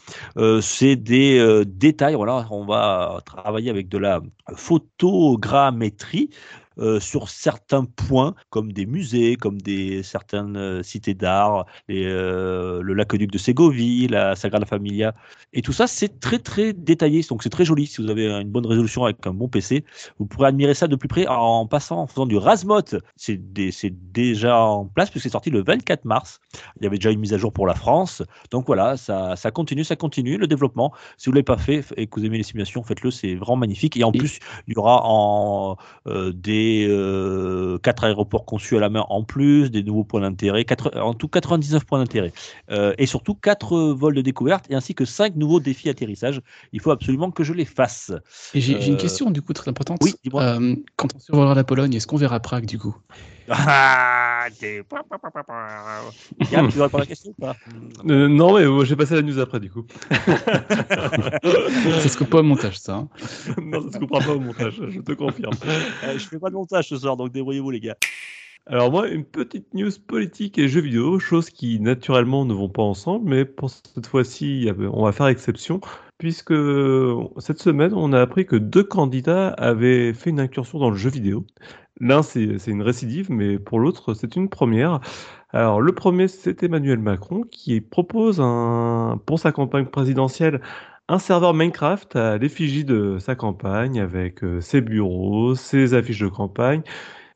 C'est 0.60 0.96
des 0.96 1.64
détails. 1.66 2.14
Voilà, 2.14 2.46
on 2.50 2.64
va 2.64 3.20
travailler 3.24 3.70
avec 3.70 3.88
de 3.88 3.98
la 3.98 4.20
photogrammétrie. 4.54 6.30
Euh, 6.80 6.98
sur 6.98 7.28
certains 7.28 7.84
points, 7.84 8.34
comme 8.48 8.72
des 8.72 8.86
musées, 8.86 9.36
comme 9.36 9.60
des 9.60 10.02
certaines 10.02 10.56
euh, 10.56 10.82
cités 10.82 11.12
d'art, 11.12 11.66
euh, 11.90 12.80
le 12.80 12.94
lac-duc 12.94 13.30
de 13.30 13.36
Ségovie, 13.36 14.08
la 14.08 14.34
Sagrada 14.34 14.64
Familia, 14.64 15.14
et 15.52 15.60
tout 15.60 15.72
ça, 15.72 15.86
c'est 15.86 16.20
très 16.20 16.38
très 16.38 16.72
détaillé, 16.72 17.22
donc 17.28 17.42
c'est 17.42 17.50
très 17.50 17.66
joli. 17.66 17.86
Si 17.86 18.00
vous 18.00 18.08
avez 18.08 18.30
une 18.30 18.48
bonne 18.48 18.64
résolution 18.64 19.04
avec 19.04 19.26
un 19.26 19.34
bon 19.34 19.46
PC, 19.46 19.84
vous 20.18 20.24
pourrez 20.24 20.48
admirer 20.48 20.72
ça 20.72 20.86
de 20.86 20.96
plus 20.96 21.08
près 21.08 21.26
en 21.26 21.66
passant, 21.66 21.98
en 21.98 22.06
faisant 22.06 22.24
du 22.24 22.38
Rasmot. 22.38 22.80
C'est 23.16 23.38
déjà 24.12 24.56
en 24.56 24.86
place 24.86 25.10
puisque 25.10 25.24
c'est 25.24 25.32
sorti 25.32 25.50
le 25.50 25.62
24 25.62 26.06
mars. 26.06 26.40
Il 26.80 26.84
y 26.84 26.86
avait 26.86 26.96
déjà 26.96 27.10
une 27.10 27.20
mise 27.20 27.34
à 27.34 27.38
jour 27.38 27.52
pour 27.52 27.66
la 27.66 27.74
France, 27.74 28.22
donc 28.50 28.66
voilà, 28.66 28.96
ça, 28.96 29.36
ça 29.36 29.50
continue, 29.50 29.84
ça 29.84 29.96
continue 29.96 30.38
le 30.38 30.46
développement. 30.46 30.94
Si 31.18 31.28
vous 31.28 31.34
l'avez 31.34 31.42
pas 31.42 31.58
fait 31.58 31.84
et 31.98 32.06
que 32.06 32.18
vous 32.18 32.24
aimez 32.24 32.38
les 32.38 32.42
simulations, 32.42 32.82
faites-le, 32.82 33.10
c'est 33.10 33.34
vraiment 33.34 33.56
magnifique. 33.56 33.98
Et 33.98 34.04
en 34.04 34.12
plus, 34.12 34.38
il 34.66 34.74
y 34.74 34.78
aura 34.78 35.02
en 35.04 35.76
des 36.06 36.69
euh, 36.88 37.78
quatre 37.78 38.04
aéroports 38.04 38.44
conçus 38.44 38.76
à 38.76 38.80
la 38.80 38.88
main 38.88 39.04
en 39.08 39.22
plus, 39.22 39.70
des 39.70 39.82
nouveaux 39.82 40.04
points 40.04 40.20
d'intérêt, 40.20 40.64
en 40.96 41.14
tout 41.14 41.28
99 41.28 41.84
points 41.84 41.98
d'intérêt, 41.98 42.32
euh, 42.70 42.94
et 42.98 43.06
surtout 43.06 43.34
quatre 43.34 43.78
vols 43.92 44.14
de 44.14 44.22
découverte, 44.22 44.66
et 44.70 44.74
ainsi 44.74 44.94
que 44.94 45.04
cinq 45.04 45.36
nouveaux 45.36 45.60
défis 45.60 45.88
atterrissage. 45.88 46.40
Il 46.72 46.80
faut 46.80 46.90
absolument 46.90 47.30
que 47.30 47.44
je 47.44 47.52
les 47.52 47.64
fasse. 47.64 48.12
Et 48.54 48.60
j'ai 48.60 48.86
une 48.86 48.94
euh, 48.94 48.96
question 48.96 49.30
du 49.30 49.42
coup 49.42 49.52
très 49.52 49.68
importante. 49.68 49.98
Oui, 50.02 50.14
quand 50.96 51.14
on 51.14 51.18
survolera 51.18 51.54
la 51.54 51.64
Pologne, 51.64 51.94
est-ce 51.94 52.06
qu'on 52.06 52.16
verra 52.16 52.40
Prague 52.40 52.66
du 52.66 52.78
coup? 52.78 52.96
Tu 56.68 56.76
veux 56.76 56.82
répondre 56.82 56.96
à 56.96 56.98
la 57.00 57.06
question 57.06 57.30
ou 57.30 57.40
pas 57.40 57.56
Non, 58.04 58.54
mais 58.54 58.86
j'ai 58.86 58.96
passé 58.96 59.14
la 59.14 59.22
news 59.22 59.38
après 59.38 59.60
du 59.60 59.70
coup. 59.70 59.84
ça 60.10 62.08
se 62.08 62.16
coupe 62.16 62.30
pas 62.30 62.40
au 62.40 62.42
montage, 62.42 62.78
ça. 62.78 62.94
Hein. 62.94 63.08
non, 63.62 63.82
ça 63.82 63.92
se 63.92 63.98
coupera 63.98 64.20
pas 64.20 64.32
au 64.32 64.40
montage, 64.40 64.80
je 64.88 65.00
te 65.00 65.12
confirme. 65.12 65.54
je 66.14 66.26
fais 66.26 66.38
pas 66.38 66.50
de 66.50 66.54
montage 66.54 66.88
ce 66.88 66.96
soir, 66.96 67.16
donc 67.16 67.32
débrouillez-vous 67.32 67.70
les 67.70 67.80
gars. 67.80 67.96
Alors 68.66 68.90
moi, 68.90 69.08
une 69.08 69.24
petite 69.24 69.74
news 69.74 69.90
politique 70.06 70.58
et 70.58 70.68
jeux 70.68 70.82
vidéo, 70.82 71.18
choses 71.18 71.50
qui 71.50 71.80
naturellement 71.80 72.44
ne 72.44 72.54
vont 72.54 72.68
pas 72.68 72.82
ensemble, 72.82 73.28
mais 73.28 73.44
pour 73.44 73.70
cette 73.70 74.06
fois-ci, 74.06 74.70
on 74.92 75.04
va 75.04 75.12
faire 75.12 75.26
exception, 75.26 75.80
puisque 76.18 76.54
cette 77.38 77.58
semaine, 77.58 77.92
on 77.94 78.12
a 78.12 78.20
appris 78.20 78.46
que 78.46 78.56
deux 78.56 78.84
candidats 78.84 79.48
avaient 79.48 80.12
fait 80.12 80.30
une 80.30 80.40
incursion 80.40 80.78
dans 80.78 80.90
le 80.90 80.96
jeu 80.96 81.10
vidéo. 81.10 81.44
L'un, 82.00 82.22
c'est 82.22 82.56
une 82.66 82.82
récidive, 82.82 83.30
mais 83.30 83.58
pour 83.58 83.78
l'autre, 83.78 84.14
c'est 84.14 84.34
une 84.36 84.48
première. 84.48 85.00
Alors 85.50 85.80
le 85.80 85.92
premier, 85.94 86.28
c'est 86.28 86.62
Emmanuel 86.62 86.98
Macron, 86.98 87.42
qui 87.42 87.80
propose 87.80 88.36
pour 89.26 89.38
sa 89.38 89.52
campagne 89.52 89.86
présidentielle 89.86 90.60
un 91.08 91.18
serveur 91.18 91.54
Minecraft 91.54 92.14
à 92.16 92.38
l'effigie 92.38 92.84
de 92.84 93.18
sa 93.18 93.34
campagne, 93.34 94.00
avec 94.00 94.44
euh, 94.44 94.60
ses 94.60 94.80
bureaux, 94.80 95.56
ses 95.56 95.92
affiches 95.92 96.20
de 96.20 96.28
campagne, 96.28 96.82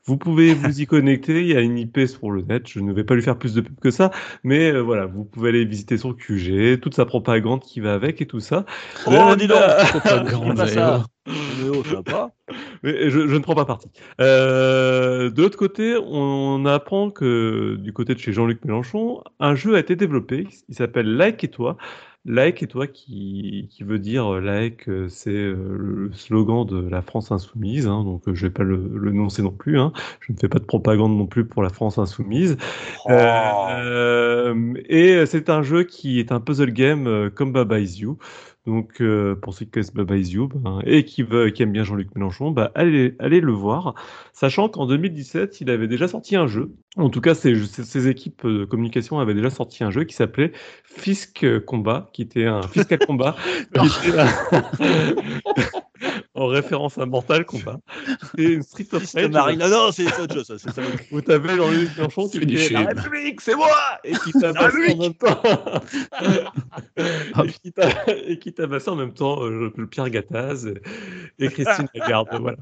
vous 0.05 0.17
pouvez 0.17 0.53
vous 0.53 0.81
y 0.81 0.85
connecter, 0.85 1.41
il 1.41 1.47
y 1.47 1.55
a 1.55 1.61
une 1.61 1.77
IP 1.77 1.99
pour 2.19 2.31
le 2.31 2.43
net, 2.43 2.67
je 2.67 2.79
ne 2.79 2.93
vais 2.93 3.03
pas 3.03 3.15
lui 3.15 3.23
faire 3.23 3.37
plus 3.37 3.53
de 3.53 3.61
pub 3.61 3.79
que 3.79 3.89
ça, 3.89 4.11
mais 4.43 4.71
euh, 4.71 4.81
voilà, 4.81 5.07
vous 5.07 5.23
pouvez 5.23 5.49
aller 5.49 5.65
visiter 5.65 5.97
son 5.97 6.13
QG, 6.13 6.79
toute 6.79 6.93
sa 6.93 7.05
propagande 7.05 7.61
qui 7.61 7.79
va 7.79 7.93
avec 7.93 8.21
et 8.21 8.27
tout 8.27 8.39
ça. 8.39 8.65
Oh, 9.07 9.11
euh, 9.11 9.35
dis 9.35 9.47
donc. 9.47 9.57
Propagande, 9.89 10.65
ça. 10.67 11.05
Mais 12.83 13.09
je, 13.09 13.19
ne 13.19 13.39
prends 13.39 13.55
pas 13.55 13.65
parti. 13.65 13.89
Euh, 14.21 15.31
de 15.31 15.41
l'autre 15.41 15.57
côté, 15.57 15.97
on 15.97 16.65
apprend 16.65 17.09
que 17.09 17.75
du 17.79 17.91
côté 17.91 18.13
de 18.13 18.19
chez 18.19 18.31
Jean-Luc 18.31 18.63
Mélenchon, 18.63 19.23
un 19.39 19.55
jeu 19.55 19.75
a 19.75 19.79
été 19.79 19.95
développé, 19.95 20.47
il 20.69 20.75
s'appelle 20.75 21.15
Like 21.15 21.43
et 21.43 21.47
toi, 21.47 21.77
Like 22.27 22.63
et 22.63 22.67
toi 22.67 22.87
qui, 22.87 23.67
qui 23.69 23.83
veut 23.83 23.99
dire 23.99 24.33
euh, 24.33 24.41
like, 24.41 24.89
euh, 24.89 25.07
c'est 25.07 25.29
euh, 25.29 25.77
le 25.77 26.11
slogan 26.11 26.65
de 26.65 26.89
la 26.89 27.03
France 27.03 27.31
insoumise, 27.31 27.85
hein, 27.85 28.03
donc 28.03 28.23
je 28.25 28.47
vais 28.47 28.51
pas 28.51 28.63
le, 28.63 28.89
le 28.95 29.11
noncer 29.11 29.43
non 29.43 29.51
plus. 29.51 29.79
Hein, 29.79 29.93
je 30.21 30.33
ne 30.33 30.37
fais 30.37 30.49
pas 30.49 30.57
de 30.57 30.65
propagande 30.65 31.15
non 31.15 31.27
plus 31.27 31.45
pour 31.45 31.61
la 31.61 31.69
France 31.69 31.99
insoumise. 31.99 32.57
Oh. 33.05 33.11
Euh, 33.11 34.73
et 34.89 35.23
c'est 35.27 35.49
un 35.49 35.61
jeu 35.61 35.83
qui 35.83 36.19
est 36.19 36.31
un 36.31 36.39
puzzle 36.39 36.71
game 36.71 37.29
comme 37.35 37.51
Baba 37.51 37.79
Is 37.79 37.99
You. 37.99 38.17
Donc, 38.65 39.01
euh, 39.01 39.35
pour 39.35 39.53
ceux 39.53 39.65
qui 39.65 39.71
connaissent 39.71 39.93
Baba 39.93 40.17
Is 40.17 40.31
You 40.31 40.47
ben, 40.47 40.79
et 40.85 41.05
qui, 41.05 41.21
veut, 41.21 41.51
qui 41.51 41.61
aiment 41.61 41.71
bien 41.71 41.83
Jean-Luc 41.83 42.15
Mélenchon, 42.15 42.51
bah, 42.51 42.71
allez, 42.73 43.15
allez 43.19 43.39
le 43.39 43.51
voir. 43.51 43.93
Sachant 44.33 44.69
qu'en 44.69 44.87
2017, 44.87 45.61
il 45.61 45.69
avait 45.69 45.87
déjà 45.87 46.07
sorti 46.07 46.35
un 46.35 46.47
jeu. 46.47 46.71
En 46.97 47.09
tout 47.09 47.21
cas, 47.21 47.35
ses, 47.35 47.55
ses, 47.65 48.07
équipes 48.07 48.47
de 48.47 48.65
communication 48.65 49.19
avaient 49.19 49.35
déjà 49.35 49.49
sorti 49.49 49.83
un 49.83 49.91
jeu 49.91 50.03
qui 50.03 50.15
s'appelait 50.15 50.51
Fisk 50.83 51.45
Combat, 51.65 52.09
qui 52.13 52.23
était 52.23 52.45
un 52.45 52.63
Fiscal 52.63 52.99
Combat. 52.99 53.35
en 56.35 56.47
référence 56.47 56.97
à 56.97 57.05
Mortal 57.05 57.45
Kombat. 57.45 57.79
C'est 58.35 58.43
une 58.43 58.61
Street 58.61 58.87
of 58.91 59.11
Rage. 59.13 59.29
Marine. 59.29 59.59
Non, 59.59 59.69
non, 59.69 59.91
c'est 59.91 60.05
autre 60.19 60.43
chose. 60.43 60.57
Ça, 60.57 60.71
Où 61.11 61.21
t'avais 61.21 61.55
Jean-Luc 61.55 61.97
Mélenchon 61.97 62.27
qui 62.27 62.45
disait 62.45 62.69
La 62.69 62.85
République, 62.87 63.41
c'est 63.41 63.55
moi 63.55 63.69
Et 64.03 64.13
qui 64.13 64.33
tabassait 64.33 64.93
en 64.93 64.97
même 64.97 65.13
temps. 65.13 65.41
et 68.07 68.39
qui 68.39 68.53
tabassait 68.53 68.89
en 68.89 68.95
même 68.95 69.13
temps 69.13 69.43
euh, 69.43 69.71
le 69.75 69.87
Pierre 69.87 70.09
Gattaz 70.09 70.73
et 71.39 71.47
Christine 71.47 71.87
Lagarde. 71.93 72.27
Voilà. 72.39 72.57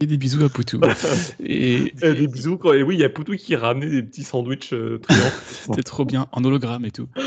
Et 0.00 0.06
des 0.06 0.16
bisous 0.16 0.44
à 0.44 0.48
Poutou. 0.48 0.80
et, 1.40 1.92
des 2.02 2.26
bisous. 2.26 2.58
Quand... 2.58 2.72
Et 2.72 2.82
oui, 2.82 2.96
il 2.96 3.00
y 3.00 3.04
a 3.04 3.08
Poutou 3.08 3.36
qui 3.36 3.54
ramenait 3.54 3.88
des 3.88 4.02
petits 4.02 4.24
sandwichs 4.24 4.72
euh, 4.72 5.00
C'était 5.46 5.82
trop 5.82 6.04
bien, 6.04 6.26
en 6.32 6.44
hologramme 6.44 6.84
et 6.84 6.90
tout. 6.90 7.08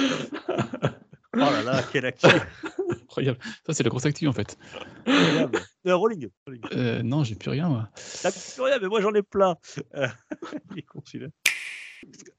Oh 1.39 1.39
là 1.39 1.61
là, 1.61 1.83
quelle 1.91 2.05
actu 2.05 2.25
Incroyable. 3.17 3.39
Ça, 3.65 3.73
c'est 3.73 3.83
la 3.83 3.89
grosse 3.89 4.05
actu 4.05 4.27
en 4.27 4.33
fait. 4.33 4.57
Euh, 5.07 5.95
rolling. 5.95 6.29
Euh, 6.73 7.01
non, 7.01 7.23
j'ai 7.23 7.35
plus 7.35 7.49
rien 7.49 7.67
moi. 7.67 7.89
T'as 8.21 8.31
plus 8.31 8.61
rien, 8.61 8.77
mais 8.79 8.87
moi 8.87 9.01
j'en 9.01 9.13
ai 9.13 9.23
plein. 9.23 9.55
Euh, 9.95 10.07
il 10.75 11.23
est 11.23 11.31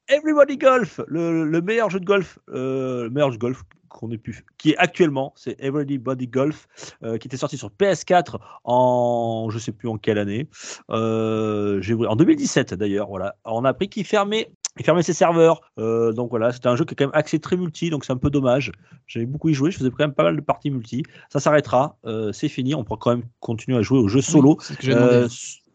Everybody 0.07 0.57
Golf, 0.57 1.01
le, 1.07 1.61
meilleur 1.61 1.89
jeu 1.89 1.99
de 1.99 2.05
golf, 2.05 2.39
euh, 2.49 3.03
le 3.03 3.09
meilleur 3.09 3.31
jeu 3.31 3.37
de 3.37 3.41
golf 3.41 3.63
qu'on 3.89 4.09
ait 4.11 4.17
pu, 4.17 4.45
qui 4.57 4.71
est 4.71 4.77
actuellement, 4.77 5.33
c'est 5.35 5.59
Everybody 5.59 6.27
Golf, 6.27 6.67
euh, 7.03 7.17
qui 7.17 7.27
était 7.27 7.37
sorti 7.37 7.57
sur 7.57 7.69
PS4 7.69 8.39
en, 8.63 9.49
je 9.51 9.59
sais 9.59 9.71
plus 9.71 9.89
en 9.89 9.97
quelle 9.97 10.17
année, 10.17 10.47
euh, 10.89 11.81
en 12.07 12.15
2017 12.15 12.75
d'ailleurs. 12.75 13.07
Voilà, 13.09 13.35
on 13.43 13.65
a 13.65 13.69
appris 13.69 13.89
qu'il 13.89 14.05
fermait 14.05 14.51
il 14.79 14.85
fermait 14.85 15.03
ses 15.03 15.13
serveurs. 15.13 15.61
Euh, 15.77 16.13
donc 16.13 16.29
voilà, 16.29 16.51
c'était 16.51 16.67
un 16.67 16.75
jeu 16.75 16.85
qui 16.85 16.93
est 16.93 16.95
quand 16.95 17.05
même 17.05 17.15
axé 17.15 17.39
très 17.39 17.57
multi, 17.57 17.89
donc 17.89 18.05
c'est 18.05 18.13
un 18.13 18.17
peu 18.17 18.29
dommage. 18.29 18.71
J'avais 19.07 19.25
beaucoup 19.25 19.49
y 19.49 19.53
joué, 19.53 19.71
je 19.71 19.77
faisais 19.77 19.89
quand 19.89 19.99
même 19.99 20.13
pas 20.13 20.23
mal 20.23 20.35
de 20.35 20.41
parties 20.41 20.71
multi. 20.71 21.03
Ça 21.29 21.39
s'arrêtera, 21.39 21.97
euh, 22.05 22.31
c'est 22.31 22.49
fini. 22.49 22.73
On 22.73 22.83
pourra 22.83 22.99
quand 22.99 23.11
même 23.11 23.25
continuer 23.39 23.77
à 23.77 23.81
jouer 23.81 23.99
au 23.99 24.07
jeu 24.07 24.21
solo. 24.21 24.57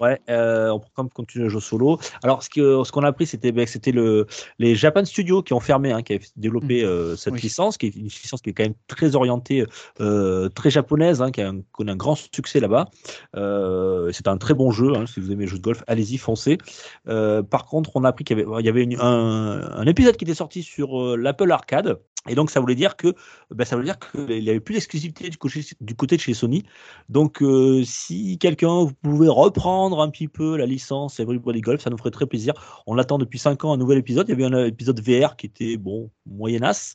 Ouais, 0.01 0.21
euh, 0.29 0.71
on 0.71 0.81
peut 0.81 0.89
quand 0.95 1.05
même 1.05 1.11
continuer 1.11 1.45
le 1.45 1.51
jeu 1.51 1.61
solo. 1.61 1.99
Alors, 2.23 2.43
ce 2.43 2.51
qu'on 2.51 2.85
ce 2.85 2.91
qu'on 2.91 3.03
a 3.03 3.09
appris, 3.09 3.27
c'était 3.27 3.53
ben, 3.53 3.66
c'était 3.66 3.93
le, 3.93 4.27
les 4.59 4.75
Japan 4.75 5.05
Studios 5.05 5.43
qui 5.43 5.53
ont 5.53 5.61
fermé, 5.61 5.93
hein, 5.93 6.03
qui 6.03 6.15
avaient 6.15 6.25
développé 6.37 6.83
mm. 6.83 6.87
euh, 6.87 7.16
cette 7.16 7.41
licence, 7.41 7.79
qui 7.79 7.87
est 7.87 7.97
une 7.97 8.05
licence 8.05 8.41
qui 8.41 8.51
est 8.51 8.53
quand 8.53 8.65
même 8.65 8.75
très 8.89 9.15
orientée, 9.15 9.65
euh, 10.01 10.49
très 10.49 10.71
japonaise, 10.71 11.23
hein, 11.23 11.31
qui 11.31 11.41
a 11.41 11.49
un, 11.49 11.61
connu 11.73 11.93
un 11.93 11.97
grand 11.97 12.16
succès 12.16 12.61
là-bas. 12.61 12.89
Euh, 13.37 14.11
c'est 14.12 14.29
un 14.29 14.37
très 14.37 14.55
bon 14.55 14.71
jeu. 14.71 14.95
Hein, 14.97 15.07
si 15.07 15.21
vous 15.21 15.31
aimez 15.31 15.45
les 15.45 15.51
jeux 15.51 15.59
de 15.59 15.62
golf, 15.62 15.83
allez-y, 15.87 16.19
foncez. 16.19 16.59
Par 17.05 17.66
contre, 17.66 17.91
on 17.95 18.05
a 18.05 18.09
appris 18.09 18.25
qu'il 18.25 18.39
y 18.39 18.43
avait, 18.43 18.51
il 18.61 18.66
y 18.66 18.69
avait 18.69 18.83
une, 18.83 19.01
un, 19.01 19.71
un, 19.77 19.87
épisode 19.87 20.16
qui 20.16 20.25
était 20.25 20.35
sorti 20.35 20.62
sur 20.62 21.16
l'Apple 21.16 21.51
Arcade. 21.51 21.99
Et 22.28 22.34
donc, 22.34 22.51
ça 22.51 22.60
voulait 22.60 22.74
dire 22.74 22.96
que, 22.96 23.14
ben, 23.51 23.64
ça 23.64 23.76
veut 23.76 23.84
dire 23.84 23.98
qu'il 23.98 24.42
n'y 24.42 24.51
avait 24.51 24.60
plus 24.60 24.74
d'exclusivité 24.74 25.30
du, 25.30 25.38
du, 25.80 25.94
côté 25.94 26.16
de 26.16 26.20
chez 26.20 26.34
Sony. 26.34 26.64
Donc, 27.09 27.42
si 27.84 28.38
quelqu'un, 28.38 28.86
pouvez 29.02 29.28
reprendre 29.28 30.01
un 30.01 30.09
petit 30.10 30.28
peu 30.28 30.56
la 30.56 30.66
licence 30.66 31.20
Everybody 31.20 31.60
Golf, 31.60 31.82
ça 31.82 31.90
nous 31.90 31.98
ferait 31.98 32.10
très 32.10 32.26
plaisir. 32.26 32.55
On 32.86 32.94
l'attend 32.94 33.18
depuis 33.18 33.38
5 33.38 33.64
ans 33.64 33.72
un 33.72 33.76
nouvel 33.76 33.98
épisode. 33.98 34.28
Il 34.28 34.38
y 34.38 34.44
avait 34.44 34.55
un 34.55 34.66
épisode 34.66 35.01
VR 35.01 35.36
qui 35.36 35.46
était 35.46 35.76
bon, 35.76 36.10
moyenasse. 36.26 36.94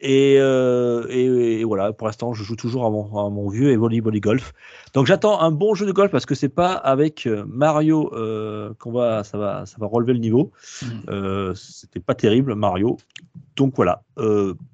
Et, 0.00 0.36
euh, 0.38 1.06
et, 1.08 1.64
voilà, 1.64 1.92
pour 1.92 2.06
l'instant, 2.06 2.32
je 2.32 2.44
joue 2.44 2.56
toujours 2.56 2.84
à 2.84 2.90
mon, 2.90 3.30
mon 3.30 3.48
vieux 3.48 3.70
Everybody 3.72 4.20
Golf. 4.20 4.52
Donc 4.92 5.06
j'attends 5.06 5.40
un 5.40 5.50
bon 5.50 5.74
jeu 5.74 5.86
de 5.86 5.92
golf 5.92 6.10
parce 6.10 6.26
que 6.26 6.34
c'est 6.34 6.48
pas 6.48 6.72
avec 6.72 7.26
euh, 7.26 7.44
Mario 7.46 8.12
euh, 8.14 8.72
qu'on 8.78 8.92
va 8.92 9.24
ça 9.24 9.36
va 9.36 9.66
ça 9.66 9.76
va 9.78 9.86
relever 9.86 10.12
le 10.12 10.20
niveau. 10.20 10.52
Mmh. 10.82 11.54
C'était 11.54 12.00
pas 12.00 12.14
terrible 12.14 12.54
Mario. 12.54 12.96
Donc 13.56 13.74
voilà, 13.76 14.02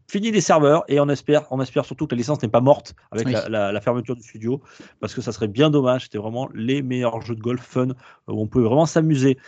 fini 0.08 0.30
les 0.30 0.40
serveurs 0.40 0.84
et 0.88 1.00
on 1.00 1.08
espère, 1.08 1.46
on 1.50 1.60
espère 1.60 1.84
surtout 1.84 2.06
que 2.06 2.14
la 2.14 2.18
licence 2.18 2.42
n'est 2.42 2.48
pas 2.48 2.60
morte 2.60 2.94
avec 3.10 3.28
la, 3.28 3.80
fermeture 3.80 4.14
du 4.14 4.22
studio 4.22 4.60
parce 5.00 5.14
que 5.14 5.20
ça 5.20 5.32
serait 5.32 5.48
bien 5.48 5.70
dommage. 5.70 6.04
C'était 6.04 6.18
vraiment 6.18 6.48
les 6.54 6.82
meilleurs 6.82 7.20
jeux 7.22 7.34
de 7.34 7.40
golf 7.40 7.62
fun 7.62 7.88
où 8.28 8.40
on 8.40 8.46
peut 8.46 8.62
vraiment 8.62 8.86
s'amuser. 8.86 9.38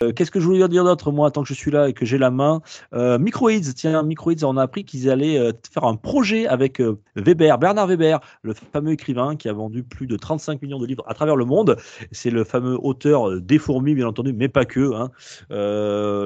Euh, 0.00 0.12
qu'est-ce 0.12 0.30
que 0.30 0.38
je 0.38 0.44
voulais 0.44 0.68
dire 0.68 0.84
d'autre, 0.84 1.10
moi, 1.10 1.28
tant 1.32 1.42
que 1.42 1.48
je 1.48 1.54
suis 1.54 1.72
là 1.72 1.88
et 1.88 1.92
que 1.92 2.06
j'ai 2.06 2.18
la 2.18 2.30
main? 2.30 2.60
Euh, 2.94 3.18
Microids, 3.18 3.72
tiens, 3.74 4.04
Microids, 4.04 4.44
on 4.44 4.56
a 4.56 4.62
appris 4.62 4.84
qu'ils 4.84 5.10
allaient 5.10 5.40
euh, 5.40 5.50
faire 5.72 5.82
un 5.82 5.96
projet 5.96 6.46
avec 6.46 6.80
euh, 6.80 7.00
Weber, 7.16 7.58
Bernard 7.58 7.88
Weber, 7.88 8.20
le 8.42 8.54
fameux 8.54 8.92
écrivain 8.92 9.34
qui 9.34 9.48
a 9.48 9.52
vendu 9.52 9.82
plus 9.82 10.06
de 10.06 10.16
35 10.16 10.62
millions 10.62 10.78
de 10.78 10.86
livres 10.86 11.02
à 11.08 11.14
travers 11.14 11.34
le 11.34 11.44
monde. 11.44 11.76
C'est 12.12 12.30
le 12.30 12.44
fameux 12.44 12.78
auteur 12.80 13.40
des 13.40 13.58
fourmis, 13.58 13.96
bien 13.96 14.06
entendu, 14.06 14.32
mais 14.32 14.46
pas 14.46 14.64
que. 14.64 14.92
Hein. 14.94 15.10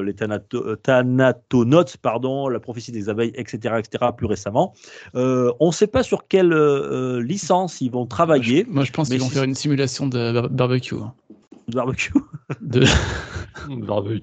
les 0.05 0.15
Thanatonautes, 0.83 1.97
pardon, 1.97 2.49
la 2.49 2.61
prophétie 2.61 2.93
des 2.93 3.09
abeilles, 3.09 3.33
etc., 3.37 3.77
etc., 3.79 4.13
plus 4.15 4.27
récemment. 4.27 4.75
on 5.15 5.55
ne 5.61 5.73
sait 5.73 5.87
pas 5.87 6.03
sur 6.03 6.29
quelle 6.29 6.53
licence 7.21 7.81
ils 7.81 7.91
vont 7.91 8.05
travailler. 8.05 8.67
Moi, 8.69 8.85
je, 8.85 8.93
pense 8.93 9.09
qu'ils 9.09 9.21
vont 9.21 9.31
faire 9.31 9.45
une 9.45 9.55
simulation 9.55 10.07
de 10.07 10.47
barbecue. 10.49 10.97
Hein. 10.97 11.15
De 11.69 11.75
barbecue 11.75 12.13
de... 12.61 12.85
Love. 13.69 14.23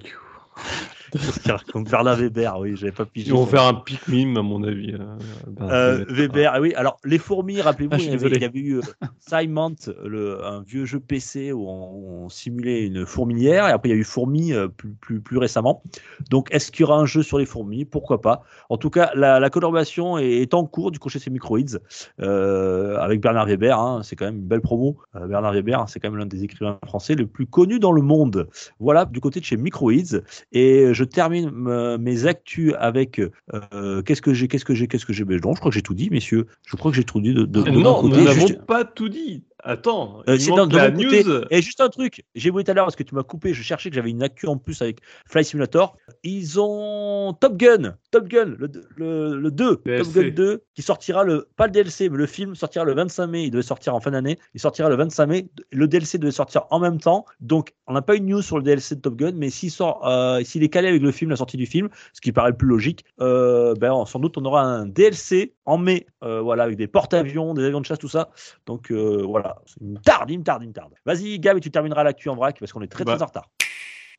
Bernard 1.90 2.16
Weber, 2.16 2.58
oui, 2.58 2.76
j'avais 2.76 2.92
pas 2.92 3.04
pigé. 3.04 3.28
Ils 3.28 3.32
vont 3.32 3.46
faire 3.46 3.62
un 3.62 3.74
pic 3.74 4.06
mime, 4.08 4.36
à 4.36 4.42
mon 4.42 4.62
avis. 4.62 4.94
Euh, 4.94 5.16
euh 5.60 6.04
Weber, 6.08 6.50
ah 6.54 6.60
oui. 6.60 6.74
Alors, 6.74 6.98
les 7.04 7.18
fourmis, 7.18 7.60
rappelez-vous, 7.60 7.92
ah, 7.94 7.98
il, 7.98 8.40
y 8.40 8.44
avait 8.44 8.58
eu 8.58 8.78
euh, 8.78 8.80
Simon, 9.20 9.74
le, 10.04 10.44
un 10.44 10.62
vieux 10.62 10.84
jeu 10.84 11.00
PC 11.00 11.52
où 11.52 11.68
on, 11.68 12.28
simulait 12.28 12.86
une 12.86 13.06
fourmilière, 13.06 13.66
et 13.66 13.72
après, 13.72 13.88
il 13.88 13.92
y 13.92 13.94
a 13.94 13.98
eu 13.98 14.04
Fourmi 14.04 14.52
euh, 14.52 14.68
plus, 14.68 14.92
plus, 14.92 15.20
plus, 15.20 15.38
récemment. 15.38 15.82
Donc, 16.30 16.48
est-ce 16.52 16.70
qu'il 16.70 16.82
y 16.82 16.84
aura 16.84 16.98
un 16.98 17.06
jeu 17.06 17.22
sur 17.22 17.38
les 17.38 17.46
fourmis? 17.46 17.84
Pourquoi 17.84 18.20
pas? 18.20 18.42
En 18.68 18.76
tout 18.76 18.90
cas, 18.90 19.10
la, 19.14 19.40
la 19.40 19.50
collaboration 19.50 20.18
est, 20.18 20.54
en 20.54 20.64
cours 20.64 20.90
du 20.90 20.98
coup 20.98 21.08
chez 21.08 21.30
Microids 21.30 21.78
avec 22.18 23.20
Bernard 23.20 23.46
Weber. 23.46 23.78
Hein, 23.78 24.00
c'est 24.02 24.16
quand 24.16 24.26
même 24.26 24.36
une 24.36 24.46
belle 24.46 24.60
promo. 24.60 24.96
Bernard 25.14 25.52
Weber, 25.52 25.88
c'est 25.88 26.00
quand 26.00 26.10
même 26.10 26.18
l'un 26.18 26.26
des 26.26 26.44
écrivains 26.44 26.78
français 26.86 27.14
le 27.14 27.26
plus 27.26 27.46
connu 27.46 27.78
dans 27.78 27.92
le 27.92 28.02
monde. 28.02 28.48
Voilà, 28.78 29.04
du 29.04 29.20
côté 29.20 29.40
de 29.40 29.44
chez 29.44 29.56
Microids. 29.56 30.20
Et 30.52 30.92
je 30.92 30.99
termine 31.04 31.50
mes 31.98 32.26
actus 32.26 32.74
avec 32.78 33.20
euh, 33.52 34.02
qu'est-ce 34.02 34.22
que 34.22 34.34
j'ai, 34.34 34.48
qu'est-ce 34.48 34.64
que 34.64 34.74
j'ai, 34.74 34.88
qu'est-ce 34.88 35.06
que 35.06 35.12
j'ai? 35.12 35.24
Non, 35.24 35.54
je 35.54 35.60
crois 35.60 35.70
que 35.70 35.74
j'ai 35.74 35.82
tout 35.82 35.94
dit, 35.94 36.10
messieurs. 36.10 36.46
Je 36.66 36.76
crois 36.76 36.90
que 36.90 36.96
j'ai 36.96 37.04
tout 37.04 37.20
dit 37.20 37.34
de, 37.34 37.44
de, 37.44 37.62
non, 37.70 38.02
nous 38.02 38.24
n'avons 38.24 38.48
pas 38.66 38.84
tout 38.84 39.08
dit. 39.08 39.44
Attends, 39.62 40.22
euh, 40.28 40.38
c'est 40.38 40.50
dans, 40.50 40.66
la 40.66 40.90
news. 40.90 41.12
Et 41.50 41.62
juste 41.62 41.80
un 41.80 41.88
truc, 41.88 42.24
j'ai 42.34 42.50
voulu 42.50 42.64
tout 42.64 42.70
à 42.70 42.74
l'heure 42.74 42.86
parce 42.86 42.96
que 42.96 43.02
tu 43.02 43.14
m'as 43.14 43.22
coupé, 43.22 43.52
je 43.52 43.62
cherchais 43.62 43.90
que 43.90 43.94
j'avais 43.94 44.10
une 44.10 44.22
actu 44.22 44.46
en 44.46 44.56
plus 44.56 44.80
avec 44.82 45.00
Fly 45.26 45.44
Simulator. 45.44 45.96
Ils 46.22 46.60
ont 46.60 47.36
Top 47.40 47.56
Gun, 47.56 47.96
Top 48.10 48.28
Gun, 48.28 48.56
le, 48.58 49.36
le, 49.36 49.50
2, 49.50 49.76
Top 49.76 50.12
Gun 50.14 50.30
2, 50.30 50.62
qui 50.74 50.82
sortira 50.82 51.24
le, 51.24 51.48
pas 51.56 51.66
le 51.66 51.72
DLC, 51.72 52.08
mais 52.08 52.16
le 52.16 52.26
film 52.26 52.54
sortira 52.54 52.84
le 52.84 52.94
25 52.94 53.26
mai. 53.26 53.44
Il 53.44 53.50
devait 53.50 53.62
sortir 53.62 53.94
en 53.94 54.00
fin 54.00 54.10
d'année. 54.10 54.38
Il 54.54 54.60
sortira 54.60 54.88
le 54.88 54.96
25 54.96 55.26
mai. 55.26 55.48
Le 55.72 55.88
DLC 55.88 56.18
devait 56.18 56.32
sortir 56.32 56.64
en 56.70 56.78
même 56.78 56.98
temps. 56.98 57.24
Donc, 57.40 57.74
on 57.86 57.92
n'a 57.92 58.02
pas 58.02 58.14
une 58.14 58.26
news 58.26 58.42
sur 58.42 58.56
le 58.56 58.62
DLC 58.62 58.96
de 58.96 59.00
Top 59.00 59.16
Gun, 59.16 59.32
mais 59.34 59.50
s'il 59.50 59.70
sort, 59.70 60.06
euh, 60.06 60.42
s'il 60.44 60.62
est 60.62 60.68
calé 60.68 60.88
avec 60.88 61.02
le 61.02 61.10
film, 61.10 61.30
la 61.30 61.36
sortie 61.36 61.56
du 61.56 61.66
film, 61.66 61.88
ce 62.12 62.20
qui 62.20 62.32
paraît 62.32 62.50
le 62.50 62.56
plus 62.56 62.68
logique, 62.68 63.04
euh, 63.20 63.74
ben, 63.74 64.04
sans 64.06 64.20
doute 64.20 64.38
on 64.38 64.44
aura 64.44 64.62
un 64.62 64.86
DLC 64.86 65.54
en 65.64 65.78
mai, 65.78 66.06
euh, 66.22 66.40
voilà, 66.40 66.64
avec 66.64 66.76
des 66.76 66.86
porte-avions, 66.86 67.54
des 67.54 67.64
avions 67.64 67.80
de 67.80 67.86
chasse, 67.86 67.98
tout 67.98 68.08
ça. 68.08 68.30
Donc, 68.66 68.90
voilà 68.90 69.49
une 69.80 70.00
tarde, 70.00 70.30
une 70.30 70.44
tarde, 70.44 70.62
une 70.62 70.72
tarde. 70.72 70.94
Vas-y, 71.04 71.38
Gab, 71.38 71.56
et 71.56 71.60
tu 71.60 71.70
termineras 71.70 72.04
l'actu 72.04 72.28
en 72.28 72.36
vrac 72.36 72.58
parce 72.58 72.72
qu'on 72.72 72.82
est 72.82 72.88
très, 72.88 73.04
très 73.04 73.16
bah. 73.16 73.24
en 73.24 73.26
retard. 73.26 73.50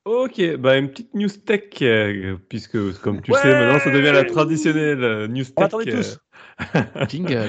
Ok, 0.05 0.55
bah 0.57 0.77
une 0.77 0.89
petite 0.89 1.13
news 1.13 1.29
tech, 1.29 1.61
euh, 1.83 2.35
puisque 2.49 2.99
comme 3.01 3.21
tu 3.21 3.31
sais, 3.33 3.53
maintenant 3.53 3.77
ça 3.77 3.91
devient 3.91 4.11
la 4.11 4.23
traditionnelle 4.23 5.03
euh, 5.03 5.27
news 5.27 5.43
tech. 5.43 5.69
On 5.71 5.83
tous. 5.83 6.19
Euh. 6.75 7.05
Jingle. 7.07 7.47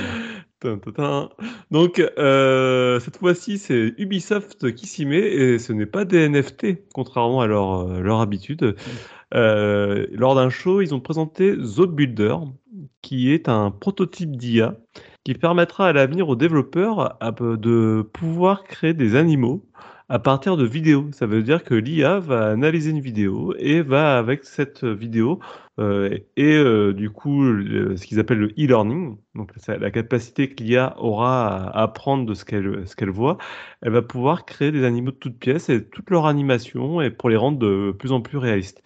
Donc, 1.72 1.96
cette 1.96 3.16
fois-ci, 3.16 3.58
c'est 3.58 3.94
Ubisoft 3.98 4.72
qui 4.74 4.86
s'y 4.86 5.06
met 5.06 5.18
et 5.18 5.58
ce 5.58 5.72
n'est 5.72 5.86
pas 5.86 6.04
des 6.04 6.28
NFT, 6.28 6.88
contrairement 6.94 7.40
à 7.40 7.48
leur, 7.48 8.00
leur 8.00 8.20
habitude. 8.20 8.76
lors 9.32 10.34
d'un 10.36 10.50
show, 10.50 10.80
ils 10.80 10.94
ont 10.94 11.00
présenté 11.00 11.56
Builder, 11.56 12.36
qui 13.00 13.32
est 13.32 13.48
un 13.48 13.72
prototype 13.72 14.36
d'IA 14.36 14.76
qui 15.24 15.34
permettra 15.34 15.88
à 15.88 15.92
l'avenir 15.92 16.28
aux 16.28 16.36
développeurs 16.36 17.18
de 17.40 18.02
pouvoir 18.12 18.64
créer 18.64 18.94
des 18.94 19.14
animaux 19.16 19.64
à 20.08 20.18
partir 20.18 20.56
de 20.58 20.66
vidéos. 20.66 21.08
Ça 21.12 21.26
veut 21.26 21.42
dire 21.42 21.64
que 21.64 21.74
l'IA 21.74 22.18
va 22.18 22.50
analyser 22.50 22.90
une 22.90 23.00
vidéo 23.00 23.54
et 23.58 23.80
va 23.80 24.18
avec 24.18 24.44
cette 24.44 24.84
vidéo 24.84 25.40
euh, 25.78 26.18
et 26.36 26.54
euh, 26.54 26.92
du 26.92 27.08
coup 27.08 27.44
ce 27.44 28.04
qu'ils 28.04 28.20
appellent 28.20 28.40
le 28.40 28.48
e-learning, 28.58 29.16
donc 29.34 29.52
la 29.66 29.90
capacité 29.90 30.50
que 30.50 30.62
l'IA 30.62 30.94
aura 30.98 31.68
à 31.68 31.82
apprendre 31.82 32.26
de 32.26 32.34
ce 32.34 32.44
qu'elle 32.44 33.10
voit, 33.10 33.38
elle 33.80 33.92
va 33.92 34.02
pouvoir 34.02 34.44
créer 34.44 34.70
des 34.70 34.84
animaux 34.84 35.12
de 35.12 35.16
toutes 35.16 35.38
pièces 35.38 35.70
et 35.70 35.88
toute 35.88 36.10
leur 36.10 36.26
animation 36.26 37.00
et 37.00 37.10
pour 37.10 37.30
les 37.30 37.36
rendre 37.36 37.58
de 37.58 37.92
plus 37.98 38.12
en 38.12 38.20
plus 38.20 38.36
réalistes. 38.36 38.82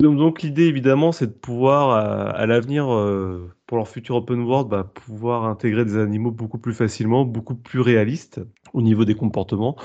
Donc, 0.00 0.42
l'idée 0.42 0.64
évidemment 0.64 1.12
c'est 1.12 1.28
de 1.28 1.32
pouvoir 1.32 1.90
à, 2.34 2.44
l'avenir 2.46 2.92
euh, 2.92 3.50
pour 3.70 3.76
leur 3.76 3.86
futur 3.86 4.16
open 4.16 4.40
world 4.40 4.68
bah, 4.68 4.82
pouvoir 4.82 5.44
intégrer 5.44 5.84
des 5.84 5.96
animaux 5.96 6.32
beaucoup 6.32 6.58
plus 6.58 6.74
facilement, 6.74 7.24
beaucoup 7.24 7.54
plus 7.54 7.78
réalistes 7.78 8.40
au 8.72 8.82
niveau 8.82 9.04
des 9.04 9.14
comportements 9.14 9.76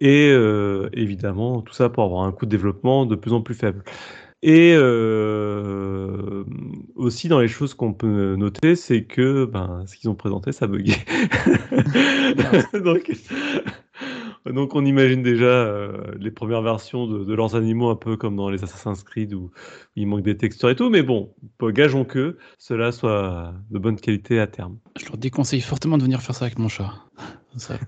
et 0.00 0.30
euh, 0.30 0.88
évidemment 0.92 1.60
tout 1.60 1.74
ça 1.74 1.88
pour 1.88 2.04
avoir 2.04 2.22
un 2.22 2.30
coût 2.30 2.46
de 2.46 2.52
développement 2.52 3.06
de 3.06 3.16
plus 3.16 3.32
en 3.32 3.40
plus 3.40 3.56
faible. 3.56 3.82
Et 4.42 4.72
euh, 4.76 6.44
aussi, 6.94 7.26
dans 7.26 7.40
les 7.40 7.48
choses 7.48 7.74
qu'on 7.74 7.92
peut 7.92 8.36
noter, 8.36 8.76
c'est 8.76 9.02
que 9.02 9.46
ben, 9.46 9.82
ce 9.88 9.96
qu'ils 9.96 10.10
ont 10.10 10.14
présenté, 10.14 10.52
ça 10.52 10.68
buguait. 10.68 10.94
donc, 12.84 13.10
donc, 14.52 14.74
on 14.74 14.84
imagine 14.84 15.22
déjà 15.22 15.46
euh, 15.46 16.12
les 16.18 16.30
premières 16.30 16.60
versions 16.60 17.06
de, 17.06 17.34
leurs 17.34 17.56
animaux, 17.56 17.88
un 17.88 17.96
peu 17.96 18.16
comme 18.16 18.36
dans 18.36 18.50
les 18.50 18.62
Assassin's 18.62 19.02
Creed 19.02 19.32
où, 19.32 19.50
il 19.96 20.06
manque 20.06 20.22
des 20.22 20.36
textures 20.36 20.68
et 20.68 20.76
tout. 20.76 20.90
Mais 20.90 21.02
bon, 21.02 21.32
gageons 21.62 22.04
que 22.04 22.36
cela 22.58 22.92
soit 22.92 23.54
de 23.70 23.78
bonne 23.78 23.96
qualité 23.96 24.40
à 24.40 24.46
terme. 24.46 24.76
Je 25.00 25.06
leur 25.06 25.16
déconseille 25.16 25.62
fortement 25.62 25.96
de 25.96 26.02
venir 26.02 26.20
faire 26.20 26.34
ça 26.34 26.44
avec 26.44 26.58
mon 26.58 26.68
chat. 26.68 26.92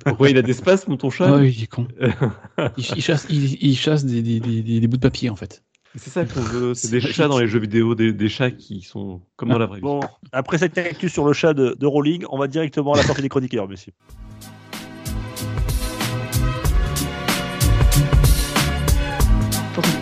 Pourquoi 0.05 0.31
il 0.31 0.39
a 0.39 0.43
d'espace, 0.43 0.89
mon 0.89 0.97
ton 0.97 1.11
chat 1.11 1.37
Oui, 1.37 1.55
il 1.55 1.65
est 1.65 1.67
con. 1.67 1.89
il, 2.79 3.03
chasse, 3.03 3.27
il, 3.29 3.77
chasse 3.77 4.07
des, 4.07 4.23
des, 4.23 4.41
des, 4.41 4.87
bouts 4.87 4.97
de 4.97 5.03
papier, 5.03 5.29
en 5.29 5.37
fait. 5.37 5.63
C'est 5.95 6.11
ça 6.11 6.25
qu'on 6.25 6.41
veut, 6.41 6.75
c'est 6.75 6.91
des 6.91 7.01
chats 7.01 7.29
dans 7.29 7.39
les 7.39 7.49
jeux 7.49 7.61
vidéo, 7.61 7.95
des, 7.95 8.29
chats 8.29 8.51
qui 8.51 8.83
sont 8.83 9.23
comme 9.37 9.51
dans 9.51 9.59
la 9.59 9.67
vraie 9.67 9.79
vie. 9.79 9.83
Bon, 9.83 10.01
après 10.33 10.59
cette 10.59 10.77
actu 10.79 11.09
sur 11.09 11.27
le 11.27 11.33
chat 11.33 11.53
de, 11.55 11.77
de 11.79 11.87
Rolling, 11.87 12.25
on 12.31 12.39
va 12.39 12.49
directement 12.49 12.93
à 12.93 12.97
la 12.99 13.03
sortie 13.03 13.23
des 13.23 13.29
chroniqueurs, 13.29 13.69
monsieur. 13.69 13.93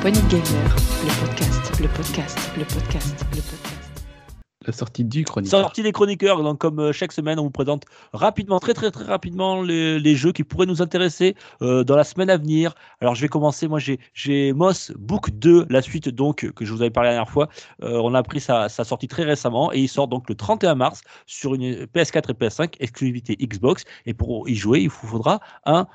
De 0.05 0.11
gamer, 0.29 0.77
le 1.03 1.27
podcast, 1.27 1.81
le 1.81 1.89
podcast, 1.89 2.39
le 2.59 2.65
podcast, 2.67 3.25
le 3.35 3.41
podcast 3.41 3.74
la 4.67 4.73
sortie 4.73 5.05
du 5.05 5.25
chroniqueur. 5.25 5.61
Sortie 5.61 5.83
des 5.83 5.93
chroniqueurs. 5.93 6.43
Donc, 6.43 6.59
comme 6.59 6.79
euh, 6.79 6.93
chaque 6.93 7.13
semaine, 7.13 7.39
on 7.39 7.45
vous 7.45 7.51
présente 7.51 7.85
rapidement, 8.13 8.61
très 8.61 8.75
très 8.75 8.91
très 8.91 9.05
rapidement, 9.05 9.63
les, 9.63 10.17
jeux 10.17 10.33
qui 10.33 10.45
pourraient 10.45 10.67
nous 10.67 10.83
intéresser 10.83 11.35
euh, 11.63 11.85
dans 11.85 11.97
la 11.97 12.05
semaine 12.05 12.31
à 12.31 12.37
venir. 12.37 12.75
Alors, 13.01 13.15
je 13.15 13.23
vais 13.23 13.29
commencer. 13.29 13.69
Moi, 13.69 13.81
j'ai 14.15 14.53
Moss 14.53 14.93
Book 14.97 15.31
2, 15.31 15.67
la 15.69 15.83
suite 15.83 16.09
donc 16.09 16.51
que 16.53 16.65
je 16.65 16.73
vous 16.73 16.83
avais 16.83 16.91
parlé 16.91 17.09
la 17.09 17.15
dernière 17.15 17.31
fois. 17.31 17.49
Euh, 17.83 18.01
on 18.03 18.15
a 18.15 18.23
pris 18.23 18.41
sa, 18.41 18.69
sortie 18.69 19.09
très 19.09 19.25
récemment 19.25 19.73
et 19.73 19.81
il 19.81 19.89
sort 19.89 20.09
donc 20.09 20.29
le 20.29 20.35
31 20.35 20.75
mars 20.75 21.03
sur 21.27 21.55
une 21.55 21.85
PS4 21.87 22.31
et 22.31 22.35
PS5 22.35 22.75
exclusivité 22.81 23.37
Xbox. 23.37 23.85
Et 24.07 24.15
pour 24.15 24.49
y 24.49 24.55
jouer, 24.55 24.81
il 24.81 24.89
vous 24.89 25.07
faudra 25.09 25.41
un, 25.65 25.87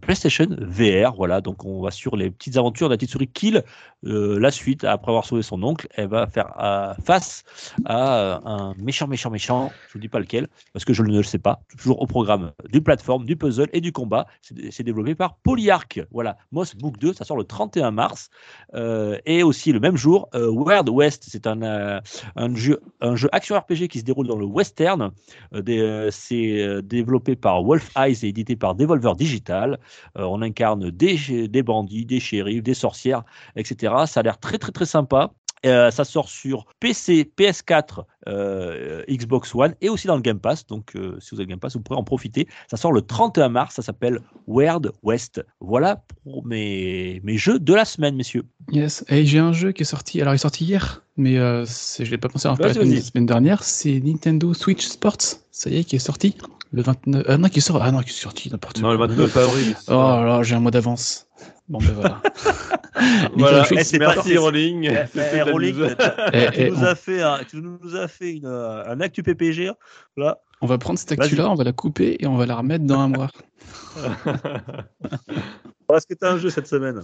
PlayStation 0.00 0.46
VR. 0.60 1.14
Voilà. 1.16 1.40
Donc, 1.40 1.64
on 1.64 1.82
va 1.82 1.90
sur 1.90 2.16
les 2.16 2.30
petites 2.30 2.56
aventures 2.56 2.88
de 2.88 2.94
la 2.94 2.96
petite 2.96 3.10
souris 3.10 3.28
Kill. 3.28 3.62
la 4.02 4.50
suite, 4.50 4.84
après 4.84 5.10
avoir 5.10 5.24
sauvé 5.24 5.42
son 5.42 5.62
oncle, 5.62 5.86
elle 5.94 6.08
va 6.08 6.26
faire 6.26 6.52
face 7.04 7.44
à 7.84 8.18
euh, 8.18 8.40
un 8.44 8.74
méchant, 8.78 9.06
méchant, 9.06 9.30
méchant, 9.30 9.70
je 9.88 9.94
vous 9.94 9.98
dis 9.98 10.08
pas 10.08 10.18
lequel, 10.18 10.48
parce 10.72 10.84
que 10.84 10.92
je 10.92 11.02
ne 11.02 11.16
le 11.16 11.22
sais 11.22 11.38
pas, 11.38 11.60
toujours 11.78 12.00
au 12.00 12.06
programme 12.06 12.52
du 12.70 12.80
plateforme, 12.80 13.24
du 13.24 13.36
puzzle 13.36 13.68
et 13.72 13.80
du 13.80 13.92
combat. 13.92 14.26
C'est 14.70 14.82
développé 14.82 15.14
par 15.14 15.36
Polyarch. 15.38 16.00
Voilà, 16.10 16.36
Moss 16.52 16.74
Book 16.74 16.98
2, 16.98 17.12
ça 17.12 17.24
sort 17.24 17.36
le 17.36 17.44
31 17.44 17.90
mars. 17.90 18.30
Euh, 18.74 19.18
et 19.26 19.42
aussi 19.42 19.72
le 19.72 19.80
même 19.80 19.96
jour, 19.96 20.28
euh, 20.34 20.48
Wild 20.48 20.88
West, 20.88 21.24
c'est 21.28 21.46
un, 21.46 22.00
un, 22.36 22.54
jeu, 22.54 22.80
un 23.00 23.16
jeu 23.16 23.28
action 23.32 23.56
RPG 23.56 23.88
qui 23.88 24.00
se 24.00 24.04
déroule 24.04 24.26
dans 24.26 24.38
le 24.38 24.46
western. 24.46 25.12
c'est 26.10 26.82
développé 26.82 27.36
par 27.36 27.62
Wolf 27.62 27.90
Eyes 27.96 28.18
et 28.22 28.28
édité 28.28 28.56
par 28.56 28.74
Devolver 28.74 29.14
Digital. 29.16 29.78
on 30.14 30.42
incarne 30.42 30.90
des, 30.90 31.48
des 31.48 31.62
bandits, 31.62 32.06
des 32.06 32.20
shérifs, 32.20 32.62
des 32.62 32.74
sorcières, 32.74 33.22
etc. 33.56 33.94
Ça 34.06 34.20
a 34.20 34.22
l'air 34.22 34.38
très, 34.38 34.58
très, 34.58 34.72
très 34.72 34.86
sympa. 34.86 35.32
Euh, 35.64 35.90
ça 35.90 36.04
sort 36.04 36.28
sur 36.28 36.66
PC, 36.80 37.30
PS4, 37.36 38.04
euh, 38.28 39.02
Xbox 39.08 39.54
One 39.54 39.74
et 39.80 39.88
aussi 39.88 40.06
dans 40.06 40.16
le 40.16 40.22
Game 40.22 40.38
Pass. 40.38 40.66
Donc, 40.66 40.94
euh, 40.94 41.16
si 41.20 41.30
vous 41.30 41.36
avez 41.36 41.44
le 41.44 41.50
Game 41.50 41.60
Pass, 41.60 41.74
vous 41.74 41.80
pourrez 41.80 41.98
en 41.98 42.04
profiter. 42.04 42.46
Ça 42.70 42.76
sort 42.76 42.92
le 42.92 43.02
31 43.02 43.48
mars. 43.48 43.74
Ça 43.76 43.82
s'appelle 43.82 44.20
Weird 44.46 44.92
West. 45.02 45.44
Voilà 45.60 46.04
pour 46.22 46.44
mes, 46.44 47.20
mes 47.24 47.38
jeux 47.38 47.58
de 47.58 47.74
la 47.74 47.84
semaine, 47.84 48.16
messieurs. 48.16 48.44
Yes. 48.72 49.04
Et 49.08 49.24
j'ai 49.24 49.38
un 49.38 49.52
jeu 49.52 49.72
qui 49.72 49.82
est 49.82 49.86
sorti. 49.86 50.20
Alors, 50.20 50.34
il 50.34 50.36
est 50.36 50.38
sorti 50.38 50.64
hier, 50.64 51.02
mais 51.16 51.34
je 51.34 52.02
ne 52.02 52.08
l'ai 52.08 52.18
pas 52.18 52.28
pensé 52.28 52.48
en 52.48 52.56
faire 52.56 52.66
la 52.66 53.00
semaine 53.00 53.26
dernière. 53.26 53.62
C'est 53.62 54.00
Nintendo 54.00 54.52
Switch 54.52 54.86
Sports. 54.86 55.40
Ça 55.50 55.70
y 55.70 55.78
est, 55.78 55.84
qui 55.84 55.96
est 55.96 56.00
sorti. 56.00 56.36
Le 56.72 56.82
29. 56.82 57.24
Ah 57.28 57.38
non, 57.38 57.48
qui 57.48 57.60
sort. 57.60 57.80
Ah 57.80 57.92
non, 57.92 58.00
qui 58.00 58.10
est 58.10 58.12
sorti 58.12 58.50
n'importe 58.50 58.80
Non, 58.80 58.90
le 58.90 58.98
29 58.98 59.36
avril. 59.36 59.76
Oh 59.86 59.92
là, 59.92 60.42
j'ai 60.42 60.56
un 60.56 60.60
mois 60.60 60.72
d'avance. 60.72 61.23
Bon, 61.68 61.78
ben 61.78 61.92
voilà. 61.92 62.22
voilà, 63.36 63.64
c'est 63.64 63.98
parti, 63.98 64.36
Rolling. 64.36 64.90
Eh, 64.90 65.18
eh, 65.34 65.42
Rolling, 65.42 65.94
eh, 66.32 66.50
tu, 66.52 66.70
nous 66.70 66.84
as 66.84 66.94
fait 66.94 67.22
un, 67.22 67.38
tu 67.48 67.56
nous 67.56 67.96
as 67.96 68.08
fait 68.08 68.32
une, 68.32 68.46
un 68.46 69.00
actu 69.00 69.22
PPG. 69.22 69.70
Là. 70.16 70.38
On 70.60 70.66
va 70.66 70.78
prendre 70.78 70.98
cette 70.98 71.12
actu-là, 71.12 71.50
on 71.50 71.54
va 71.54 71.64
la 71.64 71.72
couper 71.72 72.16
et 72.20 72.26
on 72.26 72.36
va 72.36 72.46
la 72.46 72.56
remettre 72.56 72.84
dans 72.84 73.00
un 73.00 73.08
mois. 73.08 73.30
Est-ce 75.92 76.06
que 76.06 76.14
tu 76.14 76.24
as 76.24 76.32
un 76.32 76.38
jeu 76.38 76.50
cette 76.50 76.66
semaine 76.66 77.02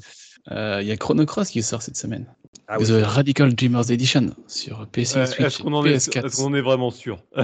euh, 0.51 0.79
Il 0.83 0.89
y 0.89 0.93
a 0.93 0.97
Chrono 0.97 1.27
Cross 1.27 1.51
qui 1.51 1.63
sort 1.63 1.83
cette 1.83 1.97
semaine. 1.97 2.27
Ah, 2.67 2.79
The 2.79 3.03
Radical 3.05 3.53
Dreamers 3.55 3.91
Edition 3.91 4.31
sur 4.47 4.87
PC, 4.87 5.19
euh, 5.19 5.27
Switch, 5.27 5.41
est-ce 5.41 5.59
qu'on 5.59 5.73
en 5.73 5.85
PS4. 5.85 6.27
Est, 6.27 6.37
qu'on 6.37 6.55
est 6.55 6.61
vraiment 6.61 6.91
sûr 6.91 7.19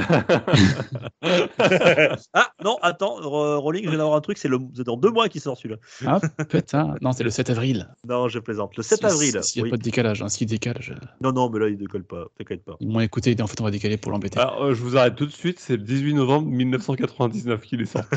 Ah 2.32 2.52
non, 2.64 2.78
attends, 2.80 3.16
Rolling, 3.60 3.84
je 3.84 3.88
viens 3.88 3.98
d'avoir 3.98 4.16
un 4.16 4.20
truc, 4.20 4.38
c'est 4.38 4.48
dans 4.48 4.96
deux 4.96 5.10
mois 5.10 5.28
qu'il 5.28 5.40
sort 5.40 5.56
celui-là. 5.56 5.80
Ah, 6.06 6.20
putain, 6.48 6.94
non, 7.02 7.12
c'est 7.12 7.24
le 7.24 7.30
7 7.30 7.50
avril. 7.50 7.88
Non, 8.08 8.28
je 8.28 8.38
plaisante. 8.38 8.76
Le 8.76 8.84
7 8.84 9.04
avril. 9.04 9.38
S'il 9.42 9.62
n'y 9.62 9.68
a 9.68 9.70
pas 9.72 9.76
de 9.76 9.82
décalage, 9.82 10.22
hein, 10.22 10.28
s'il 10.28 10.46
décale. 10.46 10.78
Non, 11.20 11.32
non, 11.32 11.50
mais 11.50 11.58
là, 11.58 11.68
il 11.68 11.74
ne 11.74 11.78
décolle 11.78 12.04
pas, 12.04 12.26
t'inquiète 12.38 12.64
pas. 12.64 12.76
Ils 12.80 12.88
m'ont 12.88 13.00
écouté, 13.00 13.34
en 13.40 13.46
fait, 13.48 13.60
on 13.60 13.64
va 13.64 13.72
décaler 13.72 13.96
pour 13.96 14.12
l'embêter. 14.12 14.38
Alors, 14.38 14.62
euh, 14.62 14.74
je 14.74 14.82
vous 14.82 14.96
arrête 14.96 15.16
tout 15.16 15.26
de 15.26 15.32
suite, 15.32 15.58
c'est 15.58 15.76
le 15.76 15.82
18 15.82 16.14
novembre 16.14 16.48
1999 16.48 17.60
qu'il 17.62 17.82
est 17.82 17.86
sorti. 17.86 18.08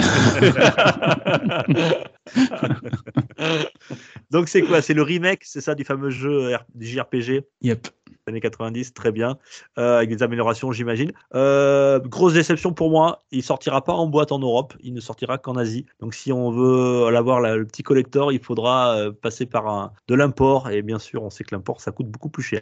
Donc 4.31 4.49
c'est 4.49 4.61
quoi? 4.61 4.81
C'est 4.81 4.93
le 4.93 5.01
remake, 5.01 5.43
c'est 5.43 5.61
ça, 5.61 5.75
du 5.75 5.83
fameux 5.83 6.09
jeu 6.09 6.55
JRPG 6.79 7.43
Yep. 7.61 7.87
Années 8.27 8.41
90, 8.41 8.93
très 8.93 9.11
bien, 9.11 9.37
euh, 9.77 9.97
avec 9.97 10.09
des 10.09 10.23
améliorations, 10.23 10.71
j'imagine. 10.71 11.11
Euh, 11.35 11.99
grosse 11.99 12.33
déception 12.33 12.73
pour 12.73 12.91
moi, 12.91 13.23
il 13.31 13.43
sortira 13.43 13.83
pas 13.83 13.93
en 13.93 14.07
boîte 14.07 14.31
en 14.31 14.39
Europe, 14.39 14.75
il 14.81 14.93
ne 14.93 14.99
sortira 14.99 15.37
qu'en 15.37 15.55
Asie. 15.55 15.85
Donc 15.99 16.13
si 16.13 16.31
on 16.31 16.51
veut 16.51 17.09
l'avoir 17.11 17.41
le 17.41 17.65
petit 17.65 17.83
collector, 17.83 18.31
il 18.31 18.39
faudra 18.39 18.95
euh, 18.95 19.11
passer 19.11 19.45
par 19.45 19.67
un, 19.67 19.91
de 20.07 20.15
l'import, 20.15 20.69
et 20.69 20.81
bien 20.81 20.99
sûr, 20.99 21.23
on 21.23 21.29
sait 21.29 21.43
que 21.43 21.55
l'import 21.55 21.81
ça 21.81 21.91
coûte 21.91 22.07
beaucoup 22.07 22.29
plus 22.29 22.43
cher. 22.43 22.61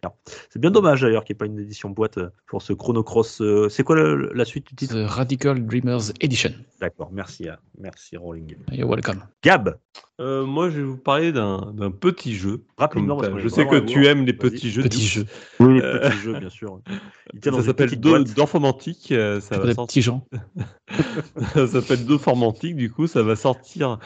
C'est 0.50 0.60
bien 0.60 0.72
dommage 0.72 1.02
d'ailleurs 1.02 1.24
qu'il 1.24 1.34
n'y 1.34 1.38
ait 1.38 1.40
pas 1.40 1.46
une 1.46 1.60
édition 1.60 1.90
boîte 1.90 2.20
pour 2.48 2.62
ce 2.62 2.74
Chrono 2.74 3.04
Cross. 3.04 3.42
c'est 3.70 3.84
quoi 3.84 3.98
la 3.98 4.46
suite 4.46 4.68
du 4.70 4.76
titre? 4.76 4.96
The 4.96 5.10
Radical 5.10 5.66
Dreamers 5.66 6.12
Edition. 6.22 6.52
D'accord, 6.80 7.10
merci, 7.12 7.48
merci 7.78 8.16
Rolling. 8.16 8.56
You're 8.72 8.90
welcome. 8.90 9.24
Gab? 9.44 9.78
Moi, 10.20 10.70
je 10.70 10.78
vais 10.78 10.84
vous 10.84 10.98
parler 10.98 11.32
d'un 11.32 11.92
petit 12.00 12.36
jeu. 12.36 12.64
Rapidement, 12.78 13.22
je 13.38 13.48
sais 13.50 13.66
que 13.68 13.78
tu 13.78 14.06
aimes 14.08 14.26
les 14.26 14.34
petits 14.34 14.72
jeux. 14.72 14.84
Petits 14.84 15.06
jeux. 15.06 15.26
Oui, 15.60 15.76
les 15.76 15.82
euh, 15.82 16.00
petits 16.00 16.18
jeux, 16.18 16.40
bien 16.40 16.50
sûr. 16.50 16.80
ça 17.52 17.64
s'appelle. 17.64 17.90
Euh, 19.12 19.40
ça 19.40 19.58
va 19.58 19.74
petits 19.86 20.02
gens. 20.02 20.26
ça 21.54 21.68
s'appelle 21.68 22.06
D'Informantique, 22.06 22.76
du 22.76 22.92
coup, 22.92 23.08
ça 23.08 23.24
va 23.24 23.36
sortir 23.36 24.00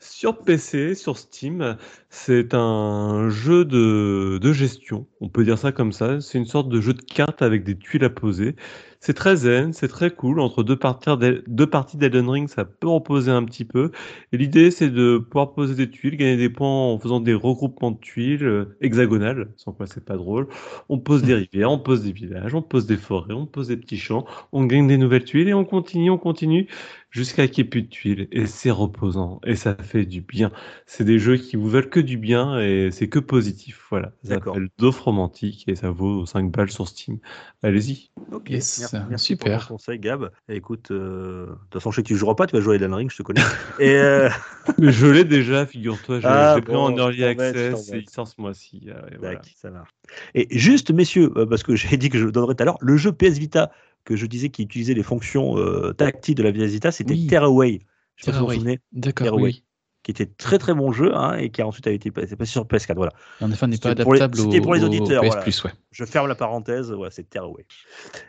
sur 0.00 0.38
PC, 0.38 0.94
sur 0.94 1.16
Steam. 1.16 1.76
C'est 2.16 2.54
un 2.54 3.28
jeu 3.28 3.64
de, 3.64 4.38
de 4.40 4.52
gestion, 4.52 5.06
on 5.20 5.28
peut 5.28 5.44
dire 5.44 5.58
ça 5.58 5.72
comme 5.72 5.90
ça. 5.90 6.20
C'est 6.20 6.38
une 6.38 6.46
sorte 6.46 6.68
de 6.68 6.80
jeu 6.80 6.94
de 6.94 7.02
cartes 7.02 7.42
avec 7.42 7.64
des 7.64 7.76
tuiles 7.76 8.04
à 8.04 8.08
poser. 8.08 8.54
C'est 9.00 9.12
très 9.12 9.36
zen, 9.36 9.74
c'est 9.74 9.88
très 9.88 10.10
cool. 10.10 10.40
Entre 10.40 10.62
deux 10.62 10.76
parties 10.76 11.96
d'Elden 11.98 12.30
Ring, 12.30 12.48
ça 12.48 12.64
peut 12.64 12.88
reposer 12.88 13.30
un 13.30 13.44
petit 13.44 13.66
peu. 13.66 13.90
Et 14.32 14.38
l'idée, 14.38 14.70
c'est 14.70 14.88
de 14.88 15.18
pouvoir 15.18 15.52
poser 15.52 15.74
des 15.74 15.90
tuiles, 15.90 16.16
gagner 16.16 16.38
des 16.38 16.48
points 16.48 16.68
en 16.70 16.98
faisant 16.98 17.20
des 17.20 17.34
regroupements 17.34 17.90
de 17.90 17.98
tuiles 17.98 18.46
euh, 18.46 18.76
hexagonales, 18.80 19.50
sans 19.56 19.72
quoi 19.72 19.86
c'est 19.86 20.04
pas 20.04 20.16
drôle. 20.16 20.46
On 20.88 20.98
pose 20.98 21.22
des 21.22 21.34
rivières, 21.52 21.70
on 21.70 21.78
pose 21.78 22.02
des 22.02 22.12
villages, 22.12 22.54
on 22.54 22.62
pose 22.62 22.86
des 22.86 22.96
forêts, 22.96 23.34
on 23.34 23.44
pose 23.44 23.68
des 23.68 23.76
petits 23.76 23.98
champs, 23.98 24.24
on 24.52 24.64
gagne 24.64 24.86
des 24.86 24.96
nouvelles 24.96 25.24
tuiles 25.24 25.48
et 25.48 25.54
on 25.54 25.66
continue, 25.66 26.08
on 26.10 26.16
continue 26.18 26.68
jusqu'à 27.10 27.46
qu'il 27.46 27.64
n'y 27.64 27.68
ait 27.68 27.70
plus 27.70 27.82
de 27.82 27.88
tuiles. 27.88 28.28
Et 28.32 28.46
c'est 28.46 28.70
reposant 28.70 29.40
et 29.46 29.54
ça 29.56 29.76
fait 29.76 30.06
du 30.06 30.22
bien. 30.22 30.50
C'est 30.86 31.04
des 31.04 31.18
jeux 31.18 31.36
qui 31.36 31.56
vous 31.56 31.68
veulent 31.68 31.90
que 31.90 32.00
du 32.04 32.16
bien 32.16 32.60
et 32.60 32.90
c'est 32.92 33.08
que 33.08 33.18
positif. 33.18 33.86
Voilà. 33.90 34.12
Ça 34.22 34.34
s'appelle 34.34 34.68
D'offre 34.78 35.04
romantique 35.04 35.64
et 35.66 35.74
ça 35.74 35.90
vaut 35.90 36.26
5 36.26 36.50
balles 36.50 36.70
sur 36.70 36.86
Steam. 36.86 37.18
Allez-y. 37.62 38.10
Ok, 38.32 38.50
merci, 38.50 39.10
super. 39.16 39.58
pour 39.58 39.66
ton 39.66 39.74
conseil, 39.74 39.98
Gab. 39.98 40.30
écoute, 40.48 40.90
euh, 40.90 41.46
de 41.46 41.52
toute 41.52 41.74
façon, 41.74 41.90
je 41.90 41.96
sais 41.96 42.02
que 42.02 42.08
tu 42.08 42.16
joueras 42.16 42.34
pas, 42.34 42.46
tu 42.46 42.54
vas 42.54 42.60
jouer 42.60 42.74
à 42.74 42.76
Elden 42.76 42.94
Ring, 42.94 43.10
je 43.10 43.16
te 43.16 43.22
connais. 43.22 43.40
et 43.80 43.96
euh, 43.96 44.28
Mais 44.78 44.92
je 44.92 45.06
l'ai 45.06 45.24
déjà, 45.24 45.66
figure-toi. 45.66 46.20
J'ai 46.20 46.26
ah, 46.26 46.56
pris 46.64 46.74
en 46.74 46.96
early 46.96 47.24
access 47.24 47.90
et 47.92 47.98
il 47.98 48.10
sort 48.10 48.28
ce 48.28 48.40
mois-ci. 48.40 48.88
Voilà. 49.18 49.40
ça 49.56 49.70
marche. 49.70 49.90
Et 50.34 50.46
juste, 50.50 50.90
messieurs, 50.92 51.32
euh, 51.36 51.46
parce 51.46 51.62
que 51.62 51.74
j'ai 51.76 51.96
dit 51.96 52.10
que 52.10 52.18
je 52.18 52.26
donnerais 52.26 52.54
tout 52.54 52.62
à 52.62 52.66
l'heure, 52.66 52.78
le 52.80 52.96
jeu 52.96 53.12
PS 53.12 53.38
Vita 53.38 53.70
que 54.04 54.16
je 54.16 54.26
disais 54.26 54.50
qui 54.50 54.62
utilisait 54.62 54.92
les 54.92 55.02
fonctions 55.02 55.56
tactiles 55.94 56.34
de 56.34 56.42
la 56.42 56.52
PS 56.52 56.72
Vita, 56.72 56.92
c'était 56.92 57.14
oui. 57.14 57.26
Tearaway. 57.26 57.80
Je 58.16 58.24
sais 58.24 58.30
pas 58.30 58.36
si 58.36 58.40
vous 58.40 58.46
vous 58.48 58.52
souvenez. 58.52 58.78
D'accord, 58.92 59.34
oui 59.36 59.64
qui 60.04 60.10
était 60.10 60.26
très 60.26 60.58
très 60.58 60.74
bon 60.74 60.92
jeu 60.92 61.16
hein, 61.16 61.34
et 61.36 61.50
qui 61.50 61.62
a 61.62 61.66
ensuite 61.66 61.86
a 61.86 61.90
été 61.90 62.10
passé 62.10 62.36
sur 62.44 62.64
PS4. 62.66 62.94
Voilà. 62.94 63.12
En 63.40 63.50
effet, 63.50 63.66
n'est 63.66 63.78
pas 63.78 63.90
adaptable 63.90 64.36
pour 64.36 64.52
les, 64.52 64.60
pour 64.60 64.74
les 64.74 64.84
auditeurs. 64.84 65.22
PS 65.22 65.36
Plus, 65.42 65.64
ouais. 65.64 65.72
Je 65.90 66.04
ferme 66.04 66.28
la 66.28 66.34
parenthèse, 66.34 66.92
ouais, 66.92 67.08
c'est 67.10 67.28
Tearaway. 67.28 67.66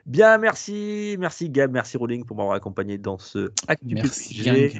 Bien, 0.05 0.37
merci, 0.37 1.17
merci 1.19 1.49
Gab, 1.49 1.71
merci 1.71 1.97
Rolling 1.97 2.25
pour 2.25 2.37
m'avoir 2.37 2.55
accompagné 2.55 2.97
dans 2.97 3.17
ce 3.17 3.51
Actu 3.67 3.93
Merci, 3.93 4.79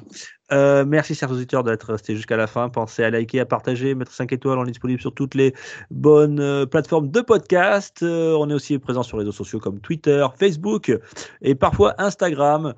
euh, 0.51 0.85
merci, 0.85 1.15
chers 1.15 1.31
auditeurs, 1.31 1.63
d'être 1.63 1.91
restés 1.91 2.15
jusqu'à 2.15 2.37
la 2.37 2.47
fin. 2.47 2.69
Pensez 2.69 3.03
à 3.03 3.09
liker, 3.09 3.39
à 3.39 3.45
partager, 3.45 3.95
mettre 3.95 4.11
5 4.11 4.31
étoiles. 4.31 4.59
On 4.59 4.65
est 4.65 4.71
disponible 4.71 5.01
sur 5.01 5.13
toutes 5.13 5.33
les 5.33 5.53
bonnes 5.89 6.39
euh, 6.39 6.65
plateformes 6.65 7.09
de 7.09 7.21
podcast. 7.21 8.03
Euh, 8.03 8.35
on 8.39 8.49
est 8.49 8.53
aussi 8.53 8.77
présent 8.77 9.01
sur 9.01 9.17
les 9.17 9.23
réseaux 9.23 9.31
sociaux 9.31 9.59
comme 9.59 9.79
Twitter, 9.79 10.25
Facebook 10.37 10.95
et 11.41 11.55
parfois 11.55 11.95
Instagram. 11.97 12.73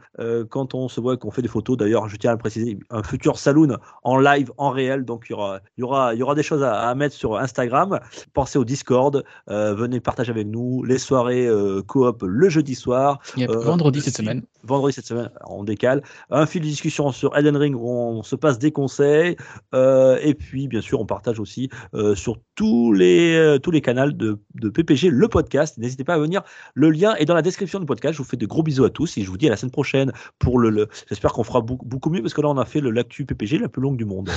quand 0.49 0.73
on 0.73 0.87
se 0.87 1.01
voit 1.01 1.17
qu'on 1.17 1.31
fait 1.31 1.41
des 1.41 1.47
photos, 1.47 1.77
d'ailleurs, 1.77 2.07
je 2.07 2.15
tiens 2.15 2.31
à 2.31 2.33
le 2.33 2.39
préciser, 2.39 2.79
un 2.89 3.03
futur 3.03 3.37
saloon 3.37 3.77
en 4.03 4.17
live, 4.17 4.51
en 4.57 4.69
réel. 4.69 5.03
Donc, 5.03 5.25
il 5.29 5.33
y 5.33 5.35
aura, 5.35 5.59
il 5.77 5.81
y 5.81 5.83
aura, 5.83 6.13
il 6.13 6.19
y 6.19 6.23
aura 6.23 6.35
des 6.35 6.43
choses 6.43 6.63
à, 6.63 6.93
mettre 6.95 7.15
sur 7.15 7.37
Instagram. 7.37 7.99
Pensez 8.33 8.57
au 8.57 8.65
Discord. 8.65 9.23
venez 9.47 9.99
partager 9.99 10.31
avec 10.31 10.47
nous 10.47 10.83
les 10.83 10.97
soirées 10.97 11.49
coop 11.87 12.23
le 12.23 12.49
jeudi 12.49 12.75
soir. 12.75 13.19
vendredi 13.37 14.01
cette 14.01 14.17
semaine. 14.17 14.43
Vendredi 14.63 14.93
cette 14.93 15.05
semaine, 15.05 15.29
on 15.45 15.63
décale. 15.63 16.01
Un 16.29 16.45
fil 16.45 16.61
de 16.61 16.67
discussion 16.67 17.11
sur 17.11 17.37
Eden 17.37 17.56
Ring 17.57 17.75
où 17.75 17.89
on 17.89 18.23
se 18.23 18.35
passe 18.35 18.59
des 18.59 18.71
conseils. 18.71 19.35
Euh, 19.73 20.17
et 20.21 20.33
puis, 20.33 20.67
bien 20.67 20.81
sûr, 20.81 20.99
on 20.99 21.05
partage 21.05 21.39
aussi 21.39 21.69
euh, 21.93 22.15
sur 22.15 22.37
tous 22.55 22.93
les, 22.93 23.35
euh, 23.35 23.59
tous 23.59 23.71
les 23.71 23.81
canaux 23.81 24.11
de, 24.11 24.39
de, 24.55 24.69
PPG, 24.69 25.09
le 25.09 25.27
podcast. 25.27 25.77
N'hésitez 25.77 26.03
pas 26.03 26.15
à 26.15 26.19
venir. 26.19 26.43
Le 26.73 26.89
lien 26.89 27.15
est 27.15 27.25
dans 27.25 27.35
la 27.35 27.41
description 27.41 27.79
du 27.79 27.85
podcast. 27.85 28.13
Je 28.13 28.19
vous 28.19 28.27
fais 28.27 28.37
de 28.37 28.45
gros 28.45 28.63
bisous 28.63 28.85
à 28.85 28.89
tous 28.89 29.17
et 29.17 29.23
je 29.23 29.29
vous 29.29 29.37
dis 29.37 29.47
à 29.47 29.49
la 29.49 29.57
semaine 29.57 29.71
prochaine 29.71 30.11
pour 30.39 30.59
le. 30.59 30.87
J'espère 31.09 31.33
qu'on 31.33 31.43
fera 31.43 31.61
beaucoup, 31.61 31.85
beaucoup, 31.85 32.09
mieux 32.09 32.21
parce 32.21 32.33
que 32.33 32.41
là, 32.41 32.49
on 32.49 32.57
a 32.57 32.65
fait 32.65 32.81
l'actu 32.81 33.25
PPG 33.25 33.59
la 33.59 33.69
plus 33.69 33.81
longue 33.81 33.97
du 33.97 34.05
monde. 34.05 34.29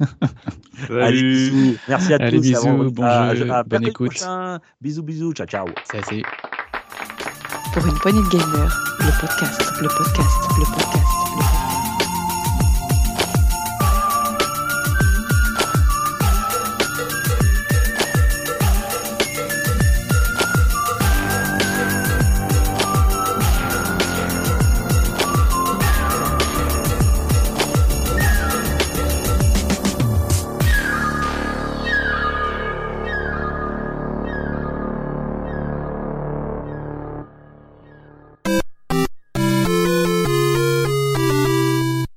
Allez, 0.90 1.22
bisous. 1.22 1.76
Merci 1.88 2.12
à 2.12 2.16
Allez, 2.16 2.36
tous. 2.36 2.42
Bisous, 2.42 2.90
bon 2.90 3.02
à, 3.04 3.34
jeu, 3.34 3.50
à, 3.50 3.62
bonne 3.62 3.86
écoute. 3.86 4.24
Bisous, 4.80 5.02
bisous. 5.02 5.32
Ciao, 5.32 5.46
ciao. 5.46 5.66
Salut. 5.84 6.22
Pour 7.72 7.86
une 7.86 7.94
poignée 7.94 8.20
de 8.20 8.28
gamer, 8.28 8.96
le 9.00 9.20
podcast, 9.20 9.60
le 9.80 9.88
podcast, 9.88 10.36
le 10.58 10.64
podcast. 10.76 11.01